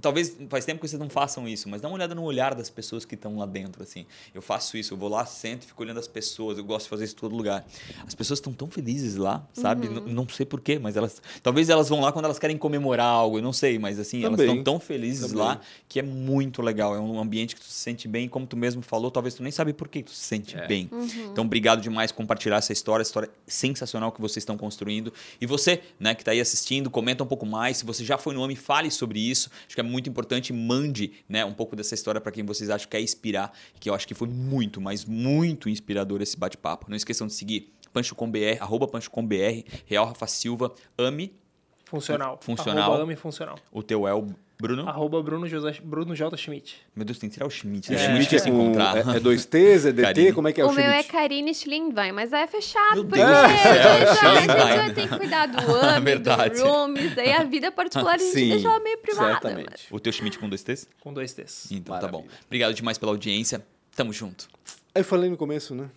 Talvez 0.00 0.36
faz 0.48 0.64
tempo 0.64 0.80
que 0.80 0.88
vocês 0.88 0.98
não 0.98 1.10
façam 1.10 1.46
isso, 1.46 1.68
mas 1.68 1.82
dá 1.82 1.88
uma 1.88 1.94
olhada 1.94 2.14
no 2.14 2.22
olhar 2.22 2.54
das 2.54 2.70
pessoas 2.70 3.04
que 3.04 3.14
estão 3.14 3.36
lá 3.36 3.44
dentro, 3.44 3.82
assim. 3.82 4.06
Eu 4.34 4.40
faço 4.40 4.76
isso, 4.78 4.94
eu 4.94 4.98
vou 4.98 5.08
lá, 5.08 5.26
sento 5.26 5.64
e 5.64 5.66
fico 5.66 5.82
olhando 5.82 6.00
as 6.00 6.08
pessoas. 6.08 6.56
Eu 6.56 6.64
gosto 6.64 6.84
de 6.84 6.90
fazer 6.90 7.04
isso 7.04 7.14
em 7.14 7.18
todo 7.18 7.36
lugar. 7.36 7.66
As 8.06 8.14
pessoas 8.14 8.38
estão 8.38 8.52
tão 8.54 8.70
felizes 8.70 9.16
lá, 9.16 9.46
sabe? 9.52 9.86
N- 9.86 10.12
Não, 10.14 10.26
sei 10.28 10.46
porquê, 10.46 10.78
mas 10.78 10.96
elas. 10.96 11.20
Talvez 11.42 11.68
elas 11.68 11.88
vão 11.90 12.00
lá 12.00 12.10
quando 12.10 12.24
elas 12.24 12.38
querem 12.38 12.56
comemorar 12.56 13.06
algo, 13.06 13.38
eu 13.38 13.42
não 13.42 13.52
sei, 13.52 13.78
mas 13.78 13.98
assim, 13.98 14.24
elas 14.24 14.38
Também. 14.38 14.58
estão 14.58 14.64
tão 14.64 14.80
felizes 14.80 15.28
Também. 15.28 15.36
lá 15.44 15.60
que 15.88 15.98
é 16.00 16.02
muito 16.02 16.62
legal. 16.62 16.94
É 16.94 16.98
um 16.98 17.20
ambiente 17.20 17.54
que 17.54 17.60
tu 17.60 17.66
se 17.66 17.72
sente 17.74 18.08
bem, 18.08 18.28
como 18.30 18.46
tu 18.46 18.56
mesmo 18.56 18.80
falou, 18.80 19.10
talvez 19.10 19.34
tu 19.34 19.42
nem 19.42 19.52
sabe 19.52 19.72
por 19.74 19.88
que 19.88 20.02
tu 20.02 20.10
se 20.10 20.24
sente 20.24 20.56
É. 20.56 20.66
bem. 20.66 20.88
Então, 21.30 21.44
obrigado 21.44 21.82
demais 21.82 22.10
por 22.10 22.16
compartilhar 22.16 22.56
essa 22.56 22.72
história, 22.72 23.02
essa 23.02 23.10
história 23.10 23.30
sensacional 23.46 24.10
que 24.10 24.20
vocês 24.20 24.38
estão 24.38 24.56
construindo. 24.56 25.12
E 25.40 25.44
você, 25.46 25.82
né, 26.00 26.14
que 26.14 26.22
está 26.22 26.32
aí 26.32 26.40
assistindo, 26.40 26.88
comenta 26.90 27.22
um 27.22 27.26
pouco 27.26 27.44
mais. 27.44 27.76
Se 27.78 27.84
você 27.84 28.04
já 28.04 28.16
foi 28.16 28.34
no 28.34 28.42
AMI, 28.42 28.56
fale 28.56 28.90
sobre 28.90 29.18
isso. 29.20 29.50
Acho 29.66 29.74
que 29.74 29.80
é 29.80 29.84
muito 29.84 30.08
importante. 30.08 30.52
Mande 30.52 31.12
né, 31.28 31.44
um 31.44 31.52
pouco 31.52 31.74
dessa 31.74 31.94
história 31.94 32.20
para 32.20 32.32
quem 32.32 32.44
vocês 32.44 32.70
acham 32.70 32.86
que 32.86 32.96
quer 32.96 33.02
inspirar, 33.02 33.52
que 33.78 33.90
eu 33.90 33.94
acho 33.94 34.06
que 34.06 34.14
foi 34.14 34.28
muito, 34.28 34.80
mas 34.80 35.04
muito 35.04 35.68
inspirador 35.68 36.22
esse 36.22 36.36
bate-papo. 36.36 36.86
Não 36.88 36.96
esqueçam 36.96 37.26
de 37.26 37.32
seguir 37.32 37.72
Pancho 37.92 38.14
com 38.14 38.30
BR, 38.30 38.60
arroba 38.60 38.86
Pancho 38.86 39.10
com 39.10 39.26
BR, 39.26 39.64
Real 39.86 40.06
Rafa 40.06 40.26
Silva, 40.26 40.74
AMI, 40.98 41.34
Funcional. 41.86 42.38
Funcional. 42.42 42.84
Arroba 42.90 43.02
ame 43.04 43.16
funcional. 43.16 43.58
o 43.72 43.82
teu 43.82 44.06
é 44.08 44.12
o 44.12 44.26
Bruno. 44.58 44.88
Arroba 44.88 45.22
Bruno, 45.22 45.46
José, 45.46 45.76
Bruno 45.84 46.16
J. 46.16 46.34
Schmidt. 46.36 46.78
Meu 46.96 47.04
Deus, 47.04 47.18
tem 47.18 47.28
que 47.28 47.34
tirar 47.34 47.46
o 47.46 47.50
Schmidt. 47.50 47.92
É. 47.92 47.94
É, 47.94 47.98
Schmidt 47.98 48.24
Schmidt 48.24 48.36
é, 48.36 48.38
se 48.38 48.50
com, 48.50 48.62
encontrar. 48.62 48.96
é, 49.14 49.16
é 49.18 49.20
dois 49.20 49.44
T's, 49.44 49.84
é 49.86 49.92
DT, 49.92 50.02
Karine. 50.02 50.32
como 50.32 50.48
é 50.48 50.52
que 50.52 50.60
é 50.60 50.64
o, 50.64 50.68
o 50.68 50.72
meu 50.72 50.82
é 50.82 50.92
Schmidt? 51.02 51.08
Karine 51.12 51.54
Schlindwein, 51.54 52.12
mas 52.12 52.32
aí 52.32 52.42
é 52.42 52.46
fechado, 52.46 52.94
Meu 52.94 53.04
porque 53.04 53.22
Deus 53.24 53.36
gente 53.38 54.18
Schlindwein. 54.18 54.76
vai 54.76 54.92
ter 54.94 55.08
que 55.08 55.16
cuidar 55.18 55.46
do 55.46 55.58
AMI, 55.76 56.04
Verdade. 56.04 56.54
do 56.58 56.64
rooms, 56.66 57.18
aí 57.18 57.32
a 57.32 57.44
vida 57.44 57.70
particular 57.70 58.14
a 58.14 58.18
gente 58.18 58.32
Sim, 58.32 58.48
deixa 58.48 58.66
ela 58.68 58.80
meio 58.80 58.98
privada. 58.98 59.32
certamente. 59.32 59.68
mas- 59.70 59.86
O 59.90 60.00
teu 60.00 60.10
Schmidt 60.12 60.38
com 60.38 60.48
dois 60.48 60.62
T's? 60.62 60.88
Com 61.00 61.12
dois 61.12 61.32
T's. 61.34 61.70
Então 61.70 61.94
tá 62.00 62.08
bom. 62.08 62.18
Maravilha. 62.22 62.40
Obrigado 62.46 62.74
demais 62.74 62.96
pela 62.98 63.12
audiência. 63.12 63.64
Tamo 63.94 64.12
junto. 64.12 64.48
Eu 64.94 65.04
falei 65.04 65.28
no 65.28 65.36
começo, 65.36 65.74
né? 65.74 65.88